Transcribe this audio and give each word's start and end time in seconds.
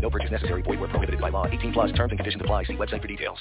No 0.00 0.10
purchase 0.10 0.30
necessary. 0.30 0.62
Void 0.62 0.80
where 0.80 0.88
prohibited 0.88 1.20
by 1.20 1.28
law. 1.28 1.46
18 1.46 1.72
plus 1.72 1.92
terms 1.92 2.10
and 2.10 2.18
conditions 2.18 2.40
apply. 2.42 2.64
See 2.64 2.74
website 2.74 3.02
for 3.02 3.08
details. 3.08 3.38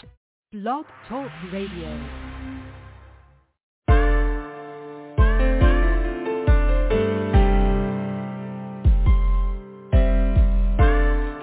Blog 0.53 0.85
Talk 1.09 1.29
Radio. 1.51 2.37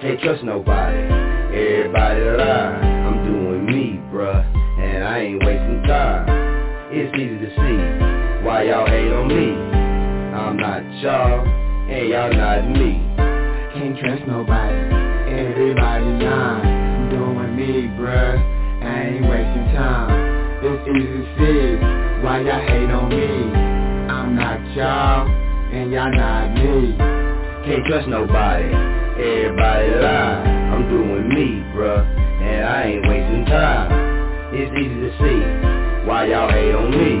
Can't 0.01 0.19
trust 0.21 0.43
nobody. 0.43 0.97
Everybody 0.97 2.21
lie. 2.21 2.77
I'm 3.05 3.23
doing 3.25 3.65
me, 3.65 3.99
bruh, 4.11 4.43
and 4.79 5.03
I 5.03 5.19
ain't 5.19 5.43
wasting 5.43 5.83
time. 5.83 6.25
It's 6.91 7.15
easy 7.15 7.39
to 7.39 7.49
see 7.55 8.43
why 8.45 8.63
y'all 8.63 8.85
hate 8.87 9.11
on 9.11 9.27
me. 9.27 9.53
I'm 10.35 10.57
not 10.57 10.83
y'all, 11.01 11.45
and 11.89 12.09
y'all 12.09 12.33
not 12.33 12.69
me. 12.69 13.01
Can't 13.73 13.97
trust 13.97 14.27
nobody. 14.27 15.04
Everybody 15.35 16.05
lying. 16.23 17.09
Doing 17.09 17.55
me, 17.55 17.87
bruh. 17.99 18.39
I 18.83 19.01
ain't 19.03 19.27
wasting 19.27 19.75
time. 19.75 20.09
It's 20.63 20.87
easy 20.87 21.05
to 21.11 21.23
see 21.35 22.23
why 22.23 22.39
y'all 22.39 22.61
hate 22.63 22.89
on 22.89 23.09
me. 23.09 23.51
I'm 24.09 24.35
not 24.35 24.59
y'all, 24.75 25.27
and 25.27 25.91
y'all 25.91 26.11
not 26.11 26.53
me. 26.55 26.95
Can't 27.65 27.85
trust 27.85 28.07
nobody. 28.07 28.71
Everybody 29.19 29.89
lie. 29.99 30.55
I'm 30.71 30.87
doing 30.89 31.27
me, 31.29 31.63
bruh, 31.75 32.05
and 32.05 32.65
I 32.65 32.83
ain't 32.83 33.07
wasting 33.07 33.45
time. 33.45 33.91
It's 34.53 34.71
easy 34.71 34.99
to 35.03 35.11
see 35.19 36.07
why 36.07 36.27
y'all 36.27 36.49
hate 36.49 36.75
on 36.75 36.91
me. 36.91 37.19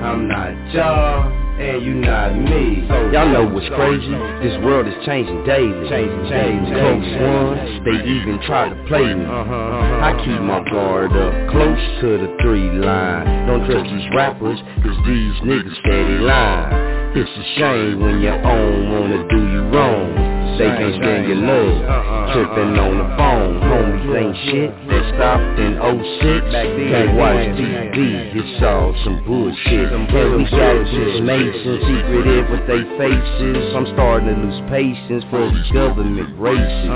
I'm 0.00 0.28
not 0.28 0.52
y'all, 0.72 1.43
and 1.58 1.84
you 1.84 1.94
not 1.94 2.34
me. 2.34 2.82
Y'all 3.12 3.28
know 3.30 3.46
what's 3.46 3.68
crazy? 3.68 4.10
This 4.42 4.58
world 4.64 4.88
is 4.88 4.94
changing 5.06 5.44
daily. 5.44 5.88
Changing, 5.88 6.26
changing. 6.28 6.74
Close 6.74 7.10
ones, 7.22 7.80
they 7.86 7.98
even 8.02 8.40
try 8.46 8.68
to 8.68 8.76
play 8.88 9.06
me. 9.14 9.24
Uh-huh, 9.24 9.54
I 10.02 10.10
uh-huh. 10.10 10.24
keep 10.24 10.40
my 10.42 10.60
guard 10.70 11.12
up, 11.12 11.32
close 11.50 11.84
to 12.02 12.18
the 12.18 12.30
three 12.42 12.70
line. 12.78 13.46
Don't 13.46 13.64
trust 13.70 13.86
these 13.86 14.08
rappers, 14.14 14.58
cause 14.82 14.98
these 15.06 15.34
niggas 15.46 15.78
steady 15.80 16.18
lying. 16.18 16.94
It's 17.14 17.30
a 17.30 17.46
shame 17.58 18.00
when 18.00 18.20
your 18.20 18.34
own 18.44 18.90
wanna 18.90 19.28
do 19.28 19.38
you 19.38 19.62
wrong. 19.70 20.43
They 20.54 20.70
can't 20.70 20.94
stand 21.02 21.26
your 21.26 21.42
love, 21.42 22.30
tripping 22.30 22.78
on 22.78 22.94
the 23.02 23.08
phone. 23.18 23.58
Homies 23.58 24.06
ain't 24.14 24.36
shit 24.46 24.70
that 24.86 25.04
stopped 25.18 25.58
in 25.58 25.74
06. 25.82 26.46
Can't 26.94 27.18
watch 27.18 27.58
TV, 27.58 28.30
it's 28.38 28.62
all 28.62 28.94
some 29.02 29.18
bullshit. 29.26 29.90
And 29.90 30.06
we 30.06 30.46
savages, 30.46 31.26
masons, 31.26 31.82
secretive 31.90 32.46
with 32.54 32.64
they 32.70 32.86
faces. 32.94 33.74
I'm 33.74 33.86
starting 33.98 34.30
to 34.30 34.36
lose 34.46 34.62
patience 34.70 35.26
for 35.26 35.42
these 35.50 35.70
government 35.74 36.30
races. 36.38 36.90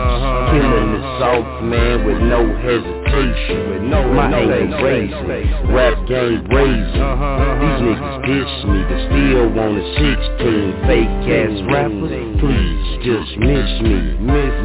Killing 0.54 0.88
the 0.94 1.02
soft 1.18 1.66
man 1.66 2.06
with 2.06 2.22
no 2.22 2.46
hesitation. 2.62 3.90
My 3.90 4.30
aim 4.38 4.70
raising, 4.78 5.74
rap 5.74 5.98
game 6.06 6.46
brazen. 6.46 6.94
These 6.94 7.80
niggas 7.90 8.22
diss 8.22 8.54
me, 8.70 8.78
but 8.86 9.00
still 9.10 9.50
want 9.50 9.78
a 9.78 9.84
16 9.98 10.86
fake 10.86 11.26
ass 11.26 11.54
rappers. 11.72 12.14
Please 12.38 12.88
just 13.02 13.32
miss 13.48 13.72
me, 13.80 13.96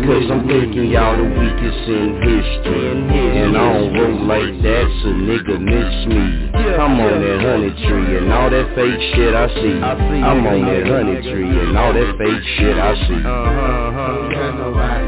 cause 0.04 0.28
I'm 0.28 0.44
thinking 0.44 0.92
y'all 0.92 1.16
the 1.16 1.24
weakest 1.24 1.88
in 1.88 2.20
history. 2.20 2.92
And 3.40 3.56
I 3.56 3.64
don't 3.80 3.96
roll 3.96 4.28
like 4.28 4.60
that, 4.60 4.86
so 5.00 5.08
nigga 5.16 5.56
miss 5.56 5.96
me. 6.12 6.52
I'm 6.76 7.00
on 7.00 7.16
that 7.24 7.40
honey 7.48 7.72
tree 7.88 8.18
and 8.18 8.34
all 8.34 8.50
that 8.50 8.68
fake 8.76 9.00
shit 9.16 9.34
I 9.34 9.48
see. 9.56 9.80
I'm 9.80 10.44
on 10.44 10.68
that 10.68 10.84
honey 10.84 11.22
tree 11.24 11.48
and 11.48 11.78
all 11.78 11.94
that 11.94 12.12
fake 12.20 12.44
shit 12.60 12.76
I 12.76 12.94
see. 13.08 13.24
Uh-huh, 13.24 13.32
uh-huh. 13.32 14.36
Can't 14.36 14.58
nobody. 14.60 15.08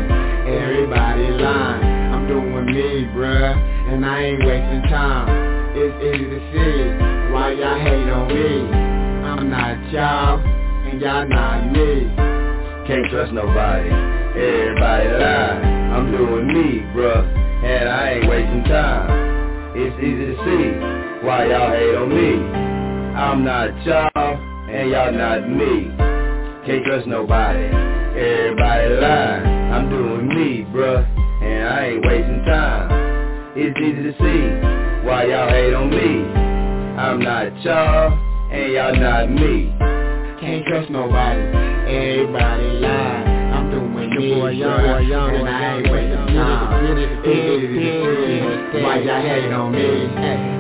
Everybody 0.56 1.28
lying. 1.44 1.84
I'm 2.16 2.28
doing 2.28 2.66
me, 2.72 3.12
bruh, 3.12 3.92
and 3.92 4.06
I 4.06 4.24
ain't 4.24 4.40
wasting 4.46 4.84
time. 4.90 5.28
It's 5.76 5.96
easy 6.00 6.32
to 6.32 6.40
see 6.56 7.34
why 7.34 7.52
y'all 7.52 7.80
hate 7.80 8.08
on 8.08 8.28
me. 8.32 8.72
I'm 9.28 9.50
not 9.50 9.92
y'all, 9.92 10.40
and 10.40 11.02
y'all 11.02 11.28
not 11.28 11.72
me. 11.74 12.08
Can't 12.88 13.10
trust 13.10 13.34
nobody. 13.34 13.90
Everybody 13.90 15.10
lie. 15.10 15.58
I'm 15.98 16.12
doing 16.12 16.46
me, 16.46 16.82
bruh, 16.94 17.26
and 17.66 17.90
I 17.90 18.12
ain't 18.14 18.30
wasting 18.30 18.64
time. 18.66 19.74
It's 19.76 19.98
easy 19.98 20.26
to 20.30 20.36
see 20.46 21.26
why 21.26 21.48
y'all 21.50 21.72
hate 21.72 21.96
on 21.96 22.10
me. 22.10 22.46
I'm 23.18 23.44
not 23.44 23.74
y'all, 23.88 24.38
and 24.70 24.92
y'all 24.92 25.12
not 25.12 25.50
me. 25.50 25.90
Can't 26.68 26.86
trust 26.86 27.08
nobody. 27.08 27.66
Everybody 27.66 28.90
lie. 29.02 29.42
I'm 29.74 29.90
doing 29.90 30.28
me, 30.28 30.68
bruh, 30.72 31.04
and 31.42 31.68
I 31.68 31.86
ain't 31.88 32.06
wasting 32.06 32.46
time. 32.46 33.52
It's 33.56 33.80
easy 33.80 34.04
to 34.04 34.14
see 34.14 35.08
why 35.08 35.26
y'all 35.26 35.50
hate 35.50 35.74
on 35.74 35.90
me. 35.90 36.22
I'm 37.02 37.20
not 37.20 37.50
y'all, 37.64 38.14
and 38.52 38.74
y'all 38.74 38.96
not 38.96 39.32
me. 39.32 39.74
Can't 40.40 40.64
trust 40.68 40.92
nobody. 40.92 41.75
Everybody 41.96 42.64
lie. 42.80 43.24
I'm 43.56 43.72
doing 43.72 43.96
me, 43.96 44.62
bruh, 44.62 45.40
and 45.40 45.48
I 45.48 45.78
ain't 45.78 45.92
wasting 45.92 46.35
why 48.84 49.00
y'all 49.00 49.22
hate 49.22 49.52
on 49.52 49.72
me. 49.72 49.86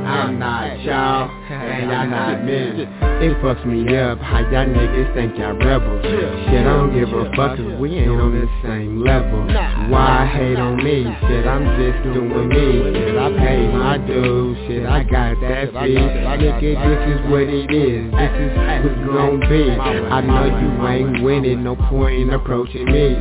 I'm 0.06 0.40
not 0.40 0.80
y'all, 0.81 1.30
and 1.50 1.90
y'all 1.90 2.08
not 2.08 2.44
me. 2.44 2.86
It 3.25 3.34
fucks 3.41 3.66
me 3.66 3.97
up 3.97 4.19
how 4.19 4.40
y'all 4.52 4.68
niggas 4.68 5.13
think 5.16 5.38
y'all 5.38 5.58
rebels. 5.58 6.03
Shit, 6.03 6.62
I 6.62 6.63
don't 6.63 6.94
give 6.94 7.09
a 7.09 7.25
fuck 7.36 7.58
cause 7.58 7.80
we 7.80 7.97
ain't 7.97 8.12
on 8.12 8.31
the 8.31 8.47
same 8.62 9.02
level. 9.03 9.47
Why 9.90 10.30
hate 10.31 10.59
on 10.59 10.78
me? 10.78 11.03
Shit, 11.03 11.47
I'm 11.47 11.66
just 11.80 12.03
doing 12.03 12.50
me. 12.50 12.94
Shit, 12.94 13.18
I 13.18 13.30
pay 13.34 13.68
my 13.68 13.97
dues. 13.97 14.57
Shit, 14.68 14.86
I 14.86 15.03
got 15.03 15.40
that 15.42 15.74
fee. 15.74 15.96
Nigga, 15.97 16.62
this 16.62 17.02
is 17.16 17.22
what 17.31 17.47
it 17.50 17.72
is. 17.74 18.12
This 18.13 18.34
is 18.36 18.52
what's 18.84 19.00
gon' 19.09 19.40
be. 19.50 19.72
I 19.74 20.22
know 20.22 20.46
you 20.46 20.88
ain't 20.88 21.24
winning, 21.24 21.63
no 21.63 21.75
point 21.75 22.22
in 22.22 22.30
approaching 22.30 22.86
me. 22.86 23.16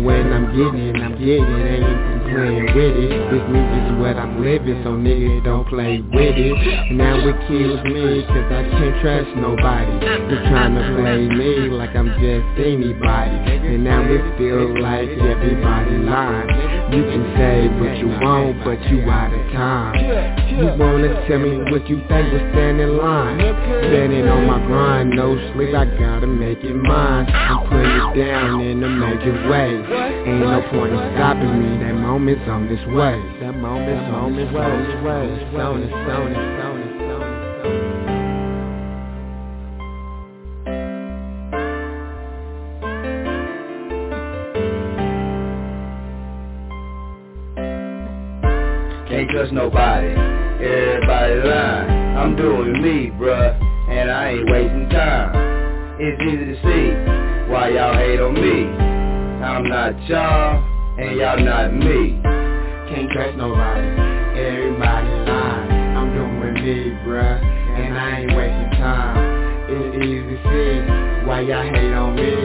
When 0.00 0.32
I'm 0.32 0.46
getting 0.56 0.96
I'm 1.02 1.18
getting 1.18 1.60
ain't 1.68 1.99
playing 2.30 2.66
with 2.74 2.96
it. 2.96 3.12
This 3.30 3.44
music's 3.50 3.92
what 3.98 4.16
I'm 4.16 4.42
living, 4.42 4.80
so 4.84 4.94
niggas 4.94 5.44
don't 5.44 5.66
play 5.68 6.00
with 6.00 6.36
it. 6.38 6.92
Now 6.92 7.18
it 7.18 7.36
kills 7.46 7.82
me, 7.84 8.24
cause 8.26 8.48
I 8.48 8.62
can't 8.70 8.96
trust 9.02 9.30
nobody. 9.36 9.92
Trying 10.50 10.74
to 10.78 10.84
play 10.96 11.28
me 11.28 11.68
like 11.70 11.94
I'm 11.94 12.08
just 12.18 12.46
anybody. 12.58 13.36
And 13.70 13.84
now 13.84 14.02
it 14.02 14.22
feels 14.38 14.78
like 14.78 15.08
everybody 15.08 15.96
lying. 16.06 16.48
You 16.90 17.02
can 17.06 17.24
say 17.36 17.68
what 17.78 17.94
you 17.98 18.08
want, 18.08 18.64
but 18.64 18.80
you 18.90 19.04
out 19.10 19.32
of 19.32 19.44
time. 19.52 19.94
You 20.58 20.66
wanna 20.78 21.26
tell 21.28 21.38
me 21.38 21.70
what 21.70 21.88
you 21.88 22.02
think 22.08 22.32
will 22.32 22.46
stand 22.52 22.80
in 22.80 22.96
line. 22.96 23.38
Standing 23.90 24.28
on 24.28 24.46
my 24.46 24.58
grind, 24.66 25.10
no 25.10 25.36
sleep, 25.52 25.74
I 25.74 25.84
gotta 25.98 26.26
make 26.26 26.58
it 26.62 26.74
mine. 26.74 27.26
I'm 27.30 27.68
putting 27.68 27.90
it 27.90 28.26
down 28.26 28.60
in 28.60 28.82
a 28.82 28.88
major 28.88 29.48
way. 29.48 30.09
Ain't 30.20 30.38
no 30.40 30.60
point 30.70 30.92
in 30.92 30.98
stopping 31.16 31.54
me, 31.58 31.78
that 31.82 31.94
moment's 31.94 32.46
on 32.46 32.68
this 32.68 32.84
way. 32.88 33.16
That 33.40 33.56
moment's 33.56 34.12
on 34.14 34.36
this 34.36 34.52
way. 34.52 34.60
It's 34.60 35.00
on, 35.06 35.32
it's 35.32 35.56
on, 35.56 35.80
it's 35.80 35.92
on, 35.94 36.28
it's 36.30 36.38
on, 36.60 36.80
it's 36.82 37.00
on. 37.00 37.30
Can't 49.08 49.28
trust 49.30 49.52
nobody. 49.52 50.12
Everybody 50.60 51.34
lying. 51.48 51.90
I'm 52.18 52.36
doing 52.36 52.82
me, 52.82 53.10
bruh, 53.18 53.58
and 53.88 54.10
I 54.10 54.32
ain't 54.32 54.50
wasting 54.50 54.90
time. 54.90 55.32
It's 55.98 56.20
easy 56.22 56.44
to 56.44 56.56
see 56.60 56.92
why 57.50 57.70
y'all 57.70 57.94
hate 57.94 58.20
on 58.20 58.34
me. 58.34 58.89
I'm 59.40 59.66
not 59.70 59.96
y'all, 60.06 60.62
and 60.98 61.16
y'all 61.16 61.40
not 61.40 61.72
me. 61.72 62.20
Can't 62.92 63.10
trust 63.10 63.38
nobody, 63.38 63.88
everybody 64.36 65.08
lying. 65.08 65.96
I'm 65.96 66.12
doing 66.12 66.54
me, 66.60 66.92
bruh, 67.08 67.40
and 67.40 67.96
I 67.96 68.20
ain't 68.20 68.36
wasting 68.36 68.70
time. 68.76 69.16
It's 69.64 69.96
easy 69.96 70.20
to 70.28 70.36
see 70.44 71.26
why 71.26 71.40
y'all 71.40 71.64
hate 71.64 71.94
on 71.94 72.16
me. 72.16 72.36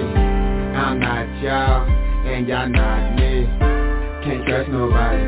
I'm 0.71 0.97
not 1.01 1.27
y'all, 1.43 1.83
and 1.85 2.47
y'all 2.47 2.69
not 2.69 3.15
me. 3.19 3.43
Can't 4.23 4.47
trust 4.47 4.69
nobody, 4.69 5.19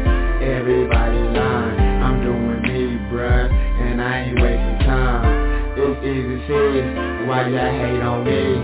everybody 0.48 1.20
lying. 1.36 1.80
I'm 2.00 2.24
doing 2.24 2.62
me, 2.63 2.96
bruh, 3.12 3.52
and 3.52 4.02
I 4.02 4.20
ain't 4.24 4.40
wasting 4.40 4.88
time. 4.88 5.75
It's 5.75 6.00
easy 6.00 6.31
to 6.31 6.38
see 6.48 7.28
why 7.28 7.50
y'all 7.50 7.75
hate 7.75 8.02
on 8.02 8.24
me. 8.24 8.56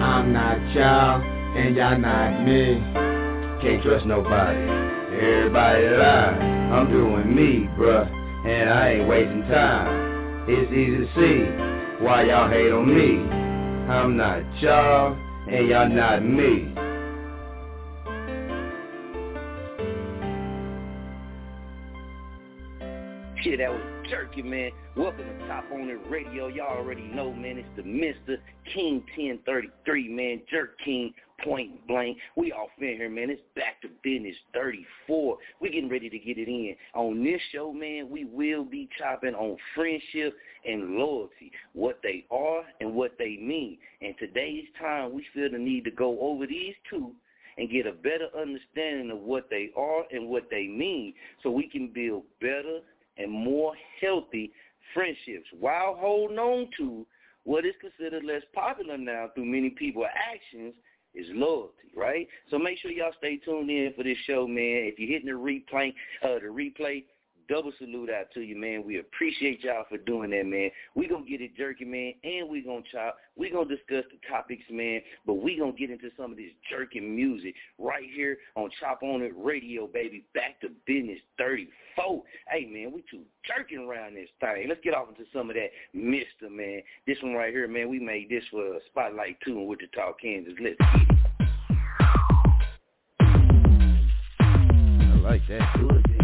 I'm 0.00 0.32
not 0.32 0.74
y'all 0.74 1.37
and 1.58 1.74
y'all 1.74 1.98
not 1.98 2.44
me. 2.44 2.78
Can't 3.60 3.82
trust 3.82 4.06
nobody. 4.06 4.58
Everybody 5.18 5.88
lie. 5.88 6.38
I'm 6.70 6.88
doing 6.88 7.34
me, 7.34 7.68
bruh, 7.76 8.06
and 8.46 8.70
I 8.70 8.90
ain't 8.92 9.08
wasting 9.08 9.42
time. 9.42 10.44
It's 10.48 10.70
easy 10.70 10.98
to 10.98 11.06
see 11.16 12.04
why 12.04 12.24
y'all 12.24 12.48
hate 12.48 12.70
on 12.70 12.86
me. 12.86 13.18
I'm 13.92 14.16
not 14.16 14.42
y'all, 14.62 15.16
and 15.48 15.68
y'all 15.68 15.88
not 15.88 16.24
me. 16.24 16.72
Yeah, 23.44 23.56
that 23.56 23.70
was 23.70 23.80
Jerky, 24.10 24.42
man. 24.42 24.70
Welcome 24.96 25.24
to 25.24 25.46
Chop 25.46 25.64
On 25.72 25.88
It 25.88 25.98
Radio. 26.10 26.48
Y'all 26.48 26.78
already 26.78 27.02
know, 27.02 27.32
man, 27.32 27.56
it's 27.58 27.68
the 27.76 27.82
Mr. 27.82 28.36
King 28.74 29.02
1033, 29.16 30.08
man. 30.08 30.42
Jerk 30.50 30.78
King, 30.84 31.14
point 31.44 31.86
blank. 31.86 32.18
We 32.36 32.52
off 32.52 32.70
in 32.78 32.96
here, 32.96 33.10
man. 33.10 33.30
It's 33.30 33.42
back 33.54 33.80
to 33.82 33.88
Bizness 34.06 34.34
34. 34.54 35.38
We're 35.60 35.72
getting 35.72 35.88
ready 35.88 36.10
to 36.10 36.18
get 36.18 36.38
it 36.38 36.48
in. 36.48 36.74
On 36.94 37.22
this 37.22 37.40
show, 37.52 37.72
man, 37.72 38.08
we 38.10 38.24
will 38.24 38.64
be 38.64 38.88
chopping 38.98 39.34
on 39.34 39.56
friendship 39.74 40.36
and 40.64 40.96
loyalty, 40.96 41.52
what 41.72 42.00
they 42.02 42.24
are 42.30 42.62
and 42.80 42.94
what 42.94 43.12
they 43.18 43.38
mean. 43.40 43.78
And 44.00 44.14
today's 44.18 44.64
time, 44.80 45.12
we 45.14 45.24
feel 45.34 45.50
the 45.50 45.58
need 45.58 45.84
to 45.84 45.90
go 45.90 46.18
over 46.20 46.46
these 46.46 46.74
two 46.90 47.12
and 47.56 47.70
get 47.70 47.86
a 47.86 47.92
better 47.92 48.28
understanding 48.38 49.10
of 49.10 49.18
what 49.18 49.48
they 49.50 49.70
are 49.76 50.04
and 50.12 50.28
what 50.28 50.44
they 50.50 50.66
mean 50.66 51.12
so 51.42 51.50
we 51.50 51.68
can 51.68 51.88
build 51.92 52.22
better 52.40 52.80
and 53.18 53.30
more 53.30 53.72
healthy 54.00 54.52
friendships 54.94 55.46
while 55.58 55.96
holding 55.98 56.38
on 56.38 56.68
to 56.78 57.04
what 57.44 57.64
is 57.64 57.74
considered 57.80 58.24
less 58.24 58.42
popular 58.54 58.96
now 58.96 59.28
through 59.34 59.44
many 59.44 59.70
people's 59.70 60.06
actions 60.14 60.72
is 61.14 61.26
loyalty, 61.32 61.90
right? 61.96 62.26
So 62.50 62.58
make 62.58 62.78
sure 62.78 62.90
y'all 62.90 63.12
stay 63.18 63.36
tuned 63.38 63.70
in 63.70 63.92
for 63.96 64.02
this 64.02 64.18
show, 64.26 64.46
man. 64.46 64.86
If 64.86 64.98
you're 64.98 65.08
hitting 65.08 65.26
the 65.26 65.32
replay, 65.32 65.92
uh, 66.22 66.38
the 66.40 66.46
replay, 66.46 67.04
double 67.48 67.72
salute 67.78 68.10
out 68.10 68.26
to 68.34 68.40
you, 68.40 68.56
man. 68.56 68.84
We 68.84 68.98
appreciate 68.98 69.64
y'all 69.64 69.84
for 69.88 69.98
doing 69.98 70.30
that, 70.30 70.46
man. 70.46 70.70
we 70.94 71.08
going 71.08 71.24
to 71.24 71.30
get 71.30 71.40
it 71.40 71.56
jerky, 71.56 71.84
man, 71.84 72.12
and 72.22 72.48
we 72.48 72.62
going 72.62 72.82
to 72.82 72.88
chop. 72.90 73.16
we 73.36 73.50
going 73.50 73.68
to 73.68 73.76
discuss 73.76 74.04
the 74.10 74.18
topics, 74.28 74.62
man, 74.70 75.00
but 75.26 75.34
we 75.34 75.56
going 75.56 75.72
to 75.72 75.78
get 75.78 75.90
into 75.90 76.10
some 76.16 76.30
of 76.32 76.36
this 76.36 76.52
jerky 76.70 77.00
music 77.00 77.54
right 77.78 78.08
here 78.14 78.38
on 78.56 78.70
Chop 78.80 79.02
On 79.02 79.22
It 79.22 79.32
Radio, 79.36 79.86
baby. 79.86 80.24
Back 80.34 80.60
to 80.60 80.68
Bizness 80.88 81.20
34. 81.38 82.22
Hey, 82.50 82.66
man, 82.66 82.92
we 82.92 83.02
too 83.10 83.22
jerking 83.46 83.88
around 83.88 84.14
this 84.14 84.28
thing. 84.40 84.66
Let's 84.68 84.80
get 84.84 84.94
off 84.94 85.08
into 85.08 85.24
some 85.32 85.50
of 85.50 85.56
that 85.56 85.70
Mister, 85.92 86.50
man. 86.50 86.82
This 87.06 87.16
one 87.22 87.34
right 87.34 87.52
here, 87.52 87.66
man, 87.66 87.88
we 87.88 87.98
made 87.98 88.28
this 88.28 88.44
for 88.50 88.76
a 88.76 88.78
Spotlight 88.90 89.38
2 89.44 89.52
in 89.52 89.66
Wichita, 89.66 90.12
Kansas. 90.20 90.54
Let's 90.60 90.76
get 90.78 91.02
it. 91.02 91.18
I 95.00 95.20
like 95.20 95.42
that. 95.48 96.17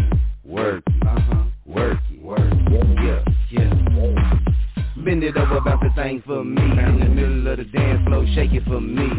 Work 0.45 0.83
uh-huh. 1.01 1.43
Work 1.65 1.97
it, 2.11 2.21
Work 2.21 2.39
Yeah, 2.69 3.23
yeah. 3.49 4.41
Bend 5.03 5.23
it 5.23 5.35
over, 5.37 5.59
bounce 5.61 5.81
the 5.81 5.89
thing 5.99 6.21
for 6.23 6.43
me. 6.43 6.61
In 6.61 6.99
the 6.99 7.05
middle 7.05 7.47
of 7.47 7.57
the 7.57 7.63
dance 7.63 8.07
floor, 8.07 8.25
shake 8.35 8.53
it 8.53 8.63
for 8.65 8.79
me. 8.79 9.09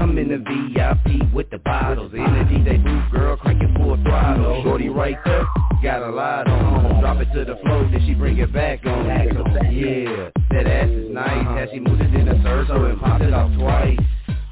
I'm 0.00 0.18
in 0.18 0.28
the 0.28 0.38
VIP 0.38 1.32
with 1.32 1.48
the 1.50 1.58
bottles. 1.58 2.10
The 2.10 2.18
DJ 2.18 2.82
booth, 2.82 3.12
girl, 3.12 3.36
cranking 3.36 3.72
full 3.76 3.96
throttle. 4.02 4.62
Shorty 4.64 4.88
right 4.88 5.16
there, 5.24 5.44
got 5.80 6.02
a 6.02 6.10
lot 6.10 6.48
on. 6.48 7.00
Drop 7.00 7.20
it 7.20 7.32
to 7.34 7.44
the 7.44 7.56
floor, 7.62 7.88
then 7.92 8.04
she 8.04 8.14
bring 8.14 8.38
it 8.38 8.52
back 8.52 8.84
on. 8.84 9.06
Yeah, 9.06 10.30
that 10.50 10.66
ass 10.66 10.88
is 10.88 11.10
nice. 11.12 11.62
As 11.62 11.68
she 11.72 11.78
moves 11.78 12.00
it 12.00 12.14
in 12.14 12.28
a 12.28 12.42
circle 12.42 12.84
and 12.86 13.00
pops 13.00 13.24
it 13.24 13.32
off 13.32 13.52
twice. 13.56 13.98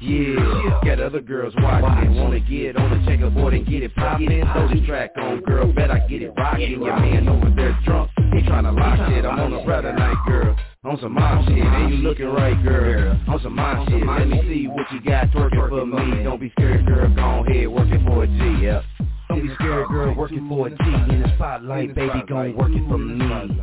Yeah, 0.03 0.81
got 0.83 0.99
other 0.99 1.21
girls 1.21 1.53
watching. 1.57 2.15
Wanna 2.15 2.41
get 2.41 2.75
on 2.75 2.89
the 2.91 3.09
checkerboard 3.09 3.53
and 3.53 3.65
get 3.65 3.83
it 3.83 3.95
poppin'. 3.95 4.43
Throw 4.51 4.67
this 4.67 4.85
track 4.85 5.11
on, 5.17 5.39
girl. 5.41 5.71
Bet 5.71 5.91
I 5.91 5.99
get 6.07 6.21
it 6.21 6.33
rockin'. 6.35 6.81
Your 6.81 6.99
man 6.99 7.29
over 7.29 7.49
there 7.55 7.79
drunk. 7.85 8.11
He 8.17 8.41
tryna 8.41 8.77
lock 8.77 9.09
shit. 9.09 9.25
I'm 9.25 9.39
on 9.39 9.53
a 9.53 9.63
brother 9.63 9.93
night, 9.93 10.17
girl. 10.27 10.57
On 10.83 10.99
some 10.99 11.13
mom 11.13 11.45
shit, 11.45 11.63
ain't 11.63 11.91
you 11.93 11.97
looking 11.99 12.27
right, 12.27 12.61
girl? 12.61 13.17
On 13.29 13.39
some 13.41 13.55
mom 13.55 13.87
shit, 13.87 14.05
let 14.05 14.27
me 14.27 14.41
see 14.41 14.67
what 14.67 14.85
you 14.91 14.99
got 14.99 15.27
twerking 15.31 15.69
for 15.69 15.85
me. 15.85 16.23
Don't 16.23 16.41
be 16.41 16.51
scared, 16.57 16.85
girl. 16.85 17.07
Go 17.15 17.45
ahead, 17.49 17.69
working 17.69 18.03
for 18.05 18.23
a 18.25 18.27
G, 18.27 18.65
yeah. 18.65 18.81
Don't 19.29 19.47
be 19.47 19.53
scared, 19.55 19.87
girl, 19.87 20.13
working 20.13 20.45
for 20.49 20.67
a 20.67 20.69
G 20.71 20.75
in 21.13 21.21
the 21.21 21.31
spotlight, 21.35 21.95
baby, 21.95 22.21
gon' 22.27 22.57
work 22.57 22.71
it 22.71 22.85
for 22.89 22.97
me. 22.97 23.17
Bounce, 23.17 23.53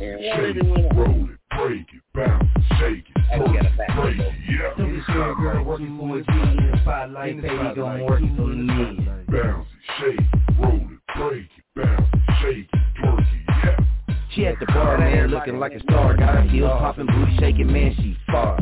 shake 0.00 0.56
it, 0.56 0.66
roll 0.96 1.28
it, 1.30 1.38
break 1.56 1.86
it, 1.94 2.02
bounce, 2.12 2.44
shake 2.80 3.04
it, 3.14 3.38
roll 3.38 3.56
it, 3.56 3.93
break 5.14 5.26
it, 5.28 5.34
yeah. 5.34 5.34
Don't 5.34 5.34
be 5.34 5.34
scared, 5.34 5.36
girl, 5.38 5.64
working 5.64 5.98
for 5.98 6.18
a 6.18 6.22
G 6.22 6.26
in 6.32 6.70
the 6.70 6.78
spotlight, 6.82 7.42
baby, 7.42 7.74
gon' 7.74 8.04
work 8.04 8.22
it 8.22 8.36
for 8.36 8.46
me. 8.46 9.08
Bounce 9.28 9.68
it, 9.68 9.82
shake 9.98 10.20
it, 10.20 10.26
roll 10.58 10.74
it, 10.74 10.88
break 11.16 11.48
it, 11.56 11.64
bounce, 11.76 12.08
shake 12.42 12.68
it, 12.72 12.80
twerk 13.00 13.20
it, 13.20 13.26
yeah. 13.48 13.76
She 14.34 14.46
at 14.46 14.58
the 14.58 14.66
bar, 14.66 14.98
man, 14.98 15.28
looking 15.28 15.58
like 15.60 15.72
a 15.74 15.80
star. 15.80 16.16
Got 16.16 16.34
her 16.34 16.42
heels 16.42 16.70
popping, 16.78 17.06
booty 17.06 17.36
shaking, 17.38 17.72
man, 17.72 17.94
she 17.96 18.16
far. 18.26 18.58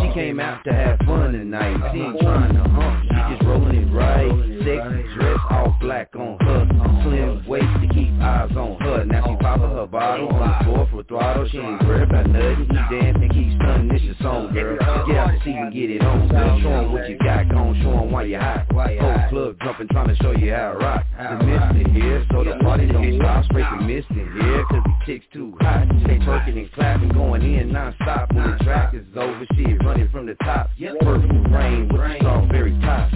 She 0.00 0.12
came 0.14 0.38
out 0.38 0.62
to 0.64 0.72
have 0.72 0.98
fun 1.00 1.32
tonight. 1.32 1.92
She 1.92 1.98
ain't 2.00 2.20
trying 2.20 2.54
to 2.54 2.62
hump, 2.62 3.02
she 3.02 3.34
just 3.34 3.42
rolling 3.44 3.76
it 3.76 3.92
right. 3.92 4.30
Sexy 4.64 5.14
dress, 5.14 5.38
all 5.50 5.76
black 5.80 6.14
on 6.14 6.38
her. 6.40 6.75
Slim 7.06 7.46
waist 7.46 7.66
to 7.80 7.88
keep 7.94 8.10
eyes 8.20 8.50
on 8.56 8.80
her. 8.80 9.04
Now 9.04 9.24
she 9.26 9.36
popping 9.36 9.70
her 9.70 9.86
bottle 9.86 10.28
on 10.28 10.40
the 10.42 10.64
floor 10.64 10.88
for 10.90 11.02
throttle. 11.04 11.48
She 11.48 11.58
ain't 11.58 11.82
worried 11.86 12.10
about 12.10 12.28
nothing. 12.28 12.66
Keep 12.66 12.90
dancing, 12.90 13.30
keep 13.30 13.54
stunning. 13.54 13.88
This 13.88 14.02
your 14.02 14.16
song, 14.20 14.52
girl. 14.52 14.76
Get 15.06 15.16
out 15.16 15.30
the 15.32 15.38
seat 15.44 15.54
and 15.54 15.72
get 15.72 15.90
it 15.90 16.02
on, 16.02 16.28
girl. 16.28 16.60
Show 16.60 16.72
'em 16.72 16.92
what 16.92 17.08
you 17.08 17.16
got 17.18 17.48
going, 17.48 17.80
show 17.82 17.92
'em 17.92 18.10
why 18.10 18.22
you 18.24 18.38
hot. 18.38 18.66
Whole 18.72 19.28
club 19.30 19.56
jumping, 19.62 19.88
trying 19.88 20.08
to 20.08 20.16
show 20.16 20.32
you 20.32 20.52
how 20.52 20.72
to 20.72 20.78
rock. 20.78 21.04
The 21.16 21.44
mist 21.44 21.86
in 21.86 21.94
here, 21.94 22.24
so 22.32 22.42
the 22.42 22.56
party 22.56 22.86
don't 22.86 23.14
stop. 23.20 23.44
Straight 23.44 23.66
the 23.70 23.84
mist 23.84 24.10
in 24.10 24.32
here, 24.40 24.64
cause 24.64 24.82
the 24.84 24.94
kicks 25.04 25.26
too 25.32 25.56
hot. 25.60 25.86
They 26.06 26.18
twerking 26.18 26.58
and 26.58 26.72
clapping, 26.72 27.10
going 27.10 27.42
in 27.42 27.72
non-stop. 27.72 28.32
When 28.32 28.50
the 28.50 28.64
track 28.64 28.94
is 28.94 29.06
over, 29.16 29.46
shit 29.54 29.82
running 29.84 30.08
from 30.08 30.26
the 30.26 30.34
top. 30.42 30.70
Purple 31.00 31.44
rain 31.50 31.88
with 31.88 32.00
the 32.00 32.16
strawberry 32.16 32.76
top. 32.80 33.10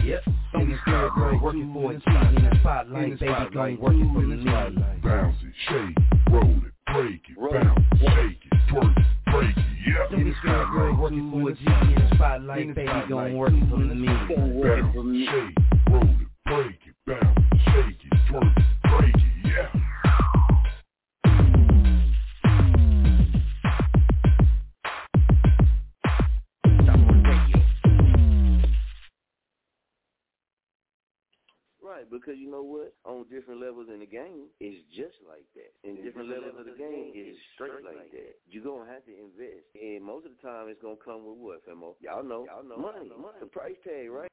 Don't 0.52 0.66
be 0.66 0.76
scared, 0.82 1.12
girl, 1.14 1.38
working 1.40 1.72
for 1.72 1.92
a 1.92 1.96
G 1.96 2.02
in 2.36 2.44
the 2.44 2.56
spotlight, 2.60 3.20
baby, 3.20 3.32
gon' 3.54 3.79
work 3.80 3.94
it 3.94 4.12
for 4.12 4.20
me. 4.20 4.44
Bounce 5.02 5.36
it, 5.42 5.54
shake 5.68 5.96
it, 5.96 6.30
roll 6.30 6.42
it, 6.44 6.72
break 6.92 7.22
it, 7.28 7.36
bounce, 7.52 7.80
shake 7.98 8.42
it, 8.44 8.58
twerk 8.68 8.96
it, 8.96 9.06
break 9.32 9.56
it, 9.56 9.64
yeah. 9.86 10.06
Don't 10.10 10.24
be 10.24 10.34
girl, 10.44 10.96
working 11.00 11.30
for 11.30 11.48
a 11.48 11.54
G 11.54 11.60
in 11.64 11.94
the 11.94 12.14
spotlight, 12.14 12.74
baby, 12.74 12.90
gon' 13.08 13.36
work 13.36 13.52
it 13.52 13.68
for 13.70 13.76
me. 13.78 14.06
Bounce, 14.06 14.94
shake 15.26 15.56
it, 15.56 15.62
roll 15.90 16.02
it, 16.02 16.28
break 16.44 16.78
it, 16.86 16.94
bounce, 17.06 17.38
shake 17.64 18.00
it, 18.04 18.12
twerk 18.30 18.56
it, 18.56 18.64
break 18.84 19.14
it, 19.14 19.39
yeah. 32.00 32.08
Right, 32.08 32.10
because 32.10 32.38
you 32.38 32.50
know 32.50 32.62
what? 32.62 32.94
On 33.04 33.24
different 33.28 33.60
levels 33.60 33.88
in 33.92 34.00
the 34.00 34.06
game, 34.06 34.48
it's 34.60 34.80
just 34.96 35.20
like 35.28 35.44
that. 35.54 35.72
In 35.84 36.02
different 36.02 36.30
levels 36.30 36.54
of 36.58 36.64
the 36.64 36.76
game, 36.78 37.12
it's 37.12 37.38
straight 37.54 37.84
like 37.84 38.10
that. 38.12 38.40
You're 38.48 38.64
going 38.64 38.86
to 38.86 38.92
have 38.92 39.04
to 39.04 39.12
invest. 39.12 39.68
And 39.76 40.04
most 40.04 40.26
of 40.26 40.32
the 40.32 40.42
time, 40.42 40.68
it's 40.68 40.80
going 40.80 40.96
to 40.96 41.04
come 41.04 41.26
with 41.26 41.36
what, 41.36 41.66
Femo? 41.68 41.94
Y'all 42.00 42.24
know. 42.24 42.46
Y'all 42.48 42.64
know. 42.64 42.76
Money. 42.76 43.10
money. 43.10 43.38
The 43.40 43.46
price 43.46 43.76
tag, 43.84 44.10
right? 44.10 44.30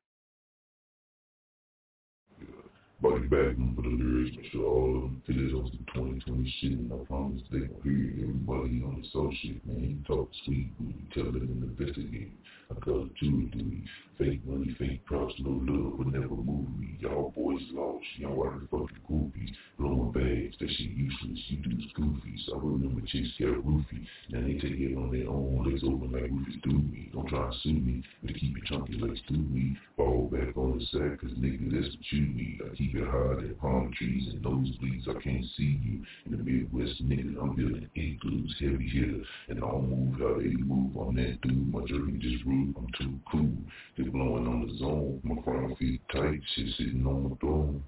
Body 3.00 3.28
back 3.30 3.54
for 3.76 3.84
the 3.84 3.94
lyrics, 3.94 4.36
make 4.36 4.52
sure 4.52 4.66
all 4.66 4.96
of 4.98 5.02
them 5.04 5.22
fit 5.28 5.38
on 5.54 5.70
some 5.70 5.86
2020 5.94 6.56
shit, 6.60 6.72
and 6.72 6.92
I 6.92 6.98
promise 7.06 7.44
they 7.52 7.60
gon' 7.60 7.78
hear 7.86 8.26
everybody 8.26 8.82
on 8.82 8.98
the 9.00 9.08
soul 9.14 9.32
shit, 9.40 9.62
man. 9.68 10.02
You 10.02 10.16
talk 10.16 10.32
sweet, 10.46 10.74
we 10.82 10.96
tell 11.14 11.30
it 11.30 11.44
and 11.44 11.62
investigate. 11.62 12.34
Two 12.70 13.10
duty. 13.22 13.84
Fake 14.18 14.46
money, 14.48 14.76
fake 14.80 15.06
props, 15.06 15.34
no 15.40 15.52
love, 15.52 16.00
but 16.00 16.08
never 16.08 16.36
move 16.36 16.68
me. 16.80 16.98
Y'all 17.00 17.32
boys 17.36 17.62
lost, 17.72 18.04
y'all 18.18 18.44
are 18.44 18.60
fucking 18.72 18.98
goofies. 19.08 19.54
Blowing 19.78 20.12
bags, 20.12 20.56
that 20.60 20.70
shit 20.72 20.90
useless, 20.90 21.40
you 21.50 21.58
dudes 21.58 21.86
goofies. 21.96 22.50
I 22.52 22.58
remember 22.58 23.02
chicks 23.02 23.30
got 23.40 23.64
roofie. 23.64 24.08
Now 24.30 24.42
they 24.42 24.54
take 24.54 24.80
it 24.80 24.98
on 24.98 25.12
their 25.12 25.30
own, 25.30 25.70
legs 25.70 25.84
open 25.86 26.12
like 26.12 26.32
roofies 26.32 26.62
do 26.64 26.72
me. 26.72 27.12
Don't 27.14 27.30
try 27.30 27.46
to 27.46 27.58
sue 27.62 27.74
me, 27.74 28.04
but 28.24 28.34
keep 28.34 28.58
it 28.58 28.66
chunky 28.66 28.94
like 28.94 29.20
Stewie. 29.30 29.78
Fall 29.96 30.30
back 30.32 30.58
on 30.58 30.80
the 30.80 30.86
sack, 30.86 31.22
cause 31.22 31.38
nigga, 31.38 31.70
that's 31.70 31.94
what 31.94 32.12
you 32.12 32.22
need. 32.34 32.60
I 32.66 32.76
keep 32.76 32.96
it 32.96 33.06
high, 33.06 33.36
that 33.38 33.60
palm 33.62 33.94
trees 33.96 34.34
and 34.34 34.42
nosebleeds. 34.42 35.08
I 35.08 35.22
can't 35.22 35.46
see 35.56 35.78
you. 35.86 36.04
In 36.26 36.32
the 36.32 36.38
Midwest, 36.38 37.06
nigga, 37.06 37.40
I'm 37.40 37.56
building 37.56 37.88
igloos, 37.94 38.56
heavy 38.60 38.90
hitter. 38.90 39.22
And 39.50 39.60
I 39.60 39.68
don't 39.68 39.90
move 39.90 40.20
how 40.20 40.42
they 40.42 40.58
move. 40.58 40.96
I'm 40.98 41.16
that 41.18 41.40
dude, 41.42 41.72
my 41.72 41.82
jerky 41.86 42.18
just 42.18 42.44
rude. 42.58 42.76
I'm 42.78 42.88
too 43.00 43.20
cool. 43.32 43.50
They 43.98 44.04
blowing 44.04 44.48
on 44.48 44.68
the 44.68 44.78
zone. 44.78 45.22
My 45.24 45.42
crown 45.42 45.76
feet 45.78 46.02
tight, 46.14 46.40
shit 46.56 46.68
sitting 46.78 47.06
on 47.06 47.30
the 47.30 47.36
throne. 47.38 47.84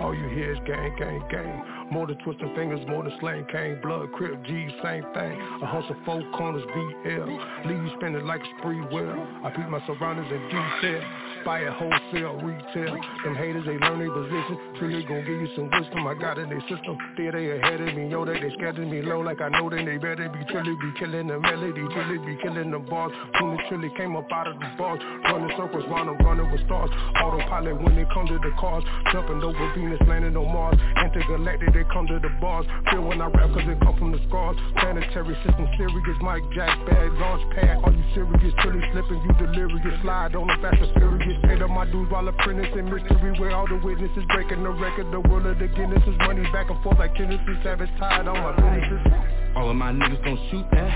All 0.00 0.14
you 0.14 0.28
hear 0.28 0.52
is 0.52 0.58
gang, 0.66 0.94
gang, 0.98 1.22
gang. 1.30 1.77
More 1.90 2.06
than 2.06 2.18
twisting 2.18 2.54
fingers, 2.54 2.80
more 2.88 3.02
than 3.04 3.12
slang 3.20 3.46
cane. 3.50 3.80
Blood, 3.82 4.12
crip, 4.12 4.44
G, 4.44 4.68
same 4.82 5.04
thing. 5.14 5.40
A 5.62 5.66
hustle 5.66 5.96
four 6.04 6.22
corners, 6.36 6.64
BL. 6.74 7.68
Leave 7.68 7.82
you 7.82 7.90
spinning 7.96 8.26
like 8.26 8.42
a 8.42 8.48
spree 8.58 8.80
well. 8.92 9.26
I 9.44 9.50
beat 9.56 9.68
my 9.68 9.80
surroundings 9.86 10.30
in 10.30 10.42
detail. 10.48 11.02
Buy 11.44 11.60
it 11.60 11.72
wholesale, 11.72 12.36
retail. 12.42 12.98
Them 13.24 13.34
haters, 13.36 13.64
they 13.64 13.78
learn 13.78 13.98
their 14.00 14.10
position. 14.10 14.58
Truly 14.78 15.04
gon' 15.04 15.24
give 15.24 15.40
you 15.40 15.48
some 15.56 15.70
wisdom. 15.70 16.06
I 16.06 16.14
got 16.14 16.38
in 16.38 16.50
their 16.50 16.60
system. 16.68 16.98
Fear 17.16 17.32
they 17.32 17.56
ahead 17.56 17.80
of 17.80 17.94
me. 17.94 18.10
Yo, 18.10 18.24
they, 18.24 18.40
they 18.40 18.50
scared 18.54 18.78
me 18.78 19.02
low 19.02 19.20
like 19.20 19.40
I 19.40 19.48
know 19.48 19.70
then 19.70 19.86
they 19.86 19.96
better 19.96 20.28
be 20.28 20.44
truly 20.50 20.74
be 20.76 20.92
killing 20.98 21.28
the 21.28 21.38
melody. 21.40 21.80
Truly 21.94 22.18
be 22.26 22.36
killing 22.42 22.70
the 22.70 22.78
bars. 22.78 23.12
The 23.32 23.58
truly 23.68 23.90
came 23.96 24.16
up 24.16 24.30
out 24.32 24.48
of 24.48 24.58
the 24.58 24.68
bars. 24.76 25.00
Running 25.24 25.56
circles 25.56 25.84
round 25.88 26.08
them, 26.08 26.18
running 26.26 26.50
with 26.50 26.64
stars. 26.66 26.90
Autopilot 27.22 27.80
when 27.82 27.96
they 27.96 28.04
come 28.12 28.26
to 28.26 28.38
the 28.38 28.52
cars. 28.58 28.84
Jumping 29.12 29.42
over 29.42 29.72
Venus, 29.74 30.00
landing 30.06 30.36
on 30.36 30.52
Mars. 30.52 30.76
Intergalactic, 31.04 31.77
they 31.78 31.86
come 31.94 32.10
to 32.10 32.18
the 32.18 32.28
bars. 32.42 32.66
Feel 32.90 33.06
when 33.06 33.22
I 33.22 33.30
rap 33.30 33.54
cause 33.54 33.62
they 33.62 33.78
come 33.78 33.94
from 33.94 34.10
the 34.10 34.18
scars. 34.26 34.58
Planetary 34.82 35.38
system, 35.46 35.66
serious. 35.78 36.18
Mike 36.20 36.42
Jack, 36.50 36.74
bag, 36.90 37.12
launch 37.22 37.46
pad. 37.54 37.78
Are 37.86 37.94
you 37.94 38.02
serious? 38.14 38.52
Truly 38.58 38.82
slipping, 38.90 39.22
you 39.22 39.32
delirious. 39.38 40.02
Slide 40.02 40.34
on 40.34 40.50
the 40.50 40.58
fast 40.58 40.82
and 40.82 40.90
furious. 40.98 41.38
Paid 41.46 41.62
up 41.62 41.70
my 41.70 41.86
dues 41.86 42.10
while 42.10 42.26
apprenticing 42.26 42.90
mystery 42.90 43.38
where 43.38 43.54
all 43.54 43.68
the 43.68 43.78
witnesses 43.78 44.26
breaking 44.34 44.62
the 44.66 44.74
record. 44.74 45.06
The 45.14 45.20
world 45.20 45.46
of 45.46 45.58
the 45.58 45.68
Guinness 45.68 46.02
is 46.02 46.18
money 46.26 46.42
back 46.50 46.68
and 46.68 46.82
forth 46.82 46.98
like 46.98 47.14
Tennessee 47.14 47.58
Savage 47.62 47.90
tied 47.98 48.26
on 48.26 48.34
my 48.34 48.52
businesses. 48.58 49.14
All 49.54 49.70
of 49.70 49.76
my 49.76 49.92
niggas 49.92 50.22
don't 50.24 50.40
shoot 50.50 50.66
that. 50.74 50.90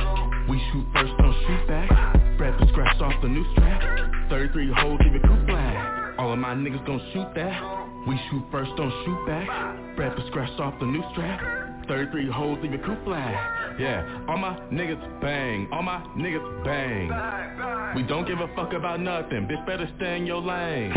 We 0.50 0.58
shoot 0.72 0.86
first, 0.92 1.14
don't 1.18 1.36
shoot 1.46 1.62
back. 1.68 1.88
Brad 2.38 2.58
for 2.58 2.66
scratch 2.74 3.00
off 3.00 3.14
the 3.22 3.28
new 3.28 3.46
strap. 3.54 3.80
33 4.30 4.72
holes, 4.74 5.00
leave 5.04 5.14
it 5.14 5.22
cool 5.22 5.38
flag. 5.46 6.18
All 6.18 6.32
of 6.32 6.38
my 6.38 6.54
niggas 6.54 6.84
don't 6.86 7.02
shoot 7.12 7.28
that. 7.36 7.91
We 8.06 8.18
shoot 8.30 8.42
first, 8.50 8.70
don't 8.76 8.92
shoot 9.04 9.26
back. 9.26 9.46
Brad 9.96 10.16
for 10.16 10.26
scratch 10.28 10.58
off 10.58 10.74
the 10.80 10.86
new 10.86 11.02
strap. 11.12 11.62
33 11.86 12.30
holes, 12.30 12.58
leave 12.62 12.72
it 12.72 12.84
cool 12.84 12.96
flag. 13.04 13.34
Yeah, 13.78 14.24
all 14.28 14.38
my 14.38 14.58
niggas 14.72 15.20
bang, 15.20 15.68
all 15.72 15.82
my 15.82 16.00
niggas 16.16 16.64
bang. 16.64 17.96
We 17.96 18.02
don't 18.04 18.26
give 18.26 18.40
a 18.40 18.48
fuck 18.56 18.72
about 18.72 19.00
nothing, 19.00 19.46
bitch 19.46 19.64
better 19.66 19.88
stay 19.96 20.16
in 20.16 20.26
your 20.26 20.40
lane. 20.40 20.92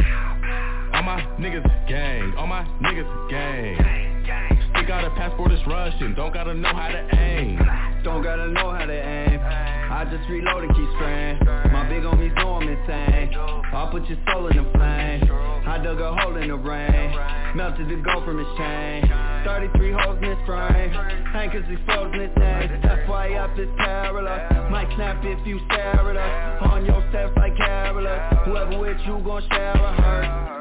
All 0.93 1.03
my 1.03 1.21
niggas 1.39 1.87
gang, 1.87 2.33
all 2.37 2.47
my 2.47 2.63
niggas 2.81 3.29
gang. 3.29 4.65
Still 4.71 4.87
got 4.87 5.05
a 5.05 5.09
passport 5.11 5.51
that's 5.51 5.67
Russian, 5.67 6.15
don't 6.15 6.33
gotta 6.33 6.53
know 6.53 6.73
how 6.73 6.87
to 6.87 7.15
aim. 7.19 7.59
Don't 8.03 8.23
gotta 8.23 8.47
know 8.47 8.71
how 8.71 8.85
to 8.85 8.93
aim. 8.93 9.74
I 9.95 10.03
just 10.03 10.27
reload 10.27 10.65
and 10.65 10.75
keep 10.75 10.89
spraying. 10.99 11.39
My 11.71 11.87
big 11.87 12.03
homies 12.03 12.35
know 12.35 12.55
I'm 12.55 12.67
insane. 12.67 13.31
I'll 13.71 13.89
put 13.89 14.03
your 14.09 14.17
soul 14.27 14.45
in 14.47 14.57
the 14.57 14.69
flame. 14.75 15.23
I 15.65 15.79
dug 15.81 16.01
a 16.01 16.13
hole 16.13 16.35
in 16.35 16.49
the 16.49 16.57
rain. 16.57 17.15
Melted 17.55 17.87
the 17.87 18.03
gold 18.03 18.25
from 18.25 18.37
his 18.39 18.57
chain. 18.57 19.07
33 19.45 19.91
holes 19.93 20.17
in 20.21 20.35
his 20.35 20.45
frame. 20.45 20.91
Anchors 21.33 21.63
exposing 21.71 22.27
his 22.27 22.35
name. 22.35 22.81
That's 22.83 23.07
why 23.07 23.35
up 23.35 23.57
is 23.57 23.69
perilous. 23.77 24.69
Might 24.69 24.91
snap 24.97 25.23
if 25.23 25.47
you 25.47 25.61
stare 25.71 26.11
at 26.11 26.17
us. 26.17 26.71
On 26.71 26.85
your 26.85 27.01
steps 27.11 27.31
like 27.37 27.55
careless. 27.55 28.35
Whoever 28.43 28.77
with 28.77 28.99
you 29.07 29.23
gon' 29.23 29.47
share 29.47 29.71
a 29.79 30.01
hurt 30.01 30.54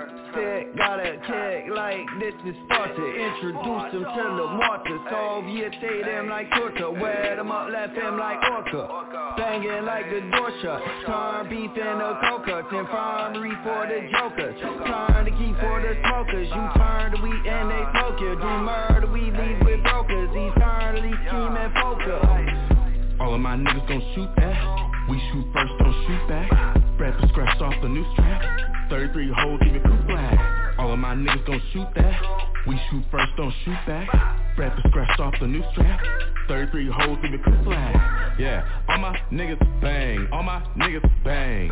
got 0.76 0.98
a 0.98 1.14
kick 1.26 1.70
like 1.70 2.06
this 2.18 2.34
is 2.46 2.56
started 2.66 2.98
Introduce 2.98 3.92
them 3.92 4.02
to 4.02 4.24
the 4.34 4.46
mortar 4.58 4.98
Soviet 5.10 5.72
say 5.80 6.02
them 6.02 6.28
like 6.28 6.50
torture. 6.50 6.90
Wear 6.90 7.36
them 7.36 7.50
up, 7.50 7.70
left 7.70 7.94
them 7.94 8.18
like 8.18 8.38
orca. 8.50 9.34
Banging 9.36 9.84
like 9.84 10.10
the 10.10 10.20
door 10.30 10.50
shut 10.62 10.82
Turn 11.06 11.48
beef 11.48 11.70
into 11.70 12.18
coca. 12.26 12.66
Infirmary 12.66 13.54
for 13.62 13.86
the 13.86 14.08
jokers 14.10 14.58
Turn 14.60 15.24
the 15.24 15.30
key 15.30 15.54
for 15.60 15.80
the 15.80 15.94
smokers. 16.02 16.48
You 16.48 16.64
turn 16.74 17.12
the 17.12 17.18
wheat 17.22 17.46
and 17.46 17.70
they 17.70 17.84
smoke 17.94 18.20
you. 18.20 18.34
Do 18.34 18.50
murder, 18.62 19.06
we 19.12 19.30
leave 19.30 19.60
with 19.64 19.82
brokers. 19.82 20.30
Eternally 20.34 21.14
scheming 21.26 21.72
poker. 21.78 23.16
All 23.20 23.34
of 23.34 23.40
my 23.40 23.56
niggas 23.56 23.88
don't 23.88 24.02
shoot 24.14 24.28
that 24.36 24.93
We 25.08 25.20
shoot 25.32 25.46
first, 25.52 25.72
don't 25.78 26.06
shoot 26.06 26.28
back 26.28 26.74
Brad 26.96 27.20
for 27.20 27.28
scratch 27.28 27.60
off 27.60 27.74
the 27.82 27.88
new 27.88 28.04
strap 28.12 28.74
33 28.88 29.32
holes, 29.36 29.60
even 29.66 29.82
cool 29.82 29.98
flag. 30.06 30.38
All 30.78 30.92
of 30.92 30.98
my 30.98 31.14
niggas 31.14 31.44
don't 31.46 31.62
shoot 31.72 31.86
that. 31.96 32.22
We 32.66 32.78
shoot 32.90 33.02
first, 33.10 33.32
don't 33.36 33.52
shoot 33.64 33.76
back. 33.86 34.08
Brad 34.56 34.72
for 34.72 34.88
scratch 34.88 35.18
off 35.18 35.34
the 35.40 35.46
new 35.46 35.62
strap. 35.72 36.00
33 36.48 36.90
holes, 36.92 37.18
even 37.26 37.42
cool 37.44 37.64
flag. 37.64 38.38
Yeah, 38.38 38.64
all 38.88 38.98
my 38.98 39.18
niggas 39.32 39.80
bang, 39.80 40.28
all 40.32 40.42
my 40.42 40.60
niggas 40.76 41.24
bang. 41.24 41.70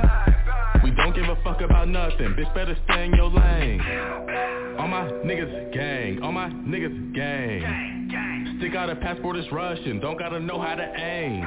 We 0.82 0.90
don't 0.90 1.14
give 1.14 1.24
a 1.24 1.36
fuck 1.44 1.60
about 1.60 1.88
nothing, 1.88 2.34
bitch 2.34 2.52
better 2.54 2.76
stay 2.84 3.04
in 3.04 3.14
your 3.14 3.30
lane. 3.30 3.80
All 4.78 4.88
my 4.88 5.04
niggas 5.24 5.72
gang, 5.72 6.22
all 6.22 6.32
my 6.32 6.48
niggas 6.48 7.14
gang. 7.14 8.58
Stick 8.58 8.74
out 8.74 8.90
a 8.90 8.96
passport 8.96 9.36
that's 9.36 9.52
Russian, 9.52 10.00
don't 10.00 10.18
gotta 10.18 10.40
know 10.40 10.60
how 10.60 10.74
to 10.74 10.92
aim. 10.96 11.44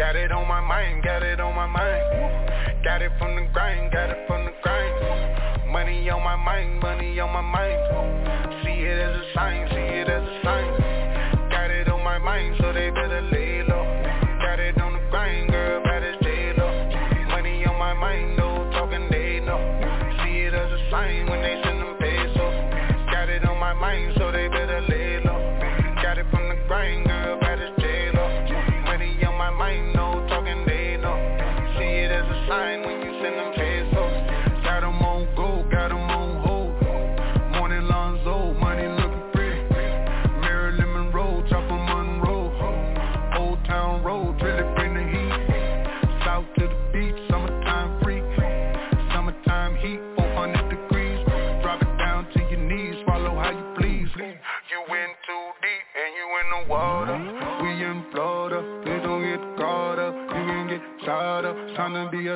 Got 0.00 0.16
it 0.16 0.32
on 0.32 0.48
my 0.48 0.60
mind, 0.60 1.04
got 1.04 1.22
it 1.22 1.38
on 1.38 1.54
my 1.54 1.66
mind. 1.66 2.82
Got 2.82 3.02
it 3.02 3.12
from 3.18 3.36
the 3.36 3.46
grind, 3.52 3.92
got 3.92 4.10
it 4.10 4.26
from 4.26 4.44
the 4.44 4.52
grind. 4.62 5.70
Money 5.70 6.10
on 6.10 6.24
my 6.24 6.34
mind, 6.34 6.80
money 6.80 7.20
on 7.20 7.32
my 7.32 7.40
mind. 7.40 8.64
See 8.64 8.82
it 8.82 8.98
as 8.98 9.14
a 9.14 9.24
sign, 9.34 9.68
see 9.68 9.76
it 9.76 10.08
as 10.08 10.22
a 10.22 10.40
sign. 10.42 10.89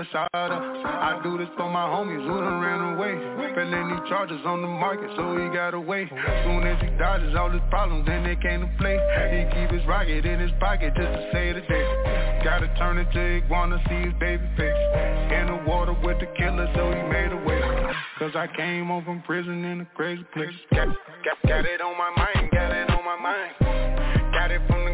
A. 0.01 0.29
I 0.35 1.21
do 1.23 1.39
this 1.39 1.49
for 1.57 1.71
my 1.71 1.87
homies 1.87 2.27
who 2.27 2.41
done 2.41 2.61
ran 2.61 2.95
away. 2.95 3.15
Felony 3.55 4.01
charges 4.09 4.41
on 4.45 4.63
the 4.63 4.69
market, 4.69 5.11
so 5.17 5.37
he 5.39 5.55
got 5.55 5.75
away. 5.75 6.09
Soon 6.45 6.67
as 6.67 6.81
he 6.83 6.91
dodges 6.99 7.35
all 7.37 7.51
his 7.51 7.63
problems, 7.71 8.07
then 8.07 8.25
they 8.25 8.37
came 8.37 8.61
to 8.61 8.71
play. 8.79 8.99
He 9.31 9.45
keep 9.55 9.71
his 9.71 9.87
rocket 9.87 10.27
in 10.27 10.41
his 10.41 10.51
pocket 10.59 10.95
just 10.97 11.13
to 11.13 11.31
say 11.33 11.53
the 11.53 11.61
day. 11.61 12.41
Gotta 12.43 12.73
turn 12.77 12.99
it 12.99 13.11
to 13.13 13.21
iguana, 13.21 13.81
see 13.89 14.11
his 14.11 14.15
baby 14.19 14.45
face. 14.57 14.81
In 15.33 15.47
the 15.47 15.65
water 15.67 15.95
with 16.03 16.19
the 16.21 16.27
killer, 16.37 16.71
so 16.75 16.91
he 16.91 17.03
made 17.11 17.33
a 17.33 17.41
way. 17.47 17.61
Cause 18.19 18.33
I 18.35 18.47
came 18.57 18.87
home 18.87 19.05
from 19.05 19.23
prison 19.23 19.65
in 19.65 19.81
a 19.83 19.87
crazy 19.95 20.25
place. 20.33 20.55
Got, 20.73 20.89
got, 20.89 21.39
got 21.47 21.65
it 21.65 21.81
on 21.81 21.97
my 21.99 22.11
mind, 22.17 22.51
got 22.53 22.73
it 22.73 22.91
on 22.91 23.05
my 23.05 23.19
mind. 23.21 23.53
Got 24.33 24.51
it 24.51 24.61
from 24.67 24.85
the 24.85 24.94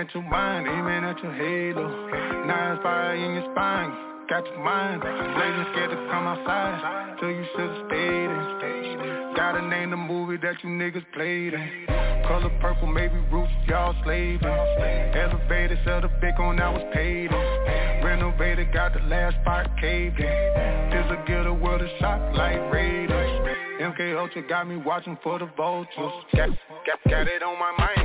at 0.00 0.14
your 0.14 0.22
mind, 0.22 0.66
aiming 0.66 1.04
at 1.04 1.22
your 1.22 1.34
halo. 1.34 1.84
It's 2.72 2.82
fire 2.82 3.14
in 3.14 3.34
your 3.34 3.52
spine, 3.52 3.92
got 4.30 4.46
your 4.46 4.64
mind. 4.64 5.02
Blazing 5.02 5.66
scared 5.72 5.90
to 5.90 5.96
come 6.08 6.24
outside, 6.24 7.18
till 7.20 7.28
you 7.28 7.44
should've 7.52 7.86
stayed 7.86 8.30
in. 8.32 9.34
Gotta 9.36 9.60
name 9.68 9.90
the 9.90 9.98
movie 9.98 10.38
that 10.38 10.56
you 10.64 10.70
niggas 10.70 11.04
played 11.12 11.52
in. 11.52 11.86
Color 12.24 12.48
purple, 12.62 12.86
maybe 12.86 13.16
roots, 13.30 13.52
y'all 13.68 13.94
slaving. 14.02 14.40
Elevated, 14.48 15.78
sell 15.84 16.00
the 16.00 16.08
big 16.20 16.40
on, 16.40 16.58
I 16.58 16.70
was 16.70 16.82
paid 16.94 17.30
in. 17.30 18.04
Renovated, 18.04 18.72
got 18.72 18.94
the 18.94 19.00
last 19.00 19.36
part 19.44 19.68
caved 19.82 20.18
in. 20.18 20.90
This'll 20.90 21.24
get 21.26 21.46
a 21.46 21.52
world 21.52 21.82
of 21.82 21.90
shock 22.00 22.20
like 22.34 22.56
Raiders. 22.72 23.58
MK 23.82 24.16
Ultra 24.18 24.48
got 24.48 24.66
me 24.66 24.76
watching 24.76 25.18
for 25.22 25.38
the 25.38 25.50
vultures. 25.56 26.12
Got, 26.34 26.48
got, 26.86 27.10
got 27.10 27.28
it 27.28 27.42
on 27.42 27.58
my 27.58 27.72
mind, 27.76 27.99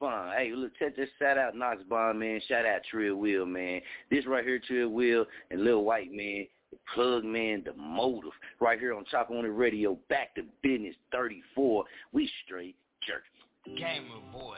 Bond. 0.00 0.32
Hey, 0.36 0.52
look, 0.54 0.72
check 0.78 0.96
this 0.96 1.08
shout 1.18 1.38
out 1.38 1.54
Knox 1.54 1.82
Bond, 1.88 2.18
man. 2.18 2.40
Shout 2.48 2.66
out 2.66 2.80
Trill 2.90 3.16
Will, 3.16 3.46
man. 3.46 3.80
This 4.10 4.26
right 4.26 4.44
here, 4.44 4.58
Trill 4.58 4.88
Will 4.88 5.26
and 5.50 5.62
Lil 5.62 5.84
White, 5.84 6.10
man. 6.10 6.46
The 6.72 6.78
plug, 6.94 7.24
man, 7.24 7.62
the 7.64 7.74
motive. 7.74 8.32
Right 8.60 8.78
here 8.78 8.94
on 8.94 9.04
Chop 9.10 9.30
on 9.30 9.42
the 9.42 9.50
Radio, 9.50 9.98
back 10.08 10.34
to 10.36 10.42
Bizness 10.64 10.94
34. 11.12 11.84
We 12.12 12.30
straight 12.44 12.76
jerky. 13.06 13.78
Gamer 13.78 14.20
boy. 14.32 14.56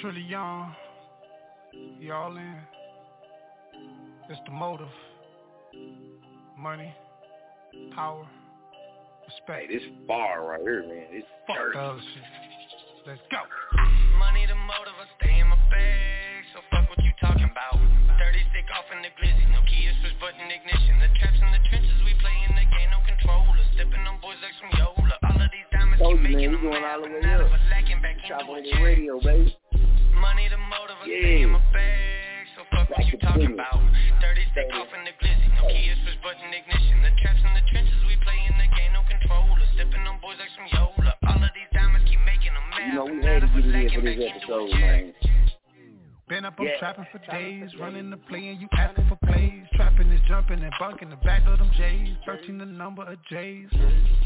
Trillion, 0.00 0.72
y'all 2.00 2.36
in. 2.36 2.56
It's 4.30 4.40
the 4.46 4.52
motive. 4.52 4.88
Money, 6.58 6.94
power, 7.94 8.26
respect. 9.26 9.70
Hey, 9.70 9.78
this 9.78 9.86
bar 10.06 10.46
right 10.46 10.60
here, 10.60 10.82
man. 10.82 11.06
It's 11.10 11.26
Fuck. 11.46 12.00
Let's 13.06 13.20
go. 13.30 13.97
Bag. 15.70 16.44
So 16.52 16.60
fuck 16.72 16.88
what 16.88 17.00
you 17.04 17.12
talking 17.20 17.48
about. 17.48 17.76
30 18.18 18.50
stick 18.52 18.68
off 18.74 18.88
in 18.92 19.00
the 19.04 19.12
glizzy. 19.16 19.44
No 19.52 19.60
Kia 19.68 19.92
switch 20.00 20.16
button 20.20 20.48
ignition. 20.48 20.98
The 21.00 21.08
traps 21.20 21.38
in 21.40 21.48
the 21.52 21.62
trenches, 21.68 21.98
we 22.04 22.12
play 22.20 22.36
in 22.48 22.52
the 22.56 22.66
game, 22.68 22.90
no 22.90 23.00
controller. 23.04 23.56
Stepping 23.76 24.04
on 24.08 24.18
boys 24.20 24.40
like 24.42 24.56
some 24.58 24.72
Yola. 24.76 25.16
All 25.28 25.38
of 25.38 25.50
these 25.52 25.68
diamonds 25.70 26.00
keep 26.02 26.20
making 26.20 26.52
them 26.52 26.64
mad, 26.68 27.00
but 27.00 27.10
way 27.12 27.20
now 27.22 27.44
up. 27.44 27.52
we're 27.52 27.68
lacking 27.70 28.00
back 28.02 28.16
into 28.18 28.34
a 28.34 28.60
check. 28.64 28.82
radio, 28.82 29.20
baby. 29.22 29.54
Money 30.18 30.50
the 30.50 30.58
motive, 30.58 30.98
stay 31.06 31.46
in 31.46 31.50
my 31.54 31.62
bag. 31.70 32.44
So 32.58 32.66
fuck 32.74 32.90
what 32.90 33.06
you 33.06 33.18
talking 33.22 33.54
about. 33.54 33.78
30 34.18 34.50
stick 34.50 34.68
off 34.74 34.90
in 34.90 35.06
the 35.06 35.14
glizzy. 35.22 35.48
No 35.60 35.68
Kia 35.70 35.94
switch 36.02 36.18
button 36.24 36.50
ignition. 36.50 36.96
The 37.06 37.12
traps 37.22 37.42
in 37.44 37.52
the 37.54 37.64
trenches, 37.70 38.00
we 38.10 38.18
play 38.26 38.40
in 38.50 38.56
the 38.58 38.68
game, 38.74 38.90
no 38.96 39.06
controller. 39.06 39.62
Stepping 39.78 40.02
on 40.08 40.18
boys 40.18 40.40
like 40.42 40.50
some 40.58 40.66
Yola. 40.74 41.14
All 41.30 41.38
of 41.38 41.52
these 41.54 41.70
diamonds 41.70 42.02
keep 42.10 42.18
making 42.26 42.50
them 42.56 42.66
mad. 42.72 42.82
You 42.82 42.94
know, 42.98 43.06
but 43.06 43.14
we 43.14 43.22
now 43.22 43.38
had 43.38 43.46
to 43.46 43.48
we're 43.54 43.62
get 43.62 43.70
it 43.70 43.78
in 43.78 43.78
lacking 43.78 44.02
back 44.02 44.18
into 44.18 44.48
a 44.50 44.60
check. 44.74 45.47
Been 46.28 46.44
up, 46.44 46.60
I'm 46.60 46.66
Yeah. 46.66 46.76
trapping 46.78 47.06
for 47.10 47.18
days, 47.32 47.74
running 47.76 48.10
the 48.10 48.18
play 48.18 48.48
and 48.48 48.60
you 48.60 48.68
asking 48.76 49.08
for 49.08 49.16
plays. 49.16 49.64
Trapping 49.72 50.12
is 50.12 50.20
jumping 50.28 50.62
and 50.62 50.74
bunking 50.78 51.08
the 51.08 51.16
back 51.16 51.46
of 51.46 51.58
them 51.58 51.70
J's. 51.72 52.18
13 52.26 52.58
the 52.58 52.66
number 52.66 53.02
of 53.02 53.16
J's. 53.30 53.70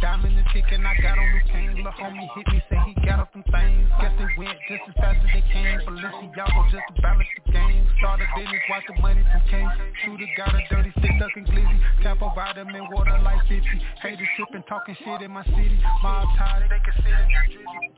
Diamond 0.01 0.37
and 0.37 0.49
kicking, 0.49 0.85
I 0.85 0.97
got 1.01 1.17
on 1.17 1.33
Luke 1.33 1.47
Kane. 1.47 1.75
Lil' 1.77 1.93
homie 1.93 2.29
hit 2.35 2.49
me, 2.49 2.63
say 2.69 2.79
he 2.87 2.95
got 3.07 3.21
up 3.21 3.33
them 3.33 3.45
things. 3.45 3.89
Guess 4.01 4.13
they 4.19 4.27
went 4.37 4.59
just 4.67 4.83
as 4.89 4.95
fast 4.95 5.19
as 5.23 5.31
they 5.33 5.43
came. 5.53 5.79
Balenciaga 5.87 6.71
just 6.73 6.83
to 6.91 7.03
balance 7.03 7.29
the 7.37 7.53
game. 7.53 7.87
Started 7.99 8.27
business, 8.35 8.63
watch 8.69 8.85
the 8.89 8.95
money 9.01 9.23
from 9.31 9.43
Kane. 9.49 9.71
Shooter 10.03 10.27
got 10.37 10.55
a 10.57 10.67
dirty 10.75 10.91
stick, 10.99 11.13
ducking 11.21 11.47
glizzy. 11.47 12.03
Capo 12.03 12.35
vitamin 12.35 12.89
water 12.91 13.17
like 13.23 13.47
50. 13.47 13.79
Haters 14.03 14.29
tripping, 14.35 14.65
talking 14.65 14.97
shit 14.97 15.23
in 15.23 15.31
my 15.31 15.45
city. 15.45 15.79
Mob 16.03 16.27
ties, 16.37 16.69
they 16.69 16.81
consider. 16.81 17.29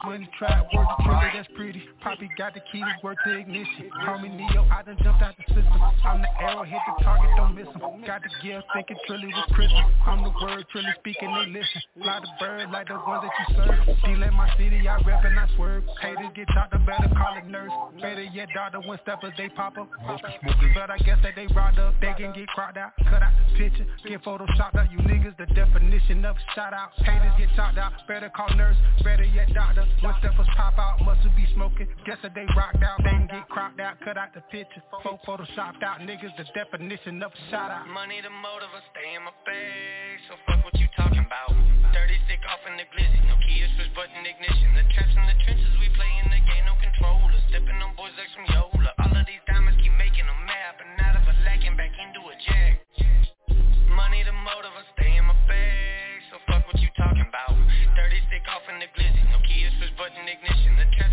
Money 0.04 0.28
trap, 0.36 0.68
worth 0.74 0.88
the 0.98 1.04
trigger, 1.04 1.30
that's 1.32 1.48
pretty. 1.56 1.88
Poppy 2.02 2.28
got 2.36 2.52
the 2.52 2.60
key 2.60 2.84
keys, 2.84 3.02
worth 3.02 3.16
the 3.24 3.38
ignition. 3.38 3.90
Call 4.02 4.18
me 4.18 4.28
Neo, 4.28 4.66
I 4.74 4.82
done 4.82 4.98
jumped 5.02 5.22
out 5.22 5.34
the 5.38 5.54
system. 5.54 5.78
I'm 6.02 6.20
the 6.20 6.28
arrow, 6.42 6.64
hit 6.64 6.82
the 6.82 7.04
target, 7.04 7.30
don't 7.36 7.54
miss 7.54 7.70
him. 7.70 7.80
Got 8.02 8.26
the 8.26 8.30
gift, 8.42 8.66
thinking 8.74 8.98
Trilly 9.06 9.30
was 9.30 9.46
Christmas. 9.54 9.86
I'm 10.04 10.24
the 10.26 10.34
word, 10.42 10.66
Trilly 10.74 10.92
speaking, 10.98 11.30
they 11.30 11.46
listen. 11.54 11.80
Fly 12.02 12.18
the 12.18 12.28
bird 12.42 12.70
like 12.74 12.88
the 12.88 12.98
ones 12.98 13.22
that 13.22 13.32
you 13.38 13.46
serve. 13.54 13.86
Deal 14.02 14.22
in 14.22 14.34
my 14.34 14.50
city, 14.58 14.82
I 14.88 14.98
rep 15.06 15.22
and 15.24 15.38
I 15.38 15.46
swerve. 15.54 15.84
Haters 16.02 16.34
get 16.34 16.48
chopped 16.50 16.74
up, 16.74 16.82
better 16.84 17.08
call 17.14 17.38
it 17.38 17.46
nurse. 17.46 17.70
Better 18.02 18.26
yet, 18.34 18.48
doctor, 18.52 18.82
when 18.82 18.98
steppers, 19.06 19.32
they 19.38 19.48
pop 19.54 19.78
up. 19.78 19.88
But 20.74 20.90
I 20.90 20.98
guess 20.98 21.22
that 21.22 21.38
they 21.38 21.46
ride 21.54 21.78
up, 21.78 21.94
they 22.02 22.12
can 22.18 22.34
get 22.34 22.48
cropped 22.48 22.76
out. 22.76 22.92
Cut 23.06 23.22
out 23.22 23.30
the 23.30 23.46
picture, 23.56 23.86
get 24.10 24.24
photoshopped 24.26 24.74
out. 24.74 24.90
You 24.90 24.98
niggas, 25.06 25.38
the 25.38 25.46
definition 25.54 26.24
of 26.24 26.34
shout 26.54 26.74
out. 26.74 26.90
Haters 26.98 27.32
get 27.38 27.48
chopped 27.54 27.78
out, 27.78 27.92
better 28.08 28.28
call 28.34 28.50
nurse. 28.56 28.76
Better 29.04 29.24
yet, 29.24 29.54
doctor, 29.54 29.86
when 30.02 30.14
steppers 30.18 30.50
pop 30.56 30.78
out, 30.78 30.98
must 31.04 31.22
be 31.36 31.46
smoking. 31.54 31.86
Guess 32.04 32.18
that 32.22 32.34
they 32.34 32.44
rocked 32.56 32.82
out, 32.82 32.98
they 32.98 33.10
can 33.10 33.28
get 33.30 33.48
cropped 33.48 33.78
out. 33.80 33.83
Cut 33.84 34.16
out 34.16 34.32
the 34.32 34.40
picture, 34.48 34.80
photo 34.88 35.20
photoshopped 35.28 35.84
out. 35.84 36.00
Niggas, 36.00 36.32
the 36.40 36.48
definition 36.56 37.20
of 37.20 37.36
a 37.36 37.40
shout 37.52 37.68
out. 37.68 37.84
Money 37.92 38.16
the 38.24 38.32
motive, 38.32 38.72
I 38.72 38.80
stay 38.96 39.12
in 39.12 39.20
my 39.20 39.34
bag. 39.44 40.16
So 40.24 40.40
fuck 40.48 40.64
what 40.64 40.72
you 40.80 40.88
talking 40.96 41.20
about. 41.20 41.52
30 41.92 42.16
stick 42.24 42.40
off 42.48 42.64
in 42.64 42.80
the 42.80 42.88
glizzy. 42.88 43.20
No 43.28 43.36
Kia 43.44 43.68
switch 43.76 43.92
button 43.92 44.24
ignition. 44.24 44.72
The 44.72 44.88
traps 44.88 45.12
in 45.12 45.28
the 45.28 45.36
trenches, 45.44 45.68
we 45.84 45.92
play 46.00 46.08
in 46.24 46.32
the 46.32 46.40
game, 46.48 46.64
no 46.64 46.80
controller. 46.80 47.36
Stepping 47.52 47.76
on 47.84 47.92
boys 47.92 48.16
like 48.16 48.32
some 48.32 48.48
Yola. 48.56 48.88
All 49.04 49.12
of 49.12 49.24
these 49.28 49.44
diamonds 49.44 49.76
keep 49.76 49.92
making 50.00 50.24
them 50.24 50.40
mad, 50.48 50.80
but 50.80 50.88
now 50.96 51.20
they're 51.20 51.44
lacking 51.44 51.76
back 51.76 51.92
into 51.92 52.24
a 52.24 52.34
jack. 52.40 52.80
Money 53.92 54.24
the 54.24 54.32
motive, 54.32 54.72
I 54.80 54.84
stay 54.96 55.12
in 55.12 55.28
my 55.28 55.36
bag. 55.44 56.24
So 56.32 56.40
fuck 56.48 56.64
what 56.72 56.80
you 56.80 56.88
talking 56.96 57.28
about. 57.28 57.52
30 57.52 58.32
stick 58.32 58.48
off 58.48 58.64
in 58.64 58.80
the 58.80 58.88
glizzy. 58.96 59.28
No 59.28 59.44
Kia 59.44 59.68
switch 59.76 59.92
button 60.00 60.24
ignition. 60.24 60.72
The 60.80 60.88
traps 60.96 61.03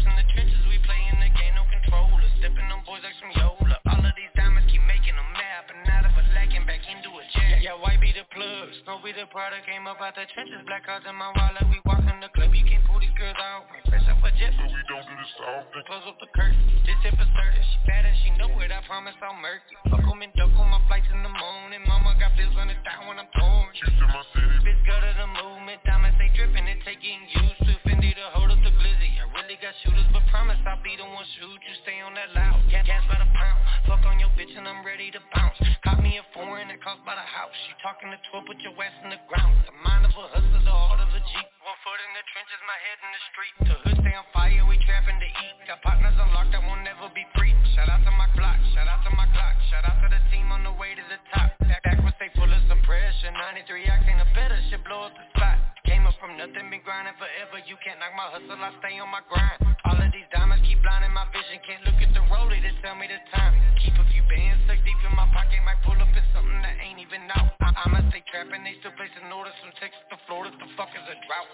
Stepping 2.41 2.73
on 2.73 2.81
boys 2.89 3.05
like 3.05 3.13
some 3.21 3.29
Yola. 3.37 3.77
All 3.85 4.01
of 4.01 4.17
these 4.17 4.33
diamonds 4.33 4.65
keep 4.65 4.81
making 4.89 5.13
them 5.13 5.29
mad, 5.37 5.61
but 5.69 5.77
now 5.85 6.01
they're 6.01 6.25
lacking 6.33 6.65
back 6.65 6.81
into 6.89 7.13
a 7.13 7.21
jack. 7.37 7.61
Yeah, 7.61 7.77
white 7.77 8.01
be 8.01 8.09
the 8.17 8.25
plug, 8.33 8.65
snow 8.81 8.97
be 8.97 9.13
the 9.13 9.29
product. 9.29 9.69
Came 9.69 9.85
up 9.85 10.01
out 10.01 10.17
the 10.17 10.25
trenches, 10.33 10.57
black 10.65 10.89
cards 10.89 11.05
in 11.05 11.13
my 11.13 11.29
wallet. 11.37 11.69
We 11.69 11.77
walk 11.85 12.01
in 12.01 12.17
the 12.17 12.33
club, 12.33 12.49
you 12.49 12.65
can't 12.65 12.81
pull 12.89 12.97
these 12.97 13.13
girls 13.13 13.37
out. 13.37 13.69
We 13.69 13.77
Fresh 13.93 14.09
up 14.09 14.25
a 14.25 14.33
jet, 14.41 14.57
But 14.57 14.73
we 14.73 14.81
don't 14.89 15.05
do 15.21 15.27
this 15.27 15.37
often. 15.45 15.81
Close 15.85 16.05
up 16.09 16.17
the 16.17 16.29
curtain, 16.33 16.57
this 16.85 16.97
is 17.05 17.13
certain 17.13 17.61
She 17.61 17.77
bad 17.85 18.05
and 18.05 18.17
she 18.25 18.29
know 18.41 18.49
it, 18.61 18.73
I 18.73 18.81
promise 18.89 19.13
I'll 19.21 19.37
murk 19.37 19.61
it. 19.69 19.77
Fuck 19.89 20.01
'em 20.01 20.21
and 20.21 20.33
duck 20.33 20.49
on 20.57 20.69
my 20.69 20.81
flights 20.89 21.09
in 21.13 21.21
the 21.21 21.29
morning 21.29 21.81
Mama 21.85 22.17
got 22.17 22.33
bills 22.37 22.55
on 22.57 22.67
the 22.67 22.77
down 22.81 23.07
when 23.07 23.19
I'm 23.21 23.29
torn. 23.37 23.69
She's 23.77 23.93
in 24.01 24.09
my 24.09 24.23
city. 24.33 24.57
Bitch 24.65 24.81
go 24.85 24.97
to 24.97 25.11
the 25.13 25.27
movement, 25.29 25.83
diamonds 25.85 26.17
they 26.17 26.29
dripping 26.33 26.65
It 26.67 26.81
taking 26.85 27.21
used 27.29 27.61
to 27.69 27.73
Fendi 27.85 28.13
to 28.17 28.25
hold 28.33 28.49
up 28.49 28.61
the 28.65 28.73
glizzy. 28.73 29.11
I 29.21 29.25
really 29.37 29.57
got 29.61 29.73
shooters, 29.85 30.09
but 30.13 30.25
promise 30.33 30.57
I'll 30.65 30.81
be 30.81 30.97
the 30.97 31.05
one 31.05 31.25
shoot 31.37 31.59
You. 31.61 31.73
Stay 31.85 32.01
on 32.01 32.13
that 32.17 32.33
loud, 32.33 32.57
gas, 32.69 32.85
gas 32.85 33.03
by 33.05 33.21
the 33.21 33.29
pound. 33.29 33.61
Fuck 33.85 34.05
on 34.05 34.17
your 34.19 34.29
bitch 34.33 34.53
and 34.57 34.67
I'm 34.67 34.81
ready 34.85 35.11
to 35.11 35.21
bounce. 35.33 35.57
Caught 35.85 36.01
me 36.01 36.17
a 36.17 36.25
foreign 36.33 36.67
that 36.69 36.81
cost 36.81 37.05
by 37.05 37.15
the 37.15 37.25
house. 37.25 37.53
She 37.67 37.73
talking 37.81 38.09
to 38.09 38.17
12, 38.33 38.45
put 38.45 38.57
your 38.61 38.73
ass 38.81 38.95
in 39.05 39.09
the 39.13 39.21
ground. 39.29 39.53
The 39.65 39.75
mind 39.85 40.05
of 40.05 40.13
a 40.17 40.25
hustler, 40.33 40.63
the 40.65 40.71
heart 40.71 40.99
of 40.99 41.09
a 41.13 41.21
Jeep 41.21 41.60
One 41.61 41.77
foot 41.85 42.01
in 42.01 42.11
the 42.17 42.25
trenches, 42.33 42.61
my 42.65 42.73
head 42.73 42.97
in 43.05 43.09
the 43.13 43.23
street. 43.29 43.53
The 43.69 43.75
hood 43.85 43.97
stay 44.01 44.15
on 44.17 44.25
fire, 44.33 44.65
we 44.65 44.81
trapping 44.81 45.21
to 45.21 45.29
eat. 45.29 45.55
Got 45.69 45.85
partners 45.85 46.17
unlocked 46.17 46.57
that 46.57 46.65
won't 46.65 46.81
never 46.81 47.05
be 47.13 47.21
free 47.37 47.53
Shout 47.77 47.85
out 47.85 48.01
to 48.01 48.09
my 48.17 48.25
Glock, 48.33 48.57
shout 48.73 48.89
out 48.89 49.05
to 49.05 49.13
my 49.13 49.29
Glock 49.29 49.53
Shout 49.69 49.85
out 49.85 50.01
to 50.01 50.09
the 50.09 50.17
team 50.33 50.49
on 50.49 50.65
the 50.65 50.73
way 50.73 50.97
to 50.97 51.05
the 51.05 51.21
top. 51.29 51.53
Back, 51.69 51.85
back 51.85 52.01
was 52.01 52.17
stay 52.17 52.33
full 52.33 52.49
of 52.49 52.65
some 52.65 52.81
pressure. 52.81 53.29
93 53.29 53.93
ox 53.93 54.01
ain't 54.09 54.25
a 54.25 54.29
better, 54.33 54.57
shit 54.73 54.81
blow 54.81 55.05
up 55.05 55.13
the 55.13 55.21
spot 55.37 55.60
Came 55.85 56.05
up 56.05 56.13
from 56.21 56.37
nothing, 56.37 56.69
been 56.69 56.81
grinding 56.85 57.17
forever. 57.17 57.57
You 57.65 57.75
can't 57.81 57.97
knock 57.97 58.13
my 58.13 58.27
hustle, 58.29 58.57
I 58.57 58.69
stay 58.81 59.01
on 59.01 59.09
my 59.09 59.25
grind. 59.25 59.59
All 59.89 59.97
of 59.97 60.09
these 60.13 60.29
diamonds 60.29 60.61
keep 60.67 60.77
blinding 60.85 61.13
my 61.13 61.25
vision. 61.33 61.57
Can't 61.65 61.81
look 61.83 61.97
at 61.97 62.11
the 62.13 62.23
rollie 62.29 62.61
to 62.61 62.71
tell 62.85 62.93
me 62.95 63.09
the 63.09 63.17
time. 63.33 63.57
Keep 63.81 63.97
a 63.97 64.05
few 64.13 64.21
bands 64.29 64.61
stuck 64.69 64.77
deep 64.85 64.99
in 65.01 65.13
my 65.17 65.25
pocket 65.33 65.57
Might 65.65 65.81
pull 65.81 65.97
up 65.97 66.11
in 66.13 66.25
something 66.33 66.61
that 66.61 66.77
ain't 66.79 67.01
even 67.01 67.25
out. 67.33 67.57
I- 67.65 67.73
I'ma 67.85 68.05
stay 68.13 68.21
trapping, 68.29 68.61
they 68.63 68.77
still 68.79 68.93
placing 68.93 69.25
orders 69.33 69.57
From 69.57 69.73
Texas 69.81 70.05
to 70.13 70.17
Florida, 70.29 70.53
the 70.53 70.69
fuck 70.77 70.93
is 70.93 71.05
a 71.09 71.17
drought? 71.25 71.49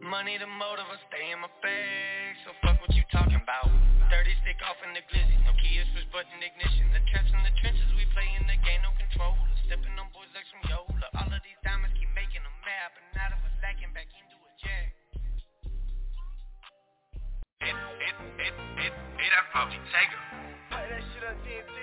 Money 0.00 0.38
the 0.38 0.46
motive, 0.46 0.88
I 0.88 0.96
stay 1.12 1.30
in 1.30 1.38
my 1.42 1.50
bag. 1.60 2.32
So 2.46 2.54
fuck 2.64 2.80
what 2.80 2.94
you 2.96 3.04
talking 3.12 3.36
about. 3.36 3.68
30 4.08 4.34
stick 4.42 4.56
off 4.64 4.80
in 4.82 4.96
the 4.96 5.04
glizzy. 5.12 5.36
No 5.44 5.52
Kia 5.60 5.84
switch 5.92 6.08
button 6.10 6.40
ignition. 6.40 6.88
The 6.96 7.02
traps 7.12 7.30
in 7.30 7.42
the 7.44 7.52
trenches, 7.60 7.90
we 7.94 8.08
play 8.16 8.26
in 8.40 8.46
the 8.48 8.56
game, 8.64 8.80
no 8.82 8.89
It, 17.70 17.76
it, 17.76 18.16
it, 18.50 18.54
it, 18.82 18.92
it 18.92 19.32
up 19.38 19.46
probably 19.52 19.78
take 19.94 20.10
her. 20.10 20.22
Play 20.70 20.86
that 20.90 21.02
shit 21.14 21.22
on 21.22 21.36
TNT. 21.46 21.76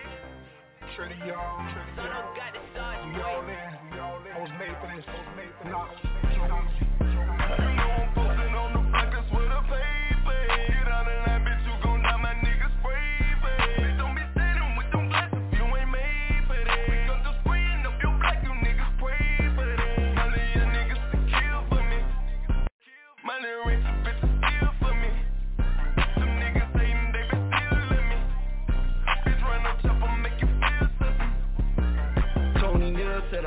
Trinity, 0.95 1.21
y'all. 1.28 1.63
Trinity, 1.71 1.95
y'all. 2.04 3.08
We 3.08 3.21
all 3.21 3.45
in. 3.47 3.71
We 3.91 4.00
all 4.00 4.19
in. 4.19 4.32
I 4.34 4.41
was 4.41 4.52
made 4.60 4.76
for 4.84 4.89
this. 4.91 5.06
I 5.08 5.15
was 5.15 5.32
made 5.36 5.54
for 5.58 5.63
this. 5.63 5.71
Nah. 5.71 6.87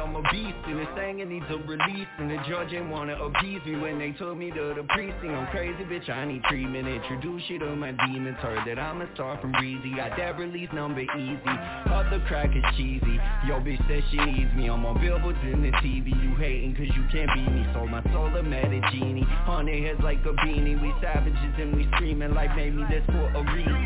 I'm 0.00 0.16
a 0.16 0.22
beast 0.32 0.56
and 0.66 0.78
this 0.78 0.88
thing 0.96 1.20
it 1.20 1.28
needs 1.28 1.44
a 1.50 1.58
release 1.68 2.08
And 2.18 2.30
the 2.30 2.38
judge 2.48 2.72
ain't 2.72 2.88
wanna 2.88 3.22
appease 3.22 3.60
me. 3.66 3.76
When 3.76 3.98
they 3.98 4.12
took 4.12 4.36
me 4.36 4.50
to 4.50 4.72
the 4.74 4.84
precinct 4.88 5.24
I'm 5.24 5.46
crazy 5.48 5.84
bitch, 5.84 6.08
I 6.08 6.24
need 6.24 6.42
treatment. 6.44 6.88
Introduce 6.88 7.42
you 7.48 7.58
to 7.58 7.76
my 7.76 7.92
demons 8.06 8.38
Heard 8.38 8.66
that 8.66 8.78
I'm 8.78 9.02
a 9.02 9.14
star 9.14 9.38
from 9.40 9.52
Breezy. 9.52 9.94
Got 9.94 10.16
that 10.16 10.38
release 10.38 10.70
number 10.72 11.02
easy. 11.02 11.56
Other 11.92 12.24
crack 12.26 12.56
is 12.56 12.64
cheesy. 12.78 13.20
Yo 13.46 13.60
bitch 13.60 13.86
says 13.88 14.02
she 14.10 14.16
needs 14.16 14.54
me. 14.54 14.70
I'm 14.70 14.86
on 14.86 14.98
billboards 15.00 15.38
in 15.42 15.60
the 15.60 15.70
TV 15.84 16.08
You 16.08 16.34
hating 16.36 16.74
cause 16.76 16.88
you 16.96 17.04
can't 17.12 17.30
beat 17.34 17.52
me. 17.52 17.66
Sold 17.74 17.90
my 17.90 18.02
soul 18.04 18.30
to 18.32 18.42
Medellini 18.42 19.24
Honey 19.44 19.84
heads 19.84 20.00
like 20.02 20.20
a 20.20 20.32
beanie. 20.32 20.80
We 20.80 20.94
savages 21.02 21.54
and 21.58 21.76
we 21.76 21.86
screaming 21.94 22.32
Life 22.32 22.56
made 22.56 22.74
me 22.74 22.84
this 22.88 23.04
for 23.06 23.28
a 23.28 23.54
reason 23.54 23.84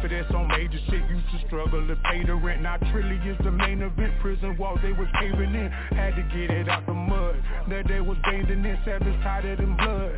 for 0.00 0.08
this 0.08 0.26
on 0.34 0.48
major 0.48 0.78
shit, 0.88 1.02
used 1.08 1.26
to 1.32 1.46
struggle 1.46 1.86
to 1.86 1.96
pay 2.08 2.24
the 2.24 2.34
rent. 2.34 2.62
Now 2.62 2.76
Trilly 2.76 3.20
is 3.26 3.36
the 3.44 3.50
main 3.50 3.82
event, 3.82 4.12
prison 4.20 4.56
walls 4.58 4.78
they 4.82 4.92
was 4.92 5.08
caving 5.20 5.54
in. 5.54 5.70
Had 5.96 6.16
to 6.16 6.22
get 6.22 6.50
it 6.50 6.68
out 6.68 6.86
the 6.86 6.94
mud. 6.94 7.36
That 7.68 7.86
they 7.88 8.00
was 8.00 8.16
bathing 8.24 8.64
in 8.64 8.78
savage 8.84 9.22
tighter 9.22 9.56
than 9.56 9.76
blood. 9.76 10.16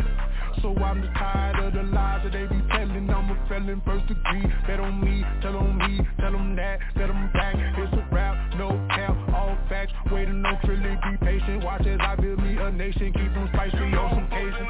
So 0.63 0.77
I'm 0.77 1.03
just 1.03 1.15
tired 1.15 1.65
of 1.65 1.73
the 1.73 1.83
lies 1.83 2.23
that 2.25 2.33
they 2.33 2.47
be 2.47 2.63
telling. 2.71 3.11
I'm 3.11 3.31
a 3.31 3.49
felon 3.49 3.83
first 3.85 4.07
degree. 4.07 4.47
Bet 4.67 4.81
on 4.81 5.01
me, 5.01 5.25
tell 5.41 5.57
on 5.57 5.79
me, 5.79 6.01
tell 6.21 6.33
them 6.33 6.55
that, 6.57 6.79
bet 6.95 7.09
them 7.09 7.31
back. 7.33 7.57
It's 7.57 7.93
a 7.93 8.15
rap, 8.15 8.37
no 8.57 8.69
cap, 8.91 9.17
all 9.35 9.57
facts. 9.69 9.93
Waiting 10.11 10.45
on 10.45 10.57
Trilly, 10.63 10.95
be 11.03 11.25
patient. 11.25 11.65
Watch 11.65 11.87
as 11.87 11.99
I 12.01 12.17
build 12.17 12.43
me 12.43 12.57
a 12.57 12.71
nation, 12.71 13.13
keep 13.13 13.33
them 13.35 13.49
spicy 13.53 13.77
on 13.77 14.15
some 14.15 14.29
Cajun. 14.29 14.69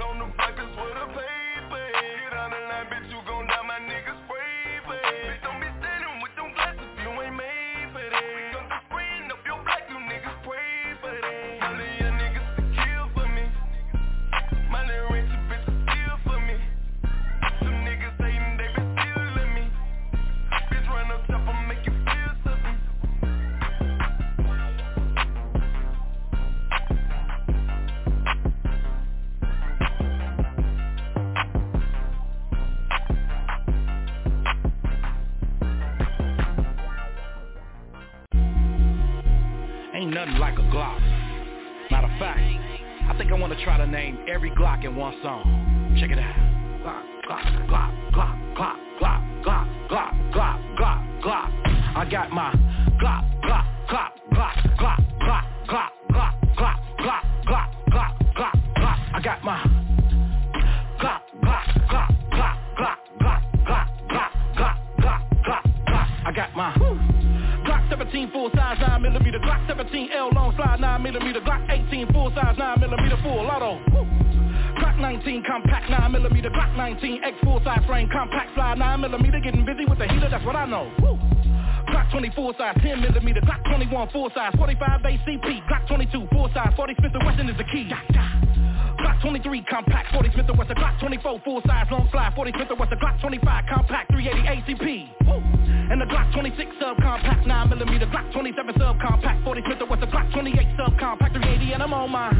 Nothing 40.12 40.36
like 40.38 40.58
a 40.58 40.62
Glock. 40.62 41.00
Matter 41.90 42.06
of 42.06 42.18
fact, 42.18 42.40
I 43.08 43.14
think 43.16 43.32
I 43.32 43.34
want 43.34 43.56
to 43.56 43.64
try 43.64 43.78
to 43.78 43.86
name 43.86 44.18
every 44.28 44.50
Glock 44.50 44.84
in 44.84 44.94
one 44.94 45.14
song. 45.22 45.96
Check 45.98 46.10
it 46.10 46.18
out. 46.18 46.36
Glock, 46.82 47.02
Glock, 47.26 47.66
Glock, 47.68 48.12
Glock, 48.12 48.98
Glock, 49.00 49.42
Glock, 49.42 49.88
Glock, 49.88 50.32
Glock, 50.32 50.76
Glock, 50.76 51.22
Glock. 51.22 51.96
I 51.96 52.06
got 52.10 52.30
my 52.30 52.52
Glock, 53.00 53.41
Glock 76.72 76.76
19 77.00 77.24
X 77.24 77.36
full 77.44 77.60
size 77.64 77.84
frame 77.86 78.08
compact 78.12 78.54
slide 78.54 78.78
9 78.78 79.00
millimeter 79.00 79.40
Getting 79.40 79.64
busy 79.64 79.84
with 79.84 79.98
the 79.98 80.08
heater 80.08 80.28
that's 80.30 80.44
what 80.44 80.56
I 80.56 80.66
know 80.66 80.90
Woo. 81.00 81.18
Glock 81.88 82.10
24 82.10 82.54
size 82.56 82.76
10 82.82 83.00
millimeter 83.00 83.40
Glock 83.40 83.62
21 83.68 84.08
full 84.10 84.30
size 84.34 84.52
45 84.56 85.00
ACP 85.02 85.68
Glock 85.68 85.86
22 85.88 86.28
full 86.32 86.48
size 86.54 86.72
40 86.76 86.94
Smith 86.98 87.12
& 87.18 87.24
Wesson 87.26 87.48
is 87.48 87.56
the 87.58 87.64
key 87.64 87.92
Glock 87.92 89.20
23 89.20 89.62
compact 89.68 90.12
40 90.12 90.30
Smith 90.32 90.46
& 90.52 90.58
Wesson 90.58 90.76
Glock 90.76 90.98
24 91.00 91.40
full 91.44 91.60
size 91.66 91.86
long 91.90 92.08
slide 92.10 92.32
40 92.34 92.52
Smith 92.56 92.68
& 92.74 92.78
Wesson 92.78 92.98
Glock 93.02 93.20
25 93.20 93.64
compact 93.68 94.12
380 94.12 94.72
ACP. 94.72 95.08
And 95.92 96.00
the 96.00 96.06
Glock 96.06 96.32
26 96.32 96.70
sub 96.80 96.96
compact 97.02 97.46
9 97.46 97.68
millimeter 97.68 98.06
Glock 98.06 98.32
27 98.32 98.74
sub 98.78 98.96
compact 99.00 99.44
40 99.44 99.62
Smith 99.66 99.78
& 99.84 99.90
Wesson 99.90 100.08
Glock 100.08 100.32
28 100.32 100.56
sub 100.76 100.98
compact 100.98 101.34
380 101.34 101.72
and 101.74 101.82
I'm 101.82 101.92
on 101.92 102.10
my 102.10 102.30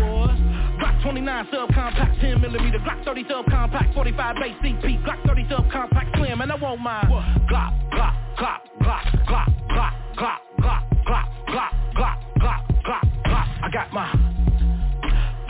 29 1.03 1.49
sub 1.51 1.75
compact 1.75 2.21
10 2.21 2.41
millimeter 2.41 2.79
Glock 2.79 3.05
30 3.05 3.25
sub 3.29 3.45
compact 3.47 3.93
45 3.95 4.37
ACP 4.37 5.05
Glock 5.05 5.27
30 5.27 5.47
sub 5.49 5.71
compact 5.71 6.17
slim 6.17 6.41
and 6.41 6.53
I 6.53 6.55
want 6.55 6.81
my 6.81 7.03
Glock 7.51 7.75
Glock 7.91 8.15
Glock 8.39 8.63
Glock 8.81 9.03
Glock 9.27 9.53
Glock 9.67 9.91
Glock 10.17 10.39
Glock 10.59 10.83
Glock 11.03 11.27
Glock 11.49 11.71
Glock 11.97 12.19
Glock 12.37 12.61
Glock 12.85 13.03
Glock 13.25 13.49
I 13.63 13.71
got 13.73 13.93
my 13.93 14.07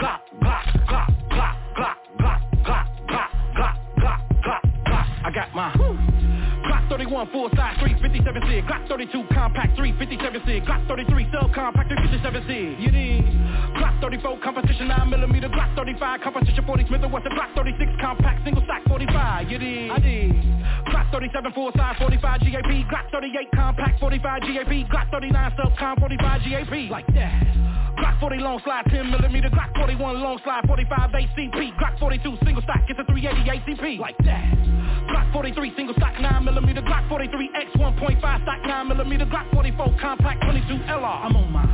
Glock 0.00 0.20
Glock 0.40 0.64
Glock 0.88 1.08
Glock 1.28 1.56
Glock 1.76 1.96
Glock 2.16 2.40
Glock 2.64 2.86
Glock 3.04 3.26
Glock 3.54 3.76
Glock 4.00 4.20
Glock 4.42 4.62
Glock 4.86 5.06
I 5.24 5.30
got 5.34 5.54
my 5.54 5.72
Glock 6.64 6.88
31 6.88 7.30
full 7.30 7.50
size 7.56 7.76
357 7.78 8.42
SIG 8.48 8.64
Glock 8.64 8.88
32 8.88 9.24
compact 9.34 9.76
357 9.76 10.42
SIG 10.46 10.64
Glock 10.64 10.88
33 10.88 11.28
sub 11.30 11.52
compact 11.52 11.88
357 11.88 12.46
SIG 12.48 12.80
You 12.80 12.90
dig? 12.90 13.51
Glock 13.76 14.00
34 14.00 14.38
competition 14.40 14.88
9 14.88 15.10
millimeter 15.10 15.48
Glock 15.48 15.74
35 15.76 16.20
competition 16.20 16.64
40 16.64 16.86
Smith 16.88 17.02
& 17.08 17.12
Wesson 17.12 17.32
Glock 17.32 17.54
36 17.56 17.92
compact 18.00 18.44
single 18.44 18.62
stack 18.64 18.84
45 18.88 19.50
You 19.50 19.58
dig? 19.58 19.90
I 19.90 19.98
dig 19.98 20.32
Glock 20.92 21.10
37 21.12 21.52
full 21.52 21.72
size 21.76 21.96
45 21.98 22.40
GAP 22.40 22.70
Glock 22.90 23.06
38 23.12 23.48
compact 23.54 24.00
45 24.00 24.42
GAP 24.42 24.72
Glock 24.92 25.10
39 25.10 25.52
sub 25.56 25.72
com 25.78 25.96
45 25.96 26.40
GAP 26.42 26.90
Like 26.90 27.06
that. 27.14 27.42
Glock 27.96 28.20
40 28.20 28.36
long 28.38 28.60
slide 28.64 28.84
10 28.90 29.10
millimeter 29.10 29.48
Glock 29.50 29.72
41 29.76 30.20
long 30.20 30.38
slide 30.44 30.64
45 30.66 31.10
ACP 31.10 31.76
Glock 31.78 31.98
42 31.98 32.36
single 32.44 32.62
stack 32.62 32.84
it's 32.88 32.98
a 33.00 33.04
380 33.04 33.50
ACP 33.50 33.98
Like 33.98 34.18
that. 34.24 34.44
Glock 35.08 35.32
43 35.32 35.72
single 35.76 35.94
stack 35.96 36.20
9 36.20 36.44
millimeter 36.44 36.82
Glock 36.82 37.08
43 37.08 37.50
X 37.56 37.70
1.5 37.76 38.20
stack 38.20 38.60
9 38.66 38.88
millimeter 38.88 39.26
Glock 39.26 39.50
44 39.52 39.96
compact 40.00 40.42
22 40.44 40.74
LR 40.88 41.24
I'm 41.24 41.36
on 41.36 41.52
my 41.52 41.64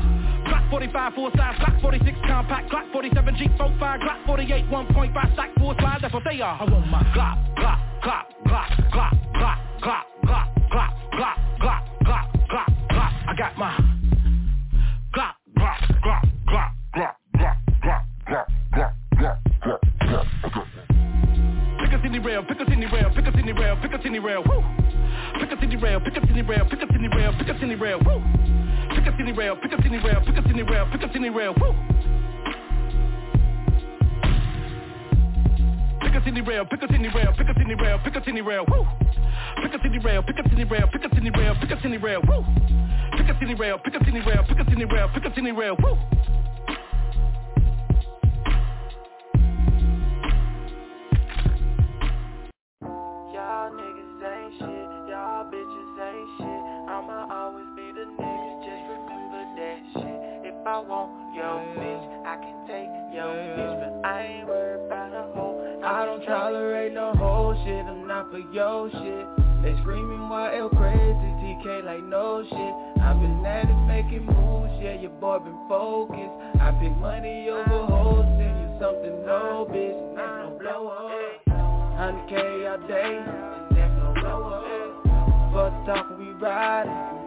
Glock 0.49 0.71
45 0.71 1.15
full 1.15 1.31
size 1.37 1.57
Glock 1.61 1.81
46 1.81 2.19
compact 2.27 2.71
Glock 2.71 2.91
47 2.93 3.35
G45 3.35 3.79
Glock 3.79 4.27
48 4.27 4.65
1.5 4.71 5.33
stack 5.35 5.51
full 5.59 5.75
slide 5.79 5.99
that's 6.01 6.15
what 6.15 6.25
they 6.25 6.41
are 6.41 6.57
I 6.61 6.65
want 6.65 6.87
my 6.89 7.03
Glock 7.15 7.37
Glock 7.57 7.79
Glock 8.03 8.27
Glock 8.47 8.71
Glock 8.91 9.13
Glock 9.35 9.59
Glock 9.83 10.05
Glock 10.25 10.47
Glock 10.73 10.93
Glock 11.13 11.37
Glock 11.61 11.83
Glock 12.03 12.27
Glock 12.49 12.69
Glock 12.89 13.13
I 13.29 13.35
got 13.37 13.59
my 13.59 13.77
Glock 15.13 15.35
Glock 15.57 15.79
Glock 16.03 16.25
Glock 16.49 16.73
Glock 16.95 17.13
Glock 17.35 17.57
Glock 17.79 18.07
Glock 18.27 18.49
Glock 18.73 19.37
Glock 19.59 19.81
Glock 20.01 20.29
Picatinny 21.79 22.25
rail, 22.25 22.43
Picatinny 22.43 22.93
rail, 22.93 23.11
Picatinny 23.11 23.59
rail, 23.59 23.77
Picatinny 23.77 24.23
rail, 24.23 24.43
woo. 24.47 24.63
Picatinny 25.39 25.83
rail, 25.83 26.01
Picatinny 26.01 26.49
rail, 26.49 26.65
Picatinny 26.65 27.15
rail, 27.15 27.33
Picatinny 27.33 27.81
rail, 27.81 28.01
woo. 28.05 28.23
Picatinny 28.99 29.37
rail, 29.37 29.55
Picatinny 29.57 30.03
rail, 30.03 30.21
Picatinny 30.23 30.69
rail, 30.69 30.87
Picatinny 30.87 31.31
rail, 31.35 31.55
woo! 31.61 31.73
Picatinny 36.03 36.43
rail, 36.47 36.65
Picatinny 36.65 37.15
rail, 37.15 37.33
Picatinny 37.33 37.81
rail, 37.81 37.99
Picatinny 38.01 38.45
rail, 38.45 38.65
woo! 38.69 38.87
Picatinny 39.63 40.05
rail, 40.05 40.23
Picatinny 40.23 40.69
rail, 40.69 40.89
Picatinny 40.89 41.31
rail, 41.37 41.55
Picatinny 41.55 42.03
rail, 42.03 42.21
woo! 42.27 42.45
Picatinny 43.17 43.59
rail, 43.59 43.79
Picatinny 43.79 44.27
rail, 44.27 44.43
Picatinny 44.43 44.93
rail, 44.93 45.09
Picatinny 45.11 45.53
rail, 45.57 45.77
woo! 45.81 45.97
Y'all 53.33 53.71
niggas 53.79 54.23
ain't 54.27 54.53
shit, 54.59 54.91
y'all 55.09 55.45
bitches 55.47 55.99
ain't 56.03 56.29
shit. 56.39 56.63
I'ma 56.91 57.19
always 57.31 57.67
be 57.77 57.93
the 57.93 58.07
nigga, 58.19 58.48
that 59.59 59.79
shit. 59.95 60.55
If 60.55 60.67
I 60.67 60.79
want 60.79 61.11
your 61.35 61.59
bitch, 61.75 62.07
I 62.27 62.37
can 62.39 62.57
take 62.67 62.91
your 63.15 63.35
bitch, 63.35 63.75
but 63.83 64.07
I 64.07 64.23
ain't 64.23 64.49
worried 64.49 64.87
about 64.87 65.13
a 65.13 65.33
hoe. 65.35 65.81
I 65.85 66.05
don't 66.07 66.25
tolerate 66.25 66.93
no 66.93 67.13
whole 67.15 67.55
shit, 67.65 67.85
I'm 67.85 68.07
not 68.07 68.31
for 68.31 68.39
your 68.39 68.91
shit. 68.91 69.27
They 69.63 69.75
screaming 69.83 70.29
while 70.29 70.55
L 70.55 70.69
crazy, 70.71 71.29
TK 71.43 71.85
like 71.85 72.03
no 72.05 72.45
shit. 72.47 73.03
I've 73.03 73.19
been 73.19 73.45
at 73.45 73.69
it 73.69 73.75
making 73.87 74.27
moves, 74.27 74.71
yeah, 74.81 75.01
your 75.01 75.11
boy 75.19 75.39
been 75.41 75.59
focused. 75.69 76.63
I 76.63 76.71
pick 76.81 76.95
money 76.99 77.49
over 77.51 77.63
uh-huh. 77.63 77.87
hoes, 77.87 78.25
send 78.39 78.55
you 78.63 78.71
something, 78.79 79.27
no 79.27 79.67
bitch, 79.71 79.99
that's 80.15 80.31
no 80.39 80.55
uh-huh. 80.55 80.63
blow 80.63 80.89
up. 80.95 81.09
100k 81.99 82.71
all 82.71 82.87
day, 82.87 83.19
uh-huh. 83.19 83.67
and 83.71 83.77
that's 83.77 83.95
no 83.99 84.15
blow 84.23 84.41
up. 84.55 84.69
Fuck 85.51 85.87
the 85.87 85.93
talk 85.93 86.19
we 86.19 86.31
riding, 86.39 87.18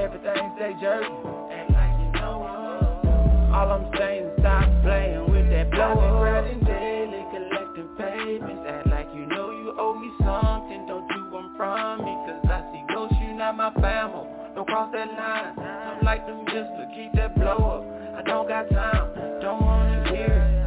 Everything 0.00 0.52
stay 0.56 0.72
jerky, 0.80 1.12
act 1.52 1.70
like 1.76 1.92
you 2.00 2.08
know 2.16 2.40
us. 2.40 3.52
All 3.52 3.68
I'm 3.68 3.84
saying 3.98 4.24
is 4.24 4.32
stop 4.40 4.64
playing 4.82 5.30
with 5.30 5.50
that 5.50 5.70
blow 5.70 6.24
up. 6.24 6.44
Been 6.48 6.64
daily, 6.64 7.20
collecting 7.28 7.88
payments, 8.00 8.64
act 8.66 8.86
like 8.88 9.08
you 9.14 9.26
know 9.26 9.50
you 9.50 9.76
owe 9.78 9.92
me 9.92 10.08
something. 10.24 10.86
Don't 10.88 11.04
you 11.04 11.28
want 11.30 11.52
from 11.54 12.00
me, 12.00 12.16
cause 12.24 12.40
I 12.48 12.64
see 12.72 12.82
ghosts, 12.94 13.16
you 13.20 13.34
not 13.34 13.56
my 13.58 13.74
family. 13.74 14.24
Don't 14.54 14.66
cross 14.66 14.90
that 14.92 15.12
line, 15.12 15.58
I'm 15.60 16.02
like 16.02 16.26
the 16.26 16.34
mister, 16.48 16.88
keep 16.96 17.12
that 17.20 17.36
blow 17.36 17.60
up. 17.60 17.84
I 18.16 18.22
don't 18.22 18.48
got 18.48 18.70
time, 18.70 19.40
don't 19.42 19.60
wanna 19.60 20.08
hear 20.08 20.32
it. 20.32 20.60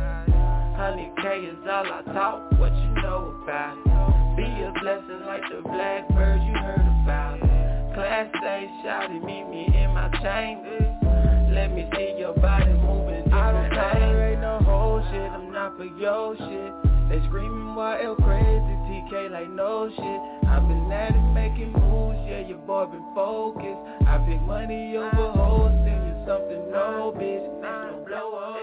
100k 0.78 1.50
is 1.50 1.58
all 1.66 1.90
I 1.90 2.02
talk, 2.14 2.52
what 2.60 2.72
you 2.72 3.02
know 3.02 3.34
about 3.42 3.78
it. 3.82 4.38
Be 4.38 4.46
a 4.46 4.72
blessing 4.80 5.26
like 5.26 5.42
the 5.50 5.62
blackbird 5.68 6.42
you 6.44 6.54
it. 8.26 8.32
Class 8.34 9.10
A, 9.10 9.26
meet 9.26 9.44
me 9.50 9.68
in 9.76 9.94
my 9.94 10.10
chambers. 10.22 10.94
Let 11.54 11.72
me 11.72 11.88
see 11.96 12.16
your 12.18 12.34
body 12.34 12.74
moving 12.74 13.32
I 13.34 13.52
don't 13.52 13.70
tolerate 13.72 14.40
no 14.40 14.60
whole 14.60 15.02
shit, 15.12 15.32
I'm 15.32 15.52
not 15.52 15.76
for 15.76 15.86
your 15.86 16.38
shit. 16.38 16.74
They 17.10 17.20
screaming 17.28 17.76
while 17.76 17.98
L 18.02 18.16
crazy, 18.16 18.74
TK 18.86 19.32
like 19.32 19.50
no 19.50 19.90
shit. 19.90 20.50
I've 20.50 20.68
been 20.68 20.92
at 20.92 21.16
it 21.16 21.34
making 21.34 21.74
moves, 21.74 22.18
yeah, 22.30 22.46
your 22.48 22.60
boy 22.60 22.86
been 22.86 23.04
focused. 23.14 23.82
I 24.08 24.18
pick 24.26 24.42
money 24.42 24.98
over 24.98 25.32
hoes, 25.34 25.72
send 25.86 26.06
you 26.10 26.16
something, 26.26 26.72
no 26.72 27.14
bitch, 27.18 27.42
that's 27.62 27.92
no 27.92 28.06
blow 28.06 28.38
up. 28.38 28.54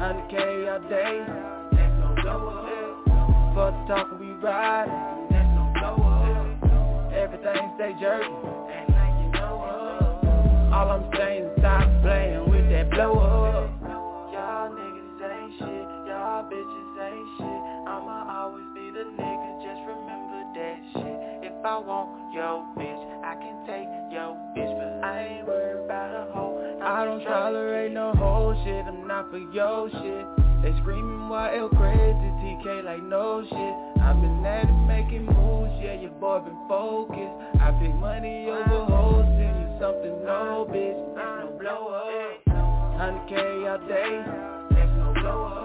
100k 0.00 0.68
all 0.68 0.88
day, 0.88 1.24
that's 1.72 1.94
no 2.00 2.14
blow 2.22 2.48
up. 2.56 3.54
Fuck 3.56 3.72
the 3.72 3.94
talk 3.94 4.20
we 4.20 4.32
riding, 4.36 4.92
that's 5.30 5.48
no 5.56 5.72
blow 5.80 5.96
up. 6.04 7.12
Everything 7.12 7.72
stay 7.76 7.92
jerky, 8.00 8.28
All 10.78 10.92
I'm 10.94 11.10
saying 11.10 11.42
is 11.42 11.58
stop 11.58 11.90
playing 12.06 12.46
with 12.54 12.70
that 12.70 12.86
blow 12.94 13.18
up. 13.18 13.66
Y'all 14.30 14.70
niggas 14.70 15.18
ain't 15.26 15.58
shit, 15.58 15.88
y'all 16.06 16.46
bitches 16.46 16.94
ain't 17.02 17.28
shit. 17.34 17.60
I'ma 17.82 18.30
always 18.30 18.62
be 18.78 18.86
the 18.94 19.10
nigga, 19.10 19.48
just 19.58 19.82
remember 19.90 20.38
that 20.54 20.78
shit. 20.94 21.50
If 21.50 21.66
I 21.66 21.82
want 21.82 22.14
your 22.30 22.62
bitch, 22.78 23.02
I 23.26 23.34
can 23.42 23.58
take 23.66 23.90
your 24.14 24.38
bitch, 24.54 24.70
but 24.78 25.02
I 25.02 25.26
ain't 25.26 25.48
worried 25.48 25.82
about 25.82 26.14
a 26.14 26.30
hoe. 26.30 26.78
I 26.80 27.04
don't 27.04 27.24
tolerate 27.26 27.90
no 27.90 28.14
whole 28.14 28.54
shit, 28.62 28.86
I'm 28.86 29.04
not 29.08 29.32
for 29.32 29.42
your 29.50 29.90
shit. 29.90 30.26
They 30.62 30.70
screaming 30.78 31.28
while 31.28 31.50
L 31.58 31.70
crazy, 31.74 32.30
TK 32.38 32.84
like 32.84 33.02
no 33.02 33.42
shit. 33.42 33.74
I've 34.00 34.14
been 34.14 34.46
at 34.46 34.70
it 34.70 34.86
making 34.86 35.26
moves, 35.26 35.74
yeah, 35.82 35.98
your 35.98 36.14
boy 36.22 36.38
been 36.38 36.54
focused. 36.68 37.34
I 37.58 37.74
pick 37.82 37.92
money 37.98 38.46
over 38.46 38.86
hoes, 38.86 39.26
something, 39.80 40.24
no 40.24 40.66
bitch, 40.70 40.98
that's 41.14 41.44
no 41.44 41.56
blow 41.58 41.88
up. 41.94 42.04
100k 42.98 43.34
all 43.70 43.78
day, 43.86 44.22
that's 44.74 44.90
no 44.98 45.12
blow 45.20 45.44
up. 45.44 45.64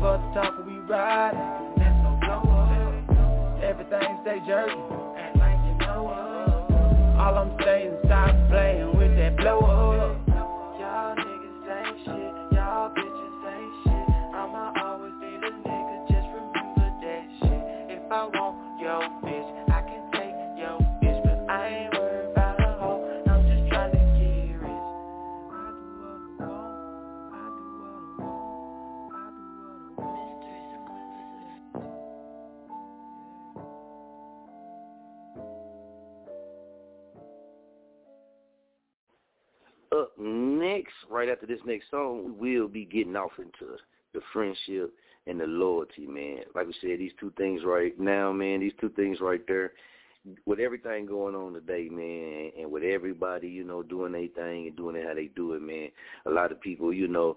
Fuck 0.00 0.20
the 0.22 0.40
talk 0.40 0.66
we 0.66 0.78
riding, 0.86 1.38
that's 1.76 1.98
no 2.04 2.18
blow 2.22 2.42
up. 2.54 3.62
Everything 3.62 4.18
stay 4.22 4.38
jerky, 4.46 4.78
act 5.18 5.36
like 5.38 5.58
you 5.66 5.74
know 5.86 6.06
us. 6.08 6.70
All 7.18 7.34
I'm 7.38 7.56
saying 7.64 7.96
stop 8.04 8.34
playing 8.48 8.96
with 8.96 9.16
that 9.16 9.36
blow 9.36 9.58
up. 9.58 9.95
Next, 40.66 40.94
right 41.10 41.28
after 41.28 41.46
this 41.46 41.60
next 41.64 41.90
song, 41.90 42.34
we 42.38 42.60
will 42.60 42.68
be 42.68 42.84
getting 42.84 43.16
off 43.16 43.32
into 43.38 43.76
the 44.12 44.20
friendship 44.32 44.92
and 45.26 45.40
the 45.40 45.46
loyalty, 45.46 46.06
man. 46.06 46.40
Like 46.54 46.66
we 46.66 46.74
said, 46.80 46.98
these 46.98 47.12
two 47.18 47.32
things 47.36 47.62
right 47.64 47.98
now, 47.98 48.32
man, 48.32 48.60
these 48.60 48.72
two 48.80 48.90
things 48.90 49.18
right 49.20 49.40
there, 49.46 49.72
with 50.44 50.58
everything 50.58 51.06
going 51.06 51.34
on 51.34 51.52
today, 51.52 51.88
man, 51.88 52.50
and 52.58 52.70
with 52.70 52.82
everybody, 52.82 53.48
you 53.48 53.64
know, 53.64 53.82
doing 53.82 54.12
their 54.12 54.28
thing 54.28 54.66
and 54.66 54.76
doing 54.76 54.96
it 54.96 55.06
how 55.06 55.14
they 55.14 55.30
do 55.36 55.52
it, 55.52 55.62
man, 55.62 55.88
a 56.26 56.30
lot 56.30 56.50
of 56.50 56.60
people, 56.60 56.92
you 56.92 57.06
know, 57.06 57.36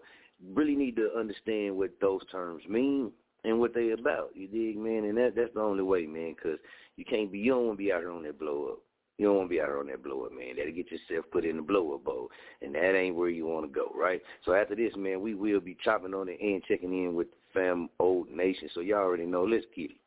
really 0.54 0.76
need 0.76 0.96
to 0.96 1.12
understand 1.18 1.76
what 1.76 1.92
those 2.02 2.22
terms 2.32 2.63
mean 2.68 3.12
and 3.44 3.60
what 3.60 3.74
they 3.74 3.92
about. 3.92 4.32
You 4.34 4.48
dig, 4.48 4.78
man? 4.78 5.04
And 5.06 5.18
that 5.18 5.34
that's 5.36 5.54
the 5.54 5.62
only 5.62 5.84
way, 5.84 6.06
man, 6.06 6.36
because 6.36 6.60
you 6.96 7.06
can't 7.06 7.32
be, 7.32 7.39
you 7.39 7.52
don't 7.52 7.68
want 7.68 7.78
to 7.78 7.84
be 7.84 7.92
out 7.92 8.02
here 8.02 8.12
on 8.12 8.24
that 8.24 8.39
blow 8.39 8.70
up. 8.72 8.80
You 9.19 9.25
don't 9.25 9.36
want 9.36 9.49
to 9.49 9.55
be 9.55 9.62
out 9.62 9.71
on 9.71 9.88
that 9.88 10.01
blower, 10.01 10.29
man. 10.29 10.55
That'll 10.55 10.71
get 10.71 10.88
yourself 10.89 11.25
put 11.29 11.43
in 11.43 11.58
the 11.58 11.62
blower 11.62 11.97
bowl, 11.97 12.32
and 12.62 12.73
that 12.73 12.95
ain't 12.95 13.17
where 13.17 13.27
you 13.27 13.45
want 13.45 13.65
to 13.65 13.71
go, 13.71 13.91
right? 13.93 14.21
So 14.45 14.53
after 14.53 14.75
this, 14.75 14.93
man, 14.95 15.19
we 15.19 15.36
will 15.36 15.60
be 15.60 15.77
chopping 15.84 16.13
on 16.13 16.29
it 16.29 16.39
and 16.41 16.63
checking 16.63 16.93
in 16.93 17.13
with 17.15 17.27
the 17.29 17.38
fam 17.53 17.89
old 17.99 18.32
nation. 18.32 18.69
So 18.73 18.79
y'all 18.79 18.99
already 18.99 19.25
know. 19.25 19.43
Let's 19.43 19.65
get 19.75 19.91
it. 19.91 19.97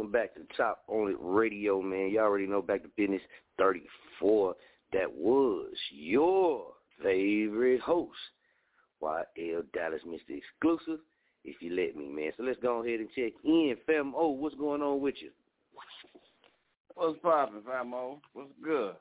Welcome 0.00 0.12
back 0.12 0.34
to 0.34 0.40
Chop 0.56 0.82
On 0.88 1.10
It 1.10 1.16
Radio, 1.20 1.82
man. 1.82 2.08
Y'all 2.08 2.24
already 2.24 2.46
know 2.46 2.62
back 2.62 2.80
to 2.84 2.88
Bizness 2.98 3.20
34. 3.58 4.54
That 4.94 5.12
was 5.12 5.74
your 5.92 6.68
favorite 7.02 7.82
host, 7.82 8.16
YL 9.02 9.62
Dallas, 9.74 10.00
Mr. 10.08 10.38
Exclusive, 10.38 11.00
if 11.44 11.56
you 11.60 11.76
let 11.76 11.96
me, 11.96 12.08
man. 12.08 12.32
So 12.38 12.44
let's 12.44 12.58
go 12.62 12.82
ahead 12.82 13.00
and 13.00 13.10
check 13.14 13.34
in. 13.44 13.76
Fam 13.86 14.14
O, 14.16 14.28
what's 14.28 14.54
going 14.54 14.80
on 14.80 15.02
with 15.02 15.16
you? 15.20 15.32
What's 16.94 17.18
poppin', 17.20 17.60
Famo? 17.60 18.20
What's 18.32 18.48
good? 18.64 18.94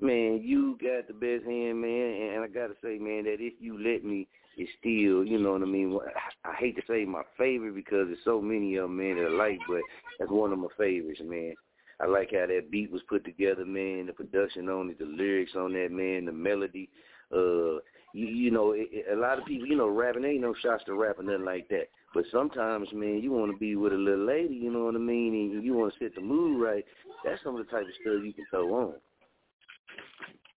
Man, 0.00 0.42
you 0.44 0.78
got 0.80 1.08
the 1.08 1.14
best 1.14 1.44
hand, 1.44 1.80
man, 1.80 2.34
and 2.34 2.44
I 2.44 2.46
gotta 2.46 2.74
say, 2.84 2.98
man, 2.98 3.24
that 3.24 3.38
if 3.40 3.54
you 3.58 3.82
let 3.82 4.04
me, 4.04 4.28
it's 4.56 4.70
still, 4.78 5.24
you 5.24 5.38
know 5.38 5.52
what 5.52 5.62
I 5.62 5.66
mean. 5.66 5.98
I, 6.44 6.50
I 6.50 6.54
hate 6.54 6.76
to 6.76 6.82
say 6.88 7.04
my 7.04 7.22
favorite 7.38 7.74
because 7.74 8.06
there's 8.08 8.18
so 8.24 8.40
many 8.40 8.76
of 8.76 8.84
them, 8.84 8.96
man, 8.98 9.16
that 9.16 9.26
I 9.26 9.48
like, 9.48 9.58
but 9.68 9.80
that's 10.18 10.30
one 10.30 10.52
of 10.52 10.58
my 10.58 10.68
favorites, 10.76 11.20
man. 11.24 11.54
I 12.00 12.06
like 12.06 12.30
how 12.32 12.46
that 12.46 12.70
beat 12.70 12.90
was 12.90 13.02
put 13.08 13.24
together, 13.24 13.64
man. 13.64 14.06
The 14.06 14.12
production 14.12 14.68
on 14.68 14.90
it, 14.90 14.98
the 14.98 15.04
lyrics 15.04 15.52
on 15.56 15.72
that, 15.74 15.90
man, 15.90 16.24
the 16.24 16.32
melody. 16.32 16.88
Uh, 17.32 17.80
you, 18.12 18.26
you 18.26 18.50
know, 18.50 18.72
it, 18.72 18.88
it, 18.90 19.16
a 19.16 19.20
lot 19.20 19.38
of 19.38 19.46
people, 19.46 19.66
you 19.66 19.76
know, 19.76 19.88
rapping 19.88 20.24
ain't 20.24 20.40
no 20.40 20.54
shots 20.62 20.84
to 20.84 20.94
rap 20.94 21.18
or 21.18 21.22
nothing 21.22 21.44
like 21.44 21.68
that. 21.68 21.88
But 22.12 22.24
sometimes, 22.30 22.88
man, 22.92 23.20
you 23.22 23.32
want 23.32 23.52
to 23.52 23.56
be 23.56 23.76
with 23.76 23.92
a 23.92 23.96
little 23.96 24.26
lady, 24.26 24.54
you 24.54 24.70
know 24.70 24.84
what 24.84 24.96
I 24.96 24.98
mean, 24.98 25.32
and 25.34 25.64
you 25.64 25.74
want 25.74 25.94
to 25.94 26.04
set 26.04 26.14
the 26.14 26.20
mood 26.20 26.62
right. 26.62 26.84
That's 27.24 27.42
some 27.42 27.56
of 27.56 27.64
the 27.64 27.70
type 27.70 27.86
of 27.86 27.94
stuff 28.00 28.22
you 28.22 28.34
can 28.34 28.44
throw 28.50 28.74
on. 28.74 28.94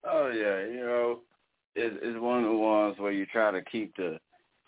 Oh 0.07 0.29
yeah, 0.29 0.67
you 0.67 0.81
know, 0.85 1.21
it's 1.75 1.97
it's 2.03 2.21
one 2.21 2.45
of 2.45 2.51
the 2.51 2.57
ones 2.57 2.97
where 2.99 3.13
you 3.13 3.27
try 3.27 3.51
to 3.51 3.63
keep 3.63 3.95
the 3.97 4.19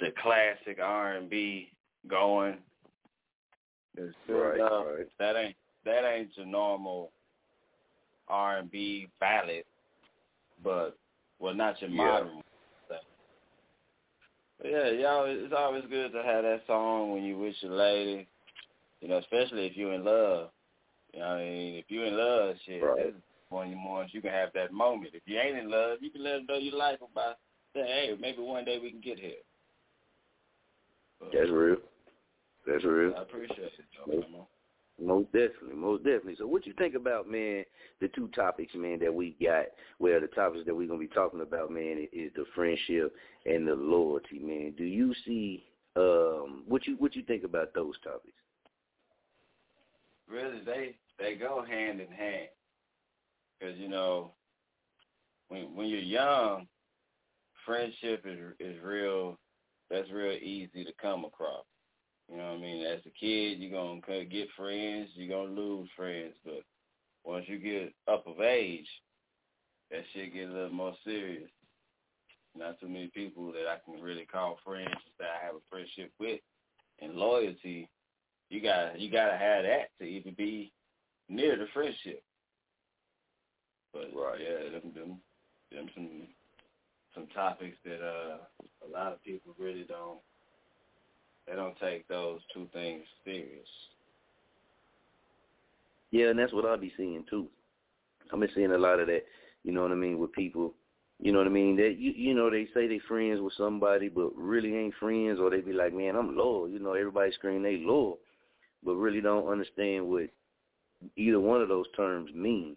the 0.00 0.08
classic 0.22 0.78
R 0.82 1.14
and 1.14 1.30
B 1.30 1.70
going. 2.08 2.58
It's 3.96 4.14
still, 4.24 4.36
Right, 4.36 4.60
uh, 4.60 4.84
right. 4.84 5.08
That 5.18 5.36
ain't 5.36 5.56
that 5.84 6.04
ain't 6.04 6.36
your 6.36 6.46
normal 6.46 7.12
R 8.28 8.58
and 8.58 8.70
B 8.70 9.08
ballad, 9.20 9.64
but 10.62 10.96
well, 11.38 11.54
not 11.54 11.80
your 11.80 11.90
Yeah. 11.90 11.96
modern. 11.96 12.28
thing. 12.88 12.98
But 14.58 14.70
yeah, 14.70 14.90
y'all, 14.90 15.26
it's 15.26 15.54
always 15.56 15.84
good 15.88 16.12
to 16.12 16.22
have 16.22 16.42
that 16.42 16.62
song 16.66 17.12
when 17.12 17.22
you 17.22 17.38
with 17.38 17.54
your 17.60 17.72
lady. 17.72 18.26
You 19.00 19.08
know, 19.08 19.18
especially 19.18 19.66
if 19.66 19.76
you're 19.76 19.92
in 19.92 20.04
love. 20.04 20.50
You 21.12 21.20
know, 21.20 21.28
what 21.28 21.36
I 21.36 21.44
mean, 21.44 21.74
if 21.76 21.84
you're 21.88 22.06
in 22.06 22.16
love, 22.16 22.56
shit, 22.66 22.82
Right. 22.82 23.14
This 23.50 23.52
is 23.52 23.56
one 23.56 23.66
of 23.66 23.72
the 23.72 23.88
ones 23.88 24.10
you 24.12 24.20
can 24.20 24.30
have 24.30 24.50
that 24.54 24.72
moment. 24.72 25.10
If 25.14 25.22
you 25.26 25.38
ain't 25.38 25.58
in 25.58 25.70
love, 25.70 25.98
you 26.00 26.10
can 26.10 26.22
let 26.22 26.32
them 26.32 26.46
know 26.48 26.56
you 26.56 26.76
like 26.76 26.98
them 26.98 27.08
by 27.14 27.34
saying, 27.74 27.86
"Hey, 27.86 28.16
maybe 28.18 28.42
one 28.42 28.64
day 28.64 28.78
we 28.78 28.90
can 28.90 29.00
get 29.00 29.18
here." 29.18 29.42
But 31.20 31.32
That's 31.32 31.50
real. 31.50 31.80
That's 32.66 32.84
real. 32.84 33.14
I 33.16 33.22
appreciate 33.22 33.58
it, 33.58 33.84
though, 34.06 34.16
Most, 34.16 34.28
most 34.98 35.32
definitely, 35.32 35.76
most 35.76 36.04
definitely. 36.04 36.36
So, 36.36 36.46
what 36.46 36.66
you 36.66 36.72
think 36.74 36.94
about, 36.94 37.28
man? 37.28 37.64
The 38.00 38.08
two 38.08 38.28
topics, 38.28 38.74
man, 38.74 38.98
that 39.00 39.14
we 39.14 39.36
got. 39.40 39.66
Well, 39.98 40.20
the 40.20 40.26
topics 40.28 40.66
that 40.66 40.74
we're 40.74 40.88
gonna 40.88 40.98
be 40.98 41.06
talking 41.06 41.40
about, 41.40 41.70
man, 41.70 42.08
is 42.12 42.32
the 42.34 42.44
friendship 42.54 43.14
and 43.44 43.66
the 43.66 43.74
loyalty, 43.74 44.38
man. 44.38 44.72
Do 44.76 44.84
you 44.84 45.14
see 45.24 45.64
um 45.94 46.64
what 46.66 46.86
you 46.86 46.96
what 46.96 47.14
you 47.16 47.22
think 47.22 47.44
about 47.44 47.72
those 47.72 47.98
topics? 48.00 48.36
really 50.28 50.60
they 50.64 50.96
they 51.18 51.34
go 51.34 51.62
hand 51.62 52.00
in 52.00 52.08
hand 52.08 52.48
because 53.58 53.76
you 53.78 53.88
know 53.88 54.32
when 55.48 55.74
when 55.74 55.88
you're 55.88 56.00
young 56.00 56.66
friendship 57.64 58.24
is 58.24 58.38
is 58.60 58.82
real 58.82 59.38
that's 59.90 60.10
real 60.10 60.32
easy 60.32 60.84
to 60.84 60.92
come 61.00 61.24
across 61.24 61.64
you 62.30 62.36
know 62.36 62.48
what 62.48 62.58
i 62.58 62.60
mean 62.60 62.84
as 62.84 63.00
a 63.06 63.10
kid 63.18 63.58
you're 63.58 64.00
to 64.06 64.24
get 64.24 64.48
friends 64.56 65.08
you're 65.14 65.46
to 65.46 65.60
lose 65.60 65.88
friends 65.96 66.34
but 66.44 66.62
once 67.24 67.44
you 67.48 67.58
get 67.58 67.92
up 68.08 68.26
of 68.26 68.40
age 68.40 68.88
that 69.90 70.02
shit 70.12 70.34
get 70.34 70.48
a 70.48 70.52
little 70.52 70.70
more 70.70 70.94
serious 71.04 71.50
not 72.58 72.80
too 72.80 72.88
many 72.88 73.08
people 73.08 73.52
that 73.52 73.68
I 73.68 73.76
can 73.84 74.02
really 74.02 74.26
call 74.26 74.58
friends 74.64 74.94
that 75.18 75.28
I 75.40 75.44
have 75.44 75.54
a 75.54 75.64
friendship 75.70 76.12
with. 76.18 76.40
And 77.00 77.14
loyalty, 77.14 77.88
you 78.48 78.62
got 78.62 78.98
you 78.98 79.10
gotta 79.10 79.36
have 79.36 79.64
that 79.64 79.88
to 80.00 80.04
even 80.04 80.34
be 80.34 80.72
near 81.28 81.56
the 81.56 81.66
friendship. 81.74 82.22
But 83.96 84.18
right. 84.18 84.40
yeah, 84.40 84.70
them 84.70 84.92
them 84.94 85.20
them 85.72 85.86
some 85.94 86.28
some 87.14 87.26
topics 87.28 87.76
that 87.84 88.00
uh 88.02 88.38
a 88.86 88.88
lot 88.92 89.12
of 89.12 89.22
people 89.24 89.54
really 89.58 89.84
don't 89.88 90.18
they 91.46 91.54
don't 91.54 91.78
take 91.78 92.06
those 92.08 92.40
two 92.52 92.68
things 92.72 93.04
serious. 93.24 93.68
Yeah, 96.10 96.28
and 96.28 96.38
that's 96.38 96.52
what 96.52 96.64
I'll 96.64 96.76
be 96.76 96.92
seeing 96.96 97.24
too. 97.28 97.48
I've 98.32 98.40
been 98.40 98.48
seeing 98.54 98.72
a 98.72 98.78
lot 98.78 99.00
of 99.00 99.06
that, 99.06 99.22
you 99.62 99.72
know 99.72 99.82
what 99.82 99.92
I 99.92 99.96
mean, 99.96 100.18
with 100.18 100.32
people 100.32 100.74
you 101.18 101.32
know 101.32 101.38
what 101.38 101.46
I 101.46 101.50
mean? 101.50 101.76
That 101.76 101.96
you 101.98 102.12
you 102.14 102.34
know 102.34 102.50
they 102.50 102.68
say 102.74 102.86
they 102.86 103.00
friends 103.08 103.40
with 103.40 103.54
somebody, 103.56 104.08
but 104.08 104.36
really 104.36 104.76
ain't 104.76 104.94
friends, 105.00 105.38
or 105.40 105.50
they 105.50 105.60
be 105.60 105.72
like, 105.72 105.94
man, 105.94 106.14
I'm 106.14 106.36
loyal. 106.36 106.68
You 106.68 106.78
know, 106.78 106.92
everybody 106.92 107.32
scream 107.32 107.62
they 107.62 107.78
loyal, 107.78 108.18
but 108.84 108.96
really 108.96 109.22
don't 109.22 109.48
understand 109.48 110.06
what 110.06 110.28
either 111.16 111.40
one 111.40 111.62
of 111.62 111.68
those 111.68 111.86
terms 111.96 112.30
mean. 112.34 112.76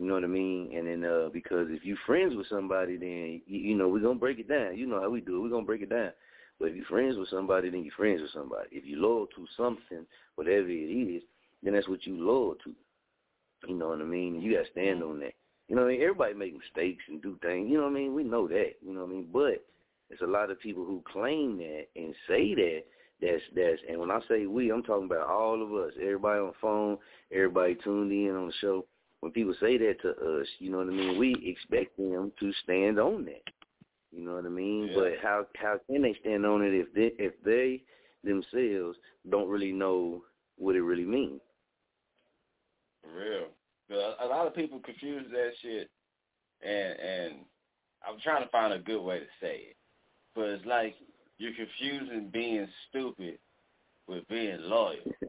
You 0.00 0.06
know 0.06 0.14
what 0.14 0.24
I 0.24 0.28
mean? 0.28 0.72
And 0.74 0.86
then 0.86 1.04
uh 1.04 1.28
because 1.30 1.66
if 1.68 1.84
you 1.84 1.94
friends 2.06 2.34
with 2.34 2.46
somebody, 2.48 2.96
then 2.96 3.42
you, 3.46 3.60
you 3.60 3.74
know 3.76 3.86
we're 3.86 4.00
gonna 4.00 4.18
break 4.18 4.38
it 4.38 4.48
down. 4.48 4.78
You 4.78 4.86
know 4.86 4.98
how 4.98 5.10
we 5.10 5.20
do 5.20 5.36
it. 5.36 5.40
We're 5.40 5.50
gonna 5.50 5.66
break 5.66 5.82
it 5.82 5.90
down. 5.90 6.12
But 6.58 6.70
if 6.70 6.76
you're 6.76 6.86
friends 6.86 7.18
with 7.18 7.28
somebody, 7.28 7.68
then 7.68 7.84
you're 7.84 7.94
friends 7.94 8.22
with 8.22 8.32
somebody. 8.32 8.68
If 8.72 8.86
you're 8.86 8.98
loyal 8.98 9.26
to 9.26 9.46
something, 9.58 10.06
whatever 10.36 10.68
it 10.68 10.72
is, 10.72 11.22
then 11.62 11.74
that's 11.74 11.86
what 11.86 12.06
you 12.06 12.16
loyal 12.16 12.54
to. 12.64 12.74
You 13.68 13.74
know 13.74 13.88
what 13.88 14.00
I 14.00 14.04
mean? 14.04 14.40
You 14.40 14.56
got 14.56 14.64
to 14.64 14.70
stand 14.70 15.02
on 15.02 15.20
that. 15.20 15.34
You 15.68 15.76
know 15.76 15.82
what 15.82 15.88
I 15.88 15.92
mean? 15.92 16.02
Everybody 16.02 16.34
make 16.34 16.54
mistakes 16.54 17.04
and 17.08 17.20
do 17.20 17.38
things. 17.42 17.68
You 17.70 17.76
know 17.76 17.84
what 17.84 17.92
I 17.92 17.94
mean? 17.94 18.14
We 18.14 18.24
know 18.24 18.48
that. 18.48 18.72
You 18.82 18.94
know 18.94 19.00
what 19.00 19.10
I 19.10 19.12
mean? 19.12 19.28
But 19.30 19.64
there's 20.08 20.22
a 20.22 20.26
lot 20.26 20.50
of 20.50 20.60
people 20.60 20.84
who 20.84 21.02
claim 21.10 21.58
that 21.58 21.84
and 21.94 22.14
say 22.26 22.54
that. 22.54 22.84
That's 23.20 23.42
that's 23.54 23.82
and 23.86 24.00
when 24.00 24.10
I 24.10 24.20
say 24.30 24.46
we, 24.46 24.72
I'm 24.72 24.82
talking 24.82 25.04
about 25.04 25.28
all 25.28 25.62
of 25.62 25.74
us. 25.74 25.92
Everybody 26.00 26.40
on 26.40 26.46
the 26.46 26.52
phone, 26.58 26.96
everybody 27.30 27.76
tuned 27.84 28.10
in 28.10 28.34
on 28.34 28.46
the 28.46 28.52
show. 28.62 28.86
When 29.20 29.32
people 29.32 29.54
say 29.60 29.76
that 29.76 30.00
to 30.02 30.10
us, 30.10 30.46
you 30.58 30.70
know 30.70 30.78
what 30.78 30.88
I 30.88 30.90
mean? 30.90 31.18
We 31.18 31.34
expect 31.44 31.96
them 31.96 32.32
to 32.40 32.52
stand 32.64 32.98
on 32.98 33.24
that. 33.26 33.42
You 34.12 34.24
know 34.24 34.34
what 34.34 34.46
I 34.46 34.48
mean? 34.48 34.88
Yeah. 34.88 34.98
But 34.98 35.12
how 35.22 35.46
how 35.56 35.80
can 35.86 36.02
they 36.02 36.16
stand 36.20 36.44
on 36.44 36.62
it 36.62 36.74
if 36.74 36.92
they 36.94 37.12
if 37.22 37.34
they 37.44 37.82
themselves 38.24 38.98
don't 39.28 39.48
really 39.48 39.72
know 39.72 40.22
what 40.56 40.74
it 40.74 40.82
really 40.82 41.04
means? 41.04 41.40
For 43.02 43.18
real. 43.18 43.46
A 44.20 44.26
lot 44.26 44.46
of 44.46 44.54
people 44.54 44.78
confuse 44.80 45.26
that 45.32 45.50
shit, 45.62 45.90
and 46.62 46.98
and 46.98 47.34
I'm 48.06 48.20
trying 48.22 48.42
to 48.44 48.50
find 48.50 48.72
a 48.72 48.78
good 48.78 49.02
way 49.02 49.18
to 49.18 49.26
say 49.40 49.56
it, 49.70 49.76
but 50.34 50.44
it's 50.44 50.64
like 50.64 50.94
you're 51.38 51.52
confusing 51.54 52.30
being 52.32 52.68
stupid 52.88 53.38
with 54.06 54.26
being 54.28 54.58
loyal. 54.62 54.96
yeah. 55.06 55.28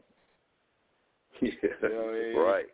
You 1.42 1.48
know 1.82 2.08
I 2.08 2.12
mean? 2.12 2.36
Right. 2.36 2.66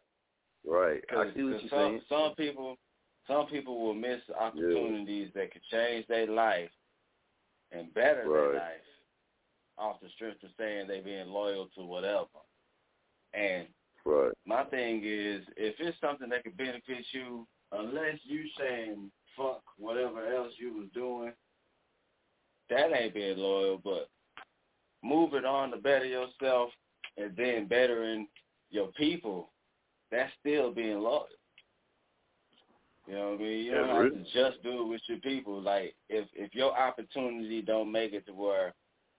Right. 0.69 1.03
I 1.11 1.33
see 1.35 1.43
what 1.45 1.61
you're 1.61 1.61
some 1.61 1.71
saying. 1.71 2.03
some 2.09 2.35
people 2.35 2.77
some 3.27 3.47
people 3.47 3.81
will 3.81 3.95
miss 3.95 4.21
opportunities 4.39 5.31
that 5.35 5.53
could 5.53 5.63
change 5.71 6.07
their 6.09 6.27
life 6.27 6.71
and 7.73 7.93
better 7.95 8.25
their 8.27 8.55
life 8.55 8.81
off 9.77 10.01
the 10.01 10.09
strength 10.17 10.43
of 10.43 10.51
saying 10.59 10.89
they 10.89 11.01
being 11.01 11.29
loyal 11.29 11.69
to 11.77 11.83
whatever. 11.83 12.27
And 13.35 13.69
Right. 14.05 14.33
my 14.47 14.65
thing 14.65 15.03
is, 15.05 15.47
if 15.57 15.79
it's 15.79 15.99
something 16.01 16.29
that 16.31 16.43
could 16.43 16.57
benefit 16.57 17.05
you, 17.13 17.47
unless 17.73 18.19
you 18.25 18.49
saying 18.59 19.11
fuck 19.37 19.63
whatever 19.77 20.35
else 20.35 20.53
you 20.59 20.73
was 20.73 20.89
doing, 20.95 21.33
that 22.71 22.93
ain't 22.93 23.15
being 23.15 23.39
loyal. 23.39 23.79
But 23.79 24.09
moving 25.03 25.45
on 25.45 25.71
to 25.71 25.77
better 25.77 26.07
yourself 26.07 26.71
and 27.17 27.37
then 27.37 27.67
bettering 27.67 28.27
your 28.71 28.89
people, 28.93 29.51
that's 30.11 30.33
still 30.41 30.73
being 30.73 30.99
loyal. 30.99 31.27
You 33.07 33.15
know 33.15 33.31
what 33.31 33.41
I 33.41 33.43
mean? 33.43 33.65
You 33.65 33.73
don't 33.73 33.89
have 33.89 34.11
to 34.13 34.23
just 34.33 34.63
do 34.63 34.83
it 34.83 34.89
with 34.89 35.01
your 35.09 35.19
people. 35.19 35.61
Like 35.61 35.95
if 36.09 36.29
if 36.35 36.55
your 36.55 36.79
opportunity 36.79 37.63
don't 37.63 37.91
make 37.91 38.13
it 38.13 38.27
to 38.27 38.33
where, 38.33 38.75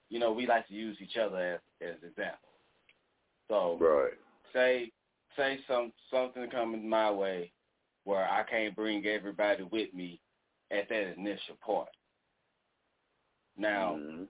you 0.09 0.19
know, 0.19 0.31
we 0.31 0.45
like 0.45 0.67
to 0.67 0.73
use 0.73 0.97
each 1.01 1.17
other 1.17 1.37
as 1.55 1.59
as 1.81 2.03
example. 2.03 2.49
So 3.47 3.77
Right. 3.79 4.13
say 4.53 4.91
say 5.35 5.59
some 5.67 5.91
something 6.11 6.49
coming 6.49 6.87
my 6.87 7.09
way 7.11 7.51
where 8.03 8.27
I 8.29 8.43
can't 8.43 8.75
bring 8.75 9.05
everybody 9.05 9.63
with 9.63 9.93
me 9.93 10.21
at 10.71 10.87
that 10.89 11.13
initial 11.17 11.55
point. 11.61 11.89
Now, 13.57 13.95
Mhm. 13.95 14.27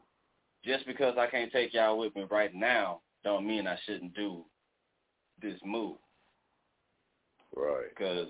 just 0.64 0.86
because 0.86 1.18
I 1.18 1.28
can't 1.28 1.52
take 1.52 1.74
y'all 1.74 1.98
with 1.98 2.16
me 2.16 2.24
right 2.24 2.54
now, 2.54 3.02
don't 3.24 3.46
mean 3.46 3.68
I 3.68 3.78
shouldn't 3.86 4.14
do 4.14 4.46
this 5.42 5.62
move. 5.64 5.98
Right. 7.56 7.90
Because 7.90 8.28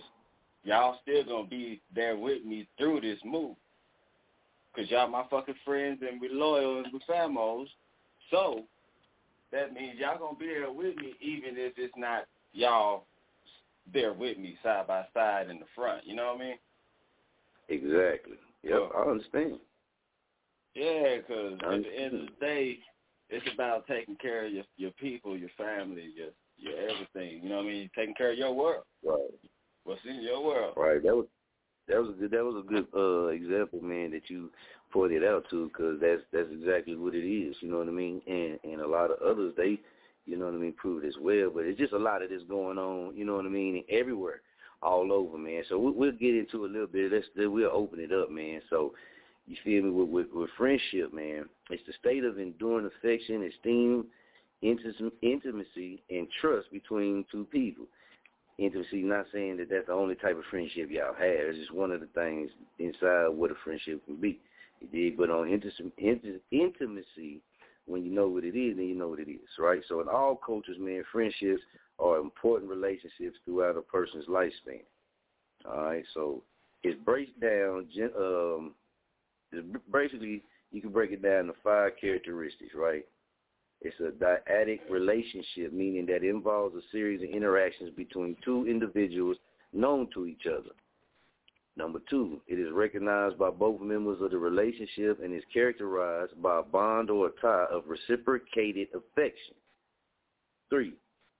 y'all 0.64 1.00
still 1.02 1.24
gonna 1.24 1.48
be 1.48 1.82
there 1.94 2.18
with 2.18 2.46
me 2.46 2.68
through 2.78 3.02
this 3.02 3.20
move. 3.26 3.56
Cause 4.76 4.86
y'all 4.90 5.08
my 5.08 5.24
fucking 5.30 5.56
friends 5.66 6.02
and 6.10 6.22
we 6.22 6.30
loyal 6.30 6.84
and 6.84 6.88
we 6.94 7.00
famos. 7.10 7.68
So 8.32 8.64
that 9.52 9.74
means 9.74 9.96
y'all 10.00 10.20
gonna 10.20 10.38
be 10.38 10.48
there 10.48 10.72
with 10.72 10.96
me 10.98 11.14
even 11.22 11.56
if 11.58 11.74
it's 11.78 11.94
not 11.98 12.26
y'all 12.54 13.06
there 13.92 14.14
with 14.14 14.38
me 14.38 14.58
side 14.64 14.88
by 14.88 15.06
side 15.14 15.50
in 15.50 15.60
the 15.60 15.66
front. 15.76 16.06
You 16.06 16.16
know 16.16 16.28
what 16.34 16.42
I 16.42 16.46
mean? 16.46 16.58
Exactly. 17.70 18.38
Yep. 18.64 18.92
I 18.96 19.02
understand. 19.02 19.60
Yeah, 20.76 21.18
because 21.18 21.54
at 21.64 21.84
the 21.84 22.00
end 22.00 22.14
of 22.14 22.22
the 22.22 22.46
day, 22.46 22.80
it's 23.30 23.46
about 23.54 23.88
taking 23.88 24.16
care 24.16 24.46
of 24.46 24.54
your 24.54 24.64
your 24.78 24.92
people, 24.92 25.38
your 25.38 25.50
family, 25.58 26.10
your 26.16 26.30
your 26.60 26.74
everything. 26.78 27.42
You 27.44 27.50
know 27.50 27.58
what 27.58 27.66
I 27.66 27.70
mean? 27.70 27.90
Taking 27.96 28.16
care 28.16 28.32
of 28.32 28.38
your 28.38 28.54
world. 28.54 28.84
Right. 29.04 29.18
What's 29.84 30.02
in 30.06 30.22
your 30.22 30.44
world? 30.44 30.74
Right. 30.78 31.02
That 31.02 31.16
was 31.16 31.26
that 31.88 32.00
was 32.00 32.10
a 32.10 32.14
good 32.14 32.32
that 32.32 32.44
was 32.44 32.64
a 32.64 32.68
good 32.68 32.88
uh 32.96 33.28
example, 33.28 33.82
man, 33.82 34.12
that 34.12 34.30
you 34.30 34.52
pointed 34.92 35.24
out 35.24 35.46
to, 35.50 35.68
because 35.68 36.00
that's 36.00 36.22
that's 36.32 36.50
exactly 36.52 36.96
what 36.96 37.16
it 37.16 37.28
is. 37.28 37.56
You 37.62 37.72
know 37.72 37.78
what 37.80 37.88
I 37.88 37.92
mean? 37.92 38.22
And 38.28 38.60
and 38.64 38.82
a 38.82 38.88
lot 38.88 39.12
of 39.12 39.22
others 39.22 39.54
they, 39.58 39.80
you 40.26 40.38
know 40.38 40.46
what 40.46 40.54
I 40.54 40.58
mean, 40.58 40.74
prove 40.74 41.04
it 41.04 41.08
as 41.08 41.16
well. 41.22 41.50
But 41.54 41.66
it's 41.66 41.80
just 41.80 41.94
a 41.94 41.98
lot 41.98 42.22
of 42.22 42.30
this 42.30 42.44
going 42.48 42.78
on. 42.78 43.16
You 43.16 43.26
know 43.26 43.36
what 43.36 43.46
I 43.46 43.50
mean? 43.50 43.84
Everywhere, 43.90 44.42
all 44.82 45.12
over, 45.12 45.38
man. 45.38 45.64
So 45.70 45.80
we, 45.80 45.92
we'll 45.92 46.12
get 46.12 46.36
into 46.36 46.66
a 46.66 46.68
little 46.68 46.88
bit. 46.88 47.12
Let's 47.12 47.26
we'll 47.36 47.72
open 47.72 48.00
it 48.00 48.12
up, 48.12 48.32
man. 48.32 48.62
So. 48.70 48.94
You 49.48 49.56
feel 49.64 49.82
me? 49.82 49.90
With, 49.90 50.10
with, 50.10 50.28
with 50.32 50.50
friendship, 50.56 51.12
man, 51.12 51.46
it's 51.72 51.82
the 51.88 51.94
state 52.00 52.24
of 52.24 52.38
enduring 52.38 52.86
affection, 52.86 53.50
esteem, 53.52 54.06
intimacy, 54.62 56.04
and 56.10 56.28
trust 56.42 56.72
between 56.72 57.26
two 57.32 57.46
people 57.46 57.86
intimacy, 58.60 59.02
not 59.02 59.26
saying 59.34 59.58
that 59.58 59.70
that's 59.70 59.88
the 59.88 59.94
only 59.94 60.16
type 60.16 60.38
of 60.38 60.44
friendship 60.50 60.90
y'all 60.90 61.14
have. 61.14 61.48
It's 61.48 61.60
just 61.60 61.74
one 61.74 61.92
of 61.92 62.02
the 62.02 62.08
things 62.08 62.52
inside 62.78 63.30
what 63.30 63.52
a 63.52 63.56
friendship 63.64 64.06
can 64.06 64.18
be. 64.18 64.40
You 64.82 64.88
dig? 64.88 65.18
But 65.18 65.30
on 65.30 65.48
inti- 65.48 65.92
inti- 66.02 66.40
intimacy, 66.52 67.42
when 67.86 68.04
you 68.04 68.12
know 68.12 68.28
what 68.28 68.44
it 68.44 68.58
is, 68.58 68.76
then 68.76 68.88
you 68.88 68.96
know 68.96 69.08
what 69.08 69.20
it 69.20 69.32
is, 69.32 69.48
right? 69.58 69.82
So 69.88 70.02
in 70.02 70.08
all 70.08 70.36
cultures, 70.36 70.78
man, 70.80 71.04
friendships 71.12 71.62
are 71.98 72.18
important 72.18 72.70
relationships 72.70 73.38
throughout 73.46 73.78
a 73.78 73.82
person's 73.82 74.26
lifespan. 74.28 74.84
All 75.66 75.84
right, 75.84 76.04
so 76.14 76.44
it's 76.84 77.00
breaks 77.04 77.32
down. 77.42 77.88
Um, 78.18 78.76
basically 79.92 80.44
you 80.72 80.82
can 80.82 80.92
break 80.92 81.12
it 81.12 81.22
down 81.22 81.48
to 81.48 81.54
five 81.64 81.94
characteristics, 82.00 82.72
right? 82.76 83.06
It's 83.82 84.00
a 84.00 84.12
dyadic 84.12 84.82
relationship, 84.90 85.72
meaning 85.72 86.06
that 86.08 86.24
it 86.24 86.30
involves 86.30 86.76
a 86.76 86.82
series 86.92 87.22
of 87.22 87.30
interactions 87.30 87.92
between 87.96 88.36
two 88.44 88.68
individuals 88.68 89.38
known 89.72 90.10
to 90.14 90.26
each 90.26 90.46
other. 90.48 90.72
Number 91.78 92.00
two, 92.10 92.42
it 92.48 92.60
is 92.60 92.74
recognized 92.74 93.38
by 93.38 93.52
both 93.52 93.80
members 93.80 94.22
of 94.22 94.32
the 94.32 94.38
relationship 94.38 95.24
and 95.24 95.34
is 95.34 95.44
characterized 95.54 96.42
by 96.42 96.60
a 96.60 96.64
bond 96.64 97.10
or 97.10 97.28
a 97.28 97.42
tie 97.42 97.68
of 97.72 97.84
reciprocated 97.88 98.90
affection. 98.90 99.56
Three, 100.70 100.96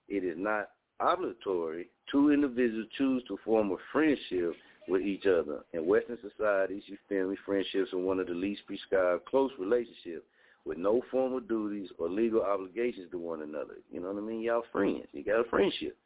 it 0.08 0.24
is 0.24 0.38
not 0.38 0.70
obligatory. 1.02 1.90
Two 2.10 2.32
individuals 2.32 2.88
choose 2.98 3.22
to 3.28 3.38
form 3.44 3.72
a 3.72 3.78
friendship 3.92 4.56
with 4.88 5.02
each 5.02 5.26
other. 5.26 5.60
In 5.74 5.86
Western 5.86 6.18
societies, 6.22 6.84
you 6.88 6.98
friendships 7.46 7.92
are 7.92 7.98
one 7.98 8.20
of 8.20 8.28
the 8.28 8.34
least 8.34 8.62
prescribed 8.66 9.26
close 9.26 9.52
relationships 9.60 10.24
with 10.66 10.78
no 10.78 11.02
formal 11.10 11.40
duties 11.40 11.90
or 11.98 12.10
legal 12.10 12.42
obligations 12.42 13.10
to 13.12 13.18
one 13.18 13.42
another. 13.42 13.76
You 13.92 14.02
know 14.02 14.12
what 14.12 14.22
I 14.22 14.26
mean? 14.26 14.42
Y'all 14.42 14.64
friends. 14.72 15.06
You 15.12 15.24
got 15.24 15.40
a 15.40 15.50
friendship. 15.50 15.98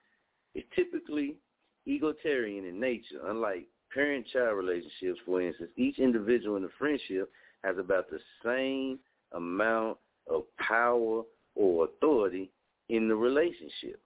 It's 0.56 0.68
typically 0.76 1.36
egalitarian 1.86 2.66
in 2.66 2.80
nature. 2.80 3.20
Unlike 3.26 3.68
parent-child 3.94 4.56
relationships, 4.58 5.20
for 5.26 5.42
instance, 5.42 5.72
each 5.76 6.00
individual 6.00 6.56
in 6.58 6.64
the 6.64 6.70
friendship 6.78 7.32
has 7.64 7.78
about 7.78 8.10
the 8.10 8.20
same 8.44 9.00
amount 9.34 9.98
of 10.30 10.44
power 10.58 11.24
or 11.56 11.86
authority 11.86 12.52
in 12.90 13.08
the 13.08 13.16
relationship. 13.16 14.00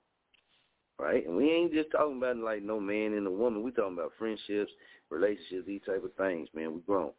Right? 0.99 1.27
And 1.27 1.35
we 1.35 1.51
ain't 1.51 1.73
just 1.73 1.91
talking 1.91 2.17
about 2.17 2.37
like 2.37 2.63
no 2.63 2.79
man 2.79 3.13
and 3.13 3.27
a 3.27 3.31
woman. 3.31 3.61
We 3.61 3.71
talking 3.71 3.93
about 3.93 4.13
friendships, 4.17 4.71
relationships, 5.11 5.67
these 5.67 5.81
type 5.85 6.03
of 6.03 6.13
things, 6.15 6.47
man. 6.55 6.73
We 6.73 6.81
grown. 6.81 7.11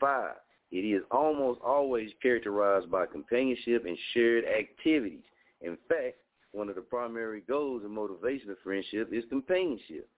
Five, 0.00 0.34
it 0.70 0.78
is 0.78 1.02
almost 1.10 1.60
always 1.64 2.10
characterized 2.20 2.90
by 2.90 3.06
companionship 3.06 3.84
and 3.86 3.96
shared 4.12 4.44
activities. 4.44 5.24
In 5.60 5.76
fact, 5.88 6.16
one 6.52 6.68
of 6.68 6.74
the 6.74 6.80
primary 6.80 7.42
goals 7.46 7.82
and 7.84 7.92
motivation 7.92 8.50
of 8.50 8.56
friendship 8.64 9.10
is 9.12 9.24
companionship. 9.28 10.08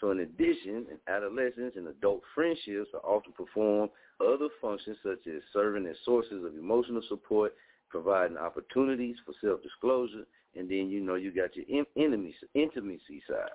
So 0.00 0.10
in 0.10 0.20
addition, 0.20 0.86
in 0.90 0.98
adolescence 1.06 1.74
and 1.76 1.86
adult 1.86 2.22
friendships 2.34 2.90
are 2.94 3.08
often 3.08 3.32
perform 3.32 3.88
other 4.20 4.48
functions 4.60 4.96
such 5.02 5.26
as 5.28 5.42
serving 5.52 5.86
as 5.86 5.96
sources 6.04 6.44
of 6.44 6.54
emotional 6.54 7.02
support, 7.08 7.54
providing 7.88 8.36
opportunities 8.36 9.16
for 9.24 9.34
self-disclosure, 9.40 10.24
and 10.56 10.68
then, 10.68 10.90
you 10.90 11.00
know, 11.00 11.14
you 11.14 11.30
got 11.30 11.54
your 11.54 11.66
in- 11.68 11.86
intimacy, 11.94 12.34
intimacy 12.54 13.22
side, 13.28 13.50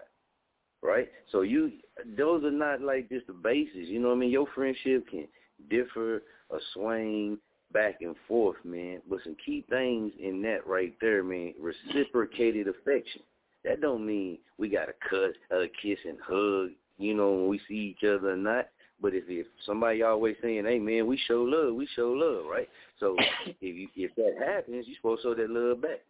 right? 0.81 1.09
So 1.31 1.41
you, 1.41 1.71
those 2.17 2.43
are 2.43 2.51
not 2.51 2.81
like 2.81 3.09
just 3.09 3.27
the 3.27 3.33
bases, 3.33 3.89
you 3.89 3.99
know 3.99 4.09
what 4.09 4.15
I 4.15 4.19
mean? 4.19 4.29
Your 4.29 4.47
friendship 4.55 5.07
can 5.09 5.27
differ 5.69 6.23
or 6.49 6.59
swing 6.73 7.37
back 7.73 7.97
and 8.01 8.15
forth, 8.27 8.57
man. 8.63 9.01
But 9.09 9.19
some 9.23 9.35
key 9.43 9.65
things 9.69 10.13
in 10.19 10.41
that 10.43 10.65
right 10.65 10.93
there, 11.01 11.23
man, 11.23 11.53
reciprocated 11.59 12.67
affection. 12.67 13.21
That 13.63 13.81
don't 13.81 14.05
mean 14.05 14.37
we 14.57 14.69
gotta 14.69 14.93
cut, 15.09 15.33
uh, 15.55 15.65
kiss 15.81 15.99
and 16.05 16.17
hug, 16.25 16.69
you 16.97 17.13
know, 17.13 17.31
when 17.31 17.47
we 17.47 17.59
see 17.67 17.95
each 17.97 18.03
other 18.03 18.31
or 18.31 18.37
not. 18.37 18.69
But 19.01 19.13
if 19.13 19.25
if 19.27 19.45
somebody 19.65 20.01
always 20.01 20.37
saying, 20.41 20.65
"Hey 20.65 20.79
man, 20.79 21.05
we 21.05 21.17
show 21.27 21.43
love, 21.43 21.75
we 21.75 21.85
show 21.95 22.11
love," 22.11 22.45
right? 22.45 22.69
So 22.99 23.15
if 23.45 23.55
you, 23.61 23.87
if 23.95 24.15
that 24.15 24.43
happens, 24.45 24.85
you're 24.87 24.95
supposed 24.95 25.21
to 25.21 25.29
show 25.29 25.35
that 25.35 25.49
love 25.49 25.81
back. 25.81 26.01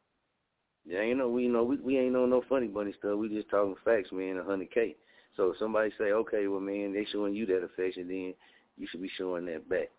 Yeah, 0.86 1.02
you 1.02 1.16
know, 1.16 1.30
we 1.30 1.44
you 1.44 1.50
know 1.52 1.64
we 1.64 1.78
we 1.78 1.98
ain't 1.98 2.16
on 2.16 2.30
no 2.30 2.44
funny 2.48 2.68
bunny 2.68 2.94
stuff. 2.98 3.18
We 3.18 3.28
just 3.30 3.50
talking 3.50 3.76
facts, 3.84 4.12
man. 4.12 4.38
A 4.38 4.44
hundred 4.44 4.72
K. 4.72 4.96
So 5.36 5.52
if 5.52 5.58
somebody 5.58 5.92
say, 5.98 6.12
"Okay, 6.12 6.48
well, 6.48 6.62
man, 6.62 6.94
they 6.94 7.06
showing 7.12 7.36
you 7.36 7.46
that 7.48 7.64
affection," 7.64 8.08
then 8.08 8.34
you 8.78 8.88
should 8.90 9.02
be 9.02 9.12
showing 9.18 9.46
that 9.48 9.68
back. 9.68 9.90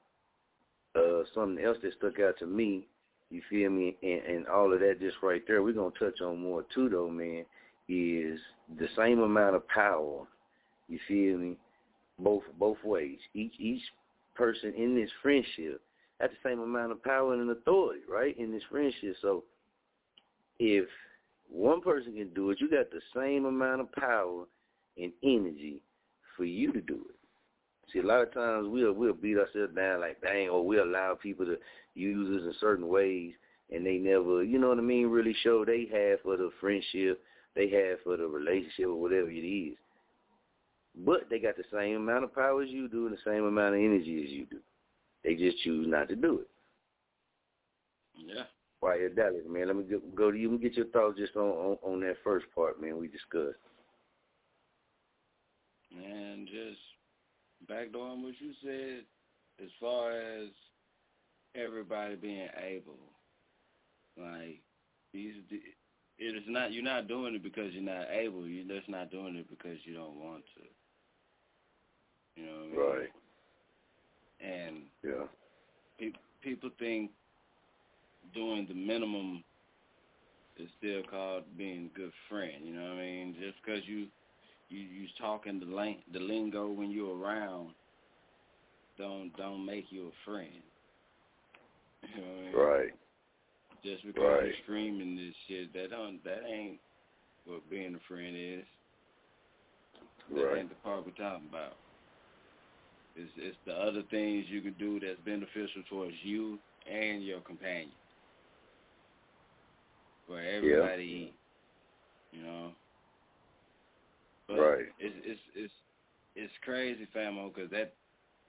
Uh, 0.94 1.22
something 1.34 1.62
else 1.64 1.76
that 1.82 1.92
stuck 1.98 2.18
out 2.20 2.38
to 2.38 2.46
me, 2.46 2.86
you 3.30 3.42
feel 3.50 3.70
me, 3.70 3.96
and, 4.02 4.36
and 4.36 4.46
all 4.48 4.72
of 4.72 4.80
that 4.80 4.98
just 5.00 5.16
right 5.22 5.42
there. 5.46 5.62
We're 5.62 5.72
gonna 5.74 5.90
touch 5.98 6.20
on 6.20 6.40
more 6.40 6.64
too, 6.74 6.88
though, 6.88 7.10
man. 7.10 7.44
Is 7.88 8.38
the 8.78 8.88
same 8.96 9.20
amount 9.20 9.56
of 9.56 9.66
power. 9.68 10.26
You 10.88 10.98
feel 11.06 11.38
me? 11.38 11.56
Both 12.18 12.42
both 12.58 12.78
ways. 12.84 13.18
Each 13.34 13.52
each 13.58 13.82
person 14.34 14.74
in 14.76 14.94
this 14.94 15.10
friendship 15.22 15.80
has 16.20 16.30
the 16.30 16.48
same 16.48 16.60
amount 16.60 16.92
of 16.92 17.02
power 17.02 17.34
and 17.34 17.50
authority, 17.50 18.02
right? 18.08 18.36
In 18.38 18.50
this 18.50 18.62
friendship, 18.70 19.14
so 19.22 19.44
if 20.58 20.86
one 21.50 21.80
person 21.80 22.14
can 22.14 22.30
do 22.34 22.50
it, 22.50 22.60
you 22.60 22.70
got 22.70 22.90
the 22.90 23.00
same 23.14 23.44
amount 23.44 23.80
of 23.80 23.92
power 23.92 24.44
and 24.96 25.12
energy 25.22 25.80
for 26.36 26.44
you 26.44 26.72
to 26.72 26.80
do 26.80 26.94
it. 27.08 27.17
Lot 28.08 28.22
of 28.22 28.32
times 28.32 28.68
we'll 28.70 28.94
we'll 28.94 29.12
beat 29.12 29.36
ourselves 29.36 29.74
down 29.76 30.00
like 30.00 30.18
dang, 30.22 30.48
or 30.48 30.64
we 30.66 30.78
allow 30.78 31.14
people 31.14 31.44
to 31.44 31.58
use 31.94 32.40
us 32.40 32.46
in 32.46 32.54
certain 32.58 32.88
ways, 32.88 33.34
and 33.70 33.84
they 33.84 33.98
never, 33.98 34.42
you 34.42 34.58
know 34.58 34.70
what 34.70 34.78
I 34.78 34.80
mean, 34.80 35.08
really 35.08 35.36
show 35.42 35.62
they 35.62 35.86
have 35.92 36.22
for 36.22 36.38
the 36.38 36.50
friendship, 36.58 37.20
they 37.54 37.68
have 37.68 37.98
for 38.02 38.16
the 38.16 38.26
relationship 38.26 38.86
or 38.86 38.94
whatever 38.94 39.28
it 39.28 39.46
is. 39.46 39.76
But 41.04 41.28
they 41.28 41.38
got 41.38 41.58
the 41.58 41.64
same 41.70 41.96
amount 41.96 42.24
of 42.24 42.34
power 42.34 42.62
as 42.62 42.70
you 42.70 42.88
do 42.88 43.08
and 43.08 43.14
the 43.14 43.30
same 43.30 43.44
amount 43.44 43.74
of 43.74 43.80
energy 43.82 44.24
as 44.24 44.30
you 44.30 44.46
do. 44.46 44.60
They 45.22 45.34
just 45.34 45.58
choose 45.58 45.86
not 45.86 46.08
to 46.08 46.16
do 46.16 46.40
it. 46.40 46.48
Yeah. 48.16 48.44
Right 48.80 49.14
Dallas, 49.14 49.42
man. 49.46 49.66
Let 49.66 49.76
me 49.76 49.82
go, 49.82 50.00
go 50.14 50.30
to 50.30 50.38
you 50.38 50.48
and 50.48 50.62
get 50.62 50.78
your 50.78 50.86
thoughts 50.86 51.18
just 51.18 51.36
on, 51.36 51.42
on 51.42 51.76
on 51.82 52.00
that 52.00 52.16
first 52.24 52.46
part, 52.54 52.80
man. 52.80 52.96
We 52.96 53.08
discussed. 53.08 53.58
And 55.94 56.46
just 56.46 56.80
backdooring 57.70 58.22
what 58.22 58.34
you 58.40 58.52
said, 58.62 59.04
as 59.62 59.70
far 59.80 60.12
as 60.12 60.48
everybody 61.54 62.16
being 62.16 62.48
able, 62.56 62.98
like 64.16 64.62
these, 65.12 65.34
it 66.18 66.36
is 66.36 66.44
not 66.48 66.72
you're 66.72 66.82
not 66.84 67.08
doing 67.08 67.34
it 67.34 67.42
because 67.42 67.72
you're 67.72 67.82
not 67.82 68.06
able. 68.10 68.46
You're 68.46 68.76
just 68.78 68.88
not 68.88 69.10
doing 69.10 69.36
it 69.36 69.48
because 69.48 69.78
you 69.84 69.94
don't 69.94 70.16
want 70.16 70.44
to. 70.56 70.64
You 72.40 72.46
know 72.46 72.52
what 72.58 72.64
I 72.64 72.68
mean? 72.68 73.00
Right. 73.00 73.08
And 74.40 74.82
Yeah. 75.04 75.26
pe- 75.98 76.12
people 76.42 76.70
think 76.78 77.10
doing 78.34 78.66
the 78.68 78.74
minimum 78.74 79.44
is 80.56 80.68
still 80.78 81.02
called 81.10 81.44
being 81.56 81.90
a 81.94 81.98
good 81.98 82.12
friend. 82.28 82.64
You 82.64 82.74
know 82.74 82.82
what 82.82 82.92
I 82.98 83.02
mean? 83.02 83.36
Just 83.40 83.56
because 83.64 83.82
you 83.86 84.08
you 84.68 84.80
you 84.80 85.06
talking 85.20 85.60
the 85.60 85.66
lang- 85.66 86.02
the 86.12 86.20
lingo 86.20 86.68
when 86.68 86.90
you're 86.90 87.16
around, 87.18 87.70
don't 88.98 89.34
don't 89.36 89.64
make 89.64 89.86
you 89.90 90.08
a 90.08 90.30
friend. 90.30 90.62
You 92.14 92.20
know 92.22 92.28
what 92.28 92.38
I 92.38 92.42
mean? 92.42 92.54
Right. 92.54 92.94
Just 93.84 94.04
because 94.04 94.22
Right. 94.22 94.44
you're 94.46 94.56
screaming 94.64 95.16
this 95.16 95.34
shit, 95.46 95.72
that 95.72 95.90
don't 95.90 96.22
that 96.24 96.44
ain't 96.46 96.78
what 97.44 97.68
being 97.70 97.94
a 97.94 98.00
friend 98.00 98.36
is. 98.36 98.64
That 100.30 100.44
Right. 100.44 100.58
ain't 100.58 100.68
the 100.68 100.74
part 100.76 101.06
we're 101.06 101.12
talking 101.12 101.48
about. 101.48 101.76
It's 103.16 103.32
it's 103.36 103.56
the 103.64 103.74
other 103.74 104.02
things 104.10 104.46
you 104.48 104.60
can 104.60 104.74
do 104.74 105.00
that's 105.00 105.18
beneficial 105.20 105.82
towards 105.88 106.14
you 106.22 106.58
and 106.86 107.22
your 107.24 107.40
companion. 107.40 107.92
For 110.26 110.40
everybody 110.40 111.04
eat. 111.04 111.34
You 112.32 112.42
know? 112.42 112.72
But 114.48 114.58
Right. 114.58 114.86
It's 114.98 115.14
it's 115.24 115.40
it's 115.54 115.72
it's 116.34 116.52
crazy, 116.64 117.06
famo, 117.14 117.54
because 117.54 117.70
that 117.70 117.94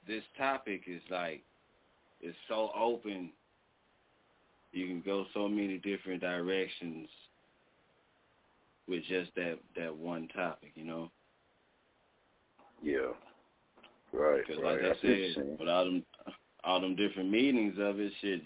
this 0.08 0.24
topic 0.38 0.84
is 0.88 1.02
like 1.10 1.44
it's 2.22 2.38
so 2.48 2.72
open. 2.76 3.32
You 4.72 4.88
can 4.88 5.02
go 5.02 5.26
so 5.34 5.48
many 5.48 5.78
different 5.78 6.22
directions 6.22 7.10
with 8.88 9.04
just 9.10 9.32
that 9.36 9.60
that 9.76 9.96
one 9.96 10.28
topic, 10.30 10.72
you 10.76 10.86
know. 10.86 11.12
Yeah. 12.82 13.12
Right. 14.14 14.42
Because 14.46 14.64
right. 14.64 14.82
like 14.82 14.84
I 14.84 14.92
I 14.92 15.02
see 15.02 15.08
what 15.08 15.18
you're 15.18 15.34
said, 15.34 15.58
with 15.60 15.70
all 15.70 15.86
them 15.86 16.06
all 16.64 16.82
them 16.82 16.96
different 16.96 17.30
meanings 17.30 17.76
of 17.80 18.00
it, 18.00 18.12
shit, 18.22 18.42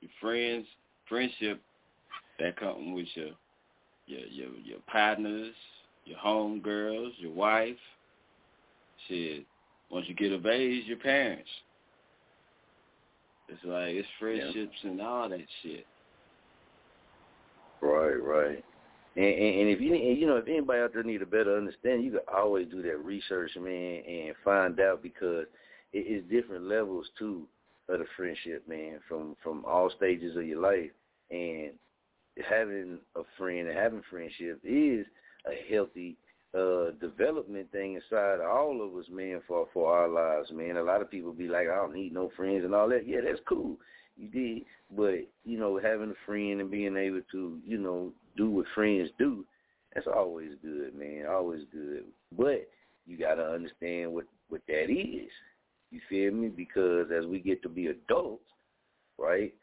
your 0.00 0.10
friends, 0.20 0.66
friendship, 1.08 1.60
that 2.38 2.56
come 2.56 2.92
with 2.94 3.08
your 3.14 3.30
your 4.06 4.26
your 4.26 4.48
your 4.62 4.78
partners, 4.86 5.54
your 6.04 6.18
home 6.18 6.60
girls, 6.60 7.12
your 7.18 7.32
wife. 7.32 7.76
Shit, 9.08 9.44
once 9.90 10.06
you 10.08 10.14
get 10.14 10.32
of 10.32 10.46
age, 10.46 10.84
your 10.86 10.98
parents. 10.98 11.48
It's 13.48 13.64
like 13.64 13.94
it's 13.94 14.08
friendships 14.18 14.76
and 14.82 15.00
all 15.00 15.28
that 15.28 15.40
shit. 15.62 15.86
Right, 17.80 18.22
right. 18.22 18.64
And, 19.14 19.24
and, 19.24 19.60
and 19.60 19.68
if 19.68 19.80
you 19.80 19.94
and 19.94 20.18
you 20.18 20.26
know 20.26 20.36
if 20.36 20.48
anybody 20.48 20.80
out 20.80 20.92
there 20.94 21.02
need 21.02 21.20
a 21.20 21.26
better 21.26 21.56
understanding, 21.56 22.04
you 22.04 22.12
can 22.12 22.20
always 22.34 22.68
do 22.68 22.80
that 22.82 23.04
research, 23.04 23.50
man, 23.56 24.02
and 24.08 24.34
find 24.44 24.80
out 24.80 25.02
because 25.02 25.46
it 25.92 25.98
is 25.98 26.24
different 26.30 26.64
levels 26.64 27.06
too 27.18 27.46
of 27.88 27.98
the 27.98 28.06
friendship, 28.16 28.66
man, 28.66 29.00
from 29.08 29.36
from 29.42 29.64
all 29.66 29.90
stages 29.96 30.36
of 30.36 30.46
your 30.46 30.60
life. 30.60 30.90
And 31.30 31.72
having 32.48 32.98
a 33.16 33.22
friend 33.36 33.68
and 33.68 33.76
having 33.76 34.02
friendship 34.08 34.60
is 34.64 35.04
a 35.46 35.72
healthy 35.72 36.16
uh 36.54 36.90
development 37.00 37.70
thing 37.72 37.94
inside 37.94 38.40
all 38.40 38.86
of 38.86 38.94
us, 38.96 39.06
man, 39.10 39.40
for 39.48 39.66
for 39.72 39.92
our 39.94 40.08
lives, 40.08 40.50
man. 40.52 40.76
A 40.76 40.82
lot 40.82 41.00
of 41.00 41.10
people 41.10 41.32
be 41.32 41.48
like, 41.48 41.68
I 41.68 41.76
don't 41.76 41.94
need 41.94 42.12
no 42.12 42.30
friends 42.36 42.64
and 42.64 42.74
all 42.74 42.88
that. 42.90 43.06
Yeah, 43.06 43.20
that's 43.24 43.40
cool. 43.48 43.78
You 44.16 44.28
did. 44.28 44.64
But, 44.94 45.26
you 45.44 45.58
know, 45.58 45.80
having 45.82 46.10
a 46.10 46.26
friend 46.26 46.60
and 46.60 46.70
being 46.70 46.96
able 46.96 47.22
to, 47.32 47.58
you 47.64 47.78
know, 47.78 48.12
do 48.36 48.50
what 48.50 48.66
friends 48.74 49.08
do, 49.18 49.44
that's 49.94 50.06
always 50.06 50.50
good, 50.62 50.94
man. 50.94 51.24
Always 51.30 51.62
good. 51.72 52.04
But 52.36 52.68
you 53.06 53.16
gotta 53.18 53.44
understand 53.44 54.12
what, 54.12 54.24
what 54.48 54.60
that 54.68 54.90
is. 54.90 55.30
You 55.90 56.00
feel 56.08 56.32
me? 56.32 56.48
Because 56.48 57.06
as 57.10 57.26
we 57.26 57.38
get 57.38 57.62
to 57.62 57.68
be 57.68 57.86
adults, 57.86 58.44
right? 59.18 59.54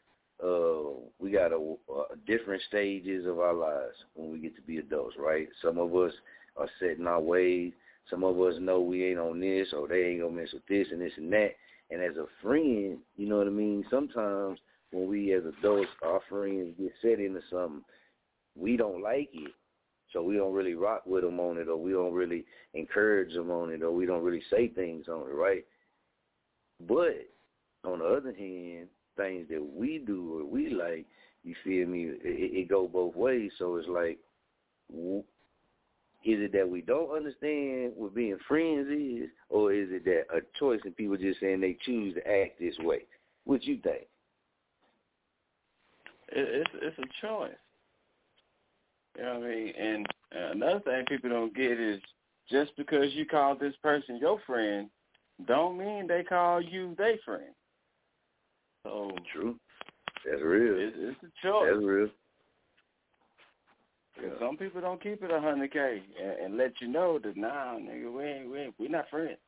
Uh, 0.42 1.00
we 1.18 1.30
got 1.30 1.52
a, 1.52 1.56
a 1.56 2.16
different 2.26 2.62
stages 2.68 3.26
of 3.26 3.38
our 3.40 3.54
lives 3.54 3.96
when 4.14 4.30
we 4.30 4.38
get 4.38 4.56
to 4.56 4.62
be 4.62 4.78
adults, 4.78 5.16
right? 5.18 5.48
Some 5.62 5.78
of 5.78 5.94
us 5.94 6.12
are 6.56 6.68
set 6.78 6.98
in 6.98 7.06
our 7.06 7.20
ways. 7.20 7.72
Some 8.08 8.24
of 8.24 8.40
us 8.40 8.54
know 8.58 8.80
we 8.80 9.04
ain't 9.04 9.18
on 9.18 9.40
this 9.40 9.68
or 9.72 9.86
they 9.86 10.02
ain't 10.04 10.22
gonna 10.22 10.34
mess 10.34 10.52
with 10.52 10.66
this 10.66 10.88
and 10.90 11.00
this 11.00 11.12
and 11.16 11.32
that. 11.32 11.50
And 11.90 12.02
as 12.02 12.16
a 12.16 12.26
friend, 12.42 12.98
you 13.16 13.28
know 13.28 13.38
what 13.38 13.46
I 13.46 13.50
mean? 13.50 13.84
Sometimes 13.90 14.58
when 14.92 15.08
we 15.08 15.32
as 15.34 15.42
adults, 15.44 15.90
our 16.02 16.20
friends 16.28 16.74
get 16.78 16.92
set 17.02 17.20
into 17.20 17.40
something, 17.50 17.82
we 18.56 18.76
don't 18.76 19.02
like 19.02 19.28
it. 19.32 19.52
So 20.12 20.22
we 20.22 20.36
don't 20.36 20.54
really 20.54 20.74
rock 20.74 21.02
with 21.06 21.22
them 21.22 21.38
on 21.38 21.58
it 21.58 21.68
or 21.68 21.76
we 21.76 21.92
don't 21.92 22.12
really 22.12 22.44
encourage 22.74 23.32
them 23.32 23.50
on 23.50 23.70
it 23.70 23.82
or 23.82 23.92
we 23.92 24.06
don't 24.06 24.24
really 24.24 24.42
say 24.50 24.68
things 24.68 25.06
on 25.08 25.22
it, 25.28 25.34
right? 25.34 25.64
But 26.88 27.28
on 27.84 28.00
the 28.00 28.06
other 28.06 28.34
hand, 28.36 28.88
things 29.20 29.46
that 29.50 29.62
we 29.62 29.98
do 29.98 30.40
or 30.40 30.44
we 30.44 30.70
like, 30.70 31.06
you 31.44 31.54
feel 31.64 31.86
me, 31.86 32.04
it, 32.04 32.20
it 32.24 32.68
go 32.68 32.88
both 32.88 33.14
ways. 33.14 33.50
So 33.58 33.76
it's 33.76 33.88
like 33.88 34.18
Is 36.24 36.38
it 36.40 36.52
that 36.52 36.68
we 36.68 36.82
don't 36.82 37.16
understand 37.16 37.92
what 37.96 38.14
being 38.14 38.38
friends 38.46 38.88
is, 38.90 39.30
or 39.48 39.72
is 39.72 39.88
it 39.90 40.04
that 40.04 40.24
a 40.36 40.40
choice 40.58 40.80
and 40.84 40.96
people 40.96 41.16
just 41.16 41.40
saying 41.40 41.60
they 41.60 41.76
choose 41.86 42.14
to 42.14 42.20
act 42.28 42.58
this 42.60 42.78
way? 42.80 43.00
What 43.44 43.64
you 43.64 43.78
think? 43.82 44.06
It's 46.32 46.70
it's 46.82 46.98
a 46.98 47.26
choice. 47.26 47.50
You 49.16 49.24
know 49.24 49.38
what 49.40 49.48
I 49.48 49.54
mean? 49.54 49.72
And 49.78 50.06
another 50.52 50.80
thing 50.80 51.04
people 51.08 51.30
don't 51.30 51.54
get 51.54 51.80
is 51.80 52.00
just 52.50 52.76
because 52.76 53.12
you 53.14 53.26
call 53.26 53.56
this 53.56 53.74
person 53.82 54.18
your 54.18 54.38
friend, 54.46 54.88
don't 55.46 55.78
mean 55.78 56.06
they 56.06 56.22
call 56.22 56.60
you 56.60 56.94
their 56.96 57.16
friend. 57.24 57.54
True. 59.32 59.56
That's 60.24 60.42
real. 60.42 60.74
It's, 60.76 60.96
it's 60.98 61.22
a 61.22 61.46
choice. 61.46 61.70
That's 61.72 61.84
real. 61.84 62.08
Yeah. 64.22 64.28
Some 64.38 64.56
people 64.56 64.80
don't 64.80 65.02
keep 65.02 65.22
it 65.22 65.30
a 65.30 65.40
hundred 65.40 65.72
k 65.72 66.02
and, 66.22 66.32
and 66.44 66.56
let 66.56 66.72
you 66.80 66.88
know 66.88 67.18
that 67.22 67.36
nah, 67.36 67.76
nigga, 67.76 68.12
we 68.12 68.24
ain't 68.24 68.50
we 68.50 68.58
ain't, 68.58 68.74
we 68.78 68.88
not 68.88 69.08
friends. 69.08 69.38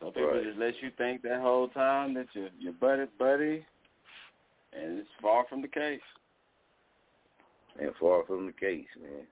Some 0.00 0.12
people 0.12 0.30
Right. 0.30 0.44
just 0.44 0.58
let 0.58 0.74
you 0.82 0.90
think 0.96 1.22
that 1.22 1.40
whole 1.40 1.68
time 1.68 2.14
that 2.14 2.26
you're 2.32 2.50
your 2.58 2.72
buddy 2.74 3.06
buddy, 3.18 3.64
and 4.72 4.98
it's 4.98 5.08
far 5.22 5.44
from 5.48 5.62
the 5.62 5.68
case. 5.68 6.00
And 7.80 7.94
far 8.00 8.24
from 8.24 8.46
the 8.46 8.52
case, 8.52 8.86
man. 9.00 9.26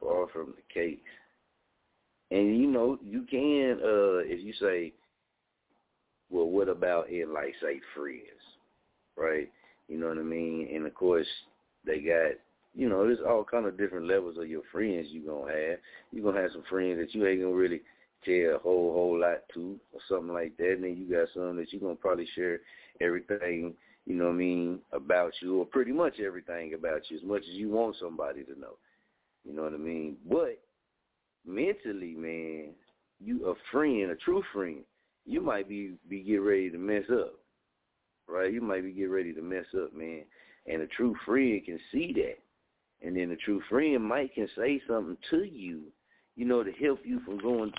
Far 0.00 0.26
from 0.28 0.54
the 0.56 0.74
case. 0.74 0.98
And 2.32 2.60
you 2.60 2.68
know, 2.68 2.98
you 3.04 3.22
can, 3.30 3.80
uh, 3.82 4.18
if 4.24 4.40
you 4.44 4.52
say, 4.60 4.92
well, 6.30 6.46
what 6.46 6.68
about 6.68 7.10
in 7.10 7.32
like 7.34 7.54
say 7.60 7.80
friends, 7.94 8.42
right? 9.16 9.50
You 9.88 9.98
know 9.98 10.08
what 10.08 10.18
I 10.18 10.22
mean? 10.22 10.68
And 10.72 10.86
of 10.86 10.94
course, 10.94 11.26
they 11.84 11.98
got, 12.00 12.32
you 12.74 12.88
know, 12.88 13.04
there's 13.04 13.18
all 13.26 13.44
kind 13.44 13.66
of 13.66 13.76
different 13.76 14.06
levels 14.06 14.38
of 14.38 14.48
your 14.48 14.62
friends 14.70 15.08
you 15.10 15.22
gonna 15.26 15.52
have. 15.52 15.78
You 16.12 16.22
gonna 16.22 16.40
have 16.40 16.52
some 16.52 16.64
friends 16.70 16.98
that 16.98 17.14
you 17.14 17.26
ain't 17.26 17.42
gonna 17.42 17.54
really 17.54 17.80
tell 18.24 18.56
a 18.56 18.58
whole 18.58 18.92
whole 18.92 19.18
lot 19.18 19.42
to, 19.54 19.78
or 19.92 20.00
something 20.08 20.32
like 20.32 20.56
that. 20.58 20.74
And 20.74 20.84
then 20.84 20.96
you 20.96 21.10
got 21.10 21.28
some 21.34 21.56
that 21.56 21.72
you 21.72 21.80
gonna 21.80 21.96
probably 21.96 22.28
share 22.34 22.60
everything, 23.00 23.74
you 24.06 24.14
know 24.14 24.26
what 24.26 24.34
I 24.34 24.36
mean, 24.36 24.78
about 24.92 25.32
you, 25.42 25.58
or 25.58 25.66
pretty 25.66 25.92
much 25.92 26.20
everything 26.20 26.74
about 26.74 27.02
you, 27.10 27.16
as 27.16 27.24
much 27.24 27.42
as 27.42 27.54
you 27.54 27.70
want 27.70 27.96
somebody 27.98 28.44
to 28.44 28.58
know. 28.58 28.76
You 29.44 29.54
know 29.54 29.62
what 29.62 29.74
I 29.74 29.78
mean? 29.78 30.16
But 30.28 30.60
mentally, 31.46 32.14
man, 32.14 32.68
you 33.18 33.48
a 33.48 33.54
friend, 33.72 34.10
a 34.10 34.16
true 34.16 34.42
friend, 34.52 34.84
you 35.30 35.40
might 35.40 35.68
be 35.68 35.92
be 36.08 36.22
get 36.22 36.38
ready 36.38 36.70
to 36.70 36.78
mess 36.78 37.04
up, 37.12 37.34
right? 38.28 38.52
You 38.52 38.60
might 38.60 38.82
be 38.82 38.92
getting 38.92 39.10
ready 39.10 39.32
to 39.32 39.42
mess 39.42 39.66
up, 39.80 39.94
man. 39.94 40.22
And 40.66 40.82
a 40.82 40.86
true 40.88 41.14
friend 41.24 41.62
can 41.64 41.78
see 41.92 42.12
that, 42.14 42.38
and 43.06 43.16
then 43.16 43.30
a 43.30 43.36
true 43.36 43.62
friend 43.68 44.02
might 44.04 44.34
can 44.34 44.48
say 44.56 44.80
something 44.88 45.16
to 45.30 45.44
you, 45.44 45.84
you 46.36 46.44
know, 46.44 46.62
to 46.64 46.72
help 46.72 47.00
you 47.04 47.20
from 47.24 47.38
going 47.38 47.72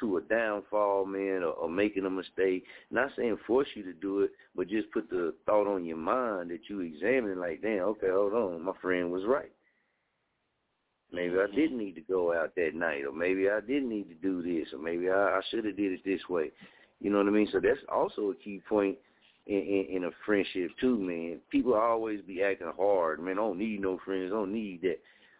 to 0.00 0.16
a 0.16 0.20
downfall, 0.22 1.06
man, 1.06 1.42
or, 1.42 1.52
or 1.52 1.68
making 1.68 2.06
a 2.06 2.10
mistake. 2.10 2.64
Not 2.90 3.10
saying 3.16 3.38
force 3.46 3.68
you 3.74 3.82
to 3.84 3.92
do 3.94 4.20
it, 4.20 4.30
but 4.54 4.68
just 4.68 4.90
put 4.90 5.08
the 5.08 5.34
thought 5.46 5.66
on 5.66 5.84
your 5.84 5.96
mind 5.96 6.50
that 6.50 6.68
you 6.68 6.80
examine, 6.80 7.38
like, 7.38 7.62
damn, 7.62 7.80
okay, 7.80 8.08
hold 8.10 8.34
on, 8.34 8.62
my 8.62 8.72
friend 8.82 9.10
was 9.10 9.24
right. 9.26 9.52
Maybe 11.12 11.34
I 11.34 11.42
mm-hmm. 11.42 11.56
didn't 11.56 11.78
need 11.78 11.94
to 11.94 12.00
go 12.02 12.34
out 12.34 12.54
that 12.56 12.74
night, 12.74 13.04
or 13.06 13.12
maybe 13.12 13.48
I 13.48 13.60
didn't 13.60 13.88
need 13.88 14.08
to 14.08 14.14
do 14.14 14.42
this, 14.42 14.72
or 14.72 14.78
maybe 14.78 15.08
I, 15.08 15.38
I 15.38 15.40
should 15.50 15.64
have 15.64 15.76
did 15.76 15.92
it 15.92 16.04
this 16.04 16.28
way. 16.28 16.50
You 17.00 17.10
know 17.10 17.18
what 17.18 17.26
I 17.26 17.30
mean? 17.30 17.48
So 17.52 17.60
that's 17.60 17.78
also 17.92 18.30
a 18.30 18.34
key 18.34 18.62
point 18.68 18.96
in, 19.46 19.56
in, 19.56 19.96
in 19.96 20.04
a 20.04 20.10
friendship 20.24 20.70
too, 20.80 20.98
man. 20.98 21.38
People 21.50 21.74
always 21.74 22.20
be 22.22 22.42
acting 22.42 22.72
hard, 22.76 23.20
man. 23.20 23.34
I 23.34 23.42
don't 23.42 23.58
need 23.58 23.80
no 23.80 23.98
friends. 24.04 24.32
I 24.32 24.36
don't 24.36 24.52
need 24.52 24.82
that. 24.82 24.98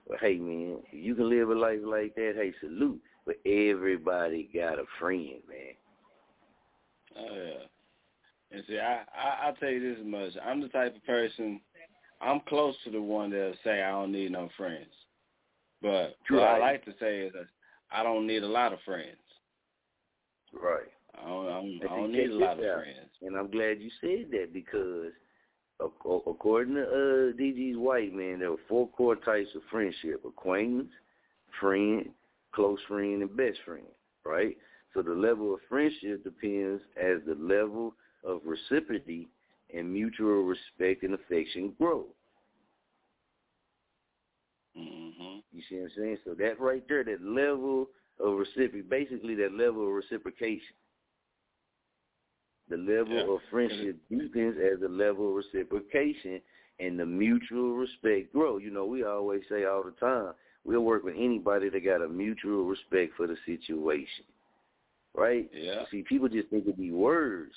But 0.08 0.20
hey, 0.20 0.36
man, 0.36 0.78
if 0.92 1.04
you 1.04 1.14
can 1.14 1.28
live 1.28 1.50
a 1.50 1.54
life 1.54 1.80
like 1.82 2.14
that, 2.14 2.34
hey, 2.36 2.52
salute. 2.60 3.00
But 3.24 3.36
everybody 3.44 4.48
got 4.54 4.78
a 4.78 4.84
friend, 5.00 5.40
man. 5.48 5.74
Oh 7.18 7.34
yeah. 7.34 7.64
And 8.52 8.62
see, 8.68 8.78
I, 8.78 9.02
I 9.16 9.46
I'll 9.46 9.54
tell 9.54 9.70
you 9.70 9.94
this 9.94 10.04
much. 10.04 10.32
I'm 10.44 10.60
the 10.60 10.68
type 10.68 10.94
of 10.94 11.04
person. 11.04 11.60
I'm 12.20 12.40
close 12.48 12.74
to 12.84 12.90
the 12.90 13.02
one 13.02 13.30
that'll 13.30 13.54
say 13.64 13.82
I 13.82 13.90
don't 13.90 14.12
need 14.12 14.32
no 14.32 14.48
friends. 14.56 14.86
But 15.82 16.16
what 16.30 16.42
I 16.42 16.58
like 16.58 16.84
to 16.84 16.94
say 17.00 17.22
is 17.22 17.32
I 17.90 18.02
don't 18.02 18.26
need 18.26 18.42
a 18.42 18.48
lot 18.48 18.72
of 18.72 18.78
friends. 18.84 19.16
Right. 20.52 20.88
I 21.18 21.28
don't, 21.28 21.46
I 21.46 21.50
don't, 21.50 21.80
I 21.82 21.96
don't 21.96 22.12
need 22.12 22.30
a 22.30 22.38
lot 22.38 22.58
of 22.58 22.64
out. 22.64 22.82
friends. 22.82 23.10
And 23.22 23.36
I'm 23.36 23.50
glad 23.50 23.80
you 23.80 23.90
said 24.00 24.30
that 24.32 24.52
because 24.52 25.12
according 25.80 26.74
to 26.74 26.82
uh, 26.82 27.32
DG's 27.40 27.76
White, 27.76 28.14
man, 28.14 28.38
there 28.40 28.50
were 28.50 28.56
four 28.68 28.88
core 28.88 29.16
types 29.16 29.48
of 29.54 29.62
friendship. 29.70 30.24
Acquaintance, 30.26 30.90
friend, 31.60 32.08
close 32.52 32.78
friend, 32.88 33.22
and 33.22 33.36
best 33.36 33.58
friend, 33.64 33.86
right? 34.24 34.56
So 34.94 35.02
the 35.02 35.12
level 35.12 35.52
of 35.54 35.60
friendship 35.68 36.24
depends 36.24 36.82
as 36.96 37.18
the 37.26 37.34
level 37.38 37.94
of 38.24 38.40
reciprocity 38.44 39.28
and 39.74 39.92
mutual 39.92 40.44
respect 40.44 41.02
and 41.02 41.14
affection 41.14 41.74
grow. 41.78 42.06
hmm 44.74 45.38
You 45.52 45.62
see 45.68 45.76
what 45.76 45.84
I'm 45.84 45.90
saying? 45.96 46.18
So 46.24 46.34
that 46.34 46.60
right 46.60 46.82
there, 46.88 47.04
that 47.04 47.22
level 47.22 47.88
of 48.18 48.38
reciprocity, 48.38 48.82
basically 48.82 49.34
that 49.36 49.52
level 49.52 49.86
of 49.86 49.94
reciprocation. 49.94 50.74
The 52.68 52.76
level 52.76 53.14
Yeah. 53.14 53.34
of 53.34 53.42
friendship 53.50 53.96
deepens 54.08 54.56
as 54.58 54.80
the 54.80 54.88
level 54.88 55.28
of 55.28 55.36
reciprocation 55.36 56.40
and 56.78 56.98
the 56.98 57.06
mutual 57.06 57.76
respect 57.76 58.32
grow. 58.32 58.58
You 58.58 58.70
know, 58.70 58.86
we 58.86 59.04
always 59.04 59.42
say 59.48 59.64
all 59.64 59.82
the 59.82 59.92
time, 59.92 60.34
we'll 60.64 60.84
work 60.84 61.04
with 61.04 61.14
anybody 61.16 61.68
that 61.68 61.84
got 61.84 62.02
a 62.02 62.08
mutual 62.08 62.64
respect 62.64 63.14
for 63.16 63.26
the 63.26 63.36
situation. 63.46 64.24
Right? 65.14 65.48
Yeah. 65.52 65.84
See, 65.90 66.02
people 66.02 66.28
just 66.28 66.48
think 66.48 66.66
it 66.66 66.76
be 66.76 66.90
words. 66.90 67.54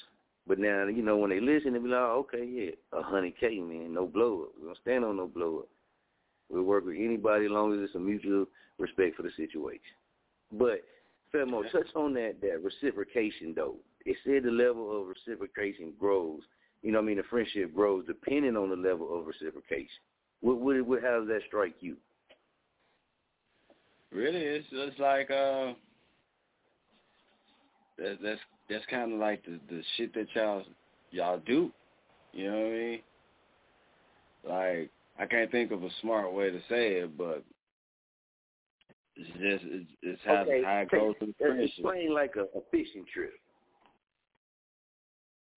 But 0.48 0.58
now, 0.58 0.88
you 0.88 1.04
know, 1.04 1.18
when 1.18 1.30
they 1.30 1.40
listen, 1.40 1.74
they 1.74 1.80
be 1.80 1.90
like, 1.90 2.00
oh, 2.00 2.26
okay, 2.28 2.44
yeah, 2.44 2.72
a 2.92 3.04
hundred 3.04 3.38
K, 3.40 3.60
man, 3.60 3.94
no 3.94 4.08
blow 4.08 4.44
up. 4.44 4.50
We 4.60 4.66
don't 4.66 4.78
stand 4.82 5.06
on 5.06 5.18
no 5.18 5.28
blow 5.28 5.60
up. 5.60 5.68
We'll 6.50 6.64
work 6.64 6.86
with 6.86 6.96
anybody 6.98 7.46
as 7.46 7.52
long 7.52 7.74
as 7.74 7.84
it's 7.84 7.94
a 7.96 8.00
mutual 8.00 8.48
respect 8.80 9.16
for 9.16 9.22
the 9.22 9.30
situation. 9.38 9.94
But 10.52 10.82
Femo, 11.32 11.70
touch 11.72 11.86
on 11.96 12.14
that 12.16 12.42
that 12.42 12.64
reciprocation 12.64 13.54
though. 13.56 13.76
It 14.10 14.18
said 14.26 14.42
the 14.42 14.50
level 14.50 15.00
of 15.00 15.08
reciprocation 15.08 15.94
grows. 16.00 16.42
You 16.82 16.92
know, 16.92 16.98
what 16.98 17.04
I 17.04 17.08
mean, 17.10 17.18
the 17.18 17.24
friendship 17.30 17.76
grows 17.76 18.08
depending 18.08 18.58
on 18.58 18.72
the 18.72 18.76
level 18.76 19.20
of 19.20 19.28
reciprocation. 19.28 20.02
What, 20.42 20.60
what, 20.60 20.82
what 20.82 21.04
how 21.04 21.20
does 21.20 21.28
that 21.28 21.42
strike 21.48 21.76
you? 21.80 21.96
Really, 24.12 24.40
it's 24.40 24.68
just 24.72 25.00
like 25.00 25.30
uh, 25.30 25.74
that, 28.00 28.18
that's 28.24 28.40
that's 28.68 28.86
kind 28.90 29.14
of 29.14 29.20
like 29.20 29.46
the 29.46 29.60
the 29.70 29.84
shit 29.96 30.12
that 30.16 30.26
y'all 30.34 30.64
y'all 31.12 31.40
do. 31.46 31.72
You 32.34 32.50
know 32.50 32.58
what 32.58 32.66
I 32.66 32.72
mean? 32.72 33.02
Like 34.48 34.90
I 35.20 35.26
can't 35.28 35.52
think 35.52 35.70
of 35.72 35.84
a 35.84 35.90
smart 36.02 36.34
way 36.34 36.50
to 36.50 36.60
say 36.68 36.94
it, 36.94 37.16
but 37.16 37.44
it's 39.16 39.30
just 39.34 39.72
it's, 39.72 39.92
it's 40.02 40.22
how 40.26 40.38
okay, 40.38 40.64
how 40.64 40.78
it 40.80 40.90
goes 40.90 41.14
friendship. 41.38 41.70
explain 41.70 42.12
like 42.12 42.34
a, 42.38 42.46
a 42.58 42.62
fishing 42.72 43.06
trip. 43.14 43.34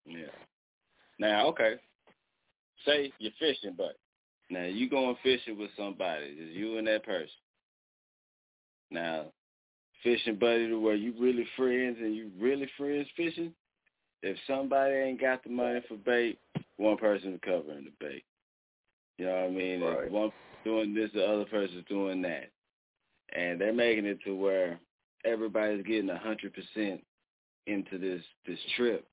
Yeah. 0.05 0.27
Now, 1.19 1.47
okay. 1.47 1.75
Say 2.85 3.11
you're 3.19 3.31
fishing, 3.39 3.75
but 3.77 3.97
now 4.49 4.65
you 4.65 4.89
going 4.89 5.15
fishing 5.23 5.57
with 5.57 5.69
somebody. 5.77 6.35
It's 6.37 6.55
you 6.55 6.77
and 6.77 6.87
that 6.87 7.05
person. 7.05 7.29
Now, 8.91 9.25
fishing 10.03 10.35
buddy 10.35 10.67
to 10.67 10.79
where 10.79 10.95
you 10.95 11.13
really 11.19 11.47
friends 11.55 11.97
and 11.99 12.15
you 12.15 12.29
really 12.39 12.69
friends 12.77 13.07
fishing. 13.15 13.53
If 14.21 14.37
somebody 14.47 14.93
ain't 14.93 15.21
got 15.21 15.43
the 15.43 15.49
money 15.49 15.81
for 15.87 15.97
bait, 15.97 16.39
one 16.77 16.97
person 16.97 17.39
covering 17.43 17.85
the 17.85 18.05
bait. 18.05 18.23
You 19.17 19.25
know 19.25 19.35
what 19.35 19.43
I 19.43 19.49
mean? 19.49 19.81
Right. 19.81 20.05
If 20.05 20.11
one 20.11 20.31
doing 20.63 20.93
this, 20.93 21.09
the 21.13 21.25
other 21.25 21.45
person's 21.45 21.85
doing 21.87 22.21
that, 22.23 22.49
and 23.35 23.59
they're 23.59 23.73
making 23.73 24.05
it 24.05 24.19
to 24.25 24.35
where 24.35 24.79
everybody's 25.25 25.85
getting 25.85 26.09
a 26.09 26.17
hundred 26.17 26.53
percent 26.53 27.03
into 27.67 27.97
this 27.97 28.21
this 28.45 28.59
trip 28.75 29.05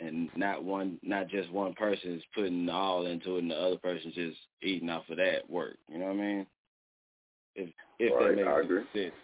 and 0.00 0.28
not 0.36 0.62
one 0.62 0.98
not 1.02 1.28
just 1.28 1.50
one 1.50 1.74
person 1.74 2.14
is 2.14 2.22
putting 2.34 2.68
all 2.68 3.06
into 3.06 3.36
it 3.36 3.40
and 3.40 3.50
the 3.50 3.56
other 3.56 3.78
person's 3.78 4.14
just 4.14 4.36
eating 4.62 4.90
off 4.90 5.08
of 5.10 5.16
that 5.16 5.48
work. 5.48 5.76
You 5.88 5.98
know 5.98 6.06
what 6.06 6.12
I 6.12 6.16
mean? 6.16 6.46
If 7.54 7.70
if 7.98 8.12
Right, 8.14 8.30
that 8.30 8.36
makes 8.36 8.48
I 8.48 8.58
any 8.58 8.64
agree. 8.64 8.82
sense. 8.94 9.14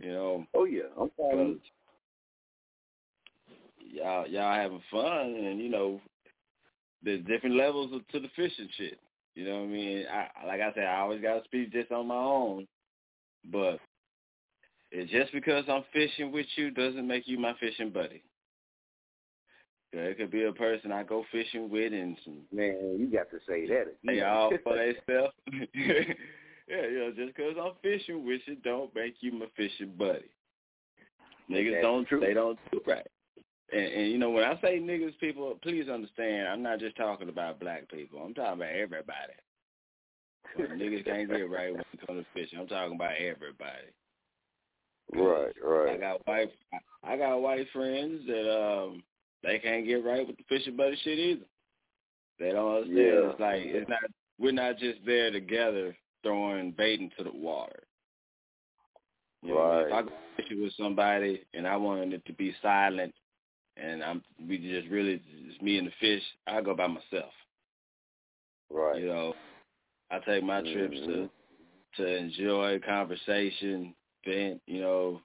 You 0.00 0.12
know, 0.12 0.46
Oh 0.54 0.64
yeah, 0.64 0.82
I'm 1.00 1.10
following. 1.16 1.60
y'all 3.80 4.26
y'all 4.26 4.54
having 4.54 4.82
fun 4.90 5.34
and 5.34 5.60
you 5.60 5.68
know 5.68 6.00
there's 7.02 7.24
different 7.26 7.56
levels 7.56 7.92
of, 7.92 8.06
to 8.08 8.20
the 8.20 8.28
fishing 8.34 8.68
shit. 8.76 8.98
You 9.34 9.44
know 9.44 9.58
what 9.58 9.64
I 9.64 9.72
mean? 9.72 10.04
I 10.12 10.46
like 10.46 10.60
I 10.60 10.72
said, 10.74 10.84
I 10.84 11.00
always 11.00 11.22
gotta 11.22 11.44
speak 11.44 11.72
just 11.72 11.92
on 11.92 12.08
my 12.08 12.16
own, 12.16 12.66
but 13.50 13.78
it's 14.90 15.10
just 15.10 15.32
because 15.32 15.64
I'm 15.68 15.84
fishing 15.92 16.32
with 16.32 16.46
you 16.56 16.70
doesn't 16.70 17.06
make 17.06 17.28
you 17.28 17.38
my 17.38 17.54
fishing 17.60 17.90
buddy. 17.90 18.22
Yeah, 19.92 20.00
It 20.02 20.18
could 20.18 20.30
be 20.30 20.44
a 20.44 20.52
person 20.52 20.92
I 20.92 21.02
go 21.02 21.24
fishing 21.32 21.70
with 21.70 21.92
and 21.92 22.16
some 22.24 22.40
Man, 22.52 22.96
you 22.98 23.06
got 23.10 23.30
to 23.30 23.38
say 23.48 23.66
that 23.68 23.82
again. 23.82 23.94
they 24.04 24.20
all 24.22 24.52
for 24.62 24.92
stuff. 25.04 25.32
yeah, 25.74 26.86
you 26.86 26.98
know, 26.98 27.12
just 27.16 27.34
'cause 27.36 27.54
I'm 27.60 27.72
fishing 27.82 28.26
with 28.26 28.42
you 28.46 28.56
don't 28.56 28.94
make 28.94 29.14
you 29.20 29.32
my 29.32 29.46
fishing 29.56 29.94
buddy. 29.96 30.28
Niggas 31.50 31.72
That's 31.72 31.82
don't 31.82 32.06
true. 32.06 32.20
they 32.20 32.34
don't 32.34 32.58
do 32.70 32.80
right. 32.86 33.06
And, 33.72 33.84
and 33.84 34.10
you 34.12 34.18
know 34.18 34.30
when 34.30 34.44
I 34.44 34.60
say 34.60 34.78
niggas, 34.78 35.18
people 35.18 35.58
please 35.62 35.88
understand. 35.88 36.48
I'm 36.48 36.62
not 36.62 36.78
just 36.80 36.96
talking 36.96 37.30
about 37.30 37.58
black 37.60 37.90
people. 37.90 38.20
I'm 38.20 38.34
talking 38.34 38.60
about 38.60 38.74
everybody. 38.74 39.32
Niggas 40.58 41.04
can't 41.04 41.28
get 41.30 41.50
right 41.50 41.72
when 41.72 41.80
it 41.92 42.06
comes 42.06 42.24
to 42.24 42.26
fishing. 42.40 42.58
I'm 42.58 42.66
talking 42.66 42.94
about 42.96 43.16
everybody. 43.18 43.88
Right, 45.14 45.54
right. 45.62 45.94
I 45.94 45.96
got 45.96 46.26
white 46.26 46.52
I 47.02 47.16
got 47.16 47.38
white 47.40 47.66
friends 47.72 48.26
that 48.26 48.52
um 48.54 49.02
they 49.42 49.58
can't 49.58 49.86
get 49.86 50.04
right 50.04 50.26
with 50.26 50.36
the 50.36 50.44
fishing 50.48 50.76
buddy 50.76 50.96
shit 51.02 51.18
either. 51.18 51.44
They 52.38 52.50
don't 52.52 52.76
understand. 52.76 52.96
Yeah. 52.96 53.30
It's 53.30 53.40
like 53.40 53.62
it's 53.64 53.88
not 53.88 54.00
we're 54.38 54.52
not 54.52 54.78
just 54.78 54.98
there 55.04 55.30
together 55.30 55.96
throwing 56.22 56.72
bait 56.72 57.00
into 57.00 57.24
the 57.24 57.36
water. 57.36 57.82
You 59.42 59.54
know 59.54 59.60
I? 59.60 59.80
If 59.82 59.92
I 59.92 59.96
Right. 59.96 60.06
go 60.06 60.12
fishing 60.36 60.62
with 60.62 60.72
somebody 60.74 61.44
and 61.54 61.66
I 61.66 61.76
wanted 61.76 62.12
it 62.12 62.24
to 62.26 62.32
be 62.32 62.54
silent 62.62 63.14
and 63.76 64.02
I'm 64.02 64.22
we 64.48 64.58
just 64.58 64.88
really 64.88 65.20
just 65.48 65.62
me 65.62 65.78
and 65.78 65.86
the 65.88 65.92
fish, 66.00 66.22
I 66.46 66.60
go 66.60 66.74
by 66.74 66.86
myself. 66.88 67.32
Right. 68.70 69.00
You 69.00 69.06
know. 69.06 69.34
I 70.10 70.20
take 70.20 70.42
my 70.42 70.62
trips 70.62 70.96
to 71.00 71.06
Mhm. 71.06 71.30
to 71.96 72.16
enjoy 72.16 72.78
conversation, 72.80 73.94
vent, 74.24 74.62
you 74.66 74.80
know, 74.80 75.22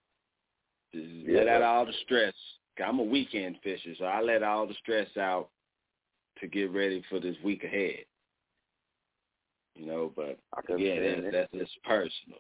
Yeah. 0.92 1.36
let 1.40 1.48
out 1.48 1.62
of 1.62 1.68
all 1.68 1.86
the 1.86 1.94
stress. 1.94 2.34
I'm 2.84 3.00
a 3.00 3.04
weekend 3.04 3.58
fisher, 3.64 3.94
so 3.98 4.06
I 4.06 4.22
let 4.22 4.44
all 4.44 4.68
the 4.68 4.74
stress 4.76 5.08
out 5.18 5.50
to 6.40 6.48
get 6.48 6.72
ready 6.72 7.04
for 7.10 7.20
this 7.20 7.36
week 7.44 7.64
ahead. 7.64 8.06
You 9.76 9.88
know, 9.88 10.12
but 10.16 10.38
again, 10.70 11.24
that's, 11.24 11.36
that. 11.36 11.50
that's 11.52 11.64
just 11.64 11.84
personal. 11.84 12.40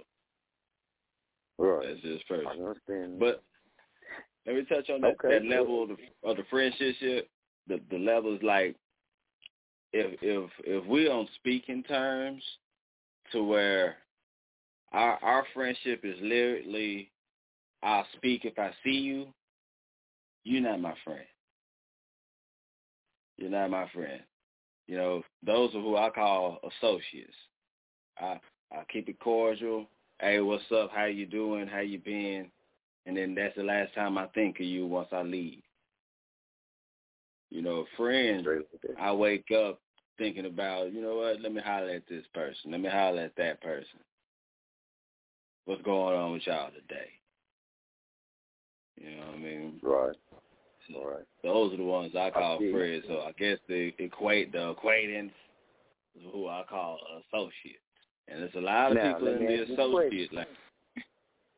Right. 1.57 1.87
That's 1.87 2.01
just 2.01 2.27
personal. 2.27 2.75
But 3.19 3.43
let 4.45 4.55
me 4.55 4.65
touch 4.65 4.89
on 4.89 5.01
that, 5.01 5.15
Okay, 5.23 5.39
that 5.39 5.45
level 5.45 5.83
of 5.83 5.89
the 5.89 5.97
of 6.29 6.37
the 6.37 6.43
friendship. 6.49 7.29
The 7.67 7.79
the 7.89 7.97
level 7.97 8.35
is 8.35 8.43
like 8.43 8.75
if 9.93 10.17
if 10.21 10.49
if 10.65 10.85
we 10.85 11.07
on 11.07 11.27
speaking 11.35 11.83
terms 11.83 12.43
to 13.31 13.43
where 13.43 13.97
our 14.91 15.17
our 15.23 15.45
friendship 15.53 16.01
is 16.03 16.17
literally 16.21 17.09
I'll 17.81 18.05
speak 18.15 18.45
if 18.45 18.57
I 18.57 18.71
see 18.83 18.91
you, 18.91 19.27
you're 20.43 20.61
not 20.61 20.81
my 20.81 20.93
friend. 21.03 21.25
You're 23.37 23.49
not 23.49 23.71
my 23.71 23.87
friend. 23.89 24.21
You 24.87 24.97
know, 24.97 25.21
those 25.45 25.73
are 25.73 25.81
who 25.81 25.95
I 25.95 26.09
call 26.09 26.59
associates. 26.63 27.33
I 28.19 28.39
I 28.71 28.83
keep 28.91 29.07
it 29.09 29.19
cordial. 29.19 29.87
Hey, 30.19 30.39
what's 30.39 30.63
up? 30.75 30.91
How 30.93 31.05
you 31.05 31.25
doing? 31.25 31.67
How 31.67 31.79
you 31.79 31.99
been? 31.99 32.49
And 33.05 33.17
then 33.17 33.35
that's 33.35 33.55
the 33.55 33.63
last 33.63 33.93
time 33.93 34.17
I 34.17 34.27
think 34.27 34.59
of 34.59 34.65
you 34.65 34.85
once 34.85 35.09
I 35.11 35.21
leave. 35.21 35.61
You 37.49 37.61
know, 37.61 37.85
friends, 37.97 38.47
I 38.99 39.11
wake 39.11 39.51
up 39.51 39.79
thinking 40.17 40.45
about, 40.45 40.91
you 40.93 41.01
know 41.01 41.15
what, 41.15 41.41
let 41.41 41.53
me 41.53 41.61
holler 41.61 41.89
at 41.89 42.07
this 42.07 42.25
person. 42.33 42.71
Let 42.71 42.81
me 42.81 42.89
holler 42.89 43.21
at 43.21 43.35
that 43.37 43.61
person. 43.61 43.99
What's 45.65 45.81
going 45.83 46.15
on 46.15 46.31
with 46.31 46.47
y'all 46.47 46.71
today? 46.71 47.09
You 48.97 49.17
know 49.17 49.25
what 49.27 49.35
I 49.35 49.39
mean? 49.39 49.79
Right. 49.81 50.15
So 50.91 51.03
Right. 51.05 51.25
Those 51.43 51.73
are 51.73 51.77
the 51.77 51.83
ones 51.83 52.15
I 52.15 52.29
call 52.29 52.59
see. 52.59 52.71
friends. 52.71 53.03
So 53.07 53.21
I 53.21 53.31
guess 53.33 53.57
the 53.67 53.93
equate 53.99 54.51
the 54.51 54.69
acquaintance 54.69 55.33
is 56.15 56.23
who 56.31 56.47
I 56.47 56.63
call 56.67 56.99
associate. 57.27 57.79
And 58.27 58.41
there's 58.41 58.55
a 58.55 58.61
lot 58.61 58.91
of 58.91 58.97
Now, 58.97 59.13
people 59.13 59.27
let 59.27 59.41
in 59.41 59.47
the 59.47 59.61
ask 59.61 59.69
you 59.69 59.75
a 59.75 59.87
associate 59.87 60.33
line. 60.33 60.45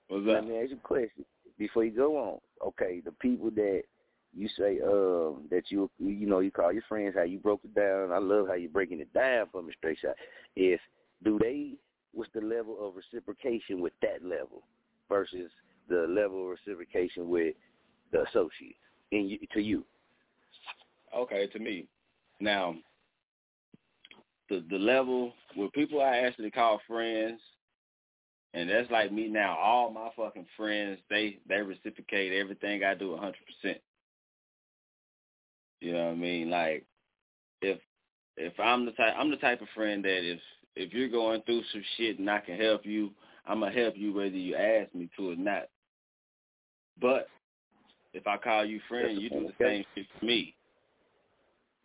What's 0.07 0.25
Let 0.25 0.37
up? 0.37 0.47
me 0.47 0.57
ask 0.57 0.69
you 0.69 0.77
a 0.77 0.87
question 0.87 1.25
before 1.57 1.85
you 1.85 1.91
go 1.91 2.17
on. 2.17 2.39
Okay, 2.67 3.01
the 3.03 3.11
people 3.13 3.51
that 3.51 3.83
you 4.35 4.49
say 4.57 4.79
um 4.81 5.47
that 5.49 5.63
you 5.69 5.89
you 5.99 6.27
know 6.27 6.39
you 6.39 6.51
call 6.51 6.73
your 6.73 6.83
friends 6.89 7.15
how 7.15 7.23
you 7.23 7.39
broke 7.39 7.61
it 7.63 7.75
down. 7.75 8.11
I 8.11 8.17
love 8.17 8.47
how 8.47 8.55
you're 8.55 8.69
breaking 8.69 8.99
it 8.99 9.13
down 9.13 9.47
for 9.51 9.61
me 9.61 9.73
straight 9.77 9.99
shot. 9.99 10.15
Is 10.55 10.79
do 11.23 11.39
they 11.39 11.73
what's 12.13 12.31
the 12.33 12.41
level 12.41 12.77
of 12.85 12.95
reciprocation 12.95 13.81
with 13.81 13.93
that 14.01 14.23
level 14.23 14.63
versus 15.09 15.51
the 15.87 16.05
level 16.09 16.43
of 16.43 16.57
reciprocation 16.57 17.29
with 17.29 17.55
the 18.11 18.23
associate 18.23 18.75
in 19.19 19.29
you, 19.29 19.39
to 19.53 19.61
you? 19.61 19.83
Okay, 21.15 21.47
to 21.47 21.59
me. 21.59 21.87
Now, 22.39 22.75
the 24.49 24.63
the 24.69 24.77
level 24.77 25.33
with 25.55 25.71
people 25.73 26.01
I 26.01 26.17
actually 26.17 26.51
call 26.51 26.81
friends, 26.87 27.39
and 28.53 28.69
that's 28.69 28.91
like 28.91 29.11
me 29.11 29.27
now. 29.27 29.57
All 29.57 29.89
my 29.91 30.09
fucking 30.15 30.47
friends, 30.57 30.99
they 31.09 31.39
they 31.47 31.61
reciprocate 31.61 32.33
everything 32.33 32.83
I 32.83 32.93
do 32.93 33.13
a 33.13 33.17
hundred 33.17 33.37
percent. 33.61 33.81
You 35.81 35.93
know 35.93 36.05
what 36.05 36.13
I 36.13 36.15
mean? 36.15 36.49
Like, 36.49 36.85
if 37.61 37.79
if 38.37 38.53
I'm 38.59 38.85
the 38.85 38.91
type, 38.91 39.13
I'm 39.17 39.31
the 39.31 39.37
type 39.37 39.61
of 39.61 39.67
friend 39.75 40.03
that 40.03 40.29
if 40.29 40.39
if 40.75 40.93
you're 40.93 41.09
going 41.09 41.41
through 41.43 41.61
some 41.71 41.83
shit 41.97 42.19
and 42.19 42.29
I 42.29 42.39
can 42.39 42.59
help 42.59 42.85
you, 42.85 43.11
I'm 43.45 43.61
gonna 43.61 43.71
help 43.71 43.95
you 43.97 44.13
whether 44.13 44.29
you 44.29 44.55
ask 44.55 44.93
me 44.93 45.09
to 45.17 45.31
or 45.31 45.35
not. 45.35 45.69
But 46.99 47.27
if 48.15 48.25
I 48.25 48.37
call 48.37 48.65
you 48.65 48.79
friend, 48.87 49.21
you 49.21 49.29
do 49.29 49.47
the 49.47 49.65
same 49.65 49.85
shit 49.93 50.05
for 50.19 50.25
me. 50.25 50.55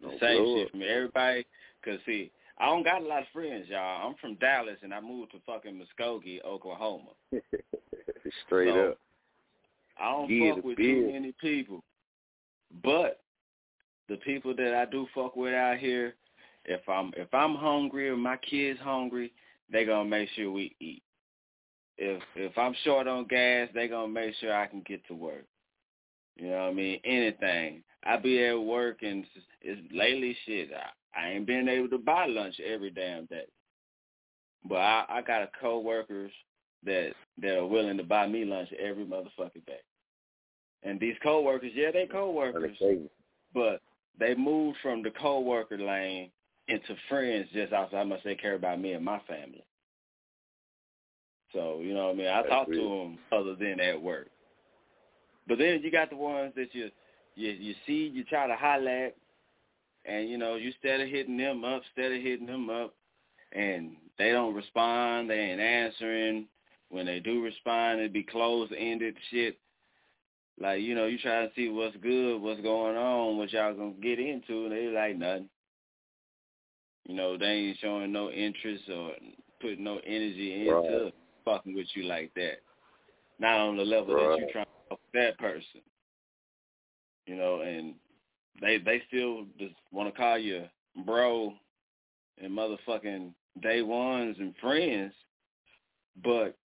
The 0.01 0.07
Oh, 0.07 0.19
same 0.21 0.57
shit 0.57 0.71
for 0.71 0.77
me. 0.77 0.87
Everybody, 0.87 1.47
cause 1.85 1.99
see, 2.07 2.31
I 2.59 2.67
don't 2.67 2.85
got 2.85 3.03
a 3.03 3.07
lot 3.07 3.23
of 3.23 3.29
friends, 3.33 3.67
y'all. 3.69 4.09
I'm 4.09 4.15
from 4.21 4.37
Dallas 4.37 4.79
and 4.83 4.95
I 4.95 5.01
moved 5.01 5.33
to 5.33 5.39
fucking 5.45 5.79
Muskogee, 5.79 6.43
Oklahoma. 6.45 7.11
Straight 8.47 8.69
So, 8.69 8.91
up. 8.91 8.99
I 9.99 10.13
don't 10.13 10.31
Yeah, 10.31 10.55
fuck 10.55 10.65
with 10.65 10.77
too 10.79 11.11
many 11.13 11.35
people. 11.41 11.83
But 12.83 13.21
the 14.09 14.17
people 14.17 14.55
that 14.57 14.75
I 14.75 14.85
do 14.91 15.07
fuck 15.15 15.37
with 15.37 15.53
out 15.53 15.79
here, 15.79 16.15
if 16.65 16.89
I'm 16.89 17.13
if 17.17 17.33
I'm 17.35 17.57
hungry 17.57 18.09
or 18.09 18.17
my 18.17 18.37
kids 18.37 18.79
hungry, 18.81 19.33
they 19.71 19.85
gonna 19.85 20.09
make 20.09 20.29
sure 20.31 20.51
we 20.51 20.77
eat. 20.81 21.03
If 21.99 22.23
if 22.37 22.57
I'm 22.57 22.75
short 22.85 23.09
on 23.09 23.27
gas, 23.27 23.69
they 23.75 23.89
gonna 23.89 24.09
make 24.09 24.35
sure 24.37 24.55
I 24.55 24.67
can 24.67 24.83
get 24.87 25.05
to 25.09 25.15
work. 25.15 25.45
You 26.41 26.49
know 26.51 26.63
what 26.63 26.71
I 26.71 26.73
mean? 26.73 27.01
Anything. 27.05 27.83
I 28.03 28.17
be 28.17 28.45
at 28.47 28.55
work 28.55 29.03
and 29.03 29.25
it's, 29.35 29.47
it's 29.61 29.95
lately 29.95 30.35
shit. 30.47 30.71
I, 30.73 31.21
I 31.21 31.33
ain't 31.33 31.47
been 31.47 31.69
able 31.69 31.89
to 31.91 31.99
buy 31.99 32.27
lunch 32.27 32.59
every 32.61 32.91
damn 32.91 33.27
day. 33.27 33.45
But 34.67 34.79
I, 34.79 35.05
I 35.09 35.23
got 35.23 35.43
a 35.43 35.51
coworkers 35.61 36.33
that 36.85 37.13
that 37.43 37.59
are 37.59 37.67
willing 37.67 37.99
to 37.99 38.05
buy 38.05 38.27
me 38.27 38.45
lunch 38.45 38.71
every 38.79 39.05
motherfucking 39.05 39.67
day. 39.67 39.81
And 40.83 40.99
these 40.99 41.17
coworkers, 41.23 41.73
yeah, 41.75 41.91
they 41.93 42.07
coworkers, 42.07 42.77
but 43.53 43.83
they 44.19 44.35
moved 44.35 44.79
from 44.83 45.03
the 45.03 45.11
coworker 45.11 45.79
lane 45.79 46.31
into 46.69 46.97
friends 47.09 47.49
just 47.53 47.73
outside. 47.73 47.99
I 47.99 48.05
must 48.05 48.23
say 48.23 48.35
care 48.35 48.55
about 48.55 48.81
me 48.81 48.93
and 48.93 49.05
my 49.05 49.21
family. 49.29 49.65
So 51.53 51.81
you 51.83 51.93
know 51.93 52.07
what 52.07 52.15
I 52.15 52.19
mean. 52.19 52.29
I 52.29 52.43
That's 52.43 52.49
talk 52.49 52.67
to 52.69 52.75
them 52.75 53.19
other 53.31 53.57
than 53.57 53.81
at 53.81 54.01
work. 54.01 54.29
But 55.47 55.59
then 55.59 55.81
you 55.83 55.91
got 55.91 56.11
the 56.11 56.17
ones 56.17 56.53
that 56.57 56.75
you 56.75 56.91
you 57.35 57.51
you 57.51 57.75
see, 57.87 58.11
you 58.13 58.25
try 58.25 58.47
to 58.47 58.57
holler 58.57 59.07
at, 59.07 59.17
and 60.05 60.29
you 60.29 60.39
know 60.39 60.57
you 60.57 60.69
instead 60.69 61.01
of 61.01 61.09
hitting 61.09 61.37
them 61.37 61.65
up, 61.65 61.83
instead 61.97 62.13
of 62.13 62.23
hitting 62.23 62.47
them 62.47 62.71
up, 62.71 62.95
and 63.53 63.97
they 64.19 64.31
don't 64.33 64.55
respond, 64.55 65.31
they 65.31 65.39
ain't 65.39 65.61
answering. 65.61 66.47
When 66.91 67.07
they 67.07 67.21
do 67.21 67.43
respond, 67.43 68.01
it 68.01 68.13
be 68.13 68.25
closed 68.25 68.73
ended 68.77 69.17
shit. 69.31 69.59
Like 70.59 70.83
you 70.83 70.95
know, 70.95 71.07
you 71.07 71.19
try 71.19 71.47
to 71.47 71.53
see 71.55 71.69
what's 71.69 71.97
good, 71.97 72.39
what's 72.41 72.61
going 72.61 72.97
on, 72.97 73.39
what 73.39 73.53
y'all 73.53 73.75
gonna 73.75 73.93
get 74.03 74.19
into, 74.19 74.65
and 74.65 74.73
they 74.73 74.87
like 74.89 75.17
nothing. 75.17 75.49
You 77.07 77.15
know, 77.15 77.37
they 77.39 77.47
ain't 77.47 77.79
showing 77.79 78.13
no 78.13 78.31
interest 78.31 78.85
or 78.89 79.13
putting 79.61 79.85
no 79.85 79.99
energy 80.07 80.69
into 80.69 81.05
Right. 81.05 81.15
fucking 81.45 81.75
with 81.75 81.87
you 81.95 82.05
like 82.05 82.33
that. 82.35 82.59
Not 83.39 83.59
on 83.59 83.77
the 83.77 83.85
level 83.85 84.15
that 84.15 84.37
you 84.37 84.45
Right. 84.45 84.53
trying 84.53 84.67
with 84.91 85.01
that 85.15 85.39
person. 85.39 85.81
You 87.27 87.37
know, 87.37 87.61
and 87.61 87.95
they 88.61 88.79
they 88.79 89.03
still 89.09 89.47
just 89.59 89.75
want 89.93 90.13
to 90.13 90.19
call 90.19 90.39
you 90.39 90.65
bro 91.05 91.53
and 92.43 92.53
motherfucking 92.53 93.33
day 93.63 93.83
ones 93.83 94.37
and 94.39 94.55
friends, 94.61 95.13
but 96.23 96.57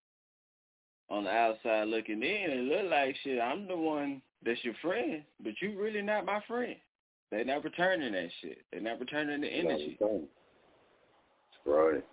on 1.10 1.26
the 1.26 1.30
outside 1.30 1.88
looking 1.88 2.24
in, 2.24 2.52
it 2.52 2.64
look 2.64 2.92
like 2.92 3.16
shit. 3.24 3.40
I'm 3.40 3.68
the 3.68 3.78
one 3.78 4.22
that's 4.44 4.64
your 4.64 4.74
friend, 4.82 5.24
but 5.44 5.54
you 5.62 5.80
really 5.80 6.02
not 6.02 6.26
my 6.26 6.42
friend. 6.48 6.76
They 7.32 7.44
not 7.44 7.64
returning 7.64 8.14
that 8.14 8.30
shit. 8.42 8.60
They 8.72 8.80
not 8.80 9.00
returning 9.00 9.42
the 9.42 9.48
energy. 9.48 9.98
Right. 11.66 12.04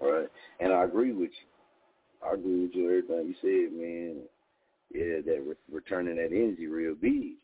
Right. 0.00 0.28
And 0.60 0.72
I 0.72 0.84
agree 0.84 1.12
with 1.12 1.30
you. 1.30 2.28
I 2.28 2.34
agree 2.34 2.62
with 2.62 2.74
you 2.74 2.86
everything 2.86 3.28
you 3.28 3.34
said, 3.40 3.78
man. 3.78 4.22
Yeah, 4.92 5.20
that 5.24 5.42
re- 5.46 5.54
returning 5.70 6.16
that 6.16 6.32
energy 6.32 6.66
real 6.66 6.94
big. 6.94 7.34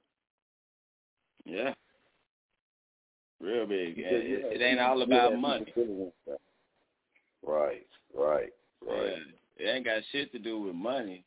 Yeah. 1.44 1.74
Real 3.40 3.66
big. 3.66 3.96
Because, 3.96 4.12
it, 4.12 4.44
yeah, 4.44 4.58
it 4.58 4.62
ain't 4.62 4.80
all 4.80 5.02
about 5.02 5.32
have 5.32 5.40
money. 5.40 5.64
people 5.66 5.84
feeling 5.84 5.98
that 5.98 6.12
stuff. 6.24 6.40
Right, 7.46 7.86
Right. 8.14 8.52
Right. 8.86 9.12
And 9.14 9.24
it 9.56 9.64
ain't 9.64 9.84
got 9.84 10.02
shit 10.10 10.32
to 10.32 10.38
do 10.38 10.60
with 10.60 10.74
money. 10.74 11.24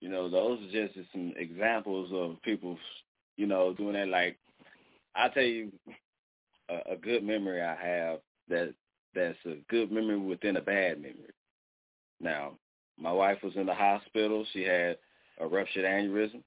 You 0.00 0.08
know, 0.08 0.28
those 0.28 0.58
are 0.60 0.72
just 0.72 0.94
some 1.12 1.32
examples 1.36 2.10
of 2.12 2.42
people, 2.42 2.76
you 3.36 3.46
know, 3.46 3.72
doing 3.72 3.94
that. 3.94 4.08
Like, 4.08 4.36
I 5.14 5.28
tell 5.28 5.44
you, 5.44 5.72
a, 6.68 6.92
a 6.92 6.96
good 6.96 7.22
memory 7.22 7.62
I 7.62 7.76
have 7.76 8.18
that 8.48 8.74
that's 9.14 9.38
a 9.46 9.56
good 9.68 9.92
memory 9.92 10.18
within 10.18 10.56
a 10.56 10.60
bad 10.60 10.96
memory. 10.96 11.34
Now, 12.20 12.52
my 12.98 13.12
wife 13.12 13.38
was 13.42 13.54
in 13.56 13.66
the 13.66 13.74
hospital. 13.74 14.46
She 14.52 14.62
had 14.62 14.96
a 15.42 15.46
ruptured 15.46 15.84
aneurysm, 15.84 16.42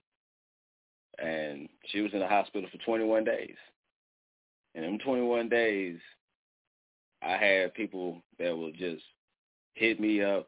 and 1.20 1.68
she 1.88 2.02
was 2.02 2.14
in 2.14 2.20
the 2.20 2.28
hospital 2.28 2.68
for 2.72 2.78
21 2.86 3.24
days. 3.24 3.56
And 4.74 4.86
in 4.86 5.00
21 5.00 5.50
days, 5.50 5.98
I 7.22 7.38
had 7.38 7.74
people 7.74 8.22
that 8.40 8.56
would 8.56 8.78
just 8.78 9.04
hit 9.76 10.00
me 10.00 10.22
up 10.22 10.48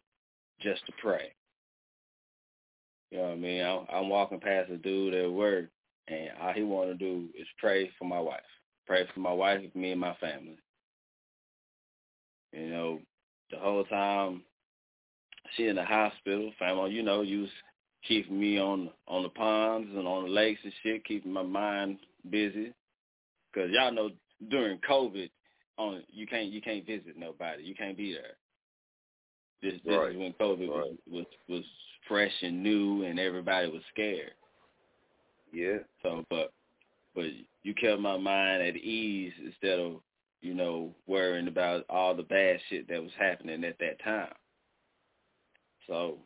just 0.62 0.86
to 0.86 0.93
pray. 1.02 1.34
You 3.12 3.20
know 3.20 3.24
what 3.26 3.34
I 3.34 3.36
mean? 3.36 3.86
I'm, 3.91 4.10
walking 4.10 4.39
past 4.39 4.70
a 4.70 4.78
dude 4.78 5.14
at 5.14 5.32
work, 5.32 5.66
and 6.08 6.30
all 6.41 6.54
he 6.54 6.64
want 6.64 6.89
to 6.89 6.95
do 6.95 7.30
is 7.39 7.48
pray 7.58 7.89
for 7.98 8.06
my 8.06 8.20
wife. 8.20 8.41
Pray 8.86 9.06
for 9.14 9.22
my 9.22 9.32
wife, 9.32 9.62
me, 9.76 9.91
and 9.91 10.02
my 10.02 10.16
family. 10.16 10.58
You 12.52 12.70
know, 12.70 13.00
the 13.52 13.58
whole 13.58 13.86
time 13.86 14.43
she 15.56 15.68
in 15.68 15.78
the 15.78 15.86
hospital, 15.86 16.52
family, 16.60 16.91
you 16.91 17.04
know, 17.04 17.22
you 17.22 17.41
was 17.41 17.50
keeping 18.08 18.39
me 18.39 18.60
on 18.60 18.89
on 19.08 19.24
the 19.24 19.30
ponds 19.30 19.89
and 19.95 20.08
on 20.08 20.24
the 20.24 20.30
lakes 20.30 20.62
and 20.64 20.74
shit, 20.84 21.05
keeping 21.05 21.32
my 21.34 21.43
mind 21.43 21.99
busy. 22.30 22.74
Cause 23.53 23.70
y'all 23.72 23.91
know 23.91 24.12
during 24.49 24.80
COVID, 24.80 25.30
on 25.78 26.03
you 26.12 26.28
can't 26.28 26.49
you 26.51 26.62
can't 26.62 26.86
visit 26.86 27.18
nobody, 27.18 27.64
you 27.64 27.76
can't 27.76 27.97
be 27.97 28.14
there. 28.14 28.38
This 29.62 29.80
this 29.84 29.95
Right. 29.97 30.12
is 30.12 30.18
when 30.18 30.34
COVID 30.34 30.70
Right. 30.70 30.91
was, 30.91 30.95
was 31.08 31.26
was 31.49 31.64
fresh 32.08 32.34
and 32.41 32.62
new, 32.64 33.03
and 33.03 33.20
everybody 33.20 33.70
was 33.70 33.82
scared. 33.91 34.34
Yeah. 35.51 35.80
So, 36.03 36.24
but 36.30 36.51
but 37.16 37.26
you 37.64 37.74
kept 37.74 37.99
my 37.99 38.18
mind 38.18 38.62
at 38.64 38.76
ease 38.78 39.34
instead 39.43 39.80
of 39.80 40.01
you 40.41 40.53
know 40.53 40.93
worrying 41.08 41.47
about 41.47 41.86
all 41.89 42.14
the 42.16 42.24
bad 42.24 42.60
shit 42.70 42.88
that 42.89 43.01
was 43.01 43.12
happening 43.18 43.64
at 43.64 43.80
that 43.80 43.99
time. 44.03 44.34
So, 45.88 46.20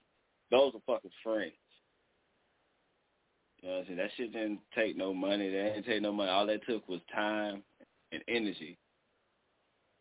those 0.50 0.74
are 0.76 0.82
fucking 0.88 1.12
friends. 1.24 1.54
You 3.62 3.70
know 3.70 3.76
what 3.76 3.82
I'm 3.82 3.86
saying? 3.88 3.98
That 3.98 4.10
shit 4.18 4.34
didn't 4.34 4.60
take 4.76 4.98
no 4.98 5.14
money. 5.14 5.50
That 5.50 5.76
didn't 5.76 5.86
take 5.86 6.02
no 6.02 6.12
money. 6.12 6.32
All 6.32 6.48
that 6.48 6.66
took 6.66 6.88
was 6.90 7.02
time 7.14 7.62
and 8.12 8.24
energy, 8.28 8.78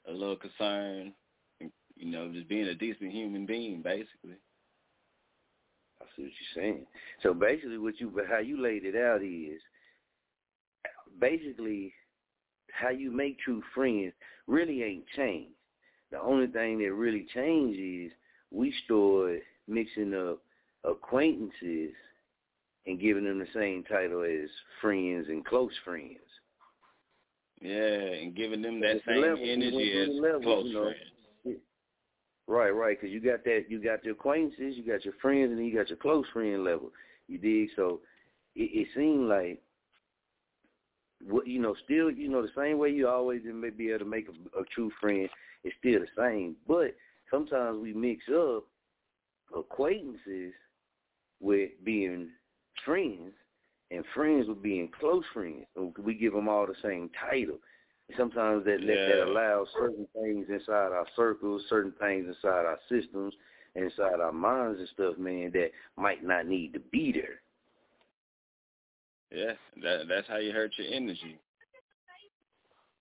a 0.09 0.13
little 0.13 0.37
concern, 0.37 1.13
you 1.97 2.11
know, 2.11 2.33
just 2.33 2.49
being 2.49 2.67
a 2.67 2.75
decent 2.75 3.13
human 3.13 3.45
being, 3.45 3.83
basically. 3.83 4.39
I 6.01 6.07
see 6.17 6.23
what 6.23 6.33
you're 6.57 6.65
saying. 6.65 6.87
So 7.23 7.35
basically, 7.35 7.79
what 7.79 8.01
you 8.01 8.11
how 8.29 8.39
you 8.39 8.61
laid 8.61 8.85
it 8.85 8.97
out 8.97 9.23
is 9.23 9.61
basically 11.21 11.93
how 12.73 12.89
you 12.89 13.11
make 13.11 13.39
true 13.41 13.63
friends 13.75 14.13
really 14.47 14.83
ain't 14.83 15.05
changed. 15.15 15.53
The 16.11 16.21
only 16.21 16.47
thing 16.47 16.79
that 16.79 16.93
really 16.93 17.27
changed 17.35 17.79
is 17.79 18.11
we 18.51 18.73
started 18.85 19.43
mixing 19.69 20.15
up 20.15 20.39
acquaintances 20.85 21.93
and 22.87 23.01
giving 23.01 23.25
them 23.25 23.39
the 23.39 23.47
same 23.55 23.85
title 23.85 24.23
as 24.23 24.49
friends 24.81 25.27
and 25.29 25.45
close 25.45 25.73
friends. 25.85 26.19
Yeah, 27.61 27.73
and 27.79 28.35
giving 28.35 28.63
them 28.63 28.81
that 28.81 29.03
same 29.07 29.21
level. 29.21 29.39
Energy 29.43 29.93
as 30.01 30.09
the 30.09 30.21
levels, 30.21 30.45
close 30.45 30.67
you 30.67 30.73
know. 30.73 30.83
friends. 30.85 31.61
Right, 32.47 32.71
right, 32.71 33.01
because 33.01 33.13
you 33.13 33.21
got 33.21 33.45
that, 33.45 33.67
you 33.69 33.81
got 33.81 34.03
your 34.03 34.15
acquaintances, 34.15 34.75
you 34.77 34.85
got 34.85 35.05
your 35.05 35.15
friends, 35.23 35.51
and 35.51 35.59
then 35.59 35.67
you 35.67 35.77
got 35.77 35.89
your 35.89 35.99
close 35.99 36.27
friend 36.33 36.65
level. 36.65 36.91
You 37.29 37.39
dig? 37.39 37.69
So 37.77 38.01
it, 38.57 38.71
it 38.73 38.89
seemed 38.97 39.29
like, 39.29 39.63
what 41.23 41.47
you 41.47 41.61
know, 41.61 41.77
still, 41.85 42.11
you 42.11 42.29
know, 42.29 42.43
the 42.43 42.49
same 42.57 42.79
way 42.79 42.91
you 42.91 43.07
always 43.07 43.43
may 43.45 43.71
be 43.71 43.91
able 43.91 44.01
to 44.01 44.05
make 44.07 44.27
a, 44.29 44.59
a 44.59 44.65
true 44.75 44.91
friend, 45.01 45.29
it's 45.63 45.77
still 45.79 46.01
the 46.01 46.07
same. 46.17 46.57
But 46.67 46.97
sometimes 47.31 47.79
we 47.81 47.93
mix 47.93 48.25
up 48.35 48.65
acquaintances 49.57 50.53
with 51.41 51.71
being 51.85 52.31
friends, 52.85 53.33
and 53.91 54.05
friends 54.15 54.49
with 54.49 54.63
being 54.63 54.91
close 54.99 55.25
friends. 55.33 55.67
We 55.99 56.15
give 56.15 56.33
them 56.33 56.49
all 56.49 56.67
the 56.67 56.75
same 56.83 57.11
title. 57.31 57.59
Sometimes 58.17 58.65
that 58.65 58.79
that, 58.81 58.87
that 58.87 59.29
allows 59.29 59.69
certain 59.79 60.07
things 60.15 60.47
inside 60.49 60.93
our 60.93 61.07
circles, 61.15 61.63
certain 61.69 61.93
things 62.01 62.27
inside 62.27 62.67
our 62.67 62.79
systems, 62.89 63.35
inside 63.77 64.21
our 64.21 64.33
minds 64.33 64.81
and 64.81 64.89
stuff, 64.89 65.17
man, 65.17 65.51
that 65.53 65.71
might 65.97 66.25
not 66.25 66.47
need 66.47 66.73
to 66.73 66.81
be 66.81 67.13
there. 67.13 67.41
Yeah, 69.31 69.53
that 69.83 70.09
that's 70.09 70.27
how 70.27 70.39
you 70.39 70.53
hurt 70.53 70.73
your 70.77 70.93
energy. 70.93 71.39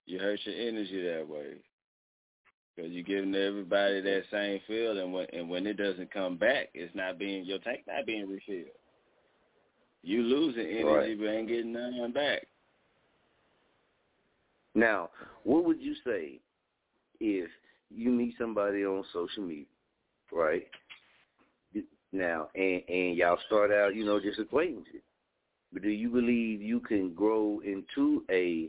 You 0.06 0.18
hurt 0.18 0.40
your 0.44 0.54
energy 0.54 1.02
that 1.02 1.28
way 1.28 1.54
because 2.76 2.92
you're 2.92 3.02
giving 3.02 3.34
everybody 3.34 4.00
that 4.00 4.22
same 4.30 4.60
feel, 4.66 4.98
and 4.98 5.12
when 5.12 5.26
and 5.32 5.50
when 5.50 5.66
it 5.66 5.76
doesn't 5.76 6.12
come 6.12 6.36
back, 6.36 6.68
it's 6.72 6.94
not 6.94 7.18
being 7.18 7.44
your 7.44 7.58
tank 7.58 7.80
not 7.86 8.06
being 8.06 8.28
refilled. 8.28 8.68
You 10.02 10.22
losing 10.22 10.66
energy, 10.66 10.84
Right. 10.84 11.18
but 11.18 11.26
ain't 11.26 11.48
getting 11.48 11.72
nothing 11.72 12.12
back. 12.12 12.46
Now, 14.74 15.10
what 15.44 15.64
would 15.64 15.80
you 15.80 15.94
say 16.04 16.40
if 17.18 17.50
you 17.90 18.10
meet 18.10 18.34
somebody 18.38 18.84
on 18.84 19.04
social 19.12 19.42
media, 19.42 19.66
right? 20.32 20.66
Now, 22.12 22.48
and 22.54 22.82
and 22.88 23.16
y'all 23.16 23.38
start 23.46 23.70
out, 23.70 23.94
you 23.94 24.04
know, 24.04 24.18
just 24.18 24.38
acquaintances. 24.38 25.02
But 25.72 25.82
do 25.82 25.88
you 25.90 26.08
believe 26.08 26.60
you 26.60 26.80
can 26.80 27.14
grow 27.14 27.60
into 27.64 28.24
a 28.30 28.68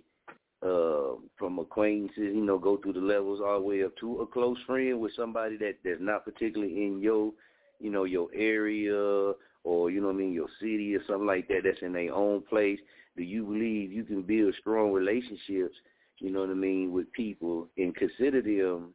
uh, 0.63 1.15
from 1.39 1.57
acquaintances, 1.57 2.35
you 2.35 2.45
know, 2.45 2.59
go 2.59 2.77
through 2.77 2.93
the 2.93 2.99
levels 2.99 3.41
all 3.43 3.59
the 3.59 3.65
way 3.65 3.83
up 3.83 3.95
to 3.97 4.21
a 4.21 4.27
close 4.27 4.57
friend 4.67 4.99
with 4.99 5.11
somebody 5.15 5.57
that 5.57 5.77
that's 5.83 5.99
not 5.99 6.23
particularly 6.23 6.85
in 6.85 6.99
your, 7.01 7.31
you 7.79 7.89
know, 7.89 8.03
your 8.03 8.27
area 8.35 9.33
or 9.63 9.91
you 9.91 10.01
know 10.01 10.07
what 10.07 10.15
I 10.15 10.19
mean, 10.19 10.33
your 10.33 10.47
city 10.59 10.95
or 10.95 11.03
something 11.07 11.27
like 11.27 11.47
that 11.47 11.61
that's 11.63 11.81
in 11.81 11.93
their 11.93 12.13
own 12.13 12.41
place? 12.49 12.79
Do 13.17 13.23
you 13.23 13.43
believe 13.45 13.91
you 13.91 14.03
can 14.03 14.21
build 14.21 14.55
strong 14.59 14.91
relationships, 14.91 15.75
you 16.19 16.31
know 16.31 16.41
what 16.41 16.49
I 16.49 16.53
mean, 16.53 16.91
with 16.91 17.11
people 17.13 17.67
and 17.77 17.95
consider 17.95 18.41
them 18.41 18.93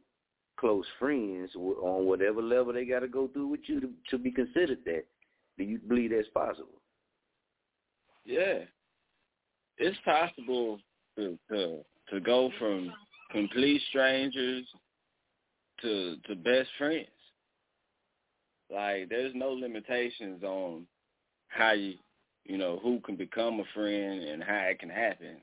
close 0.59 0.85
friends 0.99 1.51
on 1.55 2.05
whatever 2.05 2.41
level 2.41 2.73
they 2.73 2.85
got 2.85 2.99
to 2.99 3.07
go 3.07 3.27
through 3.27 3.47
with 3.47 3.61
you 3.67 3.79
to, 3.79 3.89
to 4.09 4.17
be 4.17 4.31
considered 4.31 4.79
that? 4.85 5.05
Do 5.57 5.63
you 5.63 5.79
believe 5.79 6.11
that's 6.11 6.27
possible? 6.29 6.81
Yeah, 8.25 8.59
it's 9.77 9.97
possible 10.03 10.79
to 11.15 11.37
to 11.49 11.79
to 12.09 12.19
go 12.19 12.51
from 12.59 12.91
complete 13.31 13.81
strangers 13.89 14.65
to 15.81 16.17
to 16.27 16.35
best 16.35 16.69
friends. 16.77 17.07
Like 18.73 19.09
there's 19.09 19.33
no 19.35 19.51
limitations 19.51 20.43
on 20.43 20.85
how 21.47 21.71
you 21.71 21.93
you 22.45 22.57
know 22.57 22.79
who 22.81 22.99
can 23.01 23.15
become 23.15 23.59
a 23.59 23.63
friend 23.73 24.23
and 24.23 24.43
how 24.43 24.65
it 24.69 24.79
can 24.79 24.89
happen. 24.89 25.37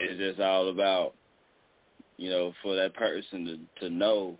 It's 0.00 0.18
just 0.18 0.40
all 0.40 0.68
about 0.68 1.14
you 2.16 2.30
know 2.30 2.52
for 2.62 2.76
that 2.76 2.94
person 2.94 3.68
to 3.78 3.88
to 3.88 3.94
know 3.94 4.38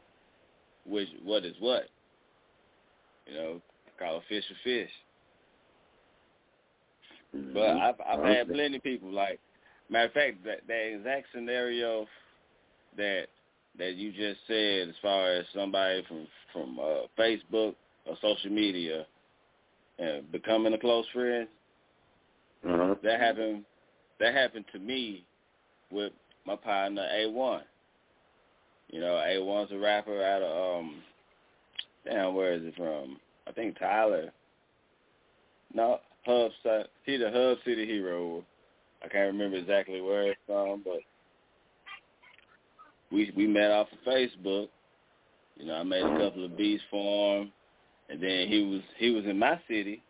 which 0.84 1.08
what 1.22 1.44
is 1.44 1.54
what. 1.60 1.88
You 3.26 3.34
know, 3.34 3.62
call 3.98 4.18
a 4.18 4.20
fish 4.28 4.44
a 4.50 4.54
fish. 4.64 4.90
But 7.32 7.40
mm-hmm. 7.40 7.80
I've 7.80 8.18
I've 8.20 8.24
had 8.24 8.48
plenty 8.48 8.76
of 8.76 8.82
people 8.82 9.12
like 9.12 9.40
matter 9.90 10.06
of 10.06 10.12
fact 10.12 10.44
that 10.44 10.60
that 10.66 10.94
exact 10.94 11.26
scenario 11.34 12.06
that 12.96 13.26
that 13.78 13.94
you 13.94 14.10
just 14.12 14.40
said 14.46 14.88
as 14.88 14.94
far 15.02 15.32
as 15.32 15.44
somebody 15.54 16.02
from 16.08 16.26
from 16.52 16.78
uh, 16.78 17.02
Facebook 17.18 17.74
or 18.06 18.16
social 18.22 18.50
media 18.50 19.06
and 19.98 20.30
becoming 20.32 20.72
a 20.74 20.78
close 20.78 21.06
friend 21.12 21.48
Uh-huh. 22.66 22.94
that 23.02 23.20
happened 23.20 23.64
that 24.20 24.34
happened 24.34 24.64
to 24.72 24.78
me 24.78 25.24
with 25.90 26.12
my 26.46 26.56
partner 26.56 27.06
A 27.12 27.26
one. 27.30 27.62
You 28.90 29.00
know, 29.00 29.16
A 29.16 29.42
one's 29.42 29.72
a 29.72 29.78
rapper 29.78 30.22
out 30.22 30.42
of 30.42 30.78
um 30.80 31.02
damn 32.04 32.34
where 32.34 32.54
is 32.54 32.62
it 32.64 32.74
from? 32.76 33.18
I 33.48 33.52
think 33.52 33.78
Tyler. 33.78 34.32
No, 35.74 35.98
Hub 36.24 36.50
Ci- 36.62 36.88
he 37.04 37.16
the 37.16 37.30
Hub 37.30 37.58
City 37.64 37.86
hero. 37.86 38.44
I 39.04 39.08
can't 39.08 39.32
remember 39.32 39.56
exactly 39.58 40.00
where 40.00 40.30
it's 40.30 40.40
from, 40.46 40.82
but 40.84 41.00
we 43.10 43.32
we 43.36 43.46
met 43.46 43.70
off 43.70 43.88
of 43.92 43.98
Facebook. 44.12 44.68
You 45.56 45.66
know, 45.66 45.74
I 45.74 45.82
made 45.82 46.04
a 46.04 46.18
couple 46.18 46.44
of 46.44 46.56
beats 46.56 46.82
for 46.90 47.40
him, 47.40 47.52
and 48.08 48.22
then 48.22 48.48
he 48.48 48.62
was 48.62 48.82
he 48.98 49.10
was 49.10 49.24
in 49.24 49.38
my 49.38 49.60
city. 49.68 50.02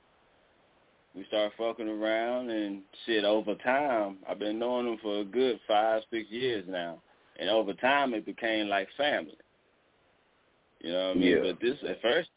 We 1.15 1.25
started 1.29 1.53
fucking 1.57 1.89
around 1.89 2.51
and 2.51 2.83
shit. 3.07 3.25
Over 3.25 3.55
time, 3.55 4.19
I've 4.29 4.39
been 4.39 4.59
knowing 4.59 4.87
him 4.87 4.99
for 5.03 5.21
a 5.21 5.25
good 5.25 5.59
five 5.67 6.03
six 6.11 6.31
years 6.31 6.65
now, 6.69 7.01
and 7.39 7.49
over 7.49 7.73
time 7.75 8.13
it 8.13 8.27
became 8.27 8.69
like 8.69 8.89
family. 8.97 9.39
You 10.81 10.93
know 10.93 11.09
what 11.09 11.17
I 11.17 11.21
mean? 11.21 11.29
Yeah. 11.29 11.53
But 11.53 11.61
this 11.61 11.79
at 11.89 12.03
first, 12.03 12.29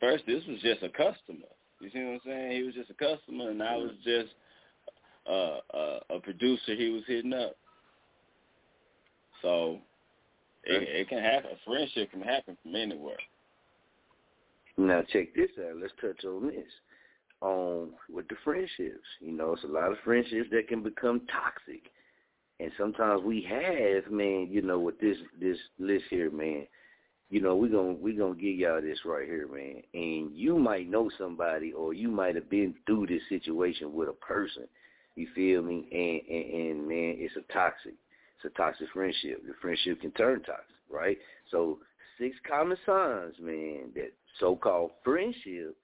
first 0.00 0.24
this 0.26 0.42
was 0.46 0.60
just 0.60 0.82
a 0.82 0.88
customer. 0.88 1.48
You 1.80 1.90
see 1.92 1.98
what 1.98 2.12
I'm 2.12 2.20
saying? 2.24 2.52
He 2.52 2.62
was 2.62 2.74
just 2.74 2.90
a 2.90 2.94
customer, 2.94 3.50
and 3.50 3.62
I 3.62 3.76
was 3.76 3.90
just 4.04 4.32
uh, 5.28 5.58
uh, 5.76 6.00
a 6.10 6.20
producer. 6.20 6.74
He 6.74 6.90
was 6.90 7.02
hitting 7.06 7.32
up. 7.32 7.56
So 9.42 9.78
it, 10.64 10.82
it 10.82 11.08
can 11.08 11.22
happen. 11.22 11.50
A 11.52 11.70
friendship 11.70 12.10
can 12.10 12.22
happen 12.22 12.56
from 12.62 12.74
anywhere. 12.74 13.16
Now 14.76 15.02
check 15.12 15.34
this 15.34 15.50
out. 15.58 15.76
Let's 15.80 15.92
touch 16.00 16.24
on 16.24 16.48
this. 16.48 16.66
On 17.40 17.90
with 18.10 18.28
the 18.28 18.36
friendships. 18.44 19.06
You 19.20 19.32
know, 19.32 19.52
it's 19.52 19.64
a 19.64 19.68
lot 19.68 19.92
of 19.92 19.98
friendships 20.04 20.48
that 20.50 20.68
can 20.68 20.82
become 20.82 21.22
toxic. 21.32 21.90
And 22.58 22.70
sometimes 22.78 23.22
we 23.22 23.42
have, 23.42 24.10
man, 24.10 24.48
you 24.50 24.62
know, 24.62 24.78
with 24.78 24.98
this 24.98 25.18
this 25.40 25.58
list 25.78 26.04
here, 26.08 26.30
man, 26.30 26.66
you 27.28 27.40
know, 27.40 27.56
we're 27.56 27.70
gonna 27.70 27.92
we 27.92 28.14
gonna 28.14 28.34
give 28.34 28.56
y'all 28.56 28.80
this 28.80 28.98
right 29.04 29.26
here, 29.26 29.48
man. 29.48 29.82
And 29.94 30.34
you 30.34 30.58
might 30.58 30.88
know 30.88 31.10
somebody 31.18 31.72
or 31.72 31.92
you 31.92 32.08
might 32.08 32.34
have 32.34 32.48
been 32.48 32.74
through 32.86 33.08
this 33.08 33.22
situation 33.28 33.92
with 33.92 34.08
a 34.08 34.12
person. 34.12 34.66
You 35.16 35.28
feel 35.34 35.62
me? 35.62 35.86
And 35.92 36.36
and, 36.36 36.78
and 36.78 36.88
man, 36.88 37.14
it's 37.18 37.36
a 37.36 37.52
toxic. 37.52 37.94
A 38.46 38.50
toxic 38.50 38.88
friendship. 38.92 39.42
The 39.44 39.54
friendship 39.60 40.00
can 40.00 40.12
turn 40.12 40.40
toxic, 40.42 40.76
right? 40.88 41.18
So 41.50 41.80
six 42.16 42.36
common 42.48 42.76
signs, 42.86 43.34
man, 43.40 43.90
that 43.94 44.12
so 44.38 44.54
called 44.54 44.92
friendship 45.04 45.76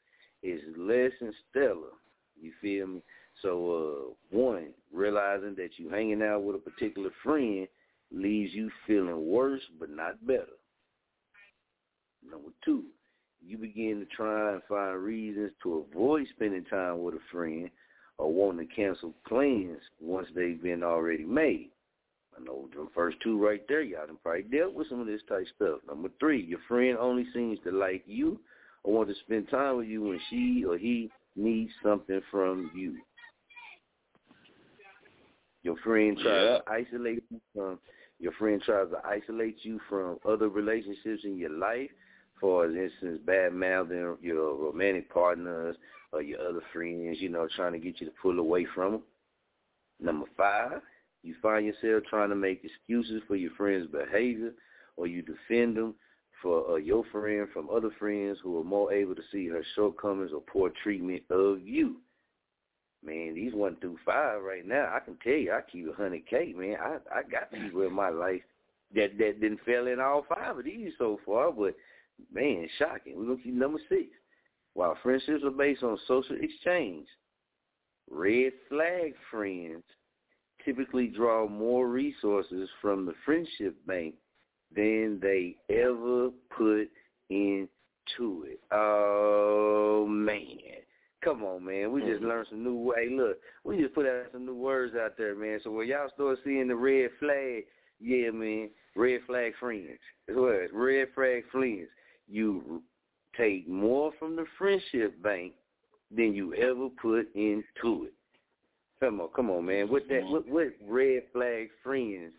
is 0.44 0.60
less 0.78 1.10
than 1.20 1.34
stellar. 1.50 1.90
You 2.40 2.52
feel 2.60 2.86
me? 2.86 3.02
So 3.40 4.14
uh 4.30 4.36
one, 4.36 4.68
realizing 4.92 5.56
that 5.56 5.70
you 5.76 5.88
hanging 5.88 6.22
out 6.22 6.44
with 6.44 6.56
a 6.56 6.70
particular 6.70 7.10
friend 7.24 7.66
leaves 8.12 8.52
you 8.54 8.70
feeling 8.86 9.26
worse 9.26 9.62
but 9.80 9.90
not 9.90 10.24
better. 10.24 10.46
Number 12.24 12.50
two, 12.64 12.84
you 13.44 13.58
begin 13.58 13.98
to 13.98 14.16
try 14.16 14.52
and 14.52 14.62
find 14.68 15.02
reasons 15.02 15.50
to 15.64 15.84
avoid 15.90 16.28
spending 16.36 16.64
time 16.66 17.02
with 17.02 17.14
a 17.14 17.20
friend 17.32 17.70
or 18.18 18.32
wanting 18.32 18.68
to 18.68 18.74
cancel 18.74 19.12
plans 19.26 19.80
once 20.00 20.28
they've 20.32 20.62
been 20.62 20.84
already 20.84 21.24
made. 21.24 21.71
I 22.36 22.42
know 22.42 22.68
the 22.74 22.88
first 22.94 23.18
two 23.22 23.42
right 23.42 23.62
there, 23.68 23.82
y'all 23.82 24.06
done 24.06 24.16
probably 24.22 24.42
dealt 24.42 24.74
with 24.74 24.88
some 24.88 25.00
of 25.00 25.06
this 25.06 25.20
type 25.28 25.46
stuff. 25.56 25.80
Number 25.86 26.08
three, 26.18 26.42
your 26.42 26.60
friend 26.66 26.96
only 26.98 27.26
seems 27.34 27.58
to 27.64 27.70
like 27.70 28.02
you 28.06 28.40
or 28.84 28.94
want 28.94 29.08
to 29.08 29.14
spend 29.24 29.48
time 29.48 29.76
with 29.76 29.86
you 29.86 30.02
when 30.02 30.20
she 30.30 30.64
or 30.66 30.78
he 30.78 31.10
needs 31.36 31.72
something 31.82 32.20
from 32.30 32.70
you. 32.74 32.96
Your 35.62 35.76
friend 35.78 36.18
tries 36.18 36.44
Yeah. 36.44 36.58
to 36.58 36.62
isolate 36.70 37.22
you 37.30 37.40
from 37.54 37.78
your 38.18 38.32
friend 38.32 38.62
tries 38.62 38.88
to 38.90 39.04
isolate 39.04 39.64
you 39.64 39.80
from 39.88 40.18
other 40.24 40.48
relationships 40.48 41.24
in 41.24 41.36
your 41.36 41.50
life, 41.50 41.90
for 42.40 42.66
instance, 42.66 43.20
bad 43.24 43.52
mouthing 43.52 44.16
your 44.22 44.54
romantic 44.54 45.12
partners 45.12 45.76
or 46.12 46.22
your 46.22 46.40
other 46.40 46.62
friends, 46.72 47.20
you 47.20 47.28
know, 47.28 47.48
trying 47.56 47.72
to 47.72 47.80
get 47.80 48.00
you 48.00 48.06
to 48.06 48.12
pull 48.22 48.38
away 48.38 48.64
from 48.74 48.92
them. 48.92 49.02
Number 50.00 50.26
five, 50.36 50.82
you 51.22 51.34
find 51.40 51.66
yourself 51.66 52.04
trying 52.08 52.30
to 52.30 52.36
make 52.36 52.64
excuses 52.64 53.22
for 53.26 53.36
your 53.36 53.52
friend's 53.56 53.90
behavior 53.90 54.52
or 54.96 55.06
you 55.06 55.22
defend 55.22 55.76
them 55.76 55.94
for 56.42 56.72
uh, 56.72 56.76
your 56.76 57.04
friend 57.12 57.46
from 57.52 57.70
other 57.70 57.90
friends 57.98 58.38
who 58.42 58.58
are 58.60 58.64
more 58.64 58.92
able 58.92 59.14
to 59.14 59.22
see 59.30 59.46
her 59.48 59.64
shortcomings 59.74 60.32
or 60.32 60.40
poor 60.40 60.70
treatment 60.82 61.22
of 61.30 61.60
you. 61.62 61.96
Man, 63.04 63.34
these 63.34 63.54
one 63.54 63.76
through 63.76 63.98
five 64.04 64.42
right 64.42 64.66
now, 64.66 64.92
I 64.94 65.00
can 65.00 65.16
tell 65.22 65.32
you, 65.32 65.52
I 65.52 65.60
keep 65.60 65.88
a 65.88 65.92
hundred 65.92 66.26
K, 66.28 66.52
man. 66.56 66.76
I 66.80 67.18
I 67.18 67.22
got 67.22 67.52
people 67.52 67.82
in 67.82 67.92
my 67.92 68.10
life 68.10 68.42
that 68.94 69.18
that 69.18 69.40
didn't 69.40 69.64
fail 69.64 69.88
in 69.88 70.00
all 70.00 70.24
five 70.28 70.58
of 70.58 70.64
these 70.64 70.92
so 70.98 71.18
far, 71.26 71.50
but 71.50 71.74
man, 72.32 72.68
shocking. 72.78 73.16
We're 73.16 73.24
gonna 73.24 73.42
keep 73.42 73.54
number 73.54 73.80
six. 73.88 74.06
While 74.74 74.96
friendships 75.02 75.44
are 75.44 75.50
based 75.50 75.82
on 75.82 75.98
social 76.06 76.36
exchange, 76.40 77.06
red 78.08 78.52
flag 78.68 79.14
friends 79.30 79.82
typically 80.64 81.08
draw 81.08 81.48
more 81.48 81.88
resources 81.88 82.68
from 82.80 83.06
the 83.06 83.14
friendship 83.24 83.76
bank 83.86 84.14
than 84.74 85.18
they 85.20 85.56
ever 85.70 86.30
put 86.56 86.88
into 87.30 88.44
it. 88.44 88.60
Oh 88.70 90.06
man. 90.08 90.82
Come 91.22 91.44
on, 91.44 91.64
man. 91.64 91.92
We 91.92 92.00
just 92.00 92.14
mm-hmm. 92.14 92.26
learned 92.26 92.46
some 92.50 92.64
new 92.64 92.76
way. 92.76 93.08
Look, 93.10 93.38
we 93.62 93.80
just 93.80 93.94
put 93.94 94.06
out 94.06 94.26
some 94.32 94.44
new 94.44 94.56
words 94.56 94.94
out 94.96 95.16
there, 95.16 95.36
man. 95.36 95.60
So 95.62 95.70
when 95.70 95.86
y'all 95.86 96.10
start 96.14 96.38
seeing 96.44 96.66
the 96.66 96.74
red 96.74 97.10
flag, 97.20 97.64
yeah, 98.00 98.30
man, 98.30 98.70
red 98.96 99.20
flag 99.26 99.52
friends. 99.60 100.00
That's 100.26 100.36
what 100.36 100.54
it 100.54 100.64
is. 100.64 100.70
Red 100.72 101.08
flag 101.14 101.44
friends. 101.52 101.86
You 102.28 102.82
take 103.36 103.68
more 103.68 104.10
from 104.18 104.34
the 104.34 104.46
friendship 104.58 105.22
bank 105.22 105.52
than 106.14 106.34
you 106.34 106.54
ever 106.54 106.88
put 107.00 107.32
into 107.34 108.06
it. 108.06 108.14
Come 109.02 109.20
on, 109.20 109.28
come 109.34 109.50
on, 109.50 109.66
man. 109.66 109.90
What 109.90 110.06
that 110.10 110.22
mm-hmm. 110.22 110.32
what 110.32 110.48
what 110.48 110.68
red 110.88 111.24
flag 111.32 111.70
friends, 111.82 112.32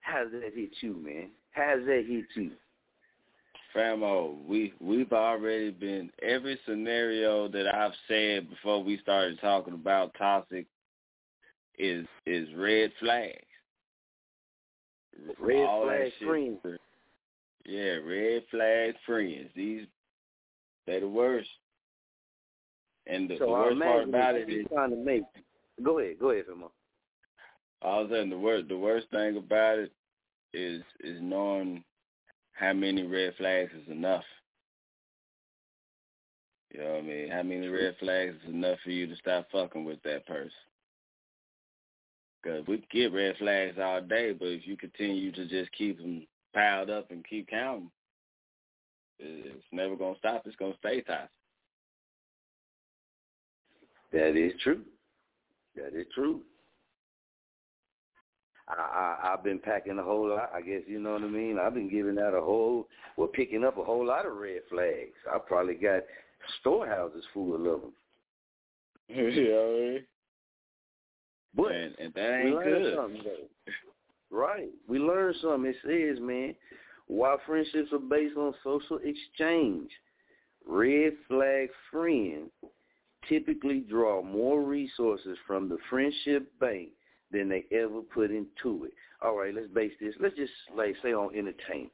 how 0.00 0.24
does 0.24 0.32
that 0.32 0.52
hit 0.54 0.68
you, 0.82 0.94
man? 1.02 1.30
How 1.52 1.76
does 1.76 1.86
that 1.86 2.04
hit 2.06 2.26
you? 2.34 2.50
Famo, 3.74 4.02
oh, 4.02 4.38
we 4.46 4.74
we've 4.80 5.14
already 5.14 5.70
been 5.70 6.10
every 6.22 6.60
scenario 6.66 7.48
that 7.48 7.74
I've 7.74 7.94
said 8.06 8.50
before 8.50 8.84
we 8.84 8.98
started 8.98 9.40
talking 9.40 9.72
about 9.72 10.14
toxic 10.18 10.66
is 11.78 12.04
is 12.26 12.48
red 12.54 12.92
flags. 13.00 13.38
Red 15.38 15.64
All 15.64 15.86
flag 15.86 16.12
friends. 16.22 16.58
Yeah, 17.64 17.94
red 18.04 18.42
flag 18.50 18.94
friends. 19.06 19.48
These 19.56 19.86
they 20.86 21.00
the 21.00 21.08
worst. 21.08 21.48
And 23.06 23.30
the, 23.30 23.38
So 23.38 23.46
the 23.46 23.52
worst 23.52 23.80
part 23.80 24.06
about 24.06 24.34
it 24.34 24.50
is 24.50 24.66
trying 24.70 24.90
to 24.90 24.96
make 24.96 25.22
go 25.82 25.98
ahead, 25.98 26.18
go 26.18 26.30
ahead. 26.30 26.44
I 27.82 27.98
was 28.00 28.08
saying 28.10 28.30
the 28.30 28.38
worst 28.38 28.68
the 28.68 28.76
worst 28.76 29.06
thing 29.10 29.36
about 29.36 29.78
it 29.78 29.92
is 30.52 30.82
is 31.00 31.18
knowing 31.20 31.82
how 32.52 32.72
many 32.72 33.02
red 33.04 33.34
flags 33.36 33.72
is 33.72 33.90
enough. 33.90 34.24
You 36.72 36.80
know 36.80 36.90
what 36.90 36.98
I 36.98 37.02
mean? 37.02 37.30
How 37.30 37.42
many 37.42 37.66
red 37.68 37.96
flags 37.98 38.36
is 38.44 38.54
enough 38.54 38.78
for 38.84 38.90
you 38.90 39.06
to 39.06 39.16
stop 39.16 39.48
fucking 39.50 39.84
with 39.84 40.02
that 40.02 40.26
person? 40.26 40.50
Because 42.42 42.66
we 42.66 42.78
can 42.78 42.86
get 42.92 43.12
red 43.12 43.36
flags 43.38 43.76
all 43.80 44.00
day, 44.00 44.32
but 44.32 44.48
if 44.48 44.66
you 44.66 44.76
continue 44.76 45.32
to 45.32 45.48
just 45.48 45.72
keep 45.72 45.98
them 45.98 46.26
piled 46.54 46.90
up 46.90 47.10
and 47.10 47.26
keep 47.28 47.48
counting, 47.48 47.90
it's 49.18 49.64
never 49.72 49.96
going 49.96 50.14
to 50.14 50.18
stop. 50.18 50.42
It's 50.46 50.56
going 50.56 50.72
to 50.72 50.78
stay 50.78 51.00
toxic. 51.02 51.28
That 54.12 54.36
is 54.36 54.52
true. 54.62 54.82
That 55.82 55.98
is 55.98 56.06
true. 56.14 56.40
I, 58.68 59.16
I 59.22 59.32
I've 59.32 59.44
been 59.44 59.58
packing 59.58 59.98
a 59.98 60.02
whole 60.02 60.28
lot. 60.28 60.50
I 60.54 60.60
guess 60.60 60.82
you 60.86 61.00
know 61.00 61.12
what 61.12 61.22
I 61.22 61.26
mean. 61.26 61.58
I've 61.58 61.74
been 61.74 61.90
giving 61.90 62.18
out 62.18 62.34
a 62.34 62.40
whole, 62.40 62.88
well, 63.16 63.28
picking 63.28 63.64
up 63.64 63.78
a 63.78 63.84
whole 63.84 64.06
lot 64.06 64.26
of 64.26 64.36
red 64.36 64.60
flags. 64.68 65.16
I 65.32 65.38
probably 65.38 65.74
got 65.74 66.02
storehouses 66.60 67.24
full 67.32 67.54
of 67.54 67.62
them. 67.62 67.92
you 69.08 69.48
know 69.48 69.66
what 69.66 69.74
I 69.74 69.90
mean? 69.90 70.04
But 71.54 71.72
and, 71.72 71.94
and 71.98 72.14
that 72.14 72.40
ain't 72.44 73.24
good. 73.24 73.48
Right. 74.30 74.70
We 74.86 74.98
learned 74.98 75.36
something. 75.42 75.66
It 75.66 75.76
says, 75.82 76.22
man, 76.22 76.54
while 77.08 77.40
friendships 77.44 77.92
are 77.92 77.98
based 77.98 78.36
on 78.36 78.54
social 78.62 79.00
exchange, 79.02 79.90
red 80.64 81.14
flag 81.26 81.70
friends 81.90 82.50
typically 83.28 83.80
draw 83.80 84.22
more 84.22 84.62
resources 84.62 85.36
from 85.46 85.68
the 85.68 85.78
friendship 85.88 86.50
bank 86.58 86.88
than 87.32 87.48
they 87.48 87.64
ever 87.72 88.00
put 88.00 88.30
into 88.30 88.84
it. 88.84 88.92
All 89.22 89.36
right, 89.36 89.54
let's 89.54 89.68
base 89.68 89.92
this. 90.00 90.14
Let's 90.20 90.36
just 90.36 90.52
like 90.74 90.94
say 91.02 91.12
on 91.12 91.34
entertainment, 91.34 91.92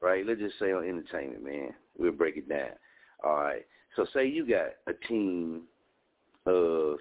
right? 0.00 0.26
Let's 0.26 0.40
just 0.40 0.58
say 0.58 0.72
on 0.72 0.88
entertainment, 0.88 1.44
man. 1.44 1.74
We'll 1.98 2.12
break 2.12 2.36
it 2.36 2.48
down. 2.48 2.70
All 3.24 3.36
right. 3.36 3.66
So 3.96 4.06
say 4.14 4.26
you 4.26 4.46
got 4.46 4.70
a 4.86 5.06
team 5.06 5.62
of 6.46 6.96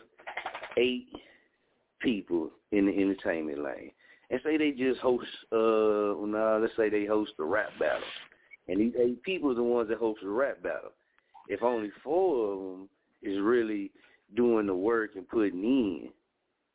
eight 0.78 1.08
people 2.00 2.52
in 2.72 2.86
the 2.86 2.92
entertainment 2.92 3.64
lane. 3.64 3.92
And 4.30 4.40
say 4.44 4.58
they 4.58 4.72
just 4.72 5.00
host 5.00 5.26
uh 5.52 6.16
nah, 6.26 6.58
let's 6.58 6.74
say 6.78 6.90
they 6.90 7.06
host 7.06 7.32
a 7.40 7.44
rap 7.44 7.70
battle. 7.80 8.04
And 8.68 8.80
these 8.80 8.94
eight 9.02 9.22
people 9.24 9.52
are 9.52 9.56
the 9.56 9.64
ones 9.64 9.90
that 9.90 9.98
host 9.98 10.22
the 10.22 10.30
rap 10.30 10.62
battle. 10.62 10.92
If 11.48 11.64
only 11.64 11.90
four 12.04 12.54
of 12.54 12.60
them 12.60 12.90
is 13.22 13.40
really 13.42 13.92
doing 14.36 14.68
the 14.68 14.76
work 14.76 15.12
and 15.16 15.28
putting 15.28 15.64
in, 15.64 16.10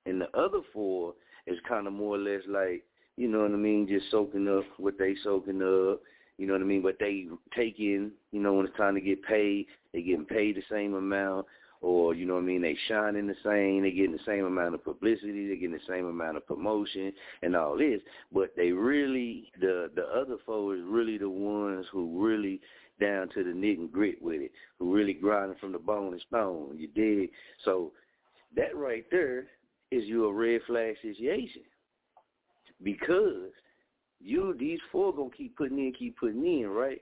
and 0.04 0.20
the 0.20 0.30
other 0.38 0.60
four 0.72 1.14
is 1.46 1.58
kind 1.68 1.86
of 1.86 1.92
more 1.92 2.16
or 2.16 2.18
less 2.18 2.42
like, 2.48 2.84
you 3.16 3.28
know 3.28 3.40
what 3.40 3.52
I 3.52 3.56
mean, 3.56 3.88
just 3.88 4.10
soaking 4.10 4.48
up 4.48 4.64
what 4.78 4.98
they 4.98 5.14
soaking 5.24 5.62
up, 5.62 6.00
you 6.38 6.46
know 6.46 6.52
what 6.52 6.62
I 6.62 6.66
mean, 6.66 6.82
but 6.82 6.98
they 7.00 7.26
taking, 7.56 8.10
you 8.30 8.40
know, 8.40 8.52
when 8.52 8.66
it's 8.66 8.76
time 8.76 8.94
to 8.94 9.00
get 9.00 9.22
paid, 9.22 9.66
they 9.92 10.02
getting 10.02 10.26
paid 10.26 10.56
the 10.56 10.62
same 10.70 10.94
amount, 10.94 11.46
or 11.80 12.14
you 12.14 12.26
know 12.26 12.34
what 12.34 12.42
I 12.42 12.46
mean, 12.46 12.62
they 12.62 12.76
shining 12.88 13.26
the 13.26 13.36
same, 13.44 13.82
they 13.82 13.90
getting 13.90 14.12
the 14.12 14.18
same 14.26 14.44
amount 14.44 14.74
of 14.74 14.84
publicity, 14.84 15.48
they 15.48 15.56
getting 15.56 15.72
the 15.72 15.80
same 15.88 16.06
amount 16.06 16.36
of 16.36 16.46
promotion 16.46 17.12
and 17.42 17.56
all 17.56 17.76
this, 17.76 18.00
but 18.32 18.54
they 18.56 18.72
really 18.72 19.50
the 19.60 19.90
the 19.94 20.04
other 20.04 20.36
four 20.44 20.74
is 20.74 20.82
really 20.84 21.16
the 21.16 21.30
ones 21.30 21.86
who 21.92 22.22
really 22.22 22.60
down 23.00 23.28
to 23.34 23.44
the 23.44 23.52
knit 23.52 23.78
and 23.78 23.92
grit 23.92 24.20
with 24.22 24.40
it, 24.40 24.52
who 24.78 24.94
really 24.94 25.12
grinding 25.12 25.58
from 25.58 25.72
the 25.72 25.78
bone 25.78 26.12
and 26.12 26.22
stone. 26.28 26.76
You 26.76 26.88
dig? 26.88 27.30
So 27.64 27.92
that 28.56 28.76
right 28.76 29.04
there 29.10 29.40
is 29.90 30.04
you 30.04 30.26
a 30.26 30.32
red 30.32 30.60
flag 30.66 30.96
situation 31.02 31.62
because 32.82 33.50
you 34.20 34.54
these 34.58 34.80
four 34.90 35.14
gonna 35.14 35.30
keep 35.36 35.56
putting 35.56 35.78
in, 35.78 35.92
keep 35.92 36.18
putting 36.18 36.44
in, 36.44 36.68
right? 36.68 37.00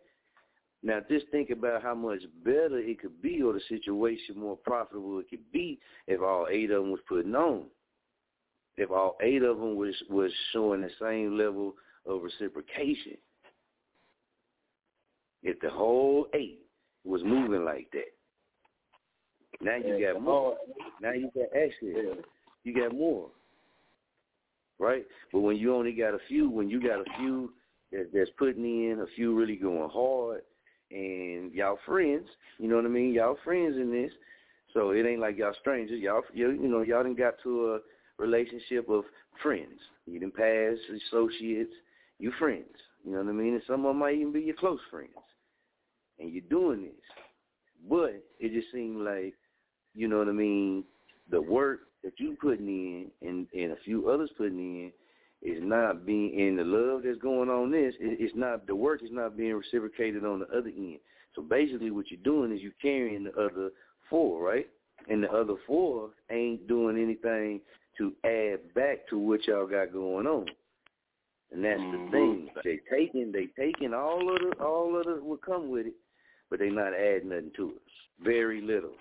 Now 0.83 1.01
just 1.09 1.27
think 1.31 1.51
about 1.51 1.83
how 1.83 1.95
much 1.95 2.21
better 2.45 2.79
it 2.79 3.01
could 3.01 3.23
be 3.23 3.43
or 3.43 3.55
the 3.55 3.61
situation 3.69 4.39
more 4.39 4.57
profitable 4.57 5.19
it 5.19 5.31
could 5.31 5.51
be 5.53 5.81
if 6.07 6.21
all 6.21 6.47
eight 6.51 6.71
of 6.71 6.83
them 6.83 6.91
was 6.91 7.01
putting 7.09 7.35
on. 7.35 7.65
If 8.77 8.91
all 8.91 9.17
eight 9.23 9.43
of 9.43 9.59
them 9.59 9.77
was 9.77 9.95
was 10.11 10.33
showing 10.53 10.83
the 10.83 10.91
same 11.01 11.39
level 11.39 11.75
of 12.07 12.23
reciprocation. 12.23 13.17
If 15.45 15.61
the 15.61 15.71
whole 15.71 16.27
eight 16.35 16.61
was 17.05 17.23
moving 17.23 17.65
like 17.65 17.89
that. 17.93 18.11
Now 19.61 19.77
you 19.77 20.05
got 20.05 20.21
more. 20.21 20.57
Now 21.01 21.13
you 21.13 21.31
got 21.35 21.57
actually 21.57 21.95
you 22.65 22.75
got 22.75 22.95
more. 22.95 23.29
Right? 24.79 25.05
But 25.33 25.41
when 25.41 25.57
you 25.57 25.75
only 25.75 25.93
got 25.93 26.15
a 26.15 26.19
few, 26.27 26.51
when 26.51 26.69
you 26.69 26.81
got 26.81 26.99
a 26.99 27.05
few 27.19 27.53
that, 27.93 28.11
that's 28.13 28.31
putting 28.39 28.65
in, 28.65 29.01
a 29.01 29.07
few 29.15 29.35
really 29.39 29.55
going 29.55 29.89
hard, 29.89 30.41
and 30.91 31.53
y'all 31.53 31.79
friends, 31.87 32.27
you 32.59 32.69
know 32.69 32.77
what 32.77 32.85
I 32.85 32.89
mean? 32.89 33.13
Y'all 33.13 33.39
friends 33.45 33.77
in 33.77 33.93
this. 33.93 34.11
So 34.73 34.91
it 34.91 35.07
ain't 35.07 35.21
like 35.21 35.39
y'all 35.39 35.55
strangers. 35.61 36.01
Y'all, 36.01 36.23
you, 36.33 36.51
you 36.51 36.69
know, 36.69 36.83
y'all 36.83 37.05
didn't 37.05 37.19
got 37.19 37.35
to 37.45 37.75
a 37.75 37.79
relationship 38.19 38.89
of 38.89 39.05
friends. 39.41 39.79
You 40.07 40.19
didn't 40.19 40.35
pass 40.35 40.77
associates. 41.09 41.73
You 42.19 42.33
friends. 42.39 42.67
You 43.05 43.13
know 43.13 43.19
what 43.19 43.29
I 43.29 43.33
mean? 43.33 43.55
And 43.55 43.63
some 43.67 43.85
of 43.85 43.91
them 43.91 43.99
might 43.99 44.17
even 44.17 44.33
be 44.33 44.41
your 44.41 44.57
close 44.57 44.81
friends. 44.91 45.11
And 46.19 46.33
you're 46.33 46.43
doing 46.49 46.83
this. 46.83 46.93
But 47.89 48.23
it 48.39 48.53
just 48.53 48.73
seemed 48.73 49.05
like, 49.05 49.35
you 49.95 50.09
know 50.09 50.19
what 50.19 50.29
I 50.29 50.33
mean, 50.33 50.85
the 51.31 51.41
work 51.41 51.81
that 52.03 52.13
you 52.19 52.37
putting 52.41 52.69
in 52.69 53.11
and, 53.27 53.47
and 53.55 53.73
a 53.73 53.77
few 53.85 54.09
others 54.11 54.31
putting 54.37 54.59
in 54.59 54.93
is 55.43 55.59
not 55.63 56.07
being 56.07 56.41
and 56.41 56.59
the 56.59 56.65
love 56.65 57.03
that's 57.05 57.19
going 57.19 57.51
on 57.51 57.71
this 57.71 57.95
it, 58.01 58.19
it's 58.21 58.35
not 58.35 58.67
the 58.67 58.75
work 58.75 59.03
is 59.03 59.11
not 59.13 59.37
being 59.37 59.55
reciprocated 59.55 60.25
on 60.25 60.41
the 60.41 60.47
other 60.47 60.71
end 60.75 60.99
so 61.35 61.43
basically 61.43 61.91
what 61.91 62.11
you're 62.11 62.21
doing 62.23 62.53
is 62.53 62.63
you're 62.63 62.73
carrying 62.81 63.25
the 63.25 63.33
other 63.33 63.71
four 64.09 64.43
right 64.43 64.67
and 65.09 65.23
the 65.23 65.31
other 65.31 65.55
four 65.67 66.11
ain't 66.31 66.67
doing 66.67 66.97
anything 67.01 67.61
to 67.99 68.13
add 68.25 68.75
back 68.75 69.07
to 69.09 69.19
what 69.19 69.47
y'all 69.47 69.67
got 69.67 69.93
going 69.93 70.27
on 70.27 70.47
and 71.53 71.63
that's 71.63 71.81
mm-hmm. 71.81 72.07
the 72.07 72.11
thing 72.11 72.49
they 72.65 72.81
taking 72.91 73.31
they 73.31 73.47
taking 73.59 73.93
all 73.93 74.35
of 74.35 74.41
the 74.41 74.65
all 74.65 74.99
of 74.99 75.05
the 75.05 75.23
what 75.23 75.43
come 75.43 75.69
with 75.69 75.87
it 75.87 75.95
but 76.51 76.59
they 76.59 76.71
not 76.71 76.95
adding 76.95 77.29
nothing 77.31 77.51
to 77.57 77.71
it 77.71 77.83
very 78.25 78.61
little 78.61 78.93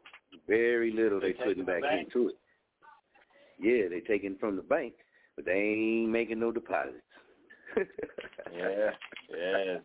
very 0.47 0.91
little 0.91 1.19
they, 1.19 1.33
they 1.33 1.43
putting 1.45 1.65
back 1.65 1.81
bank. 1.81 2.07
into 2.07 2.29
it 2.29 2.35
yeah 3.59 3.87
they 3.89 3.99
taking 3.99 4.35
from 4.39 4.55
the 4.55 4.61
bank 4.61 4.93
but 5.35 5.45
they 5.45 5.51
ain't 5.51 6.09
making 6.09 6.39
no 6.39 6.51
deposits. 6.51 6.97
yeah, 8.55 8.91
yeah. 9.29 9.77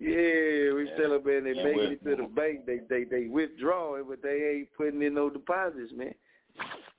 Yeah, 0.00 0.72
we 0.72 0.88
yeah. 0.88 0.96
celebrating 0.96 1.52
they 1.52 1.58
yeah, 1.58 1.64
making 1.64 1.92
it 1.92 2.04
to 2.04 2.16
the 2.16 2.28
bank. 2.28 2.64
They 2.64 2.80
they 2.88 3.04
they 3.04 3.26
withdrawing, 3.26 4.04
but 4.08 4.22
they 4.22 4.56
ain't 4.56 4.68
putting 4.76 5.02
in 5.02 5.14
no 5.14 5.28
deposits, 5.28 5.92
man. 5.94 6.14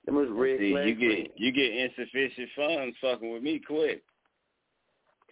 Them 0.06 0.16
was 0.16 0.28
red 0.30 0.60
See, 0.60 0.68
you 0.68 0.96
get 0.96 1.34
you 1.38 1.52
get 1.52 1.72
insufficient 1.74 2.50
funds 2.56 2.98
fucking 3.02 3.32
with 3.32 3.44
me 3.44 3.62
quick. 3.66 4.04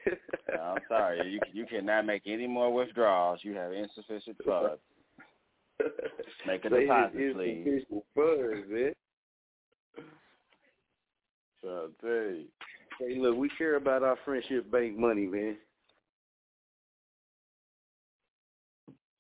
No, 0.08 0.62
I'm 0.62 0.82
sorry, 0.88 1.30
you 1.30 1.40
you 1.54 1.66
cannot 1.66 2.06
make 2.06 2.24
any 2.26 2.48
more 2.48 2.72
withdrawals. 2.74 3.40
You 3.44 3.54
have 3.56 3.72
insufficient 3.74 4.38
funds. 4.46 4.82
Make 6.46 6.66
a 6.66 6.70
deposit, 6.70 7.36
please. 7.36 7.64
Insufficient 7.66 8.04
funds, 8.16 8.68
man. 8.70 8.94
So 11.62 11.68
I 11.70 12.02
tell 12.02 12.12
you. 12.12 12.46
Hey, 13.00 13.18
look, 13.18 13.38
we 13.38 13.50
care 13.58 13.76
about 13.76 14.04
our 14.04 14.18
friendship 14.26 14.70
bank 14.72 14.98
money, 14.98 15.26
man. 15.26 15.58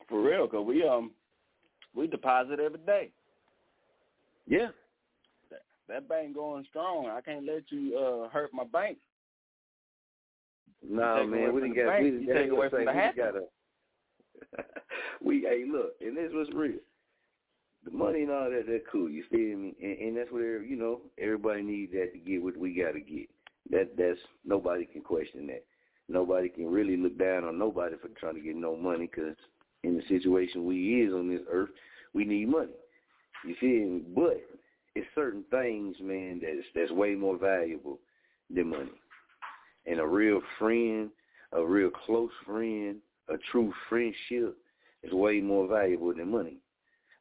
For 0.10 0.22
real, 0.22 0.48
cause 0.48 0.66
we 0.66 0.84
um 0.84 1.12
we 1.96 2.08
deposit 2.08 2.60
every 2.60 2.80
day. 2.80 3.12
Yeah. 4.48 4.68
That, 5.52 5.62
that 5.88 6.10
bank 6.10 6.36
going 6.36 6.66
strong. 6.70 7.08
I 7.08 7.22
can't 7.22 7.46
let 7.46 7.64
you 7.70 7.98
uh 7.98 8.30
hurt 8.30 8.54
my 8.54 8.64
bank. 8.64 8.98
No, 10.88 11.18
nah, 11.18 11.26
man, 11.26 11.54
we 11.54 11.62
didn't 11.62 11.76
get 11.76 12.02
we 12.02 12.10
you 12.10 12.34
take 12.34 12.52
away 12.52 12.70
from 12.70 12.86
the 12.86 12.92
we 12.92 13.22
gotta 13.22 13.42
we 15.22 15.42
hey 15.42 15.66
look, 15.70 15.94
and 16.02 16.16
this 16.16 16.32
was 16.34 16.48
real. 16.54 16.80
The 17.86 17.92
money 17.92 18.24
and 18.24 18.32
all 18.32 18.50
that, 18.50 18.66
that 18.68 18.84
cool. 18.92 19.10
You 19.10 19.24
feel 19.32 19.58
me? 19.58 19.74
And, 19.82 19.98
and 20.00 20.18
that's 20.18 20.32
what 20.32 20.42
you 20.42 20.76
know. 20.78 21.02
Everybody 21.18 21.64
needs 21.64 21.92
that 21.94 22.12
to 22.14 22.20
get 22.20 22.44
what 22.44 22.58
we 22.58 22.74
got 22.74 22.94
to 22.94 23.00
get. 23.00 23.30
That 23.72 23.98
that's 23.98 24.20
nobody 24.46 24.86
can 24.86 25.02
question 25.02 25.48
that. 25.48 25.66
Nobody 26.08 26.50
can 26.50 26.68
really 26.68 26.98
look 26.98 27.18
down 27.18 27.44
on 27.44 27.60
nobody 27.60 27.96
for 28.02 28.10
trying 28.20 28.36
to 28.36 28.42
get 28.42 28.56
no 28.56 28.76
money 28.76 29.10
because 29.14 29.36
in 29.84 29.96
the 29.96 30.04
situation 30.08 30.66
we 30.66 31.04
is 31.04 31.14
on 31.14 31.30
this 31.30 31.46
earth, 31.52 31.70
we 32.14 32.26
need 32.26 32.50
money. 32.50 32.72
You 33.46 33.56
feel 33.60 33.88
me? 33.90 34.02
But 34.16 34.42
it's 34.96 35.08
certain 35.16 35.44
things, 35.52 35.96
man, 36.02 36.42
that's 36.42 36.68
that's 36.76 36.92
way 36.92 37.16
more 37.16 37.38
valuable 37.38 38.00
than 38.54 38.70
money. 38.70 38.92
And 39.86 40.00
a 40.00 40.06
real 40.06 40.42
friend, 40.58 41.10
a 41.54 41.64
real 41.64 41.90
close 41.90 42.32
friend, 42.46 42.98
a 43.28 43.38
true 43.52 43.74
friendship 43.88 44.58
is 45.04 45.14
way 45.14 45.42
more 45.42 45.68
valuable 45.68 46.14
than 46.14 46.32
money. 46.32 46.58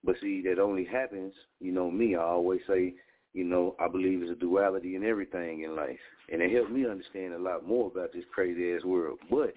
But 0.04 0.16
see, 0.20 0.42
that 0.42 0.58
only 0.58 0.84
happens, 0.84 1.32
you 1.60 1.72
know 1.72 1.90
me, 1.90 2.14
I 2.14 2.20
always 2.20 2.60
say, 2.68 2.94
you 3.34 3.44
know, 3.44 3.76
I 3.78 3.88
believe 3.88 4.20
there's 4.20 4.32
a 4.32 4.40
duality 4.40 4.96
in 4.96 5.04
everything 5.04 5.62
in 5.62 5.76
life. 5.76 5.98
And 6.32 6.40
it 6.40 6.52
helped 6.52 6.70
me 6.70 6.88
understand 6.88 7.34
a 7.34 7.38
lot 7.38 7.66
more 7.66 7.88
about 7.88 8.12
this 8.12 8.24
crazy 8.32 8.74
ass 8.74 8.84
world. 8.84 9.18
But 9.30 9.54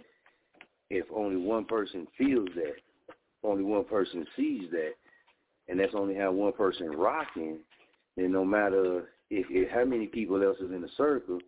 if 0.89 1.05
only 1.13 1.37
one 1.37 1.65
person 1.65 2.07
feels 2.17 2.49
that, 2.55 2.75
only 3.43 3.63
one 3.63 3.85
person 3.85 4.25
sees 4.35 4.69
that, 4.71 4.91
and 5.67 5.79
that's 5.79 5.95
only 5.95 6.15
how 6.15 6.31
one 6.31 6.53
person 6.53 6.91
rocking, 6.91 7.59
then 8.17 8.31
no 8.31 8.43
matter 8.43 9.09
if, 9.29 9.45
if 9.49 9.71
how 9.71 9.85
many 9.85 10.07
people 10.07 10.43
else 10.43 10.57
is 10.59 10.71
in 10.71 10.81
the 10.81 10.89
circle, 10.97 11.39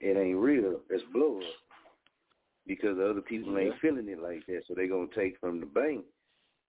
it 0.00 0.16
ain't 0.16 0.38
real. 0.38 0.80
It's 0.90 1.02
mm-hmm. 1.04 1.12
blow 1.12 1.38
up. 1.38 1.44
Because 2.66 2.98
the 2.98 3.08
other 3.08 3.22
people 3.22 3.56
ain't 3.58 3.78
feeling 3.80 4.08
it 4.08 4.22
like 4.22 4.44
that, 4.46 4.62
so 4.68 4.74
they 4.74 4.86
gonna 4.86 5.06
take 5.14 5.40
from 5.40 5.60
the 5.60 5.66
bank 5.66 6.04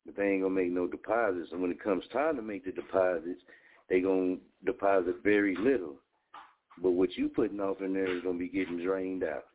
but 0.06 0.16
they 0.16 0.32
ain't 0.32 0.42
gonna 0.42 0.54
make 0.54 0.72
no 0.72 0.88
deposits. 0.88 1.50
And 1.52 1.62
when 1.62 1.72
it 1.72 1.84
comes 1.84 2.04
time 2.12 2.36
to 2.36 2.42
make 2.42 2.66
the 2.66 2.72
deposits, 2.72 3.42
they 3.90 4.02
gonna 4.02 4.38
deposit 4.66 5.18
very 5.24 5.56
little. 5.56 5.96
But 6.82 6.92
what 6.92 7.16
you 7.18 7.30
putting 7.30 7.60
off 7.60 7.82
in 7.82 7.94
there 7.94 8.16
is 8.16 8.24
gonna 8.24 8.38
be 8.38 8.48
getting 8.48 8.84
drained 8.84 9.24
out. 9.24 9.46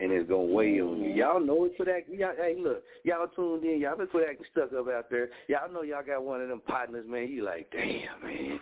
And 0.00 0.10
it's 0.10 0.28
gonna 0.28 0.44
weigh 0.44 0.80
on 0.80 0.98
you. 0.98 1.10
Mm-hmm. 1.10 1.18
Y'all 1.18 1.40
know 1.40 1.64
it 1.64 1.72
for 1.76 1.84
that. 1.84 2.08
Y'all, 2.08 2.32
hey, 2.36 2.56
look, 2.58 2.82
y'all 3.04 3.28
tuned 3.28 3.64
in. 3.64 3.80
Y'all 3.80 3.96
been 3.96 4.06
put 4.06 4.24
acting 4.28 4.46
stuck 4.50 4.72
up 4.72 4.88
out 4.88 5.10
there. 5.10 5.30
Y'all 5.48 5.72
know 5.72 5.82
y'all 5.82 6.02
got 6.04 6.24
one 6.24 6.40
of 6.40 6.48
them 6.48 6.62
partners, 6.66 7.06
man. 7.08 7.28
You 7.28 7.44
like, 7.44 7.70
damn, 7.72 8.22
man. 8.22 8.60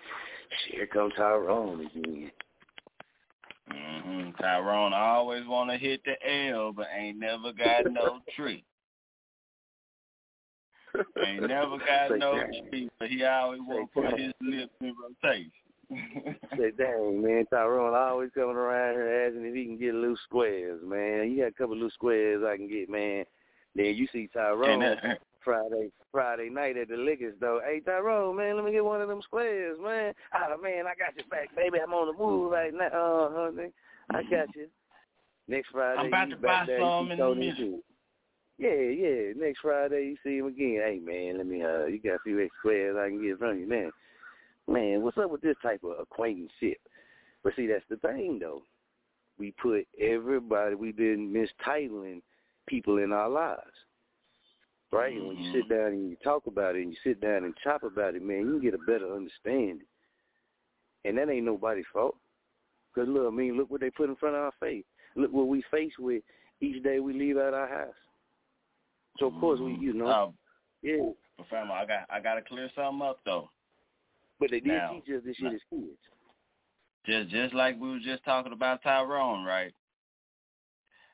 Here 0.70 0.86
comes 0.86 1.14
Tyrone 1.16 1.86
again. 1.86 2.30
Mm-hmm. 3.72 4.30
Tyrone 4.40 4.92
always 4.92 5.46
want 5.46 5.70
to 5.70 5.78
hit 5.78 6.02
the 6.04 6.14
L, 6.50 6.72
but 6.72 6.86
ain't 6.96 7.18
never 7.18 7.52
got 7.52 7.90
no 7.90 8.20
tree. 8.36 8.64
Ain't 11.24 11.48
never 11.48 11.78
got 11.86 12.18
no 12.18 12.42
tree, 12.70 12.90
but 12.98 13.08
he 13.08 13.24
always 13.24 13.60
want 13.60 13.90
to 13.92 14.00
put 14.00 14.18
his 14.18 14.32
lips 14.40 14.72
in 14.80 14.94
rotation. 15.02 15.52
Say, 16.56 16.70
dang, 16.76 17.22
man, 17.22 17.44
Tyrone 17.50 17.94
always 17.94 18.30
coming 18.34 18.56
around 18.56 18.94
here 18.94 19.26
asking 19.26 19.44
if 19.44 19.54
he 19.54 19.64
can 19.64 19.78
get 19.78 19.94
loose 19.94 20.20
squares, 20.24 20.80
man. 20.84 21.30
You 21.30 21.42
got 21.42 21.48
a 21.48 21.52
couple 21.52 21.76
loose 21.76 21.94
squares 21.94 22.42
I 22.46 22.56
can 22.56 22.68
get, 22.68 22.88
man. 22.88 23.24
Then 23.74 23.94
you 23.94 24.06
see 24.12 24.28
Tyrone 24.32 24.96
Friday 25.44 25.90
Friday 26.10 26.48
night 26.50 26.76
at 26.76 26.88
the 26.88 26.96
liquor 26.96 27.32
though. 27.40 27.60
Hey, 27.64 27.80
Tyrone, 27.80 28.36
man, 28.36 28.56
let 28.56 28.64
me 28.64 28.72
get 28.72 28.84
one 28.84 29.00
of 29.00 29.08
them 29.08 29.22
squares, 29.22 29.78
man. 29.82 30.12
Oh, 30.34 30.60
man, 30.62 30.86
I 30.86 30.94
got 30.94 31.16
your 31.16 31.26
back, 31.30 31.54
baby. 31.56 31.78
I'm 31.82 31.92
on 31.92 32.06
the 32.06 32.22
move 32.22 32.50
right 32.52 32.72
now. 32.72 32.86
Uh, 32.86 33.30
honey, 33.32 33.70
I 34.10 34.22
got 34.22 34.54
you. 34.54 34.68
Next 35.48 35.68
Friday, 35.72 36.00
I'm 36.00 36.06
about 36.06 36.30
to 36.30 36.36
buy 36.36 36.64
there, 36.66 36.80
some 36.80 37.10
in 37.10 37.18
throw 37.18 37.32
a 37.32 37.34
them 37.34 37.40
minute. 37.40 37.56
too. 37.56 37.82
Yeah, 38.58 38.70
yeah. 38.70 39.32
Next 39.36 39.60
Friday 39.60 40.04
you 40.04 40.16
see 40.22 40.38
him 40.38 40.46
again. 40.46 40.80
Hey 40.84 41.00
man, 41.02 41.38
let 41.38 41.46
me 41.46 41.62
uh 41.62 41.86
you 41.86 41.98
got 41.98 42.14
a 42.14 42.18
few 42.24 42.40
extra 42.40 42.58
squares 42.60 42.96
I 42.96 43.08
can 43.08 43.22
get 43.22 43.38
from 43.38 43.58
you, 43.58 43.66
man. 43.66 43.90
Man, 44.68 45.02
what's 45.02 45.18
up 45.18 45.30
with 45.30 45.40
this 45.40 45.56
type 45.62 45.82
of 45.82 45.98
acquaintanceship? 46.00 46.78
But 47.42 47.54
see 47.56 47.66
that's 47.66 47.84
the 47.90 47.96
thing 47.96 48.38
though. 48.40 48.62
We 49.38 49.52
put 49.60 49.86
everybody 50.00 50.76
we've 50.76 50.96
been 50.96 51.32
mistitling 51.32 52.22
people 52.68 52.98
in 52.98 53.12
our 53.12 53.28
lives. 53.28 53.60
Right? 54.92 55.16
And 55.16 55.26
when 55.28 55.36
you 55.38 55.52
sit 55.52 55.68
down 55.68 55.88
and 55.88 56.10
you 56.10 56.16
talk 56.22 56.46
about 56.46 56.76
it 56.76 56.82
and 56.82 56.92
you 56.92 56.98
sit 57.02 57.20
down 57.20 57.44
and 57.44 57.54
chop 57.64 57.82
about 57.82 58.14
it, 58.14 58.22
man, 58.22 58.40
you 58.40 58.52
can 58.52 58.60
get 58.62 58.74
a 58.74 58.78
better 58.78 59.14
understanding. 59.14 59.86
And 61.04 61.18
that 61.18 61.28
ain't 61.28 61.44
nobody's 61.44 61.84
fault. 61.92 62.16
Because, 62.94 63.08
look, 63.08 63.26
I 63.26 63.34
mean, 63.34 63.56
look 63.56 63.70
what 63.70 63.80
they 63.80 63.90
put 63.90 64.10
in 64.10 64.16
front 64.16 64.36
of 64.36 64.42
our 64.42 64.52
face. 64.60 64.84
Look 65.16 65.32
what 65.32 65.48
we 65.48 65.64
face 65.70 65.92
with 65.98 66.22
each 66.60 66.82
day 66.82 67.00
we 67.00 67.12
leave 67.14 67.38
out 67.38 67.54
our 67.54 67.68
house. 67.68 67.94
So, 69.18 69.26
of 69.26 69.34
course, 69.40 69.60
we, 69.60 69.74
you 69.74 69.92
know, 69.92 70.08
Um, 70.08 70.34
yeah. 70.82 71.10
but 71.36 71.48
fam, 71.48 71.72
I 71.72 71.84
got 71.84 72.06
I 72.08 72.20
got 72.20 72.34
to 72.34 72.42
clear 72.42 72.70
something 72.74 73.06
up 73.06 73.18
though. 73.24 73.50
But 74.38 74.50
they 74.50 74.60
did 74.60 74.72
Now, 74.72 74.90
teach 74.90 75.14
us 75.14 75.22
this 75.24 75.36
shit 75.36 75.52
as 75.52 75.60
kids. 75.70 75.98
Just 77.04 77.30
just 77.30 77.54
like 77.54 77.78
we 77.80 77.90
were 77.90 77.98
just 77.98 78.24
talking 78.24 78.52
about 78.52 78.82
Tyrone, 78.82 79.44
right? 79.44 79.74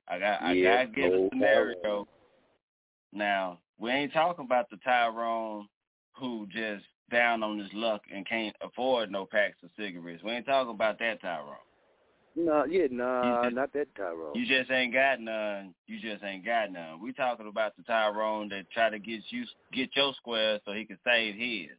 I 0.06 0.18
got 0.18 0.42
I 0.42 0.52
Yeah, 0.52 0.84
gotta 0.84 0.88
give 0.94 1.12
a 1.12 1.28
scenario. 1.30 2.06
Now 3.12 3.58
we 3.78 3.90
ain't 3.90 4.12
talking 4.12 4.44
about 4.44 4.68
the 4.70 4.76
Tyrone 4.78 5.68
who 6.14 6.46
just 6.50 6.84
down 7.10 7.42
on 7.42 7.58
his 7.58 7.72
luck 7.72 8.02
and 8.14 8.26
can't 8.28 8.54
afford 8.60 9.10
no 9.10 9.24
packs 9.24 9.56
of 9.62 9.70
cigarettes. 9.78 10.22
We 10.22 10.32
ain't 10.32 10.46
talking 10.46 10.74
about 10.74 10.98
that 10.98 11.20
Tyrone. 11.20 11.54
No, 12.36 12.64
yeah, 12.66 12.86
nah, 12.90 13.44
just- 13.44 13.54
not 13.54 13.72
that 13.72 13.92
Tyrone. 13.96 14.32
You 14.34 14.46
just 14.46 14.70
ain't 14.70 14.92
got 14.92 15.20
none. 15.20 15.74
You 15.86 15.98
just 16.00 16.22
ain't 16.22 16.44
got 16.44 16.70
none. 16.70 17.00
We 17.00 17.12
talking 17.12 17.48
about 17.48 17.76
the 17.76 17.82
Tyrone 17.84 18.48
that 18.50 18.70
try 18.70 18.90
to 18.90 18.98
get 18.98 19.22
you 19.30 19.44
get 19.72 19.94
your 19.96 20.12
square 20.14 20.60
so 20.64 20.72
he 20.72 20.84
can 20.84 20.98
save 21.04 21.34
his. 21.34 21.70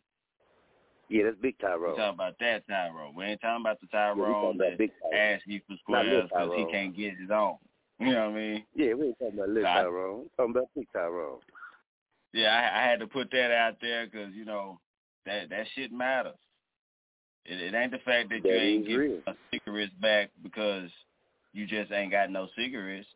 Yeah, 1.08 1.24
that's 1.26 1.38
Big 1.42 1.58
Tyrone. 1.60 1.92
We 1.92 1.98
talking 1.98 2.14
about 2.16 2.36
that 2.40 2.68
Tyrone. 2.68 3.16
We 3.16 3.24
ain't 3.26 3.42
talking 3.42 3.62
about 3.64 3.80
the 3.80 3.88
Yeah, 3.94 4.14
Tyrone 4.14 4.56
about 4.56 4.58
that 4.58 4.78
Big 4.78 4.92
Tyrone. 5.02 5.16
asks 5.16 5.48
you 5.48 5.62
for 5.68 5.76
squares 5.78 6.24
because 6.30 6.52
he 6.58 6.66
can't 6.72 6.96
get 6.96 7.18
his 7.18 7.32
own. 7.32 7.58
You 8.00 8.12
know 8.14 8.30
what 8.30 8.36
I 8.38 8.40
mean? 8.40 8.64
Yeah, 8.76 8.94
we 8.94 9.08
ain't 9.08 9.20
talking 9.20 9.36
about 9.38 9.50
Little 9.50 9.64
Nah. 9.64 9.82
Tyrone. 9.82 10.20
We 10.24 10.30
talking 10.38 10.52
about 10.52 10.70
Big 10.76 10.88
Tyrone. 10.94 11.40
Yeah, 12.34 12.50
I, 12.50 12.80
I 12.80 12.90
had 12.90 13.00
to 13.00 13.08
put 13.08 13.32
that 13.32 13.52
out 13.52 13.76
there 13.82 14.06
because 14.06 14.34
you 14.34 14.46
know 14.46 14.80
that 15.26 15.50
that 15.50 15.66
shit 15.76 15.92
matters. 15.92 16.36
It, 17.46 17.60
it 17.60 17.74
ain't 17.74 17.92
the 17.92 17.98
fact 18.00 18.30
that, 18.30 18.46
you 18.46 18.52
ain't 18.52 18.86
getting 18.86 19.24
cigarettes 19.52 19.94
back 20.02 20.30
because 20.44 20.90
you 21.54 21.66
just 21.66 21.92
ain't 21.92 22.12
got 22.12 22.30
no 22.30 22.48
cigarettes. 22.56 23.08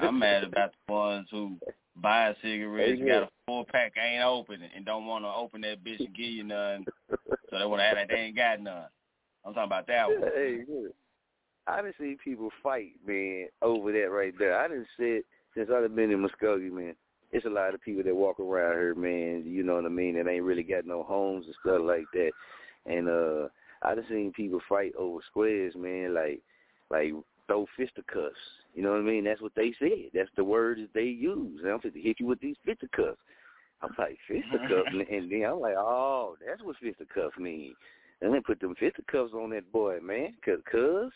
I'm 0.00 0.18
mad 0.18 0.44
about 0.44 0.72
the 0.86 0.92
ones 0.92 1.28
who 1.30 1.56
buy 1.96 2.34
cigarettes, 2.42 3.00
Amen. 3.00 3.06
got 3.06 3.22
a 3.24 3.28
four 3.46 3.64
pack, 3.66 3.94
ain't 4.02 4.24
open 4.24 4.62
it, 4.62 4.70
and 4.74 4.84
don't 4.84 5.06
want 5.06 5.24
to 5.24 5.28
open 5.28 5.60
that 5.62 5.84
bitch 5.84 6.00
and 6.00 6.14
give 6.14 6.26
you 6.26 6.44
none, 6.44 6.84
so 7.50 7.58
they 7.58 7.66
want 7.66 7.80
to 7.80 7.84
act 7.84 7.96
like 7.96 8.08
they 8.08 8.14
ain't 8.16 8.36
got 8.36 8.60
none. 8.60 8.86
I'm 9.44 9.54
talking 9.54 9.68
about 9.68 9.86
that 9.86 10.08
one. 10.08 10.22
hey, 10.34 10.64
look, 10.68 10.92
I 11.66 11.82
done 11.82 11.92
seen 11.98 12.18
people 12.22 12.50
fight, 12.62 12.92
man, 13.06 13.48
over 13.62 13.92
that 13.92 14.10
right 14.10 14.34
there. 14.38 14.58
I 14.58 14.68
done 14.68 14.86
said 14.96 15.22
since 15.54 15.70
I've 15.72 15.94
been 15.94 16.10
in 16.10 16.26
Muskogee, 16.26 16.70
man, 16.70 16.94
it's 17.36 17.46
a 17.46 17.50
lot 17.50 17.74
of 17.74 17.82
people 17.82 18.02
that 18.02 18.14
walk 18.14 18.40
around 18.40 18.74
here, 18.74 18.94
man, 18.94 19.44
you 19.46 19.62
know 19.62 19.74
what 19.74 19.84
I 19.84 19.88
mean, 19.88 20.14
that 20.16 20.28
ain't 20.28 20.44
really 20.44 20.62
got 20.62 20.86
no 20.86 21.02
homes 21.02 21.46
and 21.46 21.54
stuff 21.60 21.80
like 21.82 22.06
that. 22.14 22.30
And 22.86 23.08
uh 23.08 23.48
I 23.82 23.94
just 23.94 24.08
seen 24.08 24.32
people 24.32 24.60
fight 24.68 24.92
over 24.98 25.20
squares, 25.30 25.74
man, 25.76 26.14
like 26.14 26.40
like 26.90 27.12
throw 27.46 27.66
fisticuffs. 27.76 28.34
You 28.74 28.82
know 28.82 28.90
what 28.90 29.00
I 29.00 29.02
mean? 29.02 29.24
That's 29.24 29.40
what 29.40 29.52
they 29.54 29.74
said. 29.78 30.10
That's 30.14 30.30
the 30.36 30.44
words 30.44 30.80
that 30.80 30.94
they 30.94 31.04
use. 31.04 31.60
And 31.62 31.70
I'm 31.72 31.80
going 31.80 31.94
to 31.94 32.00
hit 32.00 32.20
you 32.20 32.26
with 32.26 32.40
these 32.40 32.56
fisticuffs. 32.64 33.18
I'm 33.82 33.94
like, 33.98 34.18
fisticuffs? 34.28 34.88
and, 34.92 35.00
and 35.02 35.30
then 35.30 35.44
I'm 35.48 35.60
like, 35.60 35.76
oh, 35.76 36.36
that's 36.46 36.62
what 36.62 36.76
fisticuffs 36.76 37.38
mean. 37.38 37.74
And 38.20 38.34
then 38.34 38.42
put 38.42 38.60
them 38.60 38.74
fisticuffs 38.78 39.32
on 39.32 39.50
that 39.50 39.70
boy, 39.72 39.98
man, 40.02 40.34
cause, 40.44 40.58
cause 40.70 41.10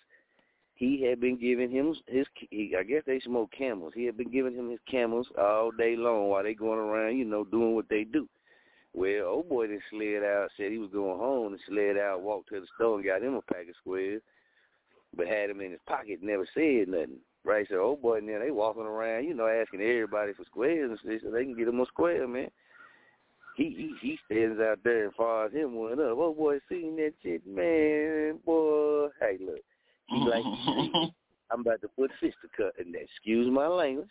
he 0.81 1.02
had 1.02 1.20
been 1.20 1.36
giving 1.36 1.70
him 1.70 1.94
his. 2.07 2.27
He, 2.48 2.74
I 2.77 2.82
guess 2.85 3.02
they 3.07 3.20
smoke 3.20 3.51
camels. 3.57 3.93
He 3.94 4.07
had 4.07 4.16
been 4.16 4.31
giving 4.31 4.55
him 4.55 4.70
his 4.70 4.81
camels 4.90 5.27
all 5.39 5.70
day 5.70 5.94
long 5.94 6.31
while 6.31 6.43
they 6.43 6.55
going 6.55 6.78
around, 6.78 7.19
you 7.19 7.27
know, 7.27 7.44
doing 7.44 7.74
what 7.74 7.90
they 7.90 8.05
do. 8.05 8.27
Well, 8.94 9.27
old 9.27 9.51
boy 9.51 9.69
then 9.69 9.82
slid 9.90 10.24
out, 10.24 10.48
said 10.57 10.73
he 10.73 10.78
was 10.78 10.89
going 10.90 11.19
home, 11.19 11.52
and 11.52 11.61
slid 11.69 11.98
out, 11.98 12.23
walked 12.23 12.48
to 12.48 12.61
the 12.61 12.66
store 12.77 12.97
and 12.97 13.05
got 13.05 13.23
him 13.23 13.35
a 13.35 13.43
pack 13.43 13.69
of 13.69 13.77
squares, 13.78 14.23
but 15.15 15.27
had 15.27 15.51
him 15.51 15.61
in 15.61 15.73
his 15.73 15.81
pocket, 15.86 16.20
never 16.23 16.48
said 16.55 16.89
nothing. 16.89 17.19
Right, 17.44 17.66
so 17.70 17.77
old 17.77 18.02
boy 18.02 18.19
and 18.19 18.28
then 18.28 18.40
they 18.40 18.51
walking 18.51 18.82
around, 18.82 19.24
you 19.24 19.35
know, 19.35 19.47
asking 19.47 19.82
everybody 19.82 20.32
for 20.32 20.44
squares 20.44 20.90
and 20.90 20.98
stuff 20.98 21.20
so 21.23 21.31
they 21.31 21.44
can 21.44 21.57
get 21.57 21.69
him 21.69 21.81
a 21.81 21.86
square, 21.86 22.27
man 22.27 22.48
he 23.57 23.65
he 23.65 23.94
he 24.01 24.19
stands 24.24 24.61
out 24.61 24.78
there 24.85 25.05
and 25.05 25.15
fires 25.15 25.52
him 25.52 25.74
one 25.74 25.93
up. 25.93 26.16
Oh 26.16 26.35
boy, 26.36 26.59
seen 26.69 26.97
that 26.97 27.12
shit, 27.23 27.47
man, 27.47 28.39
boy. 28.44 29.09
Hey, 29.20 29.36
look, 29.40 29.61
he 30.11 30.19
like, 30.19 30.43
"See, 30.43 31.12
I'm 31.51 31.61
about 31.61 31.81
to 31.82 31.89
put 31.89 32.11
fisticuff 32.20 32.74
in 32.78 32.93
that. 32.93 33.03
Excuse 33.03 33.51
my 33.51 33.66
language. 33.66 34.09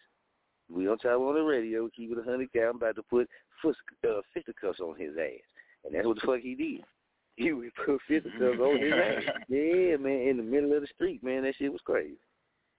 We 0.70 0.86
don't 0.86 1.00
talk 1.00 1.20
on 1.20 1.36
the 1.36 1.42
radio. 1.42 1.90
Keep 1.96 2.12
it 2.12 2.20
a 2.20 2.24
hundred 2.24 2.52
count. 2.54 2.70
I'm 2.70 2.76
about 2.78 2.96
to 2.96 3.04
put 3.04 3.28
uh, 3.64 3.68
fist, 3.68 3.80
uh, 4.08 4.22
fisticuffs 4.34 4.80
on 4.80 4.96
his 4.98 5.12
ass, 5.18 5.42
and 5.86 5.94
that's 5.94 6.06
what 6.06 6.16
the 6.16 6.26
fuck 6.26 6.40
he 6.42 6.56
did. 6.56 6.82
He 7.36 7.54
would 7.54 7.72
put 7.86 8.02
fisticuffs 8.06 8.60
on 8.60 8.82
his 8.82 8.92
ass. 8.92 9.24
Yeah, 9.48 9.96
man, 9.96 10.28
in 10.28 10.38
the 10.38 10.44
middle 10.44 10.74
of 10.74 10.82
the 10.82 10.88
street, 10.94 11.24
man. 11.24 11.44
That 11.44 11.56
shit 11.58 11.72
was 11.72 11.80
crazy. 11.86 12.18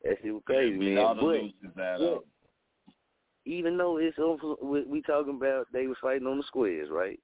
That 0.04 0.18
shit 0.22 0.34
was 0.34 0.42
crazy, 0.44 0.76
man. 0.76 1.16
But 1.18 1.78
yeah. 1.78 1.96
of 1.96 2.12
'em. 2.12 2.20
even 3.46 3.78
though 3.78 3.96
it's 3.96 4.18
over, 4.18 4.56
we, 4.62 4.82
we 4.82 5.00
talking 5.00 5.36
about 5.36 5.66
they 5.72 5.86
was 5.86 5.96
fighting 6.02 6.26
on 6.26 6.36
the 6.36 6.42
squares, 6.42 6.90
right? 6.90 7.18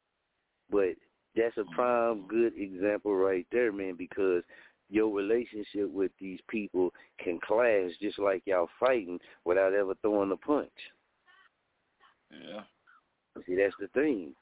But 0.70 0.94
that's 1.36 1.58
a 1.58 1.64
prime 1.74 2.26
good 2.26 2.54
example 2.56 3.14
right 3.14 3.46
there, 3.52 3.70
man, 3.70 3.96
because 3.98 4.42
your 4.88 5.12
relationship 5.12 5.90
with 5.90 6.12
these 6.20 6.40
people 6.48 6.92
can 7.22 7.38
clash 7.46 7.90
just 8.00 8.18
like 8.18 8.42
y'all 8.46 8.68
fighting 8.78 9.18
without 9.44 9.74
ever 9.74 9.94
throwing 10.02 10.32
a 10.32 10.36
punch. 10.36 10.70
Yeah. 12.30 12.62
See, 13.46 13.56
that's 13.56 13.74
the 13.80 13.88
thing. 13.88 14.34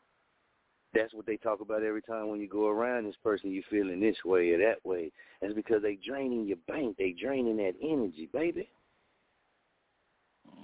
That's 0.94 1.12
what 1.12 1.26
they 1.26 1.36
talk 1.36 1.60
about 1.60 1.82
every 1.82 2.02
time 2.02 2.28
when 2.28 2.40
you 2.40 2.48
go 2.48 2.68
around 2.68 3.04
this 3.04 3.16
person, 3.22 3.50
you 3.50 3.62
feeling 3.68 4.00
this 4.00 4.16
way 4.24 4.50
or 4.50 4.58
that 4.58 4.84
way. 4.84 5.10
That's 5.40 5.54
because 5.54 5.82
they 5.82 5.98
draining 6.06 6.46
your 6.46 6.58
bank. 6.68 6.96
They 6.98 7.14
draining 7.20 7.56
that 7.56 7.74
energy, 7.82 8.28
baby. 8.32 8.68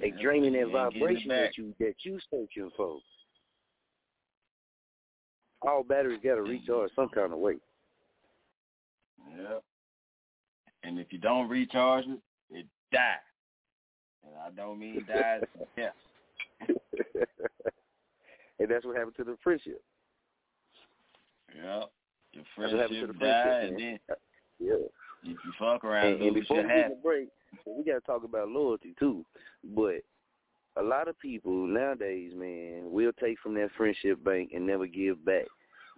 They 0.01 0.11
draining 0.11 0.52
that 0.52 0.61
ain't 0.61 0.73
getting 0.73 0.89
it 0.94 0.94
vibration 0.94 1.28
that 1.28 1.59
you 1.59 1.74
that 1.81 1.94
you 2.05 2.19
searching 2.31 2.70
for. 2.77 2.98
All 5.62 5.82
batteries 5.82 6.20
got 6.23 6.36
to 6.36 6.43
mm-hmm. 6.43 6.51
recharge 6.51 6.90
some 6.94 7.09
kind 7.09 7.32
of 7.32 7.39
way. 7.39 7.57
Yep. 9.36 9.62
And 10.82 10.98
if 10.98 11.12
you 11.12 11.19
don't 11.19 11.48
recharge 11.48 12.07
it, 12.07 12.20
it 12.51 12.66
dies. 12.93 13.16
And 14.24 14.35
I 14.36 14.51
don't 14.51 14.78
mean 14.78 15.05
dies. 15.07 15.43
yeah. 15.77 15.90
and 18.59 18.69
that's 18.69 18.85
what 18.85 18.97
happened 18.97 19.16
to 19.16 19.24
the 19.24 19.36
friendship. 19.43 19.82
Yep. 21.55 21.90
Your 22.32 22.44
That's 22.44 22.57
what 22.57 22.70
the 22.70 22.77
friendship 22.89 23.20
die, 23.20 23.43
friendship. 23.43 23.70
and 23.70 23.78
then 23.81 23.98
uh, 24.11 24.15
yeah. 24.59 24.74
if 25.32 25.39
you 25.44 25.52
fuck 25.59 25.85
around, 25.85 26.07
And, 26.15 26.23
and 26.23 26.35
before 26.35 26.62
we 26.62 26.69
get 26.69 26.93
a 26.93 27.02
break, 27.02 27.28
we 27.66 27.85
got 27.85 27.94
to 27.94 28.01
talk 28.01 28.24
about 28.24 28.48
loyalty 28.48 28.94
too. 28.98 29.24
But 29.74 30.02
a 30.77 30.82
lot 30.82 31.09
of 31.09 31.19
people 31.19 31.66
nowadays, 31.66 32.32
man, 32.36 32.90
will 32.90 33.12
take 33.20 33.39
from 33.40 33.55
that 33.55 33.70
friendship 33.77 34.23
bank 34.23 34.51
and 34.55 34.66
never 34.66 34.86
give 34.86 35.24
back. 35.24 35.47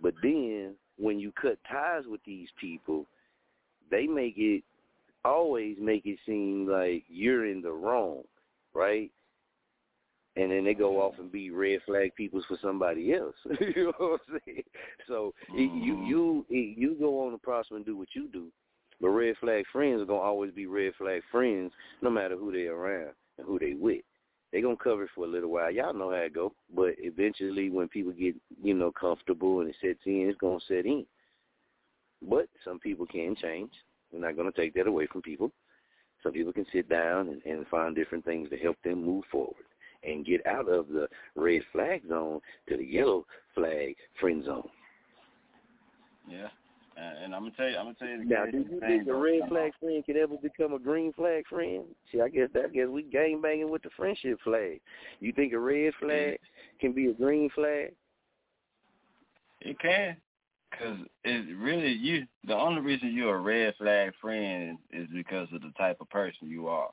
But 0.01 0.15
then 0.23 0.75
when 0.97 1.21
you 1.21 1.33
cut 1.33 1.59
ties 1.71 2.05
with 2.07 2.21
these 2.25 2.49
people, 2.59 3.07
they 3.91 4.07
make 4.07 4.35
it 4.37 4.65
always 5.25 5.77
make 5.81 6.07
it 6.07 6.19
seem 6.27 6.67
like 6.69 7.05
you're 7.09 7.47
in 7.47 7.63
the 7.63 7.73
wrong, 7.73 8.23
right? 8.75 9.11
And 10.37 10.51
then 10.51 10.65
they 10.65 10.75
go 10.75 10.91
mm-hmm. 10.93 11.01
off 11.01 11.15
and 11.19 11.31
be 11.31 11.51
red 11.51 11.81
flag 11.85 12.15
peoples 12.17 12.45
for 12.49 12.57
somebody 12.63 13.13
else. 13.13 13.35
you 13.61 13.85
know 13.87 13.93
what 13.99 14.21
I'm 14.29 14.41
saying? 14.47 14.63
So 15.07 15.35
it, 15.51 15.71
you 15.85 15.95
mm-hmm. 15.95 16.07
you 16.07 16.47
you 16.49 16.97
go 16.99 17.27
on 17.27 17.33
and 17.33 17.43
prosper 17.43 17.77
and 17.77 17.85
do 17.85 17.97
what 17.97 18.09
you 18.15 18.29
do, 18.29 18.47
but 19.01 19.11
red 19.11 19.37
flag 19.39 19.65
friends 19.73 20.01
are 20.01 20.07
gonna 20.07 20.21
always 20.21 20.53
be 20.53 20.67
red 20.67 20.95
flag 20.97 21.23
friends, 21.31 21.73
no 22.01 22.11
matter 22.11 22.37
who 22.37 22.51
they 22.53 22.67
around 22.67 23.11
and 23.39 23.47
who 23.47 23.59
they 23.59 23.75
with. 23.75 24.03
They 24.53 24.61
gonna 24.61 24.77
cover 24.77 25.05
it 25.05 25.11
for 25.15 25.25
a 25.25 25.29
little 25.29 25.51
while. 25.51 25.71
Y'all 25.71 25.95
know 25.95 26.11
how 26.11 26.17
it 26.17 26.35
go. 26.35 26.53
But 26.75 26.95
eventually, 26.99 27.71
when 27.71 27.89
people 27.89 28.13
get 28.13 28.35
you 28.63 28.75
know 28.75 28.93
comfortable 28.93 29.61
and 29.61 29.71
it 29.71 29.77
sets 29.81 30.01
in, 30.07 30.29
it's 30.29 30.39
gonna 30.39 30.61
set 30.67 30.87
in. 30.87 31.07
But 32.23 32.49
some 32.65 32.79
people 32.79 33.07
can 33.07 33.35
change. 33.37 33.73
We're 34.13 34.21
not 34.21 34.37
gonna 34.37 34.53
take 34.53 34.75
that 34.75 34.87
away 34.87 35.07
from 35.07 35.23
people. 35.23 35.51
Some 36.23 36.33
people 36.33 36.53
can 36.53 36.67
sit 36.73 36.89
down 36.89 37.29
and, 37.29 37.43
and 37.45 37.67
find 37.69 37.97
different 37.97 38.25
things 38.25 38.49
to 38.51 38.57
help 38.57 38.77
them 38.85 39.05
move 39.05 39.25
forward 39.31 39.65
and 40.05 40.27
get 40.27 40.47
out 40.47 40.69
of 40.69 40.89
the 40.89 41.09
red 41.35 41.63
flag 41.73 42.03
zone 42.09 42.41
to 42.69 42.77
the 42.77 42.85
yellow 42.85 43.25
flag 43.55 43.97
friend 44.21 44.45
zone. 44.45 44.69
Yeah. 46.29 46.49
And, 46.97 47.25
and 47.25 47.35
I'm 47.35 47.43
gonna 47.43 47.55
tell 47.57 47.69
you, 47.69 47.77
I'm 47.77 47.87
gonna 47.87 47.95
tell 47.99 48.09
you 48.09 48.19
the 48.19 48.25
Now, 48.25 48.45
do 48.47 48.59
you 48.59 48.81
think 48.81 49.09
a 49.09 49.15
red 49.15 49.49
flag 49.49 49.73
friend 49.81 50.05
can 50.05 50.17
ever 50.17 50.37
become 50.37 50.75
a 50.75 50.79
green 50.79 51.13
flag 51.15 51.45
friend? 51.49 51.85
See, 52.11 52.21
I 52.21 52.29
guess 52.29 52.49
that 52.55 52.67
I 52.67 52.69
guess 52.69 52.89
we 52.89 53.03
game 53.05 53.41
banging 53.41 53.71
with 53.71 53.83
the 53.83 53.91
friendship 53.97 54.39
flag. 54.45 54.81
You 55.21 55.33
think 55.33 55.53
a 55.53 55.59
red 55.59 55.93
flag 56.01 56.39
can 56.81 56.93
be 56.93 57.07
a 57.07 57.15
green 57.15 57.49
flag? 57.55 57.95
It 59.63 59.79
can, 59.79 60.17
cause 60.79 60.99
it 61.25 61.57
really 61.57 61.93
you. 61.93 62.27
The 62.45 62.55
only 62.55 62.81
reason 62.81 63.15
you're 63.15 63.37
a 63.37 63.41
red 63.41 63.75
flag 63.77 64.13
friend 64.21 64.79
is 64.91 65.07
because 65.13 65.49
of 65.53 65.63
the 65.63 65.73
type 65.79 65.99
of 66.01 66.11
person 66.11 66.49
you 66.49 66.69
are. 66.69 66.91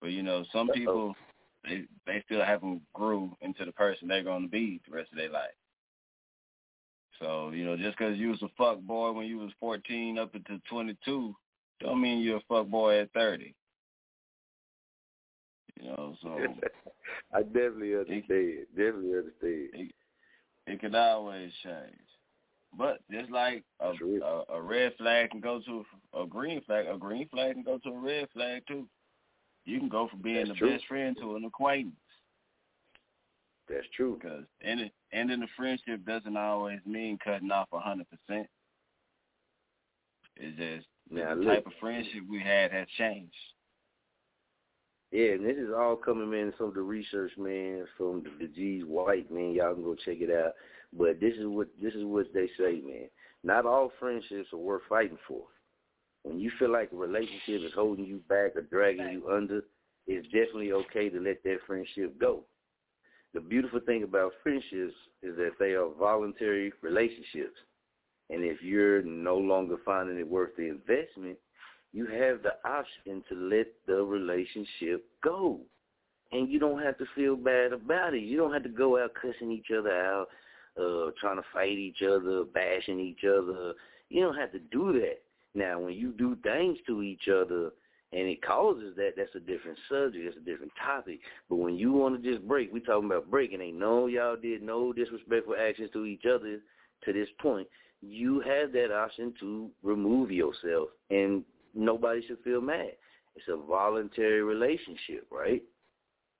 But 0.00 0.08
you 0.08 0.22
know, 0.22 0.44
some 0.52 0.68
people 0.68 1.14
they 1.64 1.84
they 2.06 2.22
still 2.26 2.44
haven't 2.44 2.82
grew 2.94 3.36
into 3.40 3.64
the 3.64 3.72
person 3.72 4.08
they're 4.08 4.24
going 4.24 4.42
to 4.42 4.48
be 4.48 4.80
the 4.88 4.94
rest 4.94 5.12
of 5.12 5.18
their 5.18 5.30
life. 5.30 5.50
So 7.18 7.50
you 7.50 7.64
know, 7.64 7.76
just 7.76 7.98
because 7.98 8.16
you 8.16 8.28
was 8.28 8.42
a 8.42 8.48
fuck 8.56 8.80
boy 8.80 9.12
when 9.12 9.26
you 9.26 9.38
was 9.38 9.52
14 9.60 10.18
up 10.18 10.34
until 10.34 10.58
22, 10.70 11.34
don't 11.80 12.00
mean 12.00 12.20
you're 12.20 12.38
a 12.38 12.42
fuck 12.48 12.66
boy 12.68 13.00
at 13.00 13.12
30. 13.12 13.54
You 15.80 15.88
know, 15.88 16.16
so 16.22 16.38
I 17.34 17.42
definitely 17.42 17.94
understand. 17.94 18.24
It, 18.28 18.68
definitely 18.76 19.18
understand. 19.18 19.68
It, 19.74 19.94
it 20.66 20.80
could 20.80 20.94
always 20.94 21.52
change. 21.62 22.06
But 22.76 23.00
just 23.10 23.30
like 23.30 23.64
a, 23.80 23.92
a, 24.22 24.44
a 24.54 24.62
red 24.62 24.92
flag 24.96 25.30
can 25.30 25.40
go 25.40 25.60
to 25.66 25.84
a 26.18 26.26
green 26.26 26.60
flag, 26.62 26.86
a 26.86 26.96
green 26.96 27.28
flag 27.28 27.54
can 27.54 27.62
go 27.64 27.78
to 27.78 27.90
a 27.90 27.98
red 27.98 28.28
flag 28.32 28.62
too. 28.68 28.86
You 29.64 29.78
can 29.78 29.88
go 29.88 30.08
from 30.08 30.22
being 30.22 30.36
That's 30.36 30.50
the 30.50 30.54
true. 30.54 30.70
best 30.72 30.86
friend 30.86 31.16
to 31.20 31.36
an 31.36 31.44
acquaintance. 31.44 31.96
That's 33.68 33.86
true. 33.96 34.18
Because 34.20 34.44
ending 34.62 34.90
ending 35.12 35.42
a 35.42 35.46
friendship 35.56 36.04
doesn't 36.06 36.36
always 36.36 36.80
mean 36.86 37.18
cutting 37.22 37.50
off 37.50 37.68
a 37.72 37.78
hundred 37.80 38.06
percent. 38.08 38.46
It's 40.36 40.56
just 40.56 40.86
Now, 41.10 41.34
the 41.34 41.42
look. 41.42 41.54
type 41.54 41.66
of 41.66 41.72
friendship 41.80 42.22
we 42.28 42.40
had 42.40 42.72
has 42.72 42.86
changed. 42.96 43.34
Yeah, 45.12 45.32
and 45.32 45.44
this 45.44 45.56
is 45.56 45.70
all 45.76 45.96
coming 45.96 46.32
in 46.38 46.52
from 46.56 46.72
the 46.72 46.80
research, 46.82 47.32
man, 47.36 47.84
from 47.96 48.22
the, 48.22 48.46
the 48.46 48.52
G's 48.52 48.84
White, 48.84 49.30
man. 49.30 49.52
Y'all 49.52 49.74
can 49.74 49.82
go 49.82 49.96
check 49.96 50.18
it 50.20 50.30
out. 50.30 50.52
But 50.96 51.20
this 51.20 51.34
is 51.34 51.46
what 51.46 51.68
this 51.80 51.94
is 51.94 52.04
what 52.04 52.32
they 52.34 52.48
say, 52.58 52.80
man. 52.84 53.08
Not 53.44 53.66
all 53.66 53.92
friendships 53.98 54.48
are 54.52 54.58
worth 54.58 54.82
fighting 54.88 55.18
for. 55.26 55.42
When 56.22 56.38
you 56.38 56.50
feel 56.58 56.70
like 56.70 56.92
a 56.92 56.96
relationship 56.96 57.62
is 57.62 57.72
holding 57.74 58.04
you 58.04 58.20
back 58.28 58.56
or 58.56 58.62
dragging 58.62 59.10
you 59.10 59.28
under, 59.30 59.62
it's 60.06 60.26
definitely 60.26 60.72
okay 60.72 61.08
to 61.08 61.20
let 61.20 61.42
that 61.44 61.58
friendship 61.66 62.18
go. 62.20 62.44
The 63.32 63.40
beautiful 63.40 63.80
thing 63.80 64.02
about 64.02 64.32
friendships 64.42 64.94
is 65.22 65.36
that 65.36 65.52
they 65.58 65.72
are 65.72 65.88
voluntary 65.98 66.72
relationships. 66.82 67.56
And 68.28 68.44
if 68.44 68.62
you're 68.62 69.02
no 69.02 69.36
longer 69.36 69.76
finding 69.84 70.18
it 70.18 70.28
worth 70.28 70.56
the 70.56 70.68
investment, 70.68 71.38
you 71.92 72.06
have 72.06 72.42
the 72.42 72.54
option 72.68 73.24
to 73.28 73.34
let 73.34 73.66
the 73.86 74.02
relationship 74.02 75.04
go. 75.22 75.60
And 76.32 76.48
you 76.48 76.58
don't 76.58 76.82
have 76.82 76.98
to 76.98 77.06
feel 77.14 77.34
bad 77.36 77.72
about 77.72 78.14
it. 78.14 78.22
You 78.22 78.36
don't 78.36 78.52
have 78.52 78.62
to 78.62 78.68
go 78.68 79.02
out 79.02 79.14
cussing 79.14 79.50
each 79.50 79.66
other 79.76 79.90
out, 79.90 80.28
uh, 80.78 81.10
trying 81.20 81.36
to 81.36 81.44
fight 81.52 81.78
each 81.78 82.02
other, 82.02 82.44
bashing 82.44 83.00
each 83.00 83.24
other. 83.24 83.74
You 84.08 84.22
don't 84.22 84.36
have 84.36 84.52
to 84.52 84.58
do 84.58 84.92
that. 85.00 85.20
Now, 85.54 85.80
when 85.80 85.94
you 85.94 86.12
do 86.12 86.36
things 86.42 86.78
to 86.86 87.02
each 87.02 87.28
other 87.28 87.70
and 88.12 88.26
it 88.28 88.42
causes 88.42 88.94
that, 88.96 89.12
that's 89.16 89.34
a 89.34 89.40
different 89.40 89.78
subject. 89.88 90.24
That's 90.24 90.36
a 90.36 90.50
different 90.50 90.72
topic. 90.84 91.20
But 91.48 91.56
when 91.56 91.76
you 91.76 91.92
want 91.92 92.20
to 92.20 92.30
just 92.30 92.46
break, 92.46 92.72
we 92.72 92.80
talking 92.80 93.06
about 93.06 93.30
breaking. 93.30 93.60
Ain't 93.60 93.78
no 93.78 94.06
y'all 94.06 94.36
did 94.36 94.62
no 94.62 94.92
disrespectful 94.92 95.54
actions 95.60 95.90
to 95.92 96.04
each 96.04 96.24
other 96.26 96.60
to 97.04 97.12
this 97.12 97.28
point. 97.40 97.68
You 98.02 98.40
have 98.40 98.72
that 98.72 98.92
option 98.92 99.34
to 99.40 99.70
remove 99.82 100.30
yourself, 100.30 100.88
and 101.10 101.44
nobody 101.74 102.26
should 102.26 102.42
feel 102.42 102.60
mad. 102.60 102.92
It's 103.36 103.46
a 103.48 103.56
voluntary 103.56 104.42
relationship, 104.42 105.26
right? 105.30 105.62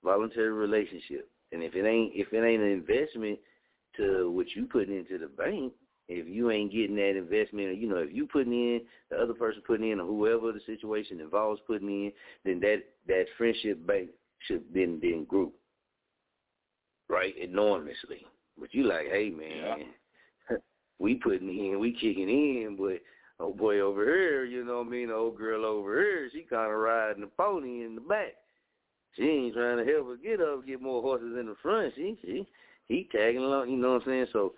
Voluntary 0.03 0.51
relationship. 0.51 1.29
And 1.51 1.63
if 1.63 1.75
it 1.75 1.85
ain't 1.85 2.13
if 2.15 2.33
it 2.33 2.43
ain't 2.43 2.63
an 2.63 2.69
investment 2.69 3.39
to 3.97 4.31
what 4.31 4.47
you 4.55 4.65
putting 4.65 4.97
into 4.97 5.17
the 5.17 5.27
bank, 5.27 5.73
if 6.07 6.27
you 6.27 6.51
ain't 6.51 6.71
getting 6.71 6.95
that 6.97 7.17
investment, 7.17 7.67
or 7.67 7.73
you 7.73 7.87
know, 7.87 7.97
if 7.97 8.13
you 8.13 8.27
putting 8.27 8.53
in, 8.53 8.81
the 9.09 9.17
other 9.17 9.33
person 9.33 9.61
putting 9.65 9.91
in, 9.91 9.99
or 9.99 10.05
whoever 10.05 10.51
the 10.51 10.59
situation 10.65 11.21
involves 11.21 11.61
putting 11.65 11.89
in, 11.89 12.11
then 12.43 12.59
that 12.61 12.83
that 13.07 13.25
friendship 13.37 13.85
bank 13.87 14.09
should 14.47 14.73
been 14.73 14.99
been 14.99 15.25
group, 15.25 15.53
right? 17.09 17.35
Enormously. 17.37 18.25
But 18.59 18.73
you 18.73 18.83
like, 18.83 19.07
hey 19.09 19.29
man, 19.29 19.85
we 20.99 21.15
putting 21.15 21.49
in, 21.49 21.79
we 21.79 21.93
kicking 21.93 22.29
in, 22.29 22.75
but 22.77 23.01
oh 23.39 23.53
boy 23.53 23.79
over 23.79 24.03
here, 24.03 24.43
you 24.43 24.65
know 24.65 24.79
what 24.79 24.87
I 24.87 24.89
mean, 24.89 25.07
the 25.07 25.15
old 25.15 25.37
girl 25.37 25.65
over 25.65 26.01
here, 26.01 26.29
she 26.31 26.41
kind 26.41 26.71
of 26.71 26.77
riding 26.77 27.21
the 27.21 27.27
pony 27.27 27.85
in 27.85 27.95
the 27.95 28.01
back. 28.01 28.33
She 29.15 29.23
ain't 29.23 29.55
trying 29.55 29.77
to 29.77 29.91
help 29.91 30.07
her 30.07 30.15
get 30.15 30.41
up, 30.41 30.65
get 30.65 30.81
more 30.81 31.01
horses 31.01 31.35
in 31.37 31.47
the 31.47 31.55
front. 31.61 31.93
She, 31.95 32.17
she, 32.21 32.47
he 32.91 33.09
tagging 33.11 33.43
along. 33.43 33.69
You 33.69 33.77
know 33.77 33.93
what 33.93 34.03
I'm 34.03 34.07
saying? 34.07 34.27
So 34.33 34.53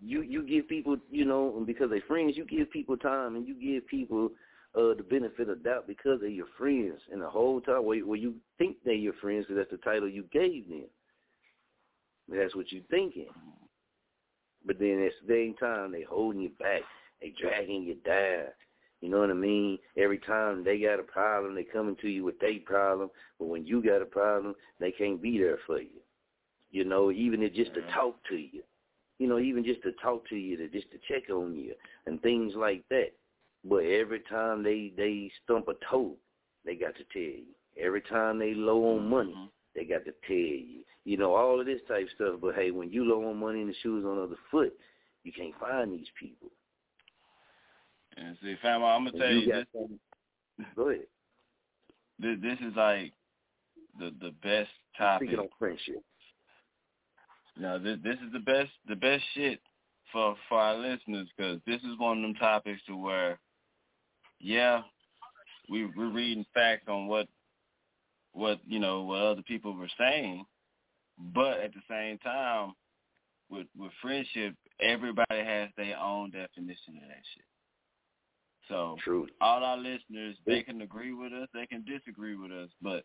you 0.00 0.22
you 0.22 0.46
give 0.46 0.68
people, 0.68 0.96
you 1.10 1.24
know, 1.24 1.54
and 1.56 1.66
because 1.66 1.90
they 1.90 2.00
friends, 2.00 2.36
you 2.36 2.44
give 2.44 2.70
people 2.70 2.96
time 2.96 3.36
and 3.36 3.46
you 3.46 3.54
give 3.54 3.86
people 3.88 4.30
uh 4.74 4.94
the 4.94 5.04
benefit 5.08 5.48
of 5.48 5.64
doubt 5.64 5.86
because 5.86 6.20
they're 6.20 6.28
your 6.28 6.46
friends. 6.56 7.00
And 7.10 7.20
the 7.20 7.30
whole 7.30 7.60
time, 7.60 7.84
where, 7.84 8.00
where 8.00 8.18
you 8.18 8.34
think 8.58 8.76
they're 8.84 8.94
your 8.94 9.14
friends, 9.14 9.46
because 9.46 9.56
that's 9.56 9.70
the 9.70 9.90
title 9.90 10.08
you 10.08 10.24
gave 10.32 10.68
them. 10.68 10.84
That's 12.28 12.54
what 12.54 12.70
you're 12.70 12.82
thinking. 12.90 13.28
But 14.66 14.78
then 14.78 15.02
at 15.02 15.12
the 15.26 15.34
same 15.34 15.54
time, 15.54 15.92
they 15.92 16.02
holding 16.02 16.42
you 16.42 16.50
back. 16.58 16.82
They 17.20 17.32
dragging 17.40 17.84
you 17.84 17.94
down. 18.04 18.48
You 19.00 19.08
know 19.08 19.20
what 19.20 19.30
I 19.30 19.34
mean? 19.34 19.78
Every 19.96 20.18
time 20.18 20.64
they 20.64 20.80
got 20.80 20.98
a 20.98 21.04
problem, 21.04 21.54
they 21.54 21.64
coming 21.64 21.96
to 22.02 22.08
you 22.08 22.24
with 22.24 22.38
their 22.40 22.58
problem. 22.66 23.10
But 23.38 23.46
when 23.46 23.64
you 23.64 23.82
got 23.82 24.02
a 24.02 24.06
problem, 24.06 24.54
they 24.80 24.90
can't 24.90 25.22
be 25.22 25.38
there 25.38 25.58
for 25.66 25.80
you. 25.80 26.00
You 26.70 26.84
know, 26.84 27.10
even 27.10 27.42
if 27.42 27.54
just 27.54 27.74
to 27.74 27.80
mm-hmm. 27.80 27.90
talk 27.90 28.16
to 28.28 28.36
you. 28.36 28.62
You 29.18 29.26
know, 29.26 29.38
even 29.40 29.64
just 29.64 29.82
to 29.82 29.90
talk 30.00 30.28
to 30.28 30.36
you, 30.36 30.56
to 30.56 30.68
just 30.68 30.86
to 30.92 30.98
check 31.08 31.28
on 31.28 31.56
you 31.56 31.74
and 32.06 32.22
things 32.22 32.52
like 32.54 32.84
that. 32.90 33.12
But 33.64 33.84
every 33.84 34.20
time 34.20 34.62
they 34.62 34.92
they 34.96 35.30
stump 35.44 35.66
a 35.68 35.74
toe, 35.90 36.14
they 36.64 36.76
got 36.76 36.94
to 36.96 37.04
tell 37.12 37.22
you. 37.22 37.54
Every 37.80 38.02
time 38.02 38.38
they 38.38 38.54
low 38.54 38.96
on 38.96 39.08
money, 39.08 39.32
mm-hmm. 39.32 39.46
they 39.74 39.84
got 39.84 40.04
to 40.04 40.12
tell 40.26 40.36
you. 40.36 40.84
You 41.04 41.16
know, 41.16 41.34
all 41.34 41.58
of 41.58 41.66
this 41.66 41.80
type 41.88 42.04
of 42.04 42.10
stuff. 42.14 42.34
But 42.40 42.54
hey, 42.54 42.70
when 42.70 42.90
you 42.90 43.04
low 43.04 43.28
on 43.28 43.38
money 43.38 43.60
and 43.60 43.70
the 43.70 43.74
shoes 43.82 44.04
on 44.04 44.16
the 44.16 44.22
other 44.22 44.36
foot, 44.50 44.72
you 45.24 45.32
can't 45.32 45.58
find 45.58 45.92
these 45.92 46.06
people. 46.18 46.50
And 48.16 48.36
see, 48.42 48.56
fam, 48.62 48.82
I'm 48.82 49.04
gonna 49.04 49.10
And 49.10 49.20
tell 49.20 49.30
you 49.30 49.40
you, 49.40 49.52
this, 49.52 50.66
Go 50.76 50.90
ahead. 50.90 51.06
this 52.18 52.36
this 52.42 52.58
is 52.60 52.76
like 52.76 53.12
the 53.98 54.12
the 54.20 54.32
best 54.42 54.70
topic. 54.96 55.28
Speaking 55.28 55.40
on 55.40 55.48
friendship. 55.58 56.02
No, 57.58 57.78
this 57.78 57.98
this 58.04 58.16
is 58.24 58.32
the 58.32 58.38
best 58.38 58.70
the 58.88 58.96
best 58.96 59.24
shit 59.34 59.60
for 60.12 60.36
for 60.48 60.58
our 60.58 60.76
listeners 60.76 61.28
because 61.36 61.60
this 61.66 61.80
is 61.82 61.98
one 61.98 62.18
of 62.18 62.22
them 62.22 62.34
topics 62.34 62.80
to 62.86 62.96
where, 62.96 63.38
yeah, 64.38 64.82
we 65.68 65.86
we're 65.96 66.12
reading 66.12 66.46
facts 66.54 66.86
on 66.88 67.08
what 67.08 67.26
what 68.32 68.60
you 68.66 68.78
know 68.78 69.02
what 69.02 69.22
other 69.22 69.42
people 69.42 69.74
were 69.74 69.90
saying, 69.98 70.44
but 71.18 71.60
at 71.60 71.72
the 71.74 71.82
same 71.90 72.18
time, 72.18 72.74
with 73.50 73.66
with 73.76 73.92
friendship, 74.00 74.54
everybody 74.80 75.44
has 75.44 75.68
their 75.76 75.98
own 75.98 76.30
definition 76.30 76.96
of 76.96 77.08
that 77.08 77.24
shit. 77.34 77.44
So 78.68 78.96
True. 79.02 79.26
all 79.40 79.64
our 79.64 79.78
listeners, 79.78 80.36
they 80.46 80.62
can 80.62 80.82
agree 80.82 81.12
with 81.12 81.32
us, 81.32 81.48
they 81.54 81.66
can 81.66 81.84
disagree 81.84 82.36
with 82.36 82.52
us, 82.52 82.68
but 82.80 82.98
at 82.98 83.04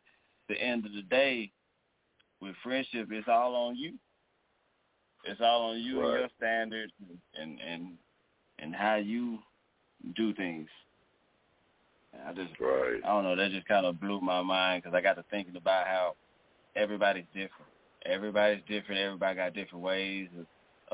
the 0.50 0.62
end 0.62 0.86
of 0.86 0.94
the 0.94 1.04
day, 1.04 1.52
with 2.42 2.56
friendship, 2.62 3.08
it's 3.12 3.28
all 3.28 3.56
on 3.56 3.76
you. 3.78 3.94
It's 5.26 5.42
all 5.42 5.72
on 5.72 5.80
you 5.80 6.02
and 6.02 6.12
your 6.12 6.30
standards 6.38 6.92
and 7.40 7.60
and 7.60 7.94
and 8.60 8.76
how 8.76 8.96
you 8.96 9.40
do 10.16 10.34
things. 10.34 10.70
I 12.28 12.34
just, 12.34 12.52
right. 12.60 13.02
I 13.04 13.08
don't 13.08 13.24
know, 13.24 13.36
that 13.36 13.52
just 13.52 13.68
kind 13.68 13.86
of 13.86 14.00
blew 14.00 14.22
my 14.22 14.42
mind 14.42 14.84
because 14.84 14.96
I 14.96 15.02
got 15.02 15.16
to 15.16 15.26
thinking 15.32 15.56
about 15.56 15.88
how 15.88 16.16
everybody's 16.76 17.26
different. 17.34 17.72
Everybody's 18.06 18.62
different. 18.68 19.02
Everybody 19.02 19.36
got 19.36 19.54
different 19.54 19.84
ways 19.84 20.28
of, 20.38 20.46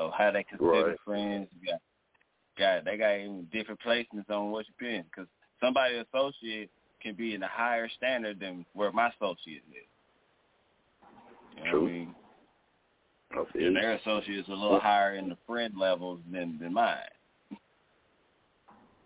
of 0.06 0.12
how 0.16 0.30
they 0.30 0.44
consider 0.44 0.68
Right. 0.90 0.96
friends. 1.04 1.48
You 1.60 1.72
got, 1.72 1.80
got 2.58 2.84
they 2.84 2.96
got 2.96 3.14
even 3.16 3.48
different 3.52 3.80
placements 3.86 4.30
on 4.30 4.50
what 4.50 4.66
you're 4.80 4.90
in 4.90 5.04
because 5.04 5.28
somebody 5.60 5.96
associate 5.96 6.70
can 7.02 7.14
be 7.14 7.34
in 7.34 7.42
a 7.42 7.48
higher 7.48 7.88
standard 7.96 8.40
than 8.40 8.64
where 8.74 8.92
my 8.92 9.08
associate 9.08 9.62
is. 9.70 9.86
You 11.56 11.64
know 11.64 11.70
True. 11.70 11.82
what 11.82 11.88
I 11.88 11.92
mean? 11.92 12.14
Feel 13.30 13.66
And 13.66 13.76
their 13.76 13.94
associates 13.94 14.48
a 14.48 14.52
little 14.52 14.80
higher 14.80 15.14
in 15.14 15.28
the 15.28 15.36
friend 15.46 15.74
levels 15.78 16.20
than 16.30 16.58
than 16.60 16.74
mine. 16.74 16.96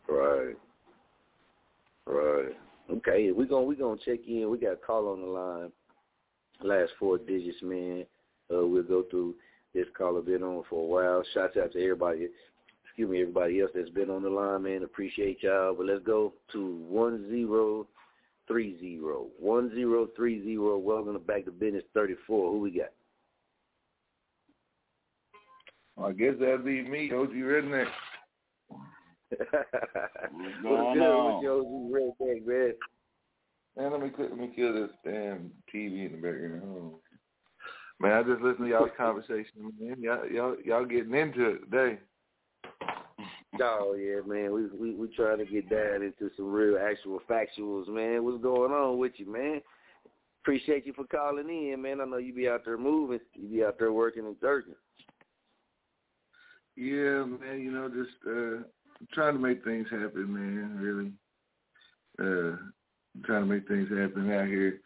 Right. 0.08 0.54
Right. 2.06 2.52
Okay, 2.90 3.32
we're 3.32 3.46
gonna 3.46 3.64
we're 3.64 3.74
gonna 3.74 4.00
check 4.04 4.20
in. 4.26 4.50
We 4.50 4.58
got 4.58 4.72
a 4.72 4.76
call 4.76 5.08
on 5.08 5.20
the 5.20 5.26
line. 5.26 5.72
Last 6.62 6.92
four 6.98 7.18
digits, 7.18 7.62
man. 7.62 8.06
Uh, 8.52 8.66
we'll 8.66 8.82
go 8.82 9.04
through 9.10 9.34
this 9.74 9.86
caller 9.96 10.22
been 10.22 10.42
on 10.42 10.62
for 10.70 10.82
a 10.82 10.86
while. 10.86 11.24
Shouts 11.34 11.56
out 11.56 11.72
to 11.72 11.82
everybody 11.82 12.28
excuse 12.84 13.10
me, 13.10 13.22
everybody 13.22 13.60
else 13.60 13.72
that's 13.74 13.90
been 13.90 14.08
on 14.08 14.22
the 14.22 14.30
line, 14.30 14.62
man. 14.62 14.84
Appreciate 14.84 15.42
y'all. 15.42 15.74
But 15.74 15.86
let's 15.86 16.04
go 16.04 16.32
to 16.52 16.76
one 16.88 17.28
zero 17.28 17.86
three 18.46 18.78
zero. 18.78 19.26
One 19.38 19.74
zero 19.74 20.08
three 20.14 20.42
zero. 20.44 20.78
Welcome 20.78 21.14
to 21.14 21.18
back 21.18 21.44
to 21.46 21.50
business 21.50 21.84
thirty 21.92 22.14
four. 22.26 22.52
Who 22.52 22.60
we 22.60 22.70
got? 22.70 22.90
I 26.02 26.12
guess 26.12 26.34
that'd 26.40 26.64
be 26.64 26.82
me, 26.82 27.10
OG 27.12 27.30
Redneck. 27.30 27.86
What's 29.28 29.52
going 30.62 31.00
on? 31.00 31.42
you, 31.42 32.14
Redneck, 32.20 32.46
man? 32.46 32.72
Man, 33.76 33.92
let 33.92 34.00
me 34.00 34.10
let 34.18 34.38
me 34.38 34.52
kill 34.54 34.72
this 34.72 34.90
damn 35.04 35.50
TV 35.72 36.06
in 36.06 36.12
the 36.12 36.18
background. 36.18 36.62
On. 36.62 36.92
Man, 38.00 38.12
I 38.12 38.22
just 38.22 38.42
listened 38.42 38.66
to 38.66 38.70
y'all's 38.70 38.90
conversation, 38.96 39.72
man. 39.80 39.96
Y'all, 40.00 40.28
y'all, 40.28 40.56
y'all 40.64 40.84
getting 40.84 41.14
into 41.14 41.50
it 41.50 41.70
today. 41.70 41.98
Oh 43.60 43.94
yeah, 43.98 44.20
man. 44.26 44.52
We 44.52 44.66
we 44.66 44.94
we 44.94 45.14
trying 45.14 45.38
to 45.38 45.44
get 45.44 45.70
down 45.70 46.02
into 46.02 46.30
some 46.36 46.50
real 46.50 46.76
actual 46.78 47.20
factuals, 47.28 47.88
man. 47.88 48.24
What's 48.24 48.42
going 48.42 48.72
on 48.72 48.98
with 48.98 49.12
you, 49.16 49.30
man? 49.32 49.60
Appreciate 50.42 50.86
you 50.86 50.92
for 50.92 51.04
calling 51.04 51.48
in, 51.48 51.80
man. 51.80 52.00
I 52.00 52.04
know 52.04 52.18
you 52.18 52.34
be 52.34 52.48
out 52.48 52.62
there 52.64 52.76
moving, 52.76 53.20
you 53.34 53.48
be 53.48 53.64
out 53.64 53.78
there 53.78 53.92
working 53.92 54.26
and 54.26 54.36
jerking. 54.40 54.74
Yeah, 56.76 57.24
man. 57.24 57.60
You 57.60 57.70
know, 57.70 57.88
just 57.88 58.16
uh 58.26 58.64
trying 59.12 59.34
to 59.34 59.40
make 59.40 59.64
things 59.64 59.86
happen, 59.90 60.32
man. 60.32 60.78
Really, 60.80 61.12
uh, 62.18 62.56
trying 63.24 63.42
to 63.42 63.46
make 63.46 63.68
things 63.68 63.88
happen 63.88 64.30
out 64.32 64.46
here. 64.46 64.80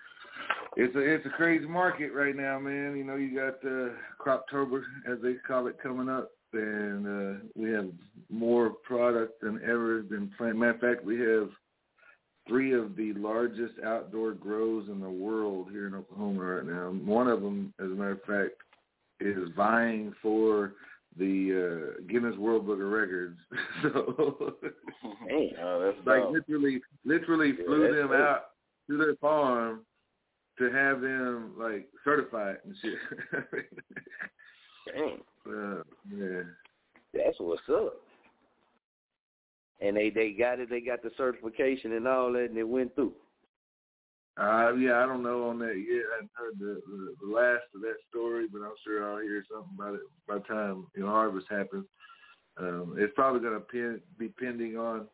It's 0.77 0.95
a 0.95 1.01
it's 1.01 1.27
a 1.27 1.31
crazy 1.31 1.67
market 1.67 2.13
right 2.13 2.37
now, 2.37 2.59
man. 2.59 2.97
You 2.97 3.05
know, 3.05 3.17
you 3.17 3.35
got 3.35 3.65
uh, 3.65 3.91
Croptober, 4.21 4.83
as 5.11 5.19
they 5.23 5.35
call 5.47 5.67
it, 5.67 5.83
coming 5.83 6.09
up, 6.09 6.31
and 6.53 7.07
uh, 7.07 7.41
we 7.57 7.71
have 7.71 7.89
more 8.31 8.71
product 8.71 9.41
than 9.41 9.61
ever 9.65 10.03
been 10.03 10.31
planned. 10.37 10.59
Matter 10.59 10.73
of 10.73 10.81
fact, 10.81 11.05
we 11.05 11.19
have 11.21 11.49
three 12.47 12.73
of 12.73 12.97
the 12.97 13.13
largest 13.15 13.75
outdoor 13.85 14.33
grows 14.33 14.89
in 14.89 15.01
the 15.01 15.11
world 15.11 15.69
here 15.71 15.87
in 15.87 15.95
Oklahoma 15.95 16.45
right 16.45 16.67
now. 16.67 16.91
One 16.91 17.29
of 17.29 17.43
them, 17.43 17.75
as 17.81 17.87
a 17.87 17.91
matter 17.91 18.13
of 18.13 18.23
fact, 18.23 18.57
is 19.21 19.49
vying 19.57 20.15
for 20.23 20.75
the 21.19 21.97
uh, 21.99 22.03
Guinness 22.11 22.37
World 22.37 22.67
Book 22.67 22.81
of 22.81 22.87
Records. 22.87 23.39
so, 23.83 24.55
Hey, 25.29 25.55
Oh, 25.63 25.81
that's 25.81 26.07
like 26.07 26.23
dope. 26.23 26.33
literally, 26.35 26.81
literally 27.05 27.49
Yeah, 27.59 27.65
flew 27.67 27.95
them 27.97 28.09
dope. 28.09 28.21
out 28.21 28.41
to 28.89 28.97
their 28.99 29.15
farm 29.17 29.85
to 30.59 30.71
have 30.71 31.01
them 31.01 31.53
like 31.59 31.89
certified 32.05 32.59
and 32.65 32.75
shit. 32.83 32.99
Dang, 34.95 35.19
uh, 35.49 35.83
yeah. 36.17 36.43
that's 37.13 37.37
what's 37.39 37.63
up. 37.71 37.95
And 39.81 39.97
they 39.97 40.11
they 40.11 40.33
got 40.33 40.59
it. 40.59 40.69
They 40.71 40.81
got 40.81 41.03
the 41.03 41.11
certification 41.17 41.93
and 41.93 42.09
all 42.09 42.33
that, 42.33 42.47
and 42.51 42.59
it 42.59 42.67
went 42.69 42.95
through. 42.97 43.13
Uh, 44.39 44.73
yeah, 44.75 45.03
I 45.03 45.07
don't 45.07 45.25
know 45.25 45.49
on 45.49 45.59
that 45.59 45.75
yet. 45.75 46.05
I 46.15 46.23
heard 46.41 46.59
the, 46.61 46.81
the 46.87 47.27
the 47.27 47.33
last 47.33 47.65
of 47.75 47.81
that 47.81 47.97
story, 48.09 48.47
but 48.53 48.61
I'm 48.61 48.77
sure 48.85 49.11
I'll 49.11 49.21
hear 49.21 49.45
something 49.51 49.75
about 49.75 49.95
it 49.95 50.03
by 50.29 50.35
the 50.35 50.41
time 50.41 50.87
you 50.95 51.03
know 51.03 51.09
harvest 51.09 51.47
happens. 51.51 51.87
Um, 52.57 52.95
it's 52.99 53.13
probably 53.15 53.41
going 53.41 53.55
to 53.55 53.61
pin, 53.61 54.01
be 54.19 54.29
pending 54.29 54.77
on 54.77 55.07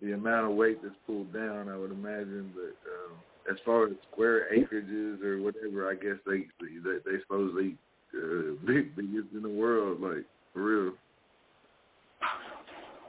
the 0.00 0.12
amount 0.12 0.50
of 0.50 0.56
weight 0.56 0.82
that's 0.82 0.94
pulled 1.06 1.32
down, 1.32 1.68
I 1.68 1.76
would 1.76 1.90
imagine. 1.90 2.52
But 2.54 2.74
um, 2.90 3.18
as 3.50 3.58
far 3.64 3.86
as 3.86 3.92
square 4.10 4.48
acreages 4.54 5.22
or 5.22 5.42
whatever, 5.42 5.90
I 5.90 5.94
guess 5.94 6.16
they 6.24 6.46
they, 6.60 6.98
they 7.04 7.20
supposedly 7.22 7.76
uh, 8.16 8.56
big 8.66 8.96
biggest 8.96 9.34
in 9.34 9.42
the 9.42 9.50
world, 9.50 10.00
like 10.00 10.24
for 10.54 10.62
real. 10.62 10.92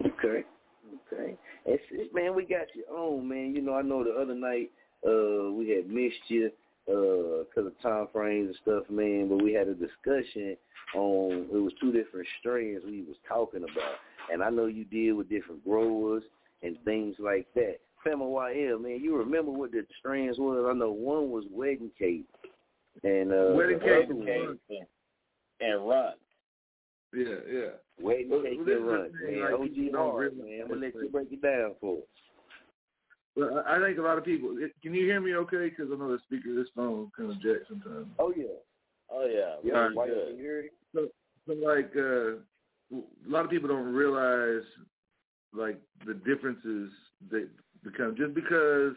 Okay. 0.02 0.44
Okay. 1.11 1.38
It's, 1.65 1.84
it's 1.91 2.14
man, 2.14 2.35
we 2.35 2.44
got 2.44 2.68
you 2.76 2.84
on, 2.94 3.30
man. 3.30 3.56
You 3.56 3.61
know, 3.61 3.76
I 3.76 3.81
know 3.81 4.03
the 4.03 4.11
other 4.11 4.35
night 4.35 4.69
uh 5.05 5.51
we 5.51 5.69
had 5.69 5.89
missed 5.89 6.15
you 6.27 6.51
uh 6.89 7.43
because 7.45 7.67
of 7.67 7.81
time 7.81 8.07
frames 8.11 8.47
and 8.47 8.55
stuff, 8.61 8.89
man, 8.89 9.27
but 9.30 9.41
we 9.43 9.53
had 9.53 9.67
a 9.67 9.73
discussion 9.75 10.55
on 10.95 11.47
it 11.51 11.57
was 11.57 11.73
two 11.80 11.91
different 11.91 12.27
strains 12.39 12.81
we 12.85 13.01
was 13.03 13.17
talking 13.27 13.63
about. 13.63 13.95
And 14.31 14.41
I 14.43 14.49
know 14.49 14.67
you 14.67 14.85
deal 14.85 15.15
with 15.15 15.30
different 15.30 15.63
growers 15.63 16.23
and 16.61 16.77
things 16.85 17.15
like 17.19 17.47
that. 17.55 17.77
Fema 18.05 18.23
YL, 18.30 18.81
man, 18.81 18.99
you 19.01 19.15
remember 19.17 19.51
what 19.51 19.71
the 19.71 19.85
strains 19.99 20.38
was? 20.38 20.65
I 20.69 20.73
know 20.77 20.91
one 20.91 21.30
was 21.31 21.45
wedding 21.51 21.91
cake 21.97 22.25
and 23.03 23.31
uh 23.31 23.53
Wedding 23.55 23.80
cake 23.80 24.05
other 24.05 24.15
one- 24.15 24.27
and, 24.69 24.88
and 25.61 25.88
run. 25.89 26.13
Yeah, 27.13 27.35
yeah. 27.51 27.69
Wedding 28.01 28.30
cake 28.30 28.57
and 28.59 28.59
is 28.61 28.65
the 28.65 28.80
run, 28.80 29.11
man. 29.23 29.41
like, 29.41 29.53
OG 29.53 29.73
people 29.73 29.91
don't 29.93 30.11
hard, 30.11 30.38
man. 30.38 30.61
I'm 30.63 30.67
gonna 30.67 30.81
let 30.81 30.93
that- 30.93 31.03
you 31.03 31.09
break 31.09 31.31
it 31.31 31.41
down 31.41 31.75
for 31.80 31.97
us. 31.97 32.03
Well, 33.35 33.64
I 33.68 33.77
I 33.77 33.80
think 33.80 33.97
a 33.97 34.01
lot 34.01 34.18
of 34.18 34.26
people. 34.26 34.55
Can 34.81 34.93
you 34.93 35.05
hear 35.05 35.19
me 35.19 35.35
okay? 35.35 35.69
Because 35.69 35.91
I 35.91 35.97
know 35.97 36.11
the 36.11 36.19
speaker, 36.23 36.53
this 36.55 36.68
phone 36.76 37.11
kind 37.18 37.31
of 37.31 37.41
jacks 37.41 37.65
sometimes. 37.68 38.07
Oh 38.19 38.34
yeah. 38.35 38.45
Oh 39.11 39.27
yeah, 39.27 39.55
Yeah, 39.64 39.73
Alright. 39.73 39.95
why 39.95 40.07
good. 40.07 40.35
you 40.35 40.41
hear 40.41 40.60
it? 40.61 40.72
So, 40.93 41.07
so 41.47 41.53
like, 41.53 41.91
uh, 41.95 42.39
a 42.95 43.30
lot 43.30 43.45
of 43.45 43.51
people 43.51 43.69
don't 43.69 43.93
realize 43.93 44.64
like 45.53 45.80
the 46.05 46.15
differences 46.15 46.89
that 47.30 47.47
become 47.84 48.15
just 48.18 48.34
because 48.34 48.93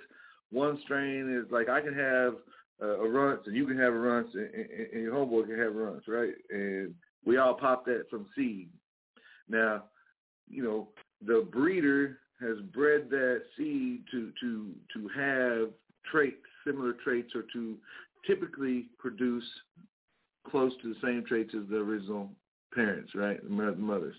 one 0.50 0.78
strain 0.84 1.34
is 1.34 1.50
like 1.50 1.68
I 1.68 1.80
can 1.80 1.94
have 1.94 2.34
uh, 2.82 3.00
a 3.00 3.08
runts 3.08 3.46
and 3.46 3.56
you 3.56 3.66
can 3.66 3.78
have 3.78 3.92
a 3.92 3.98
runts 3.98 4.30
and, 4.34 4.48
and, 4.54 4.88
and 4.92 5.02
your 5.02 5.14
homeboy 5.14 5.48
can 5.48 5.58
have 5.58 5.74
runts, 5.74 6.06
right? 6.08 6.34
And 6.50 6.94
we 7.24 7.36
all 7.36 7.54
pop 7.54 7.84
that 7.86 8.04
from 8.08 8.26
seed. 8.34 8.70
Now, 9.48 9.84
you 10.48 10.62
know, 10.62 10.88
the 11.26 11.46
breeder 11.50 12.18
has 12.40 12.58
bred 12.74 13.08
that 13.10 13.42
seed 13.56 14.02
to 14.10 14.32
to 14.40 14.72
to 14.94 15.08
have 15.16 15.68
traits, 16.10 16.36
similar 16.66 16.92
traits, 16.92 17.34
or 17.34 17.44
to 17.52 17.76
typically 18.26 18.86
produce 18.98 19.44
close 20.50 20.72
to 20.82 20.92
the 20.92 21.00
same 21.02 21.24
traits 21.26 21.54
as 21.54 21.68
the 21.68 21.76
original 21.76 22.30
parents, 22.74 23.12
right? 23.14 23.42
The 23.42 23.48
mothers. 23.48 24.16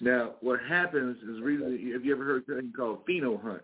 Now, 0.00 0.32
what 0.40 0.60
happens 0.60 1.16
is 1.22 1.40
reason. 1.40 1.92
Have 1.92 2.04
you 2.04 2.14
ever 2.14 2.24
heard 2.24 2.44
something 2.46 2.72
called 2.76 3.06
pheno 3.06 3.40
hunt? 3.40 3.62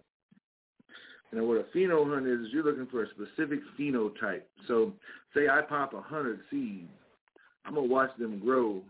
Now, 1.33 1.45
what 1.45 1.59
a 1.59 1.77
pheno 1.77 2.09
hunt 2.12 2.27
is, 2.27 2.47
is 2.47 2.53
you're 2.53 2.65
looking 2.65 2.87
for 2.87 3.05
a 3.05 3.09
specific 3.11 3.61
phenotype. 3.79 4.43
So, 4.67 4.93
say 5.35 5.49
I 5.49 5.61
pop 5.62 5.95
a 5.95 6.01
hundred 6.01 6.41
seeds, 6.51 6.89
I'm 7.65 7.75
gonna 7.75 7.87
watch 7.87 8.11
them 8.19 8.39
grow, 8.39 8.83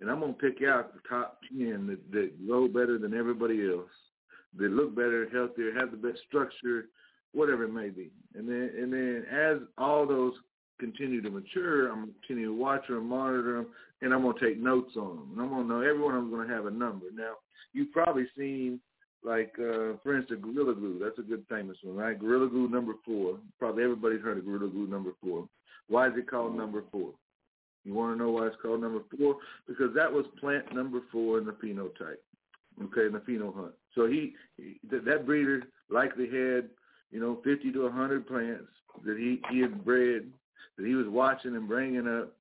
and 0.00 0.10
I'm 0.10 0.20
gonna 0.20 0.32
pick 0.32 0.62
out 0.66 0.94
the 0.94 1.00
top 1.08 1.38
ten 1.48 1.86
that, 1.86 2.12
that 2.12 2.46
grow 2.46 2.66
better 2.66 2.98
than 2.98 3.14
everybody 3.14 3.68
else, 3.68 3.90
that 4.58 4.70
look 4.70 4.94
better, 4.94 5.28
healthier, 5.32 5.72
have 5.78 5.90
the 5.90 5.96
best 5.96 6.20
structure, 6.26 6.86
whatever 7.32 7.64
it 7.64 7.72
may 7.72 7.88
be. 7.88 8.10
And 8.34 8.48
then, 8.48 8.70
and 8.76 8.92
then 8.92 9.24
as 9.30 9.58
all 9.78 10.06
those 10.06 10.34
continue 10.78 11.20
to 11.22 11.30
mature, 11.30 11.90
I'm 11.90 12.00
gonna 12.00 12.12
continue 12.20 12.46
to 12.46 12.54
watch 12.54 12.88
them, 12.88 13.08
monitor 13.08 13.56
them, 13.56 13.66
and 14.02 14.12
I'm 14.12 14.22
gonna 14.22 14.40
take 14.40 14.58
notes 14.58 14.96
on 14.96 15.16
them. 15.16 15.28
And 15.32 15.40
I'm 15.40 15.50
gonna 15.50 15.68
know 15.68 15.80
everyone. 15.80 16.14
I'm 16.14 16.30
gonna 16.30 16.52
have 16.52 16.66
a 16.66 16.70
number. 16.70 17.06
Now, 17.14 17.34
you've 17.72 17.92
probably 17.92 18.26
seen 18.36 18.80
like 19.22 19.52
uh 19.58 19.96
for 20.02 20.16
instance 20.16 20.40
Gorilla 20.42 20.74
Glue, 20.74 20.98
that's 21.02 21.18
a 21.18 21.22
good 21.22 21.44
famous 21.48 21.76
one, 21.82 21.96
right? 21.96 22.18
Gorilla 22.18 22.48
Glue 22.48 22.68
number 22.68 22.94
four. 23.04 23.38
Probably 23.58 23.84
everybody's 23.84 24.22
heard 24.22 24.38
of 24.38 24.44
Gorilla 24.44 24.70
Glue 24.70 24.86
number 24.86 25.10
four. 25.22 25.46
Why 25.88 26.08
is 26.08 26.14
it 26.16 26.30
called 26.30 26.56
number 26.56 26.84
four? 26.90 27.12
You 27.84 27.94
want 27.94 28.16
to 28.16 28.22
know 28.22 28.30
why 28.30 28.46
it's 28.46 28.56
called 28.60 28.80
number 28.80 29.00
four? 29.16 29.36
Because 29.66 29.94
that 29.94 30.12
was 30.12 30.24
plant 30.38 30.74
number 30.74 31.00
four 31.10 31.38
in 31.38 31.46
the 31.46 31.52
phenotype, 31.52 32.20
okay, 32.84 33.06
in 33.06 33.12
the 33.12 33.20
pheno 33.20 33.54
hunt. 33.54 33.72
So 33.94 34.06
he, 34.06 34.34
that 34.90 35.26
breeder 35.26 35.64
likely 35.90 36.26
had, 36.26 36.68
you 37.10 37.20
know, 37.20 37.40
50 37.44 37.72
to 37.72 37.82
100 37.82 38.26
plants 38.26 38.68
that 39.04 39.18
he, 39.18 39.40
he 39.50 39.60
had 39.60 39.84
bred, 39.84 40.26
that 40.76 40.86
he 40.86 40.94
was 40.94 41.06
watching 41.08 41.56
and 41.56 41.68
bringing 41.68 42.06
up. 42.06 42.32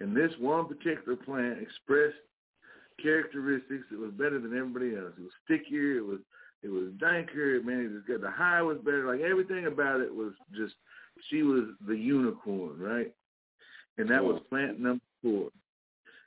And 0.00 0.16
this 0.16 0.32
one 0.38 0.66
particular 0.66 1.16
plant 1.16 1.58
expressed 1.60 2.16
characteristics 3.02 3.84
that 3.90 3.98
was 3.98 4.12
better 4.12 4.38
than 4.38 4.56
everybody 4.56 4.96
else. 4.96 5.12
It 5.18 5.22
was 5.22 5.32
stickier. 5.44 5.98
It 5.98 6.06
was 6.06 6.20
it 6.62 6.68
was 6.68 6.90
danker. 6.98 7.62
Man, 7.64 7.86
it 7.86 7.92
was 7.92 8.02
good. 8.06 8.20
The 8.20 8.30
high 8.30 8.62
was 8.62 8.78
better. 8.84 9.06
Like 9.06 9.20
everything 9.20 9.66
about 9.66 10.00
it 10.00 10.14
was 10.14 10.32
just. 10.54 10.74
She 11.28 11.42
was 11.42 11.64
the 11.86 11.96
unicorn, 11.96 12.78
right? 12.78 13.12
And 13.98 14.08
that 14.08 14.24
was 14.24 14.40
plant 14.48 14.80
number 14.80 15.02
four. 15.22 15.50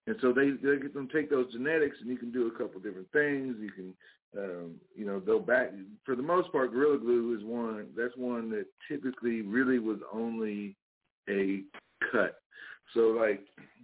And 0.06 0.16
so 0.22 0.34
they 0.34 0.52
they 0.52 0.78
get 0.78 0.94
them 0.94 1.08
take 1.12 1.30
those 1.30 1.52
genetics, 1.52 1.98
and 2.02 2.10
you 2.10 2.18
can 2.18 2.32
do 2.32 2.48
a 2.48 2.58
couple 2.58 2.80
different 2.80 3.12
things. 3.12 3.56
You 3.60 3.72
can, 3.72 3.94
um, 4.38 4.76
you 4.96 5.06
know, 5.06 5.20
go 5.20 5.40
back. 5.40 5.72
For 6.06 6.16
the 6.16 6.24
most 6.24 6.52
part, 6.52 6.72
Gorilla 6.72 6.98
Glue 6.98 7.38
is 7.38 7.44
one. 7.44 7.88
That's 7.96 8.16
one 8.18 8.50
that 8.52 8.66
typically 8.90 9.42
really 9.42 9.80
was 9.80 10.00
only 10.12 10.76
a 11.30 11.62
cut. 12.12 12.40
So 12.94 13.16
like 13.20 13.42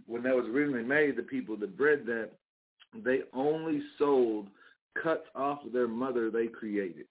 when 0.08 0.24
that 0.24 0.36
was 0.36 0.46
originally 0.46 0.84
made, 0.84 1.16
the 1.16 1.24
people 1.24 1.56
that 1.58 1.78
bred 1.78 2.06
that 2.08 2.32
they 3.04 3.20
only 3.34 3.82
sold 3.98 4.48
cuts 5.02 5.28
off 5.36 5.64
of 5.66 5.72
their 5.72 5.88
mother 5.88 6.32
they 6.32 6.48
created. 6.48 7.06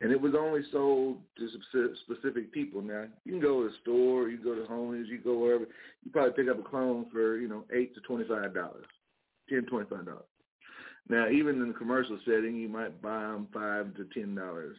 And 0.00 0.12
it 0.12 0.20
was 0.20 0.34
only 0.38 0.62
sold 0.72 1.18
to 1.38 1.48
specific 2.04 2.52
people. 2.52 2.82
Now, 2.82 3.04
you 3.24 3.32
can 3.32 3.40
go 3.40 3.62
to 3.62 3.68
the 3.68 3.74
store, 3.82 4.28
you 4.28 4.38
go 4.42 4.54
to 4.54 4.62
Homies, 4.62 5.08
you 5.08 5.18
go 5.18 5.38
wherever. 5.38 5.64
You 6.04 6.10
probably 6.10 6.32
pick 6.32 6.50
up 6.50 6.58
a 6.58 6.68
clone 6.68 7.06
for, 7.12 7.38
you 7.38 7.48
know, 7.48 7.64
8 7.72 7.94
to 7.94 8.00
$25, 8.00 8.54
10 9.48 9.66
$25. 9.70 10.18
Now, 11.10 11.28
even 11.28 11.60
in 11.60 11.68
the 11.68 11.74
commercial 11.74 12.18
setting, 12.24 12.54
you 12.54 12.68
might 12.68 13.02
buy 13.02 13.22
them 13.22 13.48
5 13.52 13.94
to 13.96 14.04
$10 14.16 14.72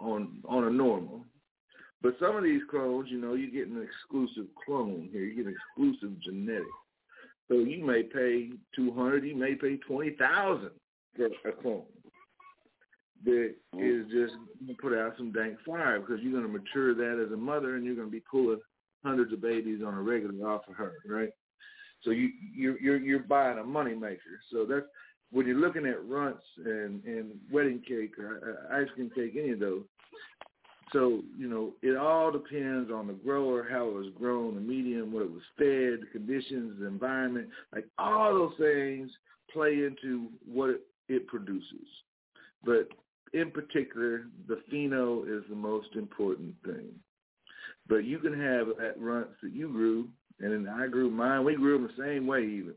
on 0.00 0.42
on 0.48 0.64
a 0.64 0.70
normal. 0.70 1.26
But 2.00 2.16
some 2.18 2.36
of 2.36 2.44
these 2.44 2.62
clones, 2.70 3.08
you 3.10 3.20
know, 3.20 3.34
you 3.34 3.50
get 3.50 3.68
an 3.68 3.82
exclusive 3.82 4.46
clone 4.64 5.10
here. 5.12 5.24
You 5.24 5.44
get 5.44 5.52
exclusive 5.52 6.18
genetics. 6.22 6.66
So 7.48 7.54
you 7.54 7.84
may 7.84 8.02
pay 8.02 8.50
two 8.74 8.92
hundred, 8.92 9.24
you 9.24 9.36
may 9.36 9.56
pay 9.56 9.76
twenty 9.76 10.10
thousand 10.18 10.70
for 11.16 11.48
a 11.48 11.52
clone. 11.52 11.82
that 13.24 13.54
mm. 13.74 14.00
is 14.00 14.10
just 14.10 14.34
put 14.80 14.96
out 14.96 15.14
some 15.18 15.32
dank 15.32 15.58
fire 15.66 16.00
because 16.00 16.20
you're 16.22 16.32
going 16.32 16.50
to 16.50 16.58
mature 16.58 16.94
that 16.94 17.22
as 17.22 17.32
a 17.32 17.36
mother 17.36 17.76
and 17.76 17.84
you're 17.84 17.96
going 17.96 18.06
to 18.06 18.12
be 18.12 18.22
pulling 18.30 18.60
hundreds 19.04 19.32
of 19.34 19.42
babies 19.42 19.80
on 19.84 19.94
a 19.94 20.00
regular 20.00 20.48
off 20.48 20.62
of 20.68 20.76
her, 20.76 20.92
right? 21.06 21.30
So 22.04 22.10
you 22.10 22.30
you're 22.54 22.80
you're, 22.80 22.98
you're 22.98 23.18
buying 23.20 23.58
a 23.58 23.64
money 23.64 23.94
maker. 23.94 24.40
So 24.52 24.64
that's 24.64 24.86
when 25.32 25.46
you're 25.46 25.56
looking 25.56 25.86
at 25.86 26.06
runts 26.06 26.44
and 26.64 27.04
and 27.04 27.32
wedding 27.52 27.82
cake 27.86 28.18
or 28.18 28.68
uh, 28.70 28.76
ice 28.76 28.88
cream 28.94 29.10
cake, 29.14 29.34
any 29.38 29.50
of 29.50 29.60
those. 29.60 29.82
So 30.92 31.22
you 31.36 31.48
know, 31.48 31.72
it 31.82 31.96
all 31.96 32.30
depends 32.32 32.90
on 32.90 33.06
the 33.06 33.12
grower, 33.12 33.66
how 33.70 33.88
it 33.88 33.94
was 33.94 34.12
grown, 34.18 34.54
the 34.54 34.60
medium, 34.60 35.12
what 35.12 35.22
it 35.22 35.30
was 35.30 35.42
fed, 35.58 36.00
the 36.00 36.08
conditions, 36.12 36.80
the 36.80 36.86
environment. 36.86 37.48
Like 37.74 37.86
all 37.98 38.32
those 38.32 38.54
things 38.58 39.10
play 39.52 39.84
into 39.84 40.28
what 40.46 40.70
it, 40.70 40.80
it 41.08 41.26
produces. 41.26 41.86
But 42.64 42.88
in 43.32 43.50
particular, 43.50 44.26
the 44.46 44.60
pheno 44.72 45.24
is 45.24 45.44
the 45.48 45.56
most 45.56 45.88
important 45.94 46.54
thing. 46.64 46.88
But 47.88 48.04
you 48.04 48.18
can 48.18 48.32
have 48.32 48.68
that 48.78 48.94
runts 48.98 49.34
that 49.42 49.52
you 49.52 49.68
grew, 49.68 50.08
and 50.40 50.66
then 50.66 50.72
I 50.72 50.86
grew 50.86 51.10
mine. 51.10 51.44
We 51.44 51.56
grew 51.56 51.78
them 51.78 51.90
the 51.96 52.02
same 52.02 52.26
way 52.26 52.42
even. 52.44 52.74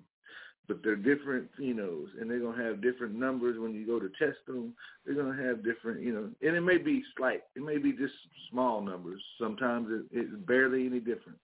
But 0.67 0.81
they're 0.83 0.95
different 0.95 1.49
phenos, 1.59 2.07
and 2.19 2.29
they're 2.29 2.39
going 2.39 2.57
to 2.57 2.63
have 2.63 2.81
different 2.81 3.15
numbers 3.15 3.59
when 3.59 3.73
you 3.73 3.85
go 3.85 3.99
to 3.99 4.09
test 4.19 4.38
them. 4.47 4.73
They're 5.05 5.15
going 5.15 5.35
to 5.35 5.43
have 5.43 5.63
different, 5.63 6.01
you 6.01 6.13
know, 6.13 6.29
and 6.47 6.55
it 6.55 6.61
may 6.61 6.77
be 6.77 7.03
slight. 7.17 7.41
It 7.55 7.63
may 7.63 7.77
be 7.77 7.91
just 7.91 8.13
small 8.49 8.79
numbers. 8.81 9.21
Sometimes 9.39 9.88
it, 9.89 10.05
it's 10.11 10.33
barely 10.47 10.85
any 10.85 10.99
different. 10.99 11.39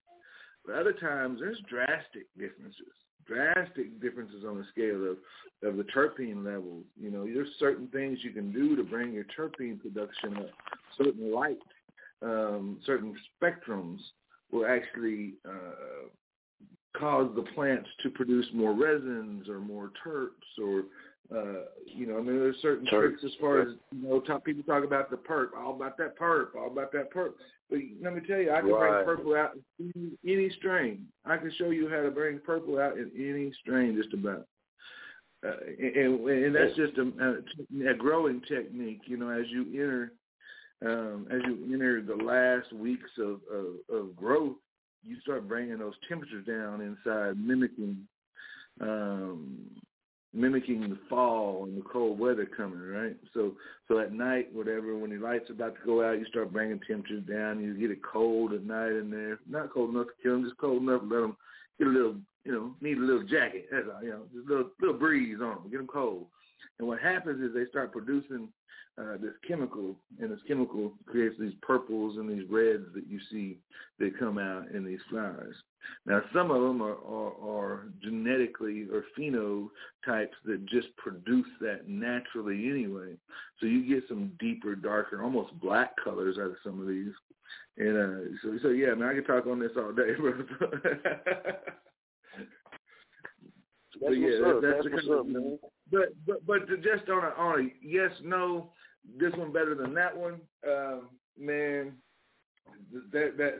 But 0.65 0.75
other 0.75 0.93
times 0.93 1.39
there's 1.39 1.59
drastic 1.69 2.27
differences 2.37 2.93
drastic 3.27 3.99
differences 4.01 4.43
on 4.47 4.57
the 4.57 4.65
scale 4.71 5.11
of 5.11 5.17
of 5.67 5.75
the 5.77 5.83
terpene 5.83 6.45
levels. 6.45 6.85
You 6.99 7.11
know, 7.11 7.25
there's 7.25 7.49
certain 7.59 7.87
things 7.87 8.19
you 8.21 8.31
can 8.31 8.51
do 8.51 8.75
to 8.75 8.83
bring 8.83 9.11
your 9.11 9.25
terpene 9.37 9.79
production 9.79 10.37
up. 10.37 10.49
Certain 10.97 11.33
light, 11.33 11.57
um, 12.21 12.79
certain 12.85 13.15
spectrums 13.41 13.99
will 14.51 14.65
actually 14.65 15.33
uh, 15.47 16.07
cause 16.99 17.29
the 17.35 17.43
plants 17.53 17.89
to 18.03 18.09
produce 18.09 18.45
more 18.53 18.73
resins 18.73 19.47
or 19.49 19.59
more 19.59 19.91
terps 20.05 20.63
or 20.63 20.83
uh, 21.33 21.65
you 21.85 22.05
know, 22.07 22.17
I 22.17 22.21
mean, 22.21 22.39
there's 22.39 22.55
certain 22.61 22.87
tricks 22.87 23.21
as 23.25 23.31
far 23.41 23.61
as 23.61 23.69
you 23.91 24.07
know. 24.07 24.21
Top 24.21 24.45
people 24.45 24.63
talk 24.63 24.85
about 24.85 25.11
the 25.11 25.17
purp, 25.17 25.51
all 25.57 25.75
about 25.75 25.97
that 25.97 26.15
purp, 26.15 26.53
all 26.57 26.67
about 26.67 26.93
that 26.93 27.11
purp. 27.11 27.35
But 27.69 27.79
let 28.01 28.13
me 28.13 28.21
tell 28.25 28.39
you, 28.39 28.51
I 28.51 28.61
can 28.61 28.69
right. 28.69 29.03
bring 29.03 29.17
purple 29.17 29.35
out 29.35 29.51
in 29.77 30.17
any 30.25 30.49
strain. 30.57 31.05
I 31.25 31.35
can 31.35 31.51
show 31.57 31.69
you 31.69 31.89
how 31.89 32.01
to 32.01 32.11
bring 32.11 32.39
purple 32.39 32.79
out 32.79 32.97
in 32.97 33.11
any 33.17 33.51
strain, 33.61 34.01
just 34.01 34.13
about. 34.13 34.47
Uh, 35.45 35.51
and, 35.77 36.27
and 36.29 36.55
that's 36.55 36.75
just 36.77 36.97
a, 36.97 37.89
a 37.89 37.93
growing 37.93 38.41
technique. 38.47 39.01
You 39.05 39.17
know, 39.17 39.29
as 39.29 39.45
you 39.49 39.65
enter, 39.73 40.13
um, 40.85 41.27
as 41.29 41.41
you 41.45 41.73
enter 41.73 42.01
the 42.01 42.23
last 42.23 42.71
weeks 42.71 43.11
of, 43.19 43.41
of, 43.51 43.65
of 43.93 44.15
growth, 44.15 44.55
you 45.07 45.19
start 45.21 45.47
bringing 45.47 45.79
those 45.79 45.93
temperatures 46.07 46.45
down 46.45 46.81
inside, 46.81 47.37
mimicking 47.39 48.07
um, 48.81 49.57
mimicking 50.33 50.81
the 50.81 50.97
fall 51.09 51.63
and 51.63 51.77
the 51.77 51.81
cold 51.81 52.19
weather 52.19 52.45
coming, 52.45 52.79
right? 52.79 53.15
So 53.33 53.53
so 53.87 53.99
at 53.99 54.13
night, 54.13 54.53
whatever, 54.53 54.97
when 54.97 55.11
your 55.11 55.21
light's 55.21 55.49
about 55.49 55.75
to 55.75 55.85
go 55.85 56.07
out, 56.07 56.19
you 56.19 56.25
start 56.25 56.51
bringing 56.51 56.79
temperatures 56.87 57.23
down. 57.27 57.61
You 57.61 57.73
get 57.77 57.91
it 57.91 58.03
cold 58.03 58.53
at 58.53 58.63
night 58.63 58.91
in 58.91 59.09
there. 59.09 59.39
Not 59.49 59.73
cold 59.73 59.91
enough 59.91 60.07
to 60.07 60.23
kill 60.23 60.33
them, 60.33 60.43
just 60.43 60.57
cold 60.57 60.81
enough 60.81 61.01
to 61.01 61.07
let 61.07 61.21
them 61.21 61.37
get 61.79 61.87
a 61.87 61.91
little, 61.91 62.15
you 62.43 62.51
know, 62.51 62.75
need 62.81 62.97
a 62.97 63.01
little 63.01 63.23
jacket. 63.23 63.67
That's 63.71 63.87
all, 63.93 64.03
you 64.03 64.11
know, 64.11 64.23
just 64.33 64.47
a 64.47 64.49
little 64.49 64.71
little 64.79 64.97
breeze 64.99 65.37
on 65.41 65.55
them, 65.55 65.71
get 65.71 65.77
them 65.77 65.87
cold. 65.87 66.27
And 66.79 66.87
what 66.87 66.99
happens 66.99 67.41
is 67.41 67.53
they 67.53 67.69
start 67.69 67.91
producing 67.91 68.49
uh, 68.99 69.17
this 69.21 69.33
chemical, 69.47 69.95
and 70.19 70.31
this 70.31 70.39
chemical 70.47 70.93
creates 71.05 71.35
these 71.39 71.53
purples 71.61 72.17
and 72.17 72.29
these 72.29 72.49
reds 72.49 72.85
that 72.95 73.07
you 73.07 73.19
see 73.31 73.57
that 73.99 74.17
come 74.17 74.37
out 74.37 74.69
in 74.73 74.83
these 74.83 74.99
flowers. 75.09 75.55
Now, 76.05 76.21
some 76.33 76.49
of 76.51 76.61
them 76.61 76.81
are, 76.81 76.97
are, 77.05 77.33
are 77.47 77.87
genetically 78.01 78.87
or 78.91 79.03
phenotypes 79.17 80.35
that 80.45 80.65
just 80.67 80.87
produce 80.97 81.47
that 81.61 81.87
naturally 81.87 82.69
anyway. 82.69 83.13
So 83.59 83.67
you 83.67 83.87
get 83.87 84.07
some 84.09 84.31
deeper, 84.39 84.75
darker, 84.75 85.23
almost 85.23 85.59
black 85.61 85.91
colors 86.03 86.37
out 86.39 86.47
of 86.49 86.57
some 86.63 86.81
of 86.81 86.87
these. 86.87 87.13
And 87.77 87.97
uh, 87.97 88.37
so, 88.41 88.57
so 88.63 88.69
yeah, 88.69 88.95
man, 88.95 89.09
I 89.09 89.13
could 89.13 89.27
talk 89.27 89.45
on 89.45 89.59
this 89.59 89.71
all 89.77 89.93
day, 89.93 90.15
bro. 90.19 90.33
That's 93.99 94.09
but 94.09 94.19
yeah, 94.19 94.27
what's 94.41 94.41
that, 94.41 94.49
up. 94.49 94.61
that's 94.61 94.73
That's 94.73 94.83
the 94.83 94.89
what's 94.91 95.07
kind 95.07 95.19
up, 95.19 95.25
man. 95.27 95.59
but 95.91 96.09
but 96.25 96.45
but 96.45 96.67
just 96.83 97.09
on 97.09 97.23
a 97.23 97.29
on 97.41 97.59
a 97.61 97.85
yes 97.85 98.11
no, 98.23 98.71
this 99.19 99.33
one 99.35 99.51
better 99.51 99.75
than 99.75 99.93
that 99.93 100.15
one, 100.15 100.41
um, 100.67 101.09
man. 101.39 101.93
That 103.11 103.37
that 103.37 103.53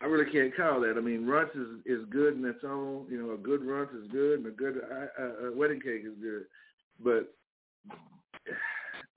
I 0.00 0.06
really 0.06 0.30
can't 0.30 0.56
call 0.56 0.80
that. 0.80 0.94
I 0.96 1.00
mean, 1.00 1.26
runts 1.26 1.54
is 1.54 1.68
is 1.84 2.04
good 2.10 2.36
in 2.36 2.44
its 2.44 2.62
own. 2.64 3.06
You 3.10 3.20
know, 3.20 3.34
a 3.34 3.36
good 3.36 3.64
runts 3.64 3.92
is 3.94 4.10
good, 4.12 4.38
and 4.38 4.46
a 4.46 4.50
good 4.50 4.80
uh, 4.90 5.22
uh, 5.22 5.52
wedding 5.56 5.80
cake 5.80 6.02
is 6.04 6.14
good. 6.22 6.44
But 7.02 7.32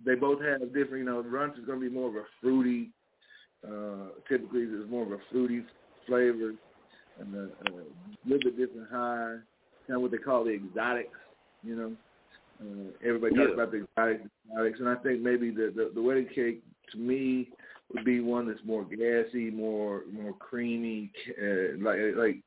they 0.04 0.16
both 0.16 0.42
have 0.42 0.62
different. 0.74 1.00
You 1.00 1.06
know, 1.06 1.22
runts 1.22 1.60
is 1.60 1.66
going 1.66 1.80
to 1.80 1.88
be 1.88 1.94
more 1.94 2.10
of 2.10 2.16
a 2.16 2.24
fruity. 2.42 2.90
Uh, 3.66 4.10
typically, 4.28 4.66
there's 4.66 4.90
more 4.90 5.04
of 5.04 5.12
a 5.12 5.20
fruity 5.32 5.64
flavor, 6.08 6.54
and 7.20 7.36
a, 7.36 7.44
a 7.44 7.72
little 8.26 8.52
bit 8.52 8.58
different 8.58 8.90
high. 8.92 9.36
Kind 9.88 9.98
of 9.98 10.02
what 10.02 10.12
they 10.12 10.18
call 10.18 10.46
the 10.46 10.52
exotics. 10.52 11.10
You 11.64 11.76
know, 11.76 11.96
uh, 12.62 12.92
everybody 13.04 13.36
talks 13.36 13.50
Yeah. 13.50 13.54
about 13.56 13.72
the 13.72 13.78
exotics, 13.84 14.30
exotics, 14.50 14.80
and 14.80 14.90
I 14.90 14.96
think 14.96 15.22
maybe 15.22 15.50
the, 15.52 15.72
the 15.76 15.92
the 15.94 16.02
wedding 16.02 16.28
cake 16.34 16.64
to 16.92 16.98
me 16.98 17.50
would 17.94 18.06
be 18.06 18.20
one 18.20 18.48
that's 18.48 18.64
more 18.64 18.84
gassy, 18.86 19.50
more 19.52 20.04
more 20.12 20.34
creamy, 20.34 21.12
uh, 21.42 21.78
like 21.82 22.00
like 22.16 22.38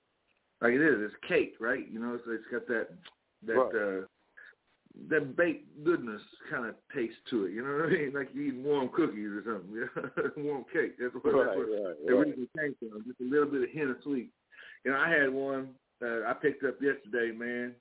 like 0.61 0.73
it 0.75 0.81
is. 0.81 1.01
It's 1.11 1.15
cake, 1.29 1.55
right? 1.61 1.87
You 1.91 1.99
know, 2.01 2.19
so 2.25 2.33
it's 2.33 2.45
got 2.51 2.67
that 2.69 2.89
that 3.47 3.55
Right. 3.55 3.75
uh, 4.03 4.07
that 5.11 5.37
baked 5.37 5.67
goodness 5.85 6.23
kind 6.49 6.67
of 6.67 6.77
taste 6.95 7.17
to 7.29 7.47
it. 7.47 7.53
You 7.53 7.65
know 7.65 7.75
what 7.75 7.87
I 7.87 7.91
mean? 7.93 8.13
Like 8.15 8.29
you 8.33 8.43
eating 8.43 8.63
warm 8.63 8.89
cookies 8.91 9.27
or 9.27 9.43
something. 9.45 9.75
Yeah? 9.75 10.23
warm 10.45 10.65
cake. 10.73 10.95
That's 11.01 11.13
what 11.15 11.25
Right, 11.35 11.47
that's 11.47 11.57
what 11.59 11.67
right, 11.67 11.97
it 11.99 12.13
right. 12.13 12.27
really 12.27 12.49
came 12.57 12.75
from. 12.79 13.05
Just 13.05 13.21
a 13.21 13.25
little 13.25 13.47
bit 13.51 13.65
of 13.65 13.71
hint 13.71 13.91
of 13.91 13.97
sweet. 14.05 14.31
You 14.85 14.93
know, 14.93 14.99
I 14.99 15.09
had 15.11 15.31
one 15.33 15.71
uh, 16.03 16.23
I 16.29 16.33
picked 16.35 16.65
up 16.65 16.81
yesterday, 16.81 17.33
man. 17.37 17.75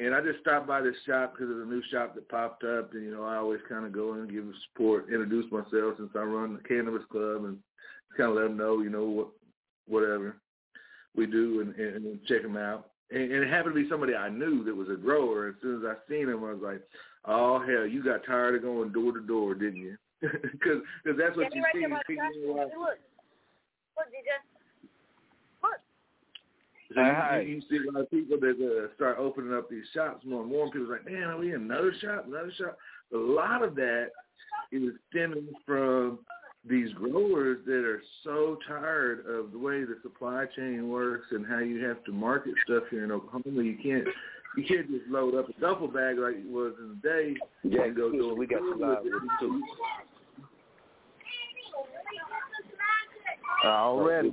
And 0.00 0.12
I 0.14 0.20
just 0.20 0.40
stopped 0.40 0.66
by 0.66 0.80
this 0.80 0.96
shop 1.06 1.32
because 1.34 1.48
there's 1.48 1.66
a 1.66 1.70
new 1.70 1.82
shop 1.92 2.14
that 2.16 2.28
popped 2.28 2.64
up, 2.64 2.92
and 2.94 3.04
you 3.04 3.12
know 3.14 3.22
I 3.24 3.36
always 3.36 3.60
kind 3.68 3.86
of 3.86 3.92
go 3.92 4.14
in 4.14 4.20
and 4.20 4.30
give 4.30 4.44
them 4.44 4.54
support, 4.72 5.06
introduce 5.08 5.50
myself 5.52 5.94
since 5.98 6.10
I 6.16 6.22
run 6.22 6.54
the 6.54 6.68
cannabis 6.68 7.04
club, 7.12 7.44
and 7.44 7.58
kind 8.16 8.30
of 8.30 8.36
let 8.36 8.42
them 8.44 8.56
know, 8.56 8.80
you 8.80 8.90
know 8.90 9.04
what, 9.04 9.28
whatever 9.86 10.36
we 11.16 11.26
do, 11.26 11.60
and, 11.60 11.74
and, 11.76 12.04
and 12.06 12.24
check 12.26 12.42
them 12.42 12.56
out. 12.56 12.90
And, 13.12 13.22
and 13.30 13.44
it 13.44 13.50
happened 13.50 13.76
to 13.76 13.82
be 13.82 13.88
somebody 13.88 14.14
I 14.16 14.28
knew 14.30 14.64
that 14.64 14.74
was 14.74 14.88
a 14.90 14.96
grower. 14.96 15.48
As 15.48 15.54
soon 15.62 15.78
as 15.78 15.84
I 15.86 15.94
seen 16.10 16.28
him, 16.28 16.42
I 16.42 16.52
was 16.54 16.62
like, 16.62 16.82
"Oh 17.26 17.60
hell, 17.60 17.86
you 17.86 18.02
got 18.02 18.24
tired 18.26 18.56
of 18.56 18.62
going 18.62 18.90
door 18.92 19.12
to 19.12 19.20
door, 19.20 19.54
didn't 19.54 19.76
you?" 19.80 19.96
Because 20.22 20.82
because 21.04 21.18
that's 21.18 21.36
what 21.36 21.52
me 21.52 21.58
you 21.58 21.62
right 21.62 21.72
see. 21.74 21.80
there 21.80 21.88
by 21.90 22.02
people 22.08 22.24
trash 22.24 22.32
can. 22.34 22.50
like- 22.56 22.68
Hey, 22.70 22.78
Look. 22.82 22.98
DJ. 24.10 24.30
So 26.94 27.00
you, 27.00 27.06
you, 27.48 27.54
you 27.56 27.62
see 27.68 27.86
a 27.88 27.90
lot 27.92 28.02
of 28.02 28.10
people 28.10 28.38
that 28.40 28.56
uh, 28.60 28.94
start 28.94 29.18
opening 29.18 29.54
up 29.54 29.68
these 29.68 29.84
shops 29.92 30.24
more 30.24 30.42
and 30.42 30.50
more. 30.50 30.64
And 30.64 30.72
people's 30.72 30.90
like, 30.90 31.04
man, 31.04 31.24
are 31.24 31.38
we 31.38 31.54
in 31.54 31.62
another 31.62 31.92
shop, 32.00 32.26
another 32.26 32.52
shop? 32.56 32.78
A 33.12 33.16
lot 33.16 33.62
of 33.62 33.74
that 33.76 34.08
is 34.72 34.92
stemming 35.10 35.48
from 35.66 36.18
these 36.68 36.92
growers 36.94 37.58
that 37.66 37.84
are 37.84 38.02
so 38.22 38.56
tired 38.66 39.20
of 39.26 39.52
the 39.52 39.58
way 39.58 39.84
the 39.84 39.98
supply 40.02 40.46
chain 40.56 40.88
works 40.88 41.26
and 41.30 41.46
how 41.46 41.58
you 41.58 41.84
have 41.84 42.02
to 42.04 42.12
market 42.12 42.54
stuff 42.64 42.84
here 42.90 43.04
in 43.04 43.12
Oklahoma. 43.12 43.62
You 43.62 43.76
can't 43.82 44.06
you 44.56 44.64
can't 44.64 44.88
just 44.90 45.06
load 45.08 45.34
up 45.34 45.48
a 45.48 45.60
duffel 45.60 45.88
bag 45.88 46.16
like 46.18 46.36
it 46.36 46.48
was 46.48 46.72
in 46.78 46.88
the 47.02 47.08
day 47.08 47.34
Yeah, 47.64 47.84
and 47.84 47.96
go 47.96 48.10
do 48.10 48.30
it. 48.30 48.38
we 48.38 48.46
got 48.46 48.60
some 48.60 48.80
live 48.80 48.98
with 49.02 49.12
it 49.14 49.30
too. 49.40 49.62
Already. 53.64 54.30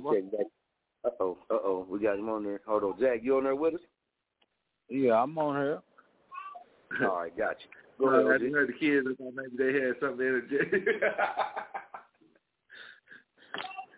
Uh 1.04 1.10
oh, 1.20 1.38
uh 1.50 1.54
oh, 1.64 1.86
we 1.88 1.98
got 2.00 2.18
him 2.18 2.28
on 2.28 2.44
there. 2.44 2.60
Hold 2.66 2.84
on, 2.84 3.00
Jack, 3.00 3.20
you 3.22 3.36
on 3.36 3.44
there 3.44 3.56
with 3.56 3.74
us? 3.74 3.80
Yeah, 4.88 5.14
I'm 5.22 5.36
on 5.38 5.56
here. 5.56 5.80
All 7.08 7.16
right, 7.22 7.36
got 7.36 7.56
you. 7.60 7.66
Go 7.98 8.06
Well, 8.06 8.32
I 8.34 8.38
just 8.38 8.52
heard 8.52 8.68
the 8.68 8.72
kids. 8.74 9.06
I 9.10 9.14
thought 9.22 9.34
maybe 9.34 9.56
they 9.56 9.80
had 9.80 9.94
something 10.00 10.18
to 10.18 10.26
interject. 10.28 10.74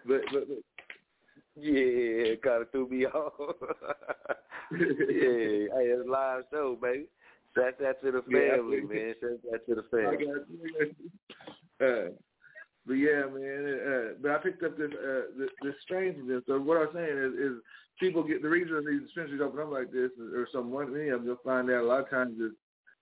but, 0.06 0.20
but, 0.32 0.48
but 0.48 0.58
Yeah, 1.56 2.34
kind 2.42 2.62
of 2.62 2.70
threw 2.70 2.88
me 2.88 3.04
off. 3.06 3.32
yeah, 4.72 4.78
hey, 4.78 5.68
it's 5.70 6.06
a 6.06 6.10
live 6.10 6.44
show, 6.50 6.76
baby. 6.80 7.06
Shout 7.54 7.78
that 7.80 8.02
to 8.02 8.10
the 8.12 8.22
Yeah, 8.28 8.56
family, 8.56 8.78
I- 8.78 8.86
man. 8.94 9.14
Shout 9.20 9.40
that 9.50 9.66
to 9.66 9.74
the 9.74 9.82
I 9.82 9.86
family. 9.90 10.24
got 10.24 10.48
you. 10.48 10.94
Uh, 11.80 12.10
but 12.86 12.94
yeah, 12.94 13.22
man. 13.32 13.80
Uh, 13.80 14.14
but 14.20 14.30
I 14.30 14.38
picked 14.38 14.62
up 14.62 14.76
this 14.76 14.90
uh, 14.92 15.22
this, 15.38 15.50
this 15.62 15.74
strain. 15.82 16.42
So 16.46 16.60
what 16.60 16.76
I'm 16.76 16.92
saying 16.92 17.18
is, 17.18 17.32
is 17.32 17.52
people 17.98 18.22
get 18.22 18.42
the 18.42 18.48
reason 18.48 18.84
these 18.86 19.02
dispensaries 19.02 19.40
open 19.42 19.60
up 19.60 19.70
like 19.70 19.90
this, 19.90 20.10
or 20.34 20.46
some 20.52 20.70
one 20.70 20.92
many 20.92 21.08
of 21.08 21.20
them, 21.20 21.26
you'll 21.26 21.44
find 21.44 21.70
out 21.70 21.82
a 21.82 21.86
lot 21.86 22.00
of 22.00 22.10
times 22.10 22.38
is 22.40 22.52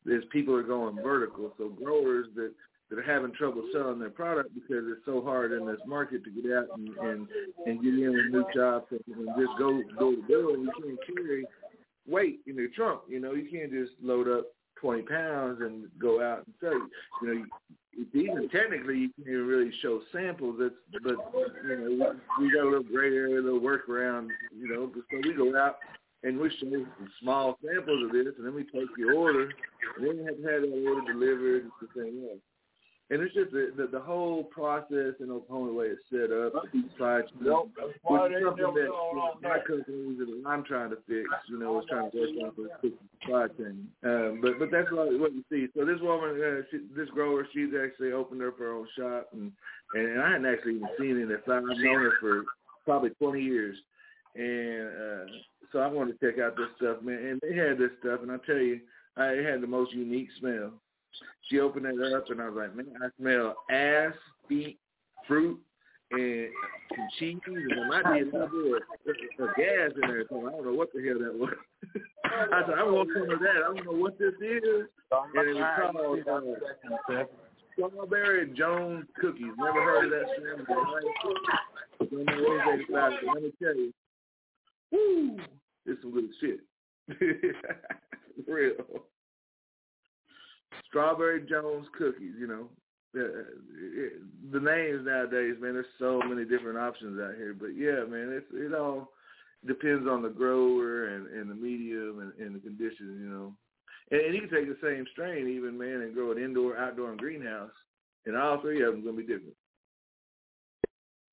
is 0.06 0.24
people 0.30 0.54
are 0.54 0.62
going 0.62 0.96
vertical. 1.02 1.52
So 1.58 1.68
growers 1.68 2.26
that 2.36 2.52
that 2.90 2.98
are 2.98 3.02
having 3.02 3.32
trouble 3.32 3.64
selling 3.72 3.98
their 3.98 4.10
product 4.10 4.50
because 4.54 4.84
it's 4.86 5.04
so 5.06 5.22
hard 5.22 5.52
in 5.52 5.66
this 5.66 5.80
market 5.86 6.22
to 6.24 6.30
get 6.30 6.52
out 6.52 6.66
and 6.76 6.88
and, 6.98 7.28
and 7.66 7.82
get 7.82 7.94
in 7.94 8.12
with 8.12 8.30
new 8.30 8.44
shops 8.54 8.92
and, 8.92 9.16
and 9.16 9.28
just 9.36 9.58
go 9.58 9.80
go 9.98 10.14
to 10.14 10.22
door. 10.22 10.56
You 10.56 10.70
can't 10.80 11.16
carry 11.16 11.44
weight 12.06 12.40
in 12.46 12.56
your 12.56 12.68
trunk. 12.68 13.02
You 13.08 13.20
know, 13.20 13.32
you 13.32 13.48
can't 13.50 13.72
just 13.72 13.92
load 14.02 14.28
up 14.28 14.46
twenty 14.82 15.02
pounds 15.02 15.60
and 15.62 15.84
go 15.98 16.22
out 16.22 16.44
and 16.44 16.54
sell. 16.60 16.88
You 17.22 17.34
know, 17.34 17.44
even 18.12 18.48
technically 18.50 18.98
you 18.98 19.10
can't 19.16 19.28
even 19.28 19.46
really 19.46 19.72
show 19.80 20.00
samples. 20.12 20.56
That's 20.60 20.74
but 21.02 21.16
you 21.64 21.98
know 21.98 22.14
we, 22.38 22.52
got 22.52 22.64
a 22.64 22.68
little 22.68 22.82
gray 22.82 23.14
area, 23.14 23.40
a 23.40 23.42
little 23.42 23.60
workaround. 23.60 24.28
You 24.54 24.68
know, 24.68 24.90
so 24.94 25.20
we 25.22 25.32
go 25.34 25.56
out 25.56 25.76
and 26.24 26.38
we 26.38 26.50
show 26.50 26.68
some 26.70 27.08
small 27.20 27.58
samples 27.64 28.04
of 28.04 28.12
this, 28.12 28.34
and 28.36 28.46
then 28.46 28.54
we 28.54 28.64
take 28.64 28.88
the 28.96 29.14
order, 29.16 29.50
and 29.96 30.06
then 30.06 30.18
we 30.18 30.24
have 30.24 30.36
to 30.36 30.42
have 30.42 30.62
that 30.62 30.84
order 30.86 31.12
delivered 31.12 31.62
and 31.62 31.72
the 31.80 32.00
thing 32.00 32.28
else. 32.30 32.40
And 33.12 33.20
it's 33.20 33.34
just 33.34 33.52
the, 33.52 33.68
the 33.76 33.86
the 33.92 34.00
whole 34.00 34.44
process 34.44 35.20
Oklahoma 35.20 35.66
the 35.66 35.76
way 35.76 35.86
it's 35.92 36.00
set 36.08 36.32
up, 36.32 36.56
the 36.72 36.80
supply 36.88 37.20
chain, 37.20 37.44
which 37.44 38.32
is 38.32 38.40
something 38.40 38.72
that 38.72 38.88
my 39.42 39.58
company 39.68 40.16
that 40.16 40.42
I'm 40.48 40.64
trying 40.64 40.88
to 40.88 40.96
fix. 41.06 41.28
You 41.50 41.58
know, 41.60 41.78
is 41.78 41.84
trying 41.90 42.10
to 42.10 42.16
work 42.16 42.28
on 42.40 42.54
for 42.56 42.62
the 42.80 42.92
supply 43.20 43.46
chain. 43.60 43.86
Um, 44.02 44.40
but 44.40 44.58
but 44.58 44.70
that's 44.72 44.90
what, 44.90 45.12
what 45.20 45.34
you 45.36 45.44
see. 45.52 45.68
So 45.76 45.84
this 45.84 46.00
woman, 46.00 46.40
uh, 46.40 46.64
she, 46.70 46.88
this 46.96 47.10
grower, 47.10 47.46
she's 47.52 47.76
actually 47.76 48.12
opened 48.12 48.40
up 48.42 48.58
her 48.58 48.72
own 48.72 48.88
shop, 48.96 49.28
and 49.34 49.52
and 49.92 50.18
I 50.18 50.32
hadn't 50.32 50.46
actually 50.46 50.76
even 50.76 50.88
seen 50.98 51.20
it. 51.20 51.28
I've 51.28 51.68
known 51.68 52.00
her 52.00 52.16
for 52.18 52.44
probably 52.86 53.10
20 53.10 53.42
years, 53.42 53.76
and 54.36 54.88
uh, 54.88 55.32
so 55.70 55.80
I 55.80 55.86
wanted 55.86 56.18
to 56.18 56.32
check 56.32 56.40
out 56.40 56.56
this 56.56 56.72
stuff, 56.76 57.02
man. 57.02 57.20
And 57.20 57.40
they 57.42 57.54
had 57.54 57.76
this 57.76 57.92
stuff, 58.00 58.20
and 58.22 58.32
I 58.32 58.38
tell 58.46 58.56
you, 58.56 58.80
I, 59.18 59.36
it 59.36 59.44
had 59.44 59.60
the 59.60 59.66
most 59.66 59.92
unique 59.92 60.28
smell. 60.40 60.72
She 61.52 61.60
opened 61.60 61.84
it 61.84 62.14
up, 62.14 62.30
and 62.30 62.40
I 62.40 62.48
was 62.48 62.56
like, 62.56 62.74
man, 62.74 62.94
I 63.04 63.08
smell 63.20 63.54
ass, 63.70 64.14
feet, 64.48 64.78
fruit, 65.28 65.60
and 66.10 66.48
some 66.96 67.08
cheese, 67.18 67.36
and 67.44 67.56
there 67.70 67.88
might 67.88 68.04
be 68.04 68.20
a 68.20 68.24
little 68.24 68.48
bit 68.48 68.82
of, 69.38 69.48
of 69.50 69.54
gas 69.56 69.90
in 69.94 70.00
there. 70.00 70.24
So 70.30 70.48
I 70.48 70.50
don't 70.50 70.64
know 70.64 70.72
what 70.72 70.88
the 70.94 71.04
hell 71.06 71.18
that 71.18 71.38
was. 71.38 71.52
I 72.24 72.62
said, 72.64 72.78
I 72.78 72.84
want 72.84 73.10
some 73.12 73.30
of 73.30 73.38
that. 73.40 73.56
I 73.68 73.74
don't 73.74 73.84
know 73.84 74.00
what 74.00 74.18
this 74.18 74.32
is. 74.40 74.88
And 75.12 75.48
it 75.48 75.54
was 75.54 76.22
called 76.24 76.56
uh, 77.10 77.24
Strawberry 77.74 78.50
Jones 78.56 79.04
Cookies. 79.20 79.52
Never 79.58 79.82
heard 79.84 80.06
of 80.06 80.10
that 80.10 80.24
shit. 80.34 80.44
Don't 82.10 82.24
know 82.24 82.42
what 82.48 82.78
they 82.78 82.94
about 82.94 83.12
it. 83.12 83.18
Let 83.26 83.42
me 83.42 83.52
tell 83.62 83.76
you, 83.76 83.92
woo, 84.90 85.36
it's 85.84 86.00
some 86.00 86.12
good 86.12 86.30
shit. 86.40 86.60
Real 88.48 89.02
strawberry 90.88 91.46
Jones 91.48 91.86
cookies. 91.96 92.34
You 92.38 92.46
know, 92.46 92.68
uh, 93.16 93.20
uh, 93.20 93.42
the, 94.52 94.58
the 94.58 94.60
names 94.60 95.06
nowadays, 95.06 95.56
man. 95.60 95.74
There's 95.74 95.86
so 95.98 96.20
many 96.24 96.44
different 96.44 96.78
options 96.78 97.20
out 97.20 97.36
here. 97.36 97.54
But 97.58 97.76
yeah, 97.76 98.04
man, 98.08 98.32
it's 98.32 98.46
it 98.52 98.74
all 98.74 99.12
depends 99.66 100.08
on 100.08 100.22
the 100.22 100.28
grower 100.28 101.06
and, 101.08 101.26
and 101.28 101.50
the 101.50 101.54
medium 101.54 102.20
and, 102.20 102.32
and 102.44 102.56
the 102.56 102.60
conditions. 102.60 103.20
You 103.20 103.28
know, 103.28 103.52
and, 104.10 104.20
and 104.20 104.34
you 104.34 104.40
can 104.40 104.50
take 104.50 104.68
the 104.68 104.86
same 104.86 105.04
strain, 105.12 105.48
even 105.48 105.78
man, 105.78 106.02
and 106.02 106.14
grow 106.14 106.32
it 106.32 106.38
indoor, 106.38 106.76
outdoor, 106.76 107.10
and 107.10 107.18
greenhouse, 107.18 107.70
and 108.26 108.36
all 108.36 108.60
three 108.60 108.82
of 108.82 108.92
them 108.92 109.04
gonna 109.04 109.16
be 109.16 109.22
different 109.22 109.56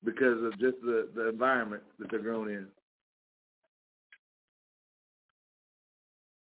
because 0.04 0.42
of 0.42 0.52
just 0.58 0.80
the 0.82 1.08
the 1.14 1.28
environment 1.28 1.82
that 1.98 2.10
they're 2.10 2.20
grown 2.20 2.48
in. 2.48 2.66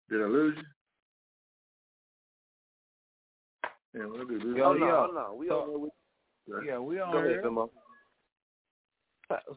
Did 0.10 0.22
I 0.22 0.26
lose 0.26 0.58
you? 0.58 0.64
Yeah, 3.94 4.06
we'll 4.06 4.26
do 4.26 4.40
this. 4.40 4.62
Oh, 4.64 4.74
yeah. 4.74 4.80
no, 4.80 5.12
no, 5.14 5.36
we 5.38 5.48
So- 5.48 5.66
don't 5.66 5.74
know. 5.74 5.90
Yeah, 6.66 6.80
we 6.80 7.00
on 7.00 7.12
Go 7.12 7.18
ahead, 7.20 7.30
here. 7.30 7.44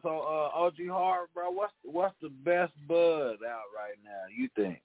So, 0.01 0.09
uh, 0.09 0.51
OG 0.53 0.87
Hard, 0.87 1.29
bro, 1.33 1.49
what's 1.51 1.73
what's 1.83 2.15
the 2.21 2.29
best 2.29 2.71
bud 2.87 3.37
out 3.45 3.67
right 3.75 3.97
now? 4.03 4.23
You 4.33 4.47
think? 4.55 4.81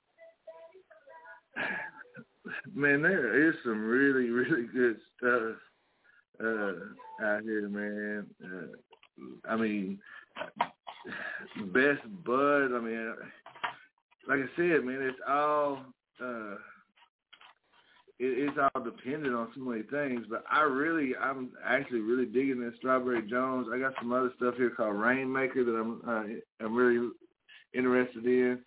Man, 2.74 3.02
there 3.02 3.48
is 3.48 3.54
some 3.62 3.84
really, 3.86 4.30
really 4.30 4.66
good 4.66 4.98
stuff 5.16 5.56
uh, 6.42 7.24
out 7.24 7.42
here, 7.42 7.68
man. 7.68 8.26
Uh, 8.42 8.76
I 9.48 9.56
mean, 9.56 10.00
best 11.72 12.02
bud. 12.24 12.72
I 12.74 12.80
mean, 12.80 13.14
like 14.26 14.40
I 14.40 14.48
said, 14.56 14.84
man, 14.84 15.02
it's 15.02 15.18
all 15.28 15.84
uh, 16.20 16.54
it, 16.54 16.58
it's 18.20 18.58
all 18.58 18.82
dependent 18.82 19.34
on 19.34 19.48
so 19.54 19.62
many 19.62 19.82
things. 19.82 20.26
But 20.28 20.44
I 20.50 20.62
really, 20.62 21.12
I'm 21.16 21.50
actually 21.64 22.00
really 22.00 22.26
digging 22.26 22.60
this 22.60 22.74
Strawberry 22.78 23.22
Jones. 23.28 23.68
I 23.72 23.78
got 23.78 23.94
some 23.98 24.12
other 24.12 24.30
stuff 24.36 24.54
here 24.56 24.70
called 24.70 24.96
Rainmaker 24.96 25.64
that 25.64 25.72
I'm 25.72 26.02
uh, 26.06 26.64
I'm 26.64 26.74
really 26.74 27.08
interested 27.72 28.24
in, 28.24 28.58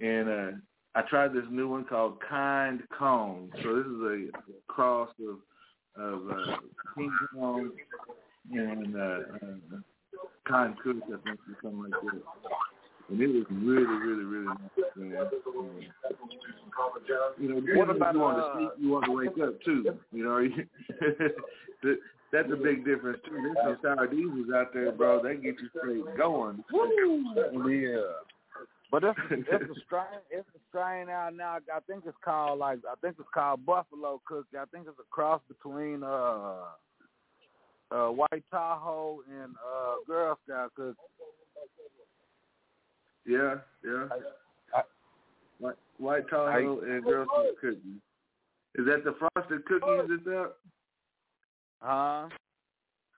and 0.00 0.28
uh, 0.28 0.50
I 0.94 1.02
tried 1.02 1.34
this 1.34 1.44
new 1.50 1.68
one 1.68 1.84
called 1.84 2.18
Kind 2.28 2.82
Kong. 2.98 3.50
So 3.62 3.76
this 3.76 3.86
is 3.86 4.00
a 4.02 4.72
cross 4.72 5.10
of 5.20 6.02
of 6.02 6.30
uh, 6.30 6.56
King 6.96 7.12
Kong 7.34 7.70
and 8.50 8.96
uh, 8.96 9.18
uh, 9.34 9.78
Kind 10.48 10.74
Kush, 10.82 10.96
I 11.04 11.28
think, 11.28 11.38
or 11.38 11.56
something 11.62 11.82
like 11.82 11.90
that. 11.90 12.22
And 13.10 13.20
it 13.20 13.26
was 13.28 13.44
really, 13.50 13.84
really, 13.84 14.24
really 14.24 14.46
nice, 14.46 14.60
man. 14.96 15.30
You 17.38 17.48
know, 17.48 17.76
What 17.78 17.90
about, 17.90 18.14
about 18.14 18.14
you 18.14 18.20
want 18.20 18.38
uh, 18.38 18.40
to 18.40 18.58
sleep, 18.58 18.70
you 18.78 18.90
want 18.90 19.04
to 19.04 19.12
wake 19.12 19.48
up 19.48 19.60
too. 19.62 19.98
You 20.12 20.24
know, 20.24 20.48
that's 22.32 22.48
a 22.52 22.56
big 22.56 22.84
difference 22.84 23.18
too. 23.24 23.32
There's 23.32 23.56
some 23.62 23.78
sour 23.82 24.06
diesels 24.06 24.48
out 24.54 24.72
there, 24.72 24.92
bro. 24.92 25.22
They 25.22 25.34
get 25.34 25.56
you 25.60 25.68
straight 25.76 26.16
going. 26.16 26.64
Yeah. 26.72 27.98
But 28.90 29.04
it's 29.04 29.18
it's 29.30 29.50
a 29.50 29.80
strain 29.86 30.20
it's 30.30 30.48
a 30.54 30.60
strain 30.68 31.08
out 31.08 31.34
now. 31.34 31.58
I 31.74 31.80
think 31.86 32.04
it's 32.06 32.16
called 32.22 32.58
like 32.58 32.78
I 32.88 32.94
think 33.00 33.16
it's 33.18 33.28
called 33.32 33.64
Buffalo 33.64 34.20
Cookie. 34.26 34.58
I 34.58 34.64
think 34.66 34.86
it's 34.86 34.98
a 34.98 35.08
cross 35.10 35.40
between 35.48 36.02
uh 36.02 36.56
uh 37.90 38.08
White 38.08 38.44
Tahoe 38.50 39.20
and 39.30 39.54
uh 39.56 39.94
Girl 40.06 40.38
Scout 40.44 40.72
Cookie. 40.76 40.98
Yeah, 43.26 43.56
yeah. 43.84 44.08
White, 45.58 45.74
White 45.98 46.28
Tahoe 46.28 46.80
and 46.80 47.04
Girl 47.04 47.26
Scout 47.26 47.46
cookies. 47.60 48.00
Is 48.74 48.86
that 48.86 49.04
the 49.04 49.14
frosted 49.18 49.64
cookies 49.66 50.08
that's 50.08 50.36
out? 50.36 50.56
Huh? 51.80 52.28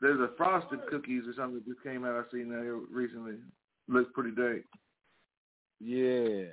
There's 0.01 0.21
a 0.21 0.31
frosted 0.37 0.81
cookies 0.91 1.23
or 1.27 1.35
something 1.35 1.55
that 1.55 1.67
just 1.67 1.83
came 1.83 2.05
out. 2.05 2.17
I 2.17 2.31
seen 2.31 2.49
that 2.51 2.87
recently. 2.91 3.35
Looks 3.89 4.11
pretty 4.15 4.35
dope. 4.35 4.65
Yeah. 5.81 6.45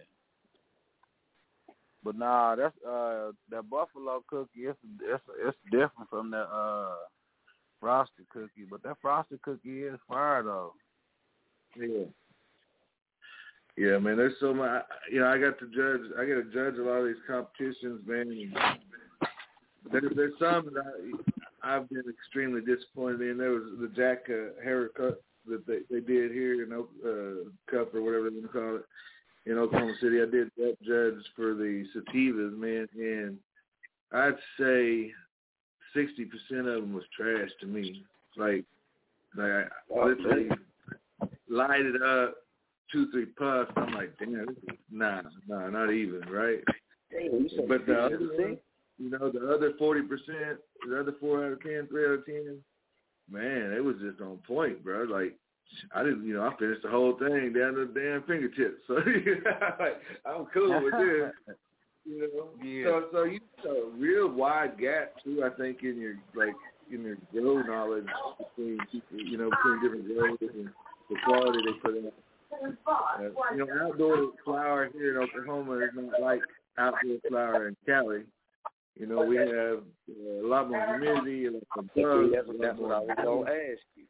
But 2.04 2.18
nah, 2.18 2.56
that's 2.56 2.76
uh 2.88 3.32
that 3.50 3.70
buffalo 3.70 4.24
cookie. 4.28 4.62
It's 4.62 4.80
it's 5.02 5.24
it's 5.46 5.58
different 5.66 6.10
from 6.10 6.32
the 6.32 6.40
uh 6.40 6.96
frosted 7.80 8.30
cookie, 8.30 8.66
but 8.70 8.84
that 8.84 8.98
frosted 9.02 9.42
cookie 9.42 9.84
is 9.84 10.00
fire 10.08 10.44
though. 10.44 10.74
Yeah. 11.78 12.06
Yeah, 13.78 13.98
man. 14.00 14.18
There's 14.18 14.34
so 14.40 14.54
much. 14.54 14.84
You 15.12 15.22
know, 15.22 15.28
I 15.28 15.38
got 15.38 15.58
to 15.60 15.66
judge. 15.68 16.12
I 16.18 16.26
got 16.26 16.36
to 16.36 16.52
judge 16.54 16.78
a 16.78 16.84
lot 16.84 17.00
of 17.00 17.08
these 17.08 17.16
competitions, 17.28 18.02
man. 18.06 18.54
There, 19.92 20.02
there's 20.16 20.34
some 20.40 20.70
that 20.74 20.84
I, 21.64 21.76
I've 21.76 21.90
been 21.90 22.04
extremely 22.10 22.62
disappointed 22.62 23.22
in. 23.22 23.38
There 23.38 23.52
was 23.52 23.64
the 23.80 23.88
Jack 23.96 24.30
uh, 24.30 24.62
Herer 24.64 24.90
Cup 24.90 25.22
that 25.48 25.66
they 25.66 25.80
they 25.90 26.02
did 26.02 26.32
here 26.32 26.64
in 26.64 26.72
uh, 26.72 27.50
Cup 27.70 27.96
or 27.96 28.02
whatever 28.02 28.30
they 28.30 28.36
want 28.36 28.44
to 28.44 28.48
call 28.50 28.76
it 28.76 28.86
in 29.50 29.58
Oklahoma 29.58 29.94
City. 30.02 30.22
I 30.22 30.26
did 30.26 30.52
that 30.58 30.78
judge 30.86 31.24
for 31.36 31.56
the 31.56 31.86
sativas, 31.96 32.56
man, 32.58 32.88
and 32.96 33.38
I'd 34.12 34.38
say 34.60 35.12
sixty 35.96 36.26
percent 36.26 36.68
of 36.68 36.82
them 36.82 36.94
was 36.94 37.06
trash 37.18 37.50
to 37.62 37.68
me. 37.68 38.04
Like, 38.38 38.66
like 39.36 39.50
I 39.50 39.66
literally 39.90 40.50
light 41.50 41.82
it 41.82 42.02
up, 42.02 42.36
two 42.92 43.10
three 43.12 43.26
puffs. 43.26 43.72
I'm 43.76 43.94
like, 43.94 44.18
damn, 44.20 44.46
this 44.46 44.56
is, 44.70 44.78
nah, 44.92 45.22
nah, 45.48 45.70
not 45.70 45.92
even 45.92 46.22
right. 46.30 46.60
But 47.68 47.86
the 47.86 48.00
other, 48.00 48.20
thing, 48.38 48.58
you 48.98 49.10
know, 49.10 49.32
the 49.32 49.54
other 49.54 49.74
forty 49.78 50.02
percent, 50.02 50.60
the 50.88 51.00
other 51.00 51.14
four 51.20 51.46
out 51.46 51.54
of 51.54 51.62
ten, 51.62 51.88
three 51.90 52.06
out 52.06 52.12
of 52.12 52.26
ten, 52.26 52.58
man, 53.30 53.74
it 53.74 53.84
was 53.84 53.96
just 54.02 54.22
on 54.22 54.38
point, 54.48 54.84
bro. 54.84 55.04
Like 55.04 55.36
I 55.94 56.04
didn't, 56.04 56.26
you 56.26 56.36
know, 56.36 56.48
I 56.48 56.56
finished 56.58 56.84
the 56.84 56.90
whole 56.90 57.18
thing 57.18 57.54
down 57.54 57.74
to 57.74 57.86
the 57.86 58.00
damn 58.00 58.24
fingertips. 58.24 58.82
So 58.88 58.96
like, 58.96 60.02
I'm 60.26 60.46
cool 60.54 60.84
with 60.84 60.94
this. 60.94 61.56
You 62.04 62.32
know, 62.34 62.50
Yeah. 62.66 62.86
so 62.86 63.06
so 63.12 63.24
you 63.26 63.40
a 63.64 63.92
real 63.96 64.28
wide 64.28 64.80
gap 64.80 65.14
too. 65.24 65.44
I 65.46 65.56
think 65.56 65.84
in 65.84 66.00
your 66.00 66.16
like 66.34 66.56
in 66.92 67.04
your 67.04 67.18
grow 67.32 67.62
knowledge 67.62 68.08
between 68.40 68.80
people, 68.92 69.20
you 69.20 69.38
know, 69.38 69.52
between 69.52 69.82
different 69.84 70.08
growers 70.08 70.38
and 70.42 70.70
the 71.12 71.16
quality 71.24 71.60
they 71.64 71.74
put 71.74 72.04
out. 72.04 72.14
You 72.52 73.58
know, 73.58 73.68
outdoor 73.82 74.32
flower 74.44 74.90
here 74.94 75.12
in 75.22 75.28
Oklahoma 75.30 75.80
is 75.80 75.90
not 75.96 76.22
like 76.22 76.42
outdoor 76.78 77.18
flower 77.30 77.68
in 77.70 77.78
Cali. 77.86 78.24
You 79.00 79.08
know, 79.08 79.24
we 79.24 79.38
have 79.38 79.48
uh, 79.50 80.46
a 80.46 80.48
lot 80.48 80.70
more 80.70 80.86
humidity, 80.86 81.46
a 81.48 81.52
lot 81.52 81.62
more 81.96 82.24
bugs. 82.24 82.32
That's, 82.34 82.48
what- 82.48 82.62
that's 82.62 82.78
what 82.80 82.92
I 82.92 83.00
was 83.00 83.18
going 83.24 83.46
to 83.46 83.52
ask 83.52 83.82
you. 83.96 84.04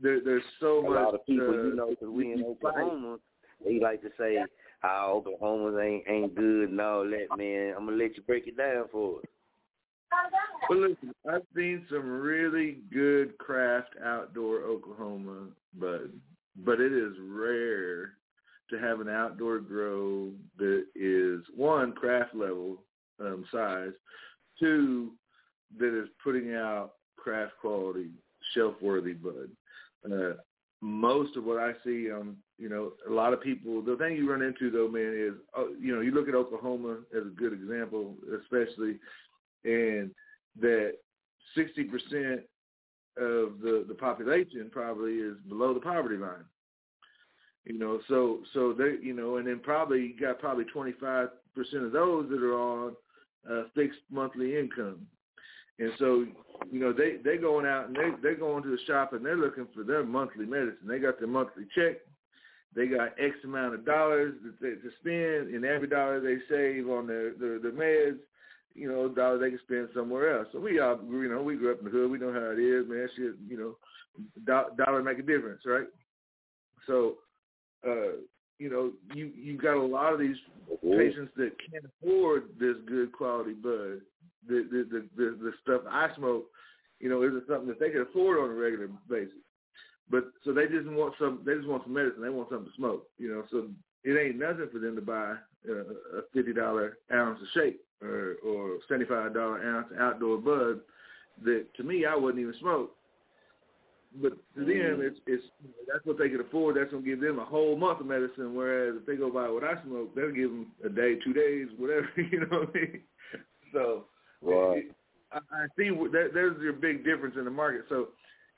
There, 0.00 0.20
there's 0.24 0.42
so 0.58 0.78
a 0.80 0.82
much. 0.82 0.92
lot 0.94 1.14
of 1.14 1.26
people, 1.26 1.48
uh, 1.50 1.62
you 1.62 1.74
know, 1.76 1.94
'cause 1.94 2.08
we 2.08 2.32
in. 2.32 2.42
Oklahoma, 2.44 3.18
they 3.64 3.78
like 3.78 4.02
to 4.02 4.10
say 4.18 4.44
how 4.80 5.12
Oklahoma 5.24 5.78
ain't 5.80 6.04
ain't 6.08 6.34
good 6.34 6.70
and 6.70 6.80
all 6.80 7.04
that. 7.04 7.36
Man, 7.36 7.74
I'm 7.76 7.84
gonna 7.84 7.96
let 7.98 8.16
you 8.16 8.22
break 8.24 8.48
it 8.48 8.56
down 8.56 8.88
for 8.90 9.18
us. 9.18 9.24
But 10.68 10.78
listen, 10.78 11.12
I've 11.30 11.42
seen 11.54 11.86
some 11.88 12.20
really 12.20 12.78
good 12.92 13.38
craft 13.38 13.94
outdoor 14.04 14.62
Oklahoma, 14.62 15.48
but 15.78 16.06
but 16.56 16.80
it 16.80 16.92
is 16.92 17.12
rare 17.20 18.14
to 18.70 18.78
have 18.78 19.00
an 19.00 19.08
outdoor 19.08 19.58
grow 19.58 20.30
that 20.58 20.84
is 20.94 21.40
one 21.56 21.92
craft 21.92 22.34
level 22.34 22.82
um, 23.20 23.44
size, 23.52 23.92
two 24.58 25.12
that 25.78 25.98
is 25.98 26.08
putting 26.22 26.54
out 26.54 26.92
craft 27.16 27.52
quality 27.60 28.10
shelf 28.54 28.74
worthy 28.80 29.12
bud. 29.12 29.50
Uh, 30.10 30.34
most 30.80 31.36
of 31.36 31.44
what 31.44 31.58
I 31.58 31.72
see, 31.84 32.10
um, 32.10 32.36
you 32.58 32.68
know, 32.68 32.92
a 33.08 33.12
lot 33.12 33.32
of 33.32 33.40
people. 33.40 33.82
The 33.82 33.96
thing 33.96 34.16
you 34.16 34.28
run 34.28 34.42
into 34.42 34.70
though, 34.70 34.88
man, 34.88 35.14
is 35.16 35.34
uh, 35.56 35.68
you 35.80 35.94
know, 35.94 36.00
you 36.00 36.10
look 36.10 36.28
at 36.28 36.34
Oklahoma 36.34 36.98
as 37.16 37.22
a 37.24 37.30
good 37.30 37.52
example, 37.52 38.14
especially, 38.42 38.98
and 39.64 40.10
that 40.60 40.94
sixty 41.56 41.84
percent 41.84 42.42
of 43.16 43.60
the 43.60 43.84
the 43.88 43.94
population 43.94 44.70
probably 44.70 45.14
is 45.14 45.36
below 45.48 45.74
the 45.74 45.80
poverty 45.80 46.16
line. 46.16 46.44
You 47.64 47.78
know, 47.78 48.00
so 48.08 48.40
so 48.54 48.72
they, 48.72 48.96
you 49.00 49.14
know, 49.14 49.36
and 49.36 49.46
then 49.46 49.60
probably 49.62 50.00
you 50.00 50.20
got 50.20 50.40
probably 50.40 50.64
twenty 50.64 50.92
five 51.00 51.28
percent 51.54 51.84
of 51.84 51.92
those 51.92 52.28
that 52.30 52.42
are 52.42 52.58
on 52.58 52.96
uh, 53.50 53.62
fixed 53.74 54.00
monthly 54.10 54.58
income. 54.58 55.06
And 55.78 55.92
so, 55.98 56.26
you 56.70 56.80
know, 56.80 56.92
they 56.92 57.16
they 57.24 57.36
going 57.36 57.66
out 57.66 57.86
and 57.86 57.96
they 57.96 58.10
they 58.22 58.34
going 58.34 58.62
to 58.62 58.70
the 58.70 58.78
shop 58.86 59.12
and 59.12 59.24
they're 59.24 59.36
looking 59.36 59.66
for 59.74 59.84
their 59.84 60.04
monthly 60.04 60.46
medicine. 60.46 60.86
They 60.86 60.98
got 60.98 61.18
their 61.18 61.28
monthly 61.28 61.64
check. 61.74 61.98
They 62.74 62.86
got 62.86 63.14
X 63.18 63.36
amount 63.44 63.74
of 63.74 63.84
dollars 63.84 64.34
to 64.60 64.90
spend, 65.00 65.54
and 65.54 65.64
every 65.64 65.88
dollar 65.88 66.20
they 66.20 66.36
save 66.48 66.88
on 66.88 67.06
their 67.06 67.34
their, 67.34 67.58
their 67.58 67.72
meds, 67.72 68.18
you 68.74 68.88
know, 68.88 69.08
dollar 69.08 69.38
they 69.38 69.50
can 69.50 69.60
spend 69.64 69.88
somewhere 69.94 70.38
else. 70.38 70.48
So 70.52 70.60
we 70.60 70.80
all, 70.80 70.98
you 71.08 71.28
know, 71.28 71.42
we 71.42 71.56
grew 71.56 71.72
up 71.72 71.78
in 71.80 71.84
the 71.86 71.90
hood. 71.90 72.10
We 72.10 72.18
know 72.18 72.32
how 72.32 72.52
it 72.52 72.58
is, 72.58 72.88
man. 72.88 73.08
Shit, 73.16 73.34
you 73.48 73.58
know, 73.58 73.76
do- 74.46 74.84
dollar 74.84 75.02
make 75.02 75.18
a 75.18 75.22
difference, 75.22 75.62
right? 75.64 75.86
So, 76.86 77.18
uh, 77.86 78.18
you 78.58 78.70
know, 78.70 78.92
you 79.14 79.30
you 79.36 79.58
got 79.58 79.76
a 79.76 79.82
lot 79.82 80.12
of 80.12 80.20
these 80.20 80.36
patients 80.82 81.32
that 81.36 81.52
can't 81.70 81.84
afford 82.02 82.44
this 82.58 82.76
good 82.86 83.12
quality 83.12 83.54
bud. 83.54 84.00
The 84.48 84.66
the 84.70 84.86
the 84.90 85.08
the, 85.16 85.38
the 85.42 85.52
stuff 85.62 85.82
I 85.88 86.14
smoke, 86.16 86.46
you 87.00 87.08
know, 87.08 87.22
isn't 87.22 87.46
something 87.48 87.68
that 87.68 87.80
they 87.80 87.90
can 87.90 88.02
afford 88.02 88.38
on 88.38 88.50
a 88.50 88.54
regular 88.60 88.88
basis. 89.08 89.34
But 90.10 90.24
so 90.44 90.52
they 90.52 90.66
just 90.66 90.86
want 90.88 91.14
some. 91.18 91.40
They 91.44 91.54
just 91.54 91.68
want 91.68 91.84
some 91.84 91.94
medicine. 91.94 92.22
They 92.22 92.28
want 92.28 92.50
something 92.50 92.68
to 92.68 92.76
smoke. 92.76 93.06
You 93.18 93.30
know, 93.30 93.44
so 93.50 93.68
it 94.04 94.18
ain't 94.18 94.38
nothing 94.38 94.68
for 94.72 94.78
them 94.78 94.96
to 94.96 95.02
buy 95.02 95.34
uh, 95.68 96.18
a 96.18 96.22
fifty 96.32 96.52
dollar 96.52 96.98
ounce 97.12 97.40
of 97.40 97.48
shake 97.54 97.80
or 98.02 98.36
or 98.44 98.78
seventy 98.88 99.06
five 99.06 99.34
dollar 99.34 99.62
ounce 99.62 99.88
outdoor 99.98 100.38
bud. 100.38 100.80
That 101.44 101.66
to 101.76 101.82
me, 101.82 102.04
I 102.06 102.14
wouldn't 102.14 102.40
even 102.42 102.54
smoke. 102.60 102.94
But 104.20 104.32
to 104.54 104.60
them, 104.60 105.00
it's 105.00 105.18
it's 105.26 105.44
that's 105.90 106.04
what 106.04 106.18
they 106.18 106.28
can 106.28 106.40
afford. 106.40 106.76
That's 106.76 106.90
gonna 106.90 107.02
give 107.02 107.20
them 107.20 107.38
a 107.38 107.44
whole 107.44 107.76
month 107.76 108.00
of 108.00 108.06
medicine. 108.06 108.54
Whereas 108.54 108.96
if 109.00 109.06
they 109.06 109.16
go 109.16 109.30
buy 109.30 109.48
what 109.48 109.64
I 109.64 109.82
smoke, 109.84 110.14
they'll 110.14 110.32
give 110.32 110.50
them 110.50 110.72
a 110.84 110.90
day, 110.90 111.16
two 111.24 111.32
days, 111.32 111.68
whatever. 111.78 112.08
You 112.16 112.40
know 112.40 112.58
what 112.58 112.70
I 112.70 112.78
mean? 112.78 113.00
So 113.72 114.04
Right. 114.42 114.84
I, 115.32 115.38
I 115.38 115.66
see 115.78 115.88
that 115.88 116.30
there's 116.34 116.60
your 116.60 116.72
big 116.72 117.04
difference 117.04 117.36
in 117.38 117.44
the 117.44 117.50
market. 117.50 117.84
So 117.88 118.08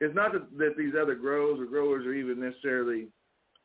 it's 0.00 0.14
not 0.14 0.32
that, 0.32 0.58
that 0.58 0.76
these 0.76 0.94
other 1.00 1.14
grows 1.14 1.60
or 1.60 1.66
growers 1.66 2.06
are 2.06 2.14
even 2.14 2.40
necessarily 2.40 3.08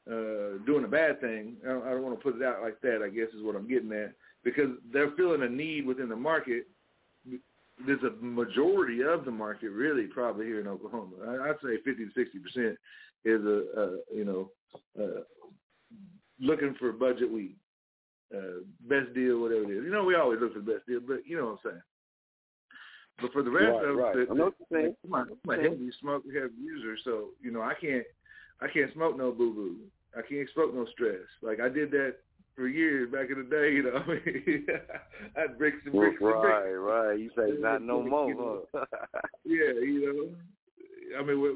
uh, 0.08 0.64
doing 0.66 0.84
a 0.84 0.88
bad 0.88 1.22
thing. 1.22 1.56
I 1.66 1.70
don't, 1.70 1.88
I 1.88 1.90
don't 1.92 2.04
want 2.04 2.20
to 2.20 2.24
put 2.24 2.40
it 2.40 2.46
out 2.46 2.62
like 2.62 2.82
that. 2.82 3.02
I 3.04 3.10
guess 3.10 3.30
is 3.36 3.44
what 3.44 3.56
I'm 3.56 3.68
getting 3.68 3.92
at 3.94 4.14
because 4.44 4.70
they're 4.92 5.12
feeling 5.12 5.44
a 5.44 5.50
need 5.50 5.86
within 5.86 6.10
the 6.10 6.16
market. 6.16 6.68
There's 7.86 8.04
a 8.04 8.24
majority 8.24 9.02
of 9.04 9.26
the 9.26 9.32
market 9.32 9.70
really 9.70 10.08
probably 10.08 10.46
here 10.46 10.60
in 10.60 10.68
Oklahoma. 10.68 11.16
I'd 11.44 11.56
say 11.64 11.78
50 11.86 12.06
to 12.06 12.12
60 12.14 12.40
percent 12.40 12.78
is 13.26 13.42
a, 13.46 13.82
a 13.82 14.16
you 14.16 14.26
know 14.26 14.52
uh, 15.02 15.22
looking 16.40 16.76
for 16.80 16.92
budget 16.92 17.32
weed, 17.32 17.56
uh, 18.36 18.64
best 18.88 19.14
deal, 19.14 19.40
whatever 19.42 19.64
it 19.64 19.78
is. 19.78 19.84
You 19.84 19.92
know, 19.92 20.04
we 20.04 20.16
always 20.16 20.40
look 20.42 20.54
for 20.54 20.60
the 20.60 20.74
best 20.74 20.88
deal, 20.88 21.00
but 21.06 21.26
you 21.26 21.38
know 21.38 21.46
what 21.46 21.52
I'm 21.52 21.72
saying. 21.72 21.82
But 23.22 23.34
for 23.34 23.44
the 23.44 23.52
rest 23.52 23.76
Right, 23.76 23.86
of 23.86 23.96
right. 23.98 24.16
the, 24.16 24.34
what 24.34 24.54
you're. 24.72 24.92
I'm 25.06 25.14
a, 25.14 25.18
I'm 25.18 25.60
a 25.60 25.62
heavy 25.62 25.92
smoke 26.00 26.24
heavy 26.26 26.54
user, 26.62 26.98
so 27.04 27.30
you 27.42 27.52
know 27.52 27.62
I 27.62 27.74
can't 27.80 28.06
I 28.62 28.68
can't 28.68 28.94
smoke 28.94 29.18
no 29.18 29.32
boo 29.32 29.54
boo. 29.54 29.76
I 30.18 30.22
can't 30.28 30.50
smoke 30.54 30.74
no 30.74 30.86
stress. 30.94 31.28
Like 31.42 31.60
I 31.60 31.70
did 31.70 31.92
that 31.92 32.16
for 32.60 32.68
years 32.68 33.10
back 33.10 33.30
in 33.32 33.38
the 33.38 33.50
day. 33.50 33.74
You 33.74 33.84
know, 33.84 34.04
I 34.04 34.08
mean, 34.08 34.66
bricks 35.58 35.78
and 35.86 35.94
bricks 35.94 36.18
and 36.20 36.20
bricks. 36.20 36.22
Right, 36.22 36.74
right. 36.74 37.14
You 37.20 37.30
say 37.38 37.54
not 37.60 37.82
no 37.82 38.04
more, 38.04 38.64
huh? 38.74 38.86
Yeah, 39.46 39.72
you 39.82 40.06
know. 40.06 41.20
I 41.20 41.24
mean, 41.24 41.42
we, 41.42 41.56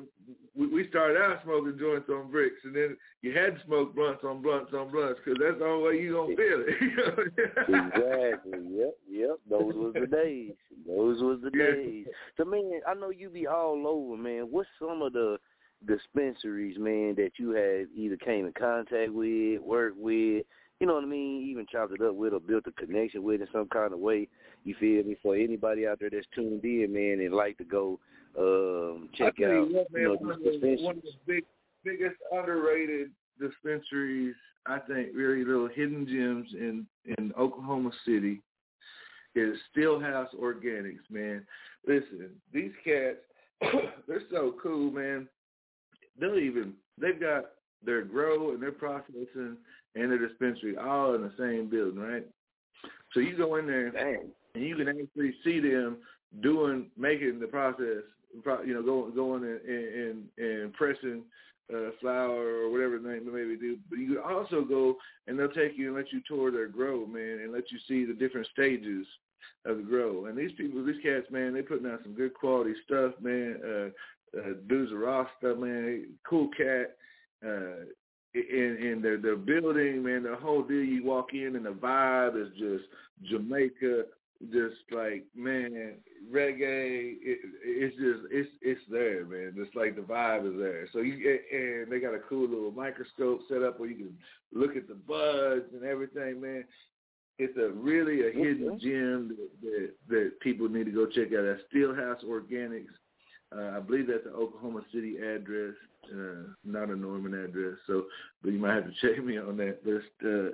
we 0.56 0.74
we 0.74 0.90
started 0.90 1.18
out 1.18 1.42
smoking 1.44 1.78
joints 1.78 2.10
on 2.10 2.32
bricks, 2.32 2.56
and 2.64 2.74
then 2.74 2.98
you 3.22 3.38
had 3.38 3.56
to 3.58 3.66
smoke 3.66 3.94
blunts 3.94 4.24
on 4.24 4.42
blunts 4.42 4.72
on 4.74 4.92
blunts 4.92 5.20
because 5.24 5.38
that's 5.40 5.60
the 5.60 5.66
only 5.66 5.90
way 5.90 6.02
you 6.02 6.14
gonna 6.14 6.36
feel 6.36 6.64
it. 6.66 7.54
exactly. 7.68 8.60
Yep. 8.72 8.96
Yep. 9.12 9.36
Those 9.50 9.76
was 9.76 9.94
the 9.94 10.08
days. 10.08 10.54
Those 10.88 11.22
was 11.22 11.40
the 11.44 11.52
Yeah. 11.54 11.76
days. 11.76 12.08
So 12.38 12.46
man, 12.46 12.80
I 12.88 12.94
know 12.94 13.10
you 13.10 13.30
be 13.30 13.46
all 13.46 13.86
over, 13.86 14.18
man. 14.18 14.48
What's 14.50 14.70
some 14.80 15.02
of 15.02 15.14
the 15.14 15.38
dispensaries, 15.86 16.78
man, 16.80 17.16
that 17.16 17.32
you 17.38 17.52
had 17.52 17.88
either 17.96 18.18
came 18.18 18.46
in 18.46 18.54
contact 18.54 19.12
with, 19.12 19.62
worked 19.62 19.98
with, 19.98 20.46
you 20.80 20.88
know 20.88 20.96
what 20.96 21.04
I 21.04 21.08
mean, 21.08 21.48
even 21.50 21.66
chopped 21.72 21.94
it 21.94 22.02
up 22.02 22.16
with 22.16 22.34
or 22.34 22.40
built 22.40 22.66
a 22.68 22.72
connection 22.72 23.24
with 23.24 23.42
in 23.42 23.48
some 23.54 23.68
kind 23.68 23.94
of 23.94 24.00
way. 24.00 24.28
You 24.64 24.76
feel 24.80 25.04
me? 25.04 25.16
For 25.22 25.36
anybody 25.36 25.88
out 25.88 26.00
there 26.00 26.10
that's 26.10 26.26
tuned 26.36 26.64
in, 26.64 26.94
man, 26.94 27.26
and 27.26 27.34
like 27.34 27.58
to 27.58 27.64
go 27.64 28.00
um 28.38 29.10
check 29.16 29.36
I 29.40 29.60
out 29.60 29.72
what, 29.72 29.92
man, 29.92 30.02
you 30.02 30.08
know, 30.08 30.16
one, 30.16 30.32
of 30.32 30.40
the, 30.40 30.78
one 30.82 30.98
of 30.98 31.04
the 31.04 31.12
big, 31.28 31.44
biggest 31.84 32.16
underrated 32.32 33.12
dispensaries, 33.40 34.36
I 34.66 34.80
think, 34.80 35.10
really 35.14 35.46
little 35.46 35.68
hidden 35.68 36.06
gems 36.08 36.50
in 36.54 36.88
in 37.18 37.32
Oklahoma 37.38 37.92
City 38.06 38.42
is 39.36 39.58
Stillhouse 39.76 40.34
Organics, 40.36 41.10
man. 41.10 41.46
Listen, 41.88 42.30
these 42.54 42.72
cats, 42.84 43.18
they're 44.08 44.22
so 44.32 44.56
cool, 44.62 44.92
man. 44.92 45.28
They'll 46.20 46.38
even 46.38 46.74
they've 47.00 47.20
got 47.20 47.46
their 47.86 48.04
grow 48.04 48.52
and 48.52 48.62
their 48.62 48.72
processing 48.72 49.58
and 49.96 50.12
the 50.12 50.18
dispensary 50.18 50.78
all 50.78 51.16
in 51.16 51.22
the 51.22 51.34
same 51.38 51.70
building, 51.70 52.00
right? 52.00 52.26
So 53.14 53.20
you 53.20 53.38
go 53.38 53.56
in 53.58 53.68
there 53.68 53.88
and 53.88 54.32
you 54.56 54.76
can 54.76 54.88
actually 54.88 55.36
see 55.44 55.60
them 55.60 55.98
doing 56.42 56.90
making 56.98 57.40
the 57.40 57.48
process, 57.48 58.04
pro- 58.44 58.64
you 58.64 58.74
know, 58.74 58.82
going 58.82 59.14
going 59.14 59.44
and 59.44 59.62
and, 59.68 60.24
and 60.38 60.74
pressing 60.74 61.24
uh, 61.74 61.92
flour 62.02 62.64
or 62.64 62.72
whatever 62.72 62.98
the 62.98 63.10
name 63.10 63.32
maybe 63.32 63.56
do. 63.56 63.78
But 63.90 64.00
you 64.00 64.16
can 64.16 64.24
also 64.24 64.64
go 64.64 64.96
and 65.28 65.38
they'll 65.38 65.50
take 65.50 65.78
you 65.78 65.88
and 65.88 65.96
let 65.96 66.12
you 66.12 66.22
tour 66.28 66.52
their 66.52 66.68
grow, 66.68 67.06
man, 67.06 67.40
and 67.44 67.52
let 67.52 67.72
you 67.72 67.78
see 67.88 68.06
the 68.06 68.14
different 68.14 68.48
stages 68.48 69.06
of 69.66 69.78
the 69.78 69.84
grow. 69.84 70.26
And 70.26 70.38
these 70.38 70.52
people, 70.58 70.84
these 70.84 71.02
cats, 71.04 71.26
man, 71.32 71.54
they're 71.54 71.64
putting 71.64 71.90
out 71.90 72.02
some 72.04 72.14
good 72.14 72.34
quality 72.34 72.74
stuff, 72.86 73.14
man. 73.22 73.60
Uh, 73.64 74.40
uh, 74.40 74.54
dudes 74.68 74.92
are 74.92 74.98
raw 74.98 75.26
stuff, 75.38 75.58
man. 75.58 76.08
Cool 76.28 76.50
cat. 76.58 76.98
Uh, 77.46 77.86
in 78.34 78.78
in 78.82 79.02
their 79.02 79.18
their 79.18 79.36
building, 79.36 80.04
man, 80.04 80.24
the 80.24 80.36
whole 80.36 80.64
deal. 80.64 80.84
You 80.84 81.04
walk 81.04 81.34
in 81.34 81.56
and 81.56 81.66
the 81.66 81.72
vibe 81.72 82.42
is 82.42 82.52
just 82.58 82.86
Jamaica, 83.30 84.06
just 84.52 84.76
like 84.92 85.26
man, 85.36 85.96
reggae. 86.32 87.18
It, 87.22 87.40
it's 87.64 87.96
just 87.96 88.32
it's 88.32 88.50
it's 88.62 88.82
there, 88.90 89.26
man. 89.26 89.54
Just 89.56 89.76
like 89.76 89.96
the 89.96 90.02
vibe 90.02 90.52
is 90.52 90.60
there. 90.60 90.88
So 90.94 91.00
you 91.00 91.40
and 91.52 91.92
they 91.92 92.00
got 92.00 92.16
a 92.16 92.20
cool 92.30 92.48
little 92.50 92.72
microscope 92.72 93.42
set 93.48 93.64
up 93.64 93.80
where 93.80 93.90
you 93.90 93.96
can 93.96 94.18
look 94.60 94.76
at 94.76 94.88
the 94.88 94.96
buds 94.96 95.72
and 95.74 95.84
everything, 95.84 96.42
man. 96.42 96.66
It's 97.40 97.58
a 97.58 97.70
really 97.70 98.28
a 98.28 98.32
hidden 98.32 98.80
gem 98.80 99.36
that, 99.38 99.70
that 99.70 99.90
that 100.10 100.40
people 100.42 100.70
need 100.70 100.86
to 100.86 100.92
go 100.92 101.06
check 101.06 101.34
out. 101.34 101.46
That's 101.46 101.62
Steelhouse 101.74 102.24
Organics. 102.26 102.94
Uh, 103.56 103.78
I 103.78 103.80
believe 103.80 104.08
that's 104.08 104.26
an 104.26 104.34
Oklahoma 104.34 104.82
City 104.92 105.18
address, 105.18 105.76
uh, 106.12 106.54
not 106.64 106.90
a 106.90 106.96
Norman 106.96 107.34
address. 107.34 107.78
So, 107.88 108.06
but 108.42 108.52
you 108.52 108.60
might 108.60 108.76
have 108.76 108.86
to 108.86 108.92
check 109.02 109.24
me 109.24 109.38
on 109.38 109.58
that. 109.58 109.84
But 109.84 110.28
uh, 110.28 110.52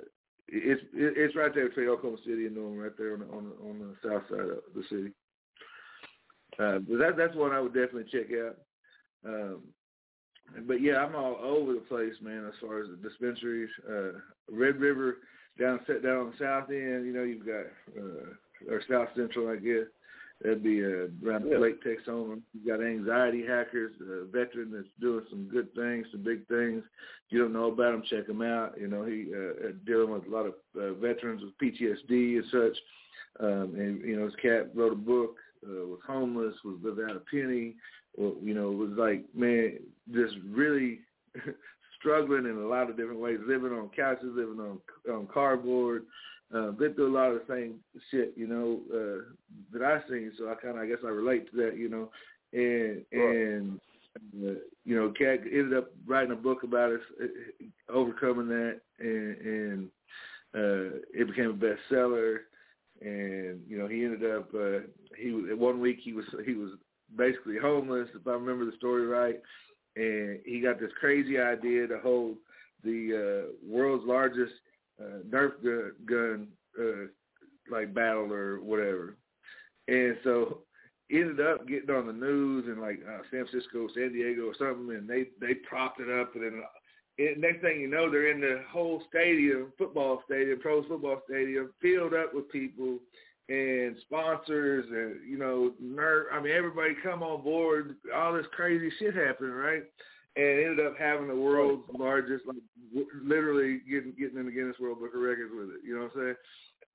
it's 0.48 0.82
it's 0.92 1.36
right 1.36 1.54
there 1.54 1.68
between 1.68 1.88
Oklahoma 1.88 2.18
City 2.24 2.46
and 2.46 2.56
Norman, 2.56 2.78
right 2.78 2.98
there 2.98 3.14
on 3.14 3.20
the 3.20 3.26
on 3.26 3.44
the, 3.44 3.68
on 3.68 3.78
the 3.78 4.08
south 4.08 4.22
side 4.30 4.40
of 4.40 4.58
the 4.74 4.82
city. 4.88 5.12
Uh, 6.58 6.78
but 6.80 6.98
that 6.98 7.16
that's 7.16 7.36
one 7.36 7.52
I 7.52 7.60
would 7.60 7.74
definitely 7.74 8.10
check 8.10 8.26
out. 8.38 8.56
Um, 9.24 9.62
but 10.66 10.82
yeah, 10.82 10.96
I'm 10.96 11.14
all 11.14 11.36
over 11.42 11.74
the 11.74 11.80
place, 11.80 12.14
man. 12.20 12.44
As 12.46 12.54
far 12.60 12.82
as 12.82 12.88
the 12.90 13.08
dispensaries, 13.08 13.70
uh, 13.88 14.18
Red 14.50 14.76
River 14.80 15.18
down 15.58 15.80
set 15.86 16.02
down 16.02 16.18
on 16.18 16.32
the 16.32 16.44
south 16.44 16.70
end. 16.70 17.06
You 17.06 17.12
know, 17.12 17.22
you've 17.22 17.46
got 17.46 17.66
uh, 17.96 18.72
or 18.72 18.82
South 18.90 19.08
Central, 19.16 19.48
I 19.48 19.56
guess. 19.56 19.86
That'd 20.42 20.62
be 20.62 20.82
uh, 20.82 21.08
around 21.24 21.44
the 21.44 21.50
Yeah. 21.50 21.58
Lake 21.58 21.84
Texoma. 21.84 22.40
You 22.54 22.66
got 22.66 22.82
Anxiety 22.82 23.44
Hackers, 23.46 23.92
a 24.00 24.24
veteran 24.24 24.72
that's 24.72 24.88
doing 24.98 25.24
some 25.28 25.48
good 25.48 25.74
things, 25.74 26.06
some 26.10 26.22
big 26.22 26.46
things. 26.48 26.82
If 27.26 27.32
you 27.32 27.40
don't 27.40 27.52
know 27.52 27.66
about 27.70 27.94
him, 27.94 28.02
check 28.08 28.26
him 28.26 28.40
out. 28.40 28.80
You 28.80 28.88
know, 28.88 29.04
he 29.04 29.26
uh, 29.34 29.68
uh, 29.68 29.72
dealing 29.84 30.12
with 30.12 30.26
a 30.26 30.30
lot 30.30 30.46
of 30.46 30.54
uh, 30.78 30.94
veterans 30.94 31.42
with 31.42 31.58
PTSD 31.58 32.36
and 32.36 32.44
such. 32.50 32.78
Um, 33.38 33.74
and 33.76 34.00
you 34.02 34.16
know, 34.16 34.24
his 34.24 34.34
cat 34.36 34.70
wrote 34.74 34.92
a 34.92 34.96
book, 34.96 35.36
uh, 35.66 35.86
was 35.86 36.00
homeless, 36.06 36.54
was 36.64 36.78
without 36.82 37.16
a 37.16 37.20
penny. 37.30 37.76
Well, 38.16 38.34
you 38.42 38.54
know, 38.54 38.70
was 38.70 38.90
like 38.96 39.24
man, 39.34 39.78
just 40.12 40.34
really 40.50 41.00
struggling 41.98 42.46
in 42.46 42.56
a 42.56 42.66
lot 42.66 42.88
of 42.88 42.96
different 42.96 43.20
ways, 43.20 43.38
living 43.46 43.72
on 43.72 43.90
couches, 43.94 44.32
living 44.34 44.58
on 44.58 44.78
on 45.12 45.26
cardboard. 45.32 46.04
Uh, 46.52 46.72
been 46.72 46.94
through 46.94 47.12
a 47.12 47.16
lot 47.16 47.30
of 47.30 47.40
the 47.46 47.54
same 47.54 47.74
shit, 48.10 48.32
you 48.36 48.46
know, 48.46 48.80
uh, 48.92 49.22
that 49.72 49.82
I've 49.82 50.02
seen. 50.08 50.32
So 50.36 50.50
I 50.50 50.54
kind 50.54 50.76
of, 50.76 50.82
I 50.82 50.86
guess, 50.86 50.98
I 51.04 51.08
relate 51.08 51.48
to 51.50 51.56
that, 51.58 51.76
you 51.76 51.88
know, 51.88 52.10
and 52.52 53.04
and 53.12 53.80
uh, 54.44 54.58
you 54.84 54.96
know, 54.96 55.12
Cat 55.16 55.40
ended 55.44 55.76
up 55.76 55.92
writing 56.06 56.32
a 56.32 56.36
book 56.36 56.64
about 56.64 56.92
us 56.92 57.00
uh, 57.22 57.92
overcoming 57.92 58.48
that, 58.48 58.80
and 58.98 59.36
and 59.36 59.88
uh, 60.54 60.96
it 61.14 61.28
became 61.28 61.50
a 61.50 61.54
bestseller. 61.54 62.38
And 63.00 63.60
you 63.68 63.78
know, 63.78 63.86
he 63.86 64.04
ended 64.04 64.28
up 64.30 64.48
uh, 64.54 64.80
he 65.16 65.30
one 65.54 65.80
week 65.80 65.98
he 66.02 66.12
was 66.12 66.24
he 66.44 66.54
was 66.54 66.70
basically 67.16 67.58
homeless, 67.60 68.08
if 68.14 68.26
I 68.26 68.32
remember 68.32 68.64
the 68.64 68.76
story 68.76 69.06
right, 69.06 69.40
and 69.96 70.40
he 70.44 70.60
got 70.60 70.80
this 70.80 70.90
crazy 70.98 71.38
idea 71.38 71.86
to 71.86 71.98
hold 72.00 72.36
the 72.82 73.46
uh, 73.46 73.52
world's 73.66 74.06
largest 74.06 74.52
uh, 75.00 75.22
Nerf 75.28 75.62
gun, 75.62 75.92
gun 76.06 76.48
uh, 76.78 77.06
like 77.70 77.94
battle 77.94 78.32
or 78.32 78.60
whatever. 78.60 79.16
And 79.88 80.16
so 80.24 80.62
ended 81.10 81.40
up 81.40 81.66
getting 81.66 81.90
on 81.90 82.06
the 82.06 82.12
news 82.12 82.66
in 82.66 82.80
like 82.80 83.00
uh, 83.06 83.22
San 83.30 83.46
Francisco, 83.46 83.88
San 83.94 84.12
Diego, 84.12 84.42
or 84.42 84.54
something, 84.58 84.94
and 84.94 85.08
they 85.08 85.26
they 85.40 85.54
propped 85.54 86.00
it 86.00 86.10
up, 86.10 86.34
and 86.34 86.44
then 86.44 86.62
and 87.18 87.40
next 87.40 87.60
thing 87.60 87.80
you 87.80 87.88
know, 87.88 88.10
they're 88.10 88.30
in 88.30 88.40
the 88.40 88.62
whole 88.70 89.02
stadium, 89.08 89.72
football 89.76 90.22
stadium, 90.24 90.58
pro 90.60 90.82
football 90.86 91.20
stadium, 91.28 91.70
filled 91.82 92.14
up 92.14 92.32
with 92.34 92.50
people 92.50 92.98
and 93.48 93.96
sponsors, 94.02 94.86
and 94.88 95.28
you 95.28 95.36
know, 95.36 95.72
Nerf. 95.82 96.24
I 96.32 96.40
mean, 96.40 96.52
everybody 96.52 96.94
come 97.02 97.22
on 97.22 97.42
board. 97.42 97.96
All 98.14 98.32
this 98.32 98.46
crazy 98.52 98.90
shit 98.98 99.14
happened, 99.14 99.56
right? 99.56 99.82
And 100.36 100.60
ended 100.60 100.86
up 100.86 100.94
having 100.96 101.26
the 101.28 101.34
world's 101.34 101.82
largest, 101.98 102.46
like 102.46 102.56
w- 102.94 103.08
literally 103.22 103.80
getting 103.90 104.12
getting 104.18 104.38
in 104.38 104.46
the 104.46 104.52
Guinness 104.52 104.78
World 104.78 105.00
Book 105.00 105.14
of 105.14 105.20
Records 105.20 105.52
with 105.54 105.70
it. 105.70 105.80
You 105.84 105.96
know 105.96 106.02
what 106.04 106.12
I'm 106.16 106.20
saying? 106.22 106.34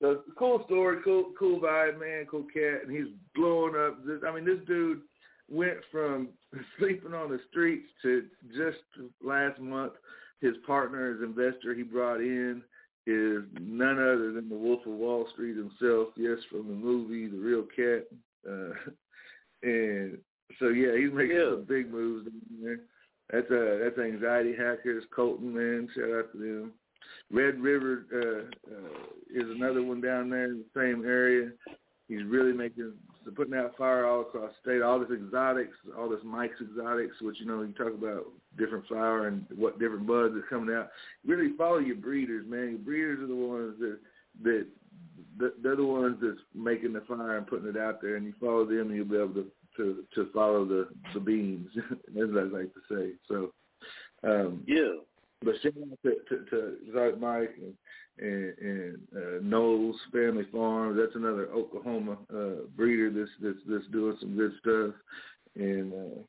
So 0.01 0.21
cool 0.37 0.63
story, 0.65 0.97
cool 1.03 1.31
cool 1.37 1.59
vibe, 1.59 1.99
man, 1.99 2.25
cool 2.29 2.45
cat, 2.53 2.83
and 2.87 2.91
he's 2.95 3.13
blowing 3.35 3.75
up. 3.75 4.05
This, 4.05 4.19
I 4.27 4.33
mean, 4.33 4.45
this 4.45 4.65
dude 4.65 5.01
went 5.49 5.77
from 5.91 6.29
sleeping 6.79 7.13
on 7.13 7.29
the 7.29 7.39
streets 7.49 7.87
to 8.03 8.23
just 8.55 8.77
last 9.23 9.59
month. 9.59 9.93
His 10.41 10.55
partner, 10.67 11.13
his 11.13 11.23
investor, 11.23 11.73
he 11.73 11.83
brought 11.83 12.19
in 12.19 12.61
is 13.07 13.43
none 13.61 13.97
other 13.99 14.31
than 14.33 14.49
the 14.49 14.55
Wolf 14.57 14.81
of 14.85 14.93
Wall 14.93 15.27
Street 15.33 15.55
himself. 15.55 16.09
Yes, 16.17 16.37
from 16.49 16.67
the 16.67 16.73
movie 16.73 17.27
The 17.27 17.37
Real 17.37 17.65
Cat. 17.75 18.07
Uh, 18.49 18.73
and 19.63 20.17
so 20.59 20.69
yeah, 20.69 20.97
he's 20.97 21.13
making 21.13 21.37
Yeah. 21.37 21.51
some 21.51 21.65
big 21.67 21.91
moves 21.91 22.27
there. 22.61 22.79
That's 23.31 23.49
uh 23.49 23.79
that's 23.83 23.97
anxiety 23.97 24.55
hackers, 24.55 25.03
Colton 25.15 25.53
man, 25.53 25.89
shout 25.95 26.11
out 26.11 26.31
to 26.33 26.37
them. 26.37 26.71
Red 27.31 27.59
River 27.59 28.05
uh, 28.13 28.71
uh, 28.71 28.99
is 29.33 29.49
another 29.49 29.81
one 29.81 30.01
down 30.01 30.29
there 30.29 30.45
in 30.45 30.63
the 30.63 30.79
same 30.79 31.05
area. 31.05 31.51
He's 32.07 32.23
really 32.23 32.53
making 32.53 32.93
putting 33.35 33.55
out 33.55 33.75
fire 33.77 34.05
all 34.05 34.21
across 34.21 34.51
the 34.63 34.71
state. 34.71 34.81
All 34.83 34.99
this 34.99 35.09
exotics, 35.11 35.75
all 35.97 36.07
this 36.09 36.19
Mike's 36.23 36.61
exotics, 36.61 37.15
which 37.21 37.39
you 37.39 37.47
know 37.47 37.61
you 37.63 37.73
talk 37.73 37.93
about 37.93 38.25
different 38.57 38.85
flower 38.87 39.27
and 39.27 39.45
what 39.55 39.79
different 39.79 40.05
buds 40.05 40.35
are 40.35 40.45
coming 40.47 40.75
out. 40.75 40.89
Really 41.25 41.55
follow 41.57 41.79
your 41.79 41.95
breeders, 41.95 42.45
man. 42.47 42.69
Your 42.69 42.79
breeders 42.79 43.19
are 43.21 43.27
the 43.27 43.35
ones 43.35 43.75
that 43.79 43.97
that 44.43 44.67
that- 45.37 45.63
they're 45.63 45.75
the 45.75 45.83
ones 45.83 46.17
that's 46.21 46.39
making 46.53 46.93
the 46.93 47.01
fire 47.01 47.37
and 47.37 47.47
putting 47.47 47.67
it 47.67 47.77
out 47.77 48.01
there, 48.01 48.15
and 48.15 48.25
you 48.25 48.33
follow 48.39 48.65
them, 48.65 48.87
and 48.87 48.95
you'll 48.95 49.05
be 49.05 49.17
able 49.17 49.33
to 49.33 49.51
to, 49.77 50.03
to 50.15 50.29
follow 50.33 50.65
the 50.65 50.87
the 51.13 51.19
beans, 51.19 51.69
as 51.77 52.29
I 52.35 52.43
like 52.43 52.71
to 52.73 52.81
say. 52.89 53.11
So, 53.27 53.51
um, 54.23 54.63
yeah. 54.67 54.95
But 55.43 55.55
shout 55.61 55.73
out 55.79 55.99
to 56.03 56.15
to, 56.29 56.45
to 56.49 56.77
Zark 56.93 57.19
Mike 57.19 57.55
and 57.57 57.73
and, 58.17 58.57
and 58.59 58.97
uh, 59.15 59.39
Knowles 59.41 59.97
Family 60.11 60.45
Farms. 60.51 60.97
That's 60.99 61.15
another 61.15 61.47
Oklahoma 61.47 62.17
uh, 62.33 62.65
breeder 62.75 63.11
that's 63.11 63.31
that's 63.41 63.59
that's 63.67 63.91
doing 63.91 64.17
some 64.19 64.35
good 64.35 64.53
stuff. 64.59 64.95
And 65.55 65.93
uh, 65.93 66.21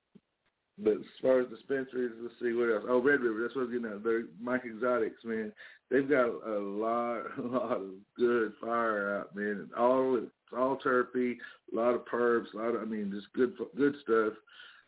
but 0.78 0.94
as 0.94 1.20
far 1.22 1.40
as 1.40 1.48
dispensaries, 1.48 2.12
let's 2.20 2.34
see 2.40 2.52
what 2.52 2.70
else. 2.72 2.84
Oh, 2.88 3.00
Red 3.00 3.20
River. 3.20 3.40
That's 3.42 3.54
what 3.54 3.62
I 3.62 3.64
was 3.64 3.72
getting 3.72 3.90
at. 3.90 4.04
They're 4.04 4.24
Mike 4.40 4.64
Exotics, 4.66 5.24
man. 5.24 5.52
They've 5.90 6.08
got 6.08 6.26
a 6.26 6.58
lot, 6.58 7.22
a 7.38 7.46
lot 7.46 7.72
of 7.72 7.90
good 8.18 8.52
fire 8.60 9.18
out, 9.18 9.34
man. 9.34 9.68
And 9.68 9.74
All 9.74 10.20
it's 10.46 10.58
all 10.58 10.78
terpy, 10.84 11.36
a 11.72 11.76
lot 11.76 11.94
of 11.94 12.04
perps, 12.04 12.52
a 12.54 12.56
lot 12.56 12.74
of 12.74 12.82
I 12.82 12.84
mean, 12.84 13.10
just 13.14 13.32
good 13.32 13.54
good 13.76 13.94
stuff. 14.02 14.32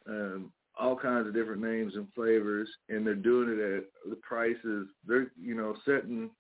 Um, 0.09 0.53
all 0.79 0.97
kinds 0.97 1.27
of 1.27 1.35
different 1.35 1.61
names 1.61 1.95
and 1.97 2.07
flavors, 2.15 2.69
and 2.89 3.05
they're 3.05 3.15
doing 3.15 3.49
it 3.49 3.77
at 3.79 3.85
the 4.09 4.17
prices. 4.17 4.89
They're 5.07 5.33
you 5.41 5.55
know 5.55 5.75
setting 5.85 6.31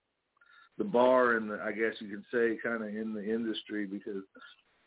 the 0.78 0.85
bar 0.85 1.36
and 1.36 1.51
the 1.51 1.61
I 1.61 1.73
guess 1.73 1.95
you 2.01 2.09
could 2.09 2.24
say 2.32 2.59
kind 2.62 2.82
of 2.82 2.89
in 2.89 3.12
the 3.12 3.24
industry 3.24 3.86
because 3.86 4.23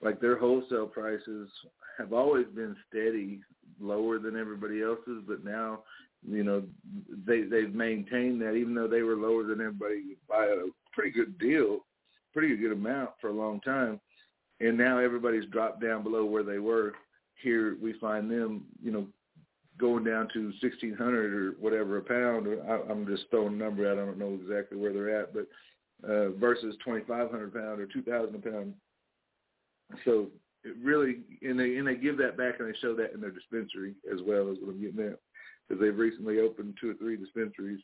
like 0.01 0.19
their 0.21 0.37
wholesale 0.37 0.87
prices 0.87 1.49
have 1.97 2.13
always 2.13 2.47
been 2.55 2.75
steady, 2.89 3.41
lower 3.79 4.17
than 4.19 4.37
everybody 4.37 4.81
else's, 4.81 5.23
but 5.27 5.43
now 5.43 5.81
you 6.27 6.43
know 6.43 6.63
they 7.25 7.41
they've 7.41 7.73
maintained 7.73 8.41
that 8.41 8.53
even 8.53 8.73
though 8.73 8.87
they 8.87 9.01
were 9.01 9.15
lower 9.15 9.43
than 9.43 9.59
everybody 9.59 10.17
by 10.29 10.45
a 10.45 10.67
pretty 10.93 11.11
good 11.11 11.37
deal, 11.37 11.79
pretty 12.33 12.55
good 12.55 12.71
amount 12.71 13.11
for 13.19 13.29
a 13.29 13.33
long 13.33 13.59
time, 13.61 13.99
and 14.61 14.77
now 14.77 14.99
everybody's 14.99 15.49
dropped 15.49 15.81
down 15.81 16.03
below 16.03 16.25
where 16.25 16.43
they 16.43 16.59
were. 16.59 16.93
Here 17.41 17.77
we 17.81 17.93
find 17.93 18.29
them, 18.29 18.65
you 18.83 18.91
know, 18.91 19.07
going 19.79 20.03
down 20.03 20.27
to 20.33 20.51
sixteen 20.61 20.95
hundred 20.95 21.33
or 21.33 21.51
whatever 21.59 21.97
a 21.97 22.01
pound. 22.01 22.47
I, 22.69 22.91
I'm 22.91 23.05
just 23.07 23.23
throwing 23.29 23.55
a 23.55 23.57
number 23.57 23.89
out. 23.89 23.97
I 23.97 24.05
don't 24.05 24.19
know 24.19 24.37
exactly 24.39 24.77
where 24.77 24.93
they're 24.93 25.21
at, 25.21 25.33
but 25.33 25.47
uh, 26.07 26.29
versus 26.31 26.75
twenty 26.83 27.03
five 27.05 27.31
hundred 27.31 27.53
pound 27.53 27.79
or 27.79 27.87
two 27.87 28.03
thousand 28.03 28.35
a 28.35 28.51
pound. 28.51 28.73
So 30.05 30.27
it 30.63 30.75
really, 30.83 31.21
and 31.41 31.59
they 31.59 31.77
and 31.77 31.87
they 31.87 31.95
give 31.95 32.17
that 32.19 32.37
back 32.37 32.59
and 32.59 32.67
they 32.67 32.77
show 32.79 32.95
that 32.95 33.13
in 33.13 33.21
their 33.21 33.31
dispensary 33.31 33.95
as 34.13 34.19
well 34.25 34.51
as 34.51 34.57
what 34.61 34.73
I'm 34.73 34.81
getting 34.81 35.05
at, 35.05 35.19
because 35.67 35.81
they've 35.81 35.97
recently 35.97 36.39
opened 36.39 36.77
two 36.79 36.91
or 36.91 36.93
three 36.95 37.17
dispensaries 37.17 37.81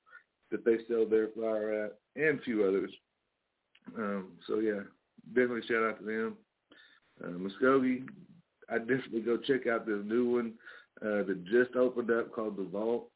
that 0.51 0.63
they 0.63 0.77
sell 0.87 1.05
their 1.05 1.29
flour 1.29 1.85
at, 1.85 1.97
and 2.15 2.39
a 2.39 2.43
few 2.43 2.63
others. 2.63 2.91
Um, 3.97 4.27
so 4.45 4.59
yeah, 4.59 4.81
definitely 5.33 5.67
shout 5.67 5.83
out 5.83 5.99
to 5.99 6.05
them. 6.05 6.37
Uh, 7.23 7.29
Muskogee, 7.29 8.05
I 8.69 8.77
definitely 8.79 9.21
go 9.21 9.37
check 9.37 9.67
out 9.67 9.85
this 9.85 9.99
new 10.05 10.35
one 10.35 10.53
uh, 11.01 11.23
that 11.23 11.43
just 11.45 11.75
opened 11.75 12.11
up 12.11 12.31
called 12.31 12.57
the 12.57 12.63
Vault. 12.63 13.09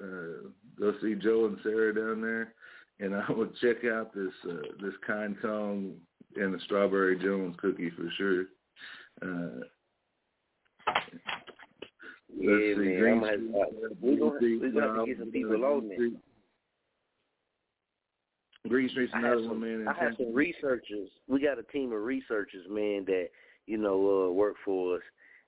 Uh, 0.00 0.48
go 0.78 0.92
see 1.00 1.14
Joe 1.14 1.46
and 1.46 1.58
Sarah 1.62 1.94
down 1.94 2.20
there, 2.20 2.54
and 3.00 3.14
I 3.14 3.30
would 3.30 3.54
check 3.56 3.84
out 3.84 4.12
this 4.14 4.32
uh, 4.48 4.72
this 4.82 4.94
Kind 5.06 5.36
Kong 5.40 5.94
and 6.36 6.54
the 6.54 6.58
strawberry 6.64 7.18
Jones 7.18 7.56
cookie 7.60 7.90
for 7.90 8.10
sure. 8.16 8.44
Uh, 9.22 9.64
Yeah, 12.36 12.50
man. 12.76 12.98
Green 12.98 13.14
I'm 13.14 13.20
gonna, 13.20 13.36
Street, 13.36 13.54
uh, 13.54 13.86
uh, 13.86 13.94
we 14.00 14.16
gonna, 14.16 14.30
we 14.30 14.36
Street, 14.36 14.74
gonna 14.74 14.86
have 14.86 14.96
to 14.96 15.06
get 15.06 15.18
some 15.18 15.30
people 15.30 15.64
on. 15.64 15.90
Green 18.68 18.88
Street's 18.88 19.12
another 19.14 19.36
have 19.36 19.38
one, 19.40 19.48
some, 19.48 19.60
man. 19.60 19.88
I 19.88 20.04
have 20.04 20.14
some 20.16 20.34
researchers. 20.34 21.08
We 21.28 21.40
got 21.40 21.58
a 21.58 21.62
team 21.64 21.92
of 21.92 22.02
researchers, 22.02 22.66
man, 22.68 23.04
that 23.06 23.28
you 23.66 23.76
know 23.76 24.28
uh, 24.28 24.32
work 24.32 24.56
for 24.64 24.96
us, 24.96 25.02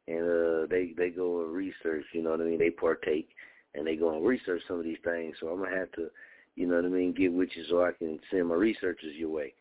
and 0.06 0.22
uh, 0.22 0.66
they 0.68 0.92
they 0.96 1.10
go 1.10 1.44
and 1.44 1.54
research. 1.54 2.04
You 2.12 2.22
know 2.22 2.30
what 2.30 2.40
I 2.40 2.44
mean? 2.44 2.58
They 2.58 2.70
partake 2.70 3.28
and 3.76 3.86
they 3.86 3.96
go 3.96 4.16
and 4.16 4.26
research 4.26 4.62
some 4.66 4.78
of 4.78 4.84
these 4.84 4.98
things. 5.04 5.36
So 5.40 5.48
I'm 5.48 5.62
gonna 5.62 5.76
have 5.76 5.92
to, 5.92 6.08
you 6.56 6.66
know 6.66 6.76
what 6.76 6.84
I 6.84 6.88
mean, 6.88 7.12
get 7.12 7.32
with 7.32 7.50
you 7.54 7.64
so 7.68 7.84
I 7.84 7.92
can 7.92 8.18
send 8.30 8.48
my 8.48 8.54
researchers 8.54 9.14
your 9.16 9.30
way, 9.30 9.54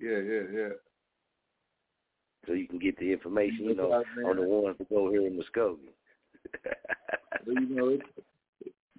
Yeah, 0.00 0.18
yeah, 0.18 0.40
yeah. 0.52 0.68
so 2.46 2.54
you 2.54 2.66
can 2.66 2.78
get 2.78 2.98
the 2.98 3.12
information. 3.12 3.64
You 3.64 3.74
know, 3.74 3.92
on 4.26 4.36
the 4.36 4.42
ones 4.42 4.76
that 4.78 4.88
go 4.88 5.10
here 5.10 5.26
in 5.26 5.38
Muskogee. 5.38 5.78
But, 7.44 7.54
you 7.54 7.76
know, 7.76 7.98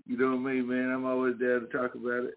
you 0.06 0.18
know 0.18 0.38
me, 0.38 0.62
man. 0.62 0.92
I'm 0.92 1.06
always 1.06 1.36
there 1.40 1.60
to 1.60 1.68
talk 1.68 1.96
about 1.96 2.26
it. 2.26 2.36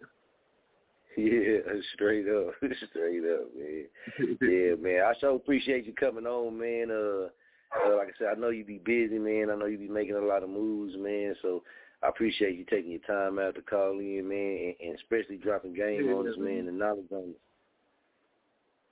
Yeah, 1.26 1.72
straight 1.94 2.26
up, 2.28 2.52
straight 2.90 3.24
up, 3.24 3.48
man. 3.56 3.86
yeah, 4.42 4.74
man. 4.78 5.02
I 5.02 5.14
so 5.18 5.34
appreciate 5.34 5.86
you 5.86 5.94
coming 5.94 6.26
on, 6.26 6.58
man. 6.58 6.90
Uh, 6.90 7.28
uh, 7.74 7.96
like 7.96 8.08
I 8.08 8.18
said, 8.18 8.28
I 8.36 8.38
know 8.38 8.50
you 8.50 8.64
be 8.64 8.82
busy, 8.84 9.18
man. 9.18 9.48
I 9.50 9.56
know 9.56 9.64
you 9.64 9.78
be 9.78 9.88
making 9.88 10.16
a 10.16 10.20
lot 10.20 10.42
of 10.42 10.50
moves, 10.50 10.94
man. 10.98 11.34
So 11.40 11.62
I 12.02 12.08
appreciate 12.08 12.56
you 12.56 12.66
taking 12.68 12.90
your 12.90 13.00
time 13.00 13.38
out 13.38 13.54
to 13.54 13.62
call 13.62 13.98
in, 13.98 14.28
man, 14.28 14.74
and, 14.78 14.88
and 14.90 14.98
especially 14.98 15.38
dropping 15.38 15.74
game 15.74 16.06
yeah, 16.06 16.12
on 16.12 16.28
us, 16.28 16.36
man, 16.38 16.68
and 16.68 16.78
knowledge 16.78 17.10
on 17.10 17.30
us. 17.30 17.36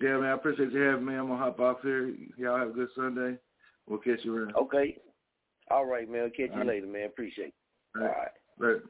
Yeah, 0.01 0.19
man. 0.19 0.31
I 0.31 0.33
appreciate 0.33 0.73
you 0.73 0.81
having 0.81 1.05
me. 1.05 1.15
I'm 1.15 1.29
gonna 1.29 1.39
hop 1.39 1.61
off 1.61 1.83
here. 1.83 2.15
Y'all 2.39 2.59
have 2.59 2.69
a 2.69 2.73
good 2.73 2.89
Sunday. 2.97 3.37
We'll 3.87 3.99
catch 3.99 4.21
you 4.23 4.35
around. 4.35 4.57
Okay. 4.57 4.97
All 5.71 5.85
right, 5.85 6.11
man. 6.11 6.25
I'll 6.25 6.31
catch 6.31 6.51
All 6.53 6.63
you 6.63 6.69
right. 6.69 6.77
later, 6.77 6.87
man. 6.87 7.07
Appreciate 7.07 7.49
it. 7.49 7.55
All 7.97 8.03
right. 8.03 8.11
All 8.11 8.17
right. 8.17 8.29
All 8.61 8.67
right 8.69 8.83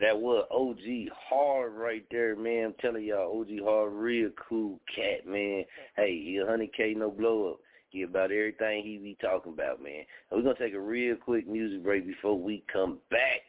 that 0.00 0.18
was 0.18 0.46
OG 0.50 1.12
Hard 1.28 1.74
right 1.74 2.04
there, 2.10 2.36
man. 2.36 2.66
I'm 2.66 2.74
telling 2.80 3.04
y'all, 3.04 3.40
OG 3.40 3.64
Hard, 3.64 3.92
real 3.92 4.30
cool 4.48 4.80
cat, 4.94 5.26
man. 5.26 5.64
Hey, 5.96 6.22
he 6.24 6.38
a 6.38 6.46
hundred 6.46 6.72
K 6.76 6.94
no 6.94 7.10
blow 7.10 7.50
up. 7.52 7.60
He 7.90 8.02
about 8.02 8.32
everything 8.32 8.82
he 8.82 8.98
be 8.98 9.16
talking 9.20 9.52
about, 9.52 9.82
man. 9.82 10.04
And 10.30 10.38
we're 10.38 10.42
gonna 10.42 10.58
take 10.58 10.74
a 10.74 10.80
real 10.80 11.16
quick 11.16 11.46
music 11.46 11.82
break 11.84 12.06
before 12.06 12.38
we 12.38 12.64
come 12.72 12.98
back. 13.10 13.42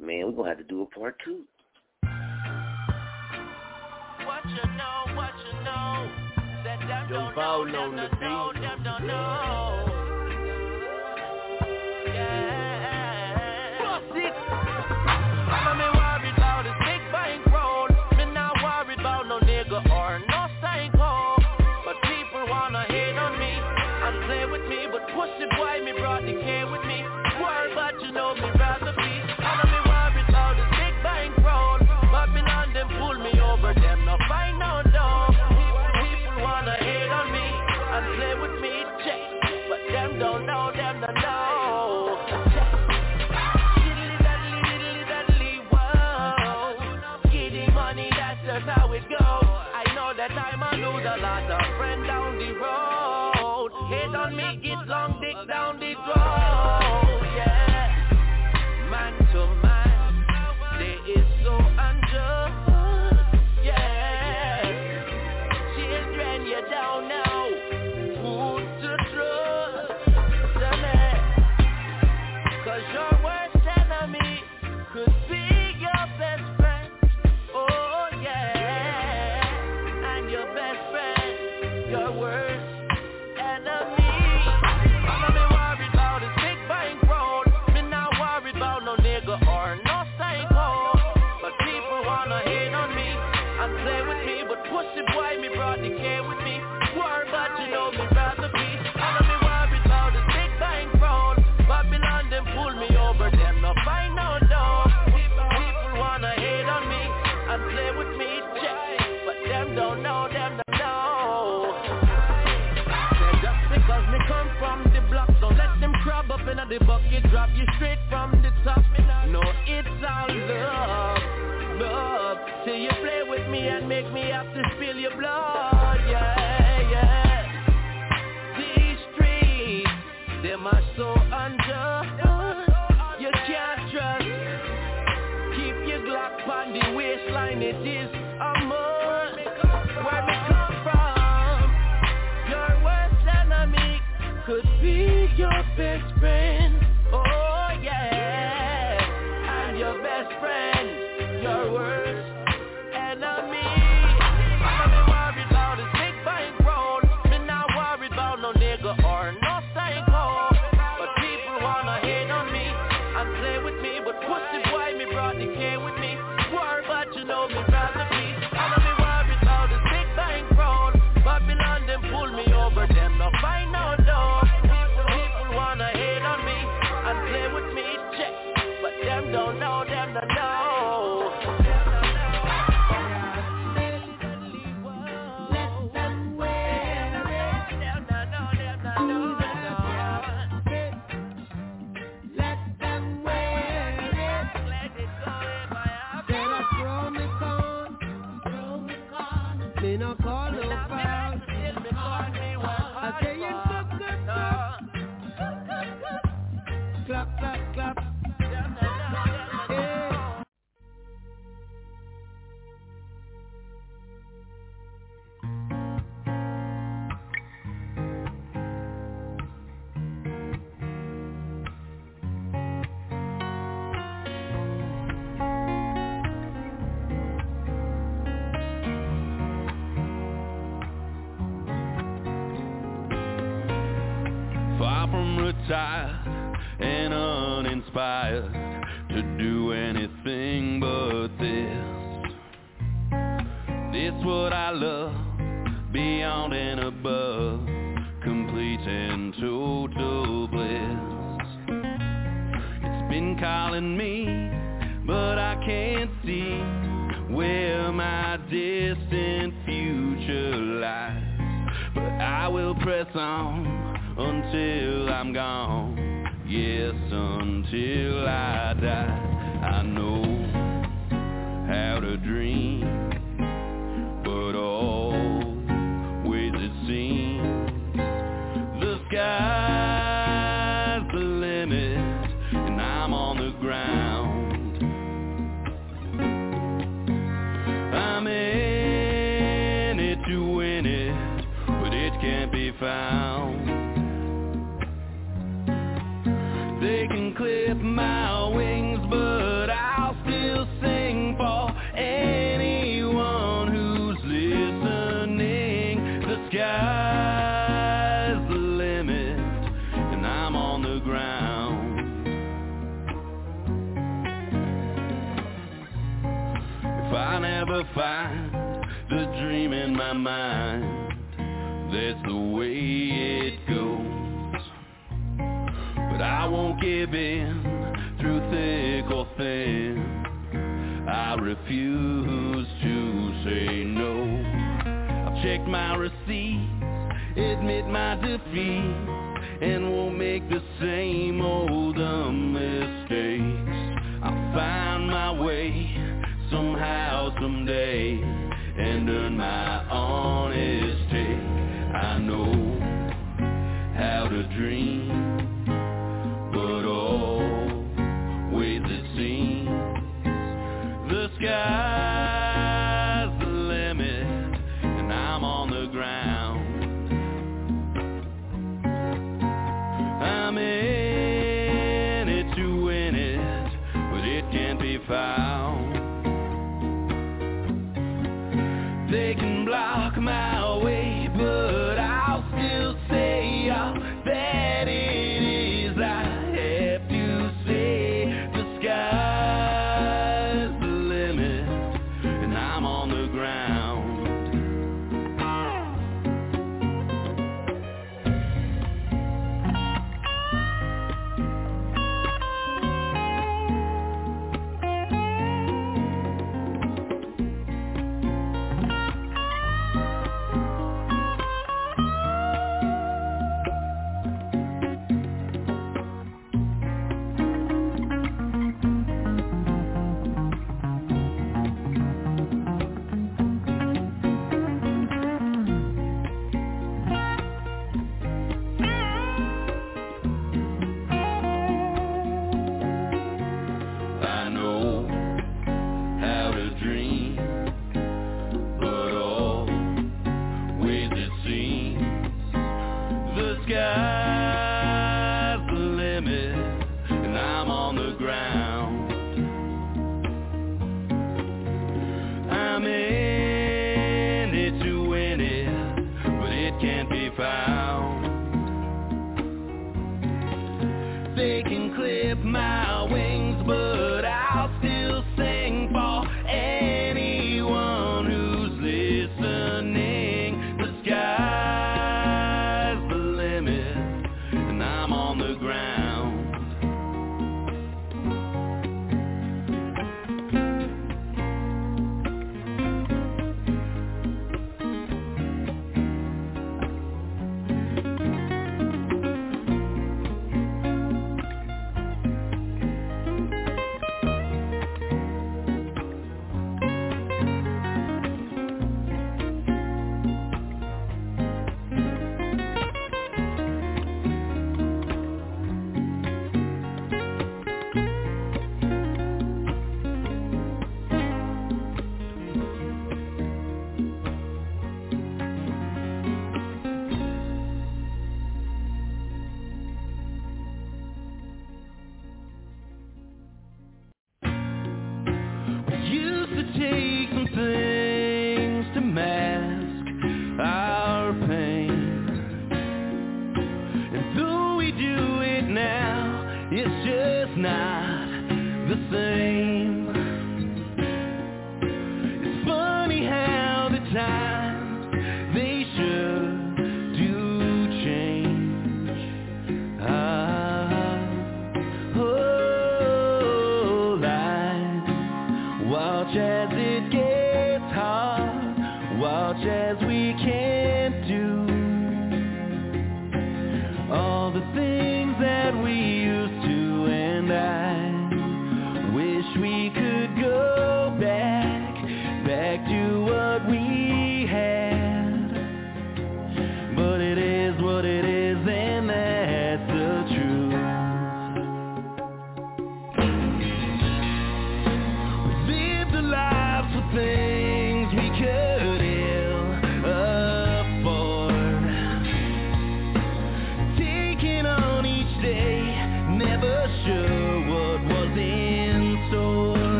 Man, 0.00 0.26
we're 0.26 0.32
gonna 0.32 0.48
have 0.48 0.58
to 0.58 0.64
do 0.64 0.82
a 0.82 0.86
part 0.86 1.16
two. 1.24 1.42
What 4.24 4.44
you 4.46 4.70
know, 4.76 5.16
what 5.16 5.32
you 5.44 5.52
know, 5.64 6.10
that 6.64 7.08
don't 7.08 7.34
don't 8.84 9.06
know. 9.06 9.87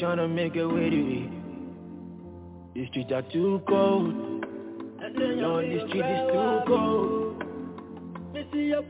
Tryna 0.00 0.28
make 0.32 0.56
a 0.56 0.66
way 0.66 0.88
to 0.88 0.96
it. 0.96 1.30
The 2.74 2.86
streets 2.86 3.12
are 3.12 3.20
too 3.22 3.60
cold. 3.68 4.14
Lord, 5.16 5.64
the 5.66 5.86
street 5.88 6.04
is 6.04 6.32
too 6.32 6.60
cold. 6.66 7.44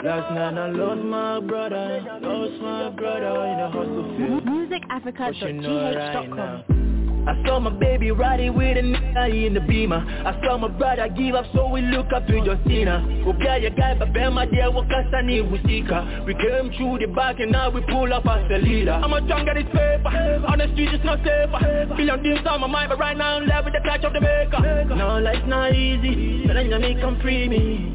Last 0.04 0.32
night 0.34 0.56
I 0.56 0.68
lost 0.70 1.02
my 1.02 1.40
brother, 1.40 2.00
lost 2.22 2.62
my 2.62 2.90
brother 2.90 3.46
in 3.46 3.58
a 3.58 3.68
hustle 3.70 4.14
field. 4.16 4.44
MusicAfrica.gh.com. 4.44 6.79
I 7.26 7.36
saw 7.46 7.60
my 7.60 7.70
baby 7.70 8.10
riding 8.10 8.56
with 8.56 8.78
a 8.78 8.80
nigga 8.80 9.46
in 9.46 9.54
the 9.54 9.60
beamer. 9.60 9.98
I 9.98 10.40
saw 10.42 10.56
my 10.56 10.68
brother 10.68 11.08
give 11.08 11.34
up, 11.34 11.44
so 11.54 11.68
we 11.68 11.82
look 11.82 12.12
up 12.14 12.26
to 12.26 12.40
Justina. 12.40 13.04
Ubia 13.26 13.62
ya 13.62 13.70
guy, 13.70 13.94
my 14.30 14.46
dear, 14.46 14.70
wakasa 14.70 15.22
ni 15.24 15.40
usika. 15.42 16.24
We 16.24 16.34
came 16.34 16.72
through 16.76 16.98
the 16.98 17.12
back 17.12 17.38
and 17.40 17.52
now 17.52 17.70
we 17.70 17.82
pull 17.82 18.12
up 18.12 18.26
as 18.26 18.48
the 18.48 18.58
leader. 18.58 18.92
I'm 18.92 19.12
a 19.12 19.20
tongue 19.28 19.44
that 19.46 19.56
is 19.58 19.64
paper, 19.64 20.46
on 20.48 20.58
the 20.58 20.68
street 20.72 20.94
it's 20.94 21.04
not 21.04 21.18
safer. 21.18 21.94
Billion 21.94 22.22
dreams 22.22 22.46
on 22.46 22.60
my 22.62 22.66
mind, 22.66 22.88
but 22.88 22.98
right 22.98 23.16
now 23.16 23.36
I'm 23.36 23.46
left 23.46 23.64
with 23.66 23.74
the 23.74 23.80
touch 23.80 24.04
of 24.04 24.12
the 24.12 24.20
maker. 24.20 24.94
No, 24.94 25.18
life's 25.18 25.46
not 25.46 25.74
easy, 25.74 26.46
but 26.46 26.54
then 26.54 26.70
you 26.70 26.78
make 26.78 27.00
come 27.00 27.20
free 27.20 27.48
me. 27.48 27.92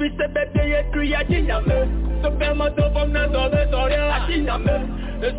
We 0.00 0.08
say 0.16 0.32
baby, 0.32 0.70
you 0.70 0.82
three, 0.92 1.14
I 1.14 1.22
didn't 1.24 1.68
me. 1.68 2.22
So 2.22 2.30
Ben 2.30 2.56
my 2.56 2.70
top 2.70 2.96
of 2.96 3.10
na 3.10 3.26
so 3.28 3.50
be 3.50 3.70
sorry, 3.70 3.94
I 3.94 4.26
didn't 4.26 4.64
me. 4.64 5.02
The 5.20 5.30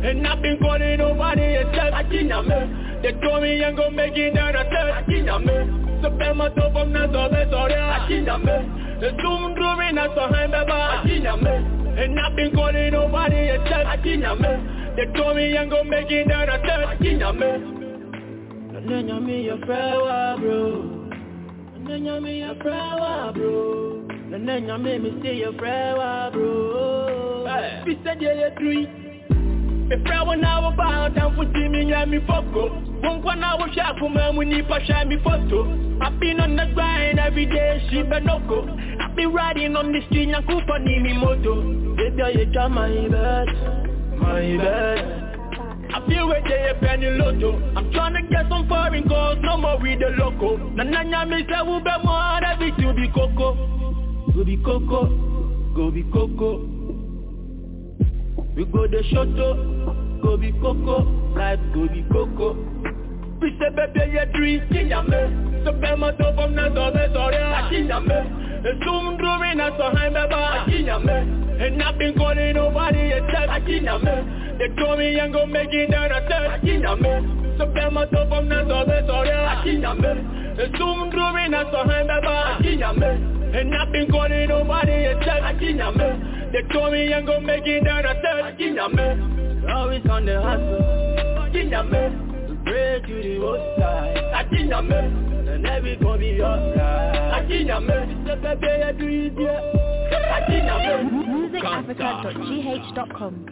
zoom 0.00 0.14
drawing 0.14 0.18
us 0.18 0.20
so 0.20 0.20
high, 0.20 0.20
baby, 0.20 0.22
I 0.22 0.22
didn't 0.22 0.22
me. 0.22 0.22
And 0.22 0.26
I've 0.26 0.42
been 0.42 0.58
calling 0.60 0.98
nobody 0.98 1.42
except 1.58 1.94
I 1.94 2.02
me. 2.02 3.02
They 3.02 3.12
told 3.20 3.42
me 3.42 3.64
I'm 3.64 3.76
gonna 3.78 3.90
make 3.90 4.16
it 4.16 4.34
down, 4.34 4.54
I 4.54 4.64
said 4.64 4.90
I 4.90 5.38
me. 5.38 6.02
So 6.02 6.10
Ben 6.10 6.36
my 6.36 6.48
top 6.50 6.76
of 6.76 6.88
na 6.88 7.06
so 7.10 7.28
be 7.28 7.50
sorry, 7.50 7.74
I 7.74 8.08
didn't 8.08 8.44
me. 8.44 8.58
The 9.00 9.10
zoom 9.20 9.54
drawing 9.54 9.98
us 9.98 10.10
so 10.14 10.26
high, 10.28 10.46
baby, 10.46 10.72
I 10.72 11.36
me. 11.36 12.02
And 12.02 12.20
I've 12.20 12.36
been 12.36 12.54
calling 12.54 12.92
nobody 12.92 13.50
except 13.50 13.86
I 13.86 13.96
me. 13.96 14.94
They 14.96 15.06
told 15.18 15.36
me 15.36 15.56
I'm 15.58 15.68
gonna 15.68 15.90
make 15.90 16.10
it 16.10 16.28
down, 16.28 16.48
I 16.48 16.60
said 16.62 16.84
I 16.84 16.96
didn't 16.96 17.38
me. 17.38 17.78
Nanya 18.88 19.20
me 19.20 19.42
your 19.42 19.58
friend, 19.66 20.40
bro. 20.40 21.10
Nanya 21.80 22.22
me 22.22 22.38
your 22.38 22.54
friend, 22.56 23.34
bro. 23.34 24.06
Nanya 24.30 24.80
me 24.80 24.98
me 24.98 25.20
say 25.22 25.36
your 25.36 25.52
friend, 25.54 26.32
bro. 26.32 27.46
Hey, 27.46 27.82
We 27.84 27.98
said 28.04 28.20
you're 28.22 28.50
three. 28.56 29.07
If 29.90 30.06
I 30.06 30.22
want 30.22 30.42
now 30.42 30.70
about 30.70 31.16
and 31.16 31.34
for 31.34 31.44
Jimmy 31.46 31.90
and 31.92 32.10
me. 32.10 32.18
Won't 32.28 33.24
want 33.24 33.40
now 33.40 33.56
share 33.72 33.94
for 33.98 34.10
me 34.10 34.36
when 34.36 34.50
you 34.50 34.62
push 34.64 34.86
me 35.06 35.16
photo. 35.24 35.64
I've 36.02 36.20
been 36.20 36.40
on 36.40 36.56
the 36.56 36.66
grind 36.74 37.18
every 37.18 37.46
day, 37.46 37.86
she 37.88 37.96
benoko. 38.02 38.68
I've 39.00 39.16
been 39.16 39.32
riding 39.32 39.76
on 39.76 39.92
the 39.92 40.00
street 40.06 40.34
Cooper 40.46 40.78
need 40.78 41.02
me 41.02 41.14
moto. 41.16 41.96
Baby, 41.96 42.50
try 42.52 42.68
my 42.68 42.90
best, 43.08 44.20
my 44.20 44.56
best. 44.60 45.28
I 45.90 46.06
feel 46.06 46.26
where 46.28 46.42
they 46.42 46.68
a 46.68 46.74
penny 46.74 47.08
lotto 47.08 47.56
I'm 47.74 47.90
trying 47.92 48.12
to 48.12 48.22
get 48.28 48.46
some 48.50 48.68
foreign 48.68 49.08
calls, 49.08 49.38
no 49.40 49.56
more 49.56 49.80
with 49.80 49.98
the 50.00 50.10
loco 50.18 50.58
Na 50.74 50.84
na 50.84 51.02
na 51.02 51.24
me 51.24 51.46
say 51.48 51.62
we 51.64 51.80
be 51.80 51.90
more 52.04 52.44
every 52.44 52.72
to 52.72 52.92
be 52.92 53.08
coco 53.08 53.54
Go 54.34 54.44
be 54.44 54.58
coco, 54.58 55.72
go 55.74 55.90
be 55.90 56.02
coco 56.12 56.77
We 58.58 58.64
go 58.64 58.88
the 58.88 59.04
shoto, 59.14 60.20
go 60.20 60.36
be 60.36 60.50
coco 60.50 61.06
Life 61.38 61.60
go 61.72 61.86
be 61.86 62.02
coco. 62.10 62.58
We 63.40 63.54
say 63.54 63.70
baby 63.70 64.10
you 64.10 64.26
three, 64.34 64.58
ginger 64.72 65.00
me 65.06 65.62
So 65.62 65.70
be 65.70 65.94
my 65.94 66.10
top 66.18 66.34
of 66.42 66.50
na 66.50 66.66
so 66.74 66.90
be 66.90 67.06
sorry, 67.14 67.36
I 67.38 67.70
ginger 67.70 68.00
me 68.00 68.18
the 68.58 68.74
zoom 68.82 69.16
drawing 69.18 69.60
us 69.60 69.70
so 69.78 69.94
high, 69.94 70.10
baby, 70.10 70.34
I 70.34 70.66
ginger 70.66 70.98
me 70.98 71.14
And 71.62 71.80
I've 71.80 71.96
been 71.98 72.18
calling 72.18 72.54
nobody 72.54 73.14
except 73.14 73.48
I 73.48 73.60
ginger 73.60 73.96
me 74.02 74.58
They 74.58 74.74
told 74.74 74.98
me 74.98 75.20
I'm 75.20 75.30
gonna 75.30 75.46
make 75.46 75.70
it 75.70 75.92
down, 75.92 76.10
I 76.10 76.26
said 76.26 76.50
I 76.50 76.58
ginger 76.58 76.96
me 76.96 77.54
So 77.62 77.66
be 77.70 77.78
my 77.94 78.06
top 78.10 78.32
of 78.34 78.42
na 78.42 78.66
so 78.66 78.82
be 78.90 79.06
sorry, 79.06 79.30
I 79.30 79.62
ginger 79.62 79.94
me 79.94 80.58
The 80.58 80.66
zoom 80.76 81.10
drawing 81.14 81.54
us 81.54 81.70
so 81.70 81.86
high, 81.86 82.02
baby, 82.02 82.26
I 82.26 82.58
ginger 82.60 82.92
me 82.98 83.06
And 83.54 83.70
I've 83.70 83.92
been 83.92 84.10
calling 84.10 84.48
nobody 84.48 85.14
except 85.14 85.46
I 85.46 85.54
ginger 85.54 85.92
me 85.94 86.37
They 86.52 86.62
told 86.72 86.92
me 86.92 87.12
I'm 87.12 87.26
gonna 87.26 87.40
make 87.40 87.66
it 87.66 87.84
down, 87.84 88.06
I 88.06 88.14
said 88.14 88.40
I 88.40 88.52
ginger 88.52 88.88
me 88.88 89.66
Always 89.70 90.06
on 90.10 90.24
the 90.26 90.40
hustle, 90.40 91.50
ginger 91.52 91.84
me 91.84 92.08
Pray 92.64 93.00
to 93.06 93.22
the 93.22 93.38
most 93.38 93.78
side, 93.78 94.18
I 94.34 94.44
ginger 94.50 94.82
me 94.82 94.96
and 95.48 95.66
every 95.66 95.96
gonna 95.96 96.18
be 96.18 96.42
alright. 96.42 97.32
I 97.32 97.42
ginger 97.48 97.80
me, 97.80 97.94
it's 97.94 98.30
a 98.30 98.36
baby, 98.56 98.82
I 98.82 98.92
do 98.92 99.08
it, 99.08 99.32
yeah. 99.38 99.60
I. 100.12 101.04
MusicAfrica.gh.com. 101.10 103.46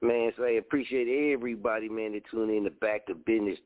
Man, 0.00 0.32
so 0.36 0.44
I 0.44 0.50
appreciate 0.52 1.32
everybody, 1.32 1.88
man, 1.88 2.12
that 2.12 2.22
tuned 2.30 2.50
in 2.50 2.62
to 2.64 2.70
Back 2.70 3.06
to 3.06 3.14
Bizness 3.14 3.58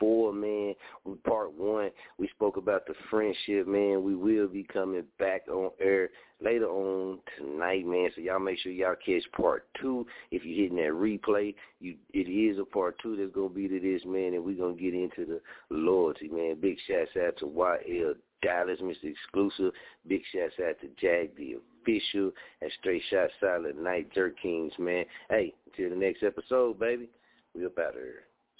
34, 0.00 0.32
man. 0.32 0.74
We 1.04 1.14
part 1.16 1.52
one. 1.52 1.90
We 2.18 2.28
spoke 2.28 2.56
about 2.56 2.86
the 2.86 2.94
friendship, 3.10 3.66
man. 3.66 4.02
We 4.02 4.14
will 4.14 4.48
be 4.48 4.64
coming 4.64 5.04
back 5.18 5.42
on 5.48 5.70
air 5.80 6.10
later 6.42 6.66
on 6.66 7.18
tonight, 7.38 7.86
man. 7.86 8.10
So 8.14 8.20
y'all 8.20 8.38
make 8.38 8.58
sure 8.58 8.72
y'all 8.72 8.94
catch 9.04 9.30
part 9.32 9.66
two. 9.80 10.06
If 10.30 10.44
you're 10.44 10.62
hitting 10.62 10.78
that 10.78 10.94
replay, 10.94 11.54
you 11.80 11.96
it 12.12 12.28
is 12.28 12.58
a 12.58 12.64
part 12.64 12.96
two 13.02 13.16
that's 13.16 13.34
gonna 13.34 13.48
be 13.48 13.68
to 13.68 13.80
this, 13.80 14.02
man, 14.06 14.34
and 14.34 14.44
we're 14.44 14.56
gonna 14.56 14.74
get 14.74 14.94
into 14.94 15.26
the 15.26 15.40
loyalty, 15.70 16.28
man. 16.28 16.56
Big 16.60 16.76
shouts 16.88 17.10
out 17.22 17.36
to 17.38 17.46
YL 17.46 18.14
Dallas, 18.42 18.80
Mr. 18.82 19.04
Exclusive. 19.04 19.72
Big 20.06 20.22
shouts 20.32 20.54
out 20.66 20.80
to 20.80 20.88
Jag 21.00 21.36
the 21.36 21.56
official 21.82 22.32
and 22.62 22.70
Straight 22.80 23.02
Shot 23.10 23.30
Silent 23.40 23.82
Night 23.82 24.12
Jerk 24.14 24.34
Kings, 24.40 24.72
man. 24.78 25.04
Hey, 25.28 25.54
until 25.66 25.90
the 25.90 25.96
next 25.96 26.22
episode, 26.22 26.78
baby. 26.78 27.08
We 27.54 27.66
up 27.66 27.78
out. 27.78 27.94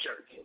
Jerking. 0.03 0.45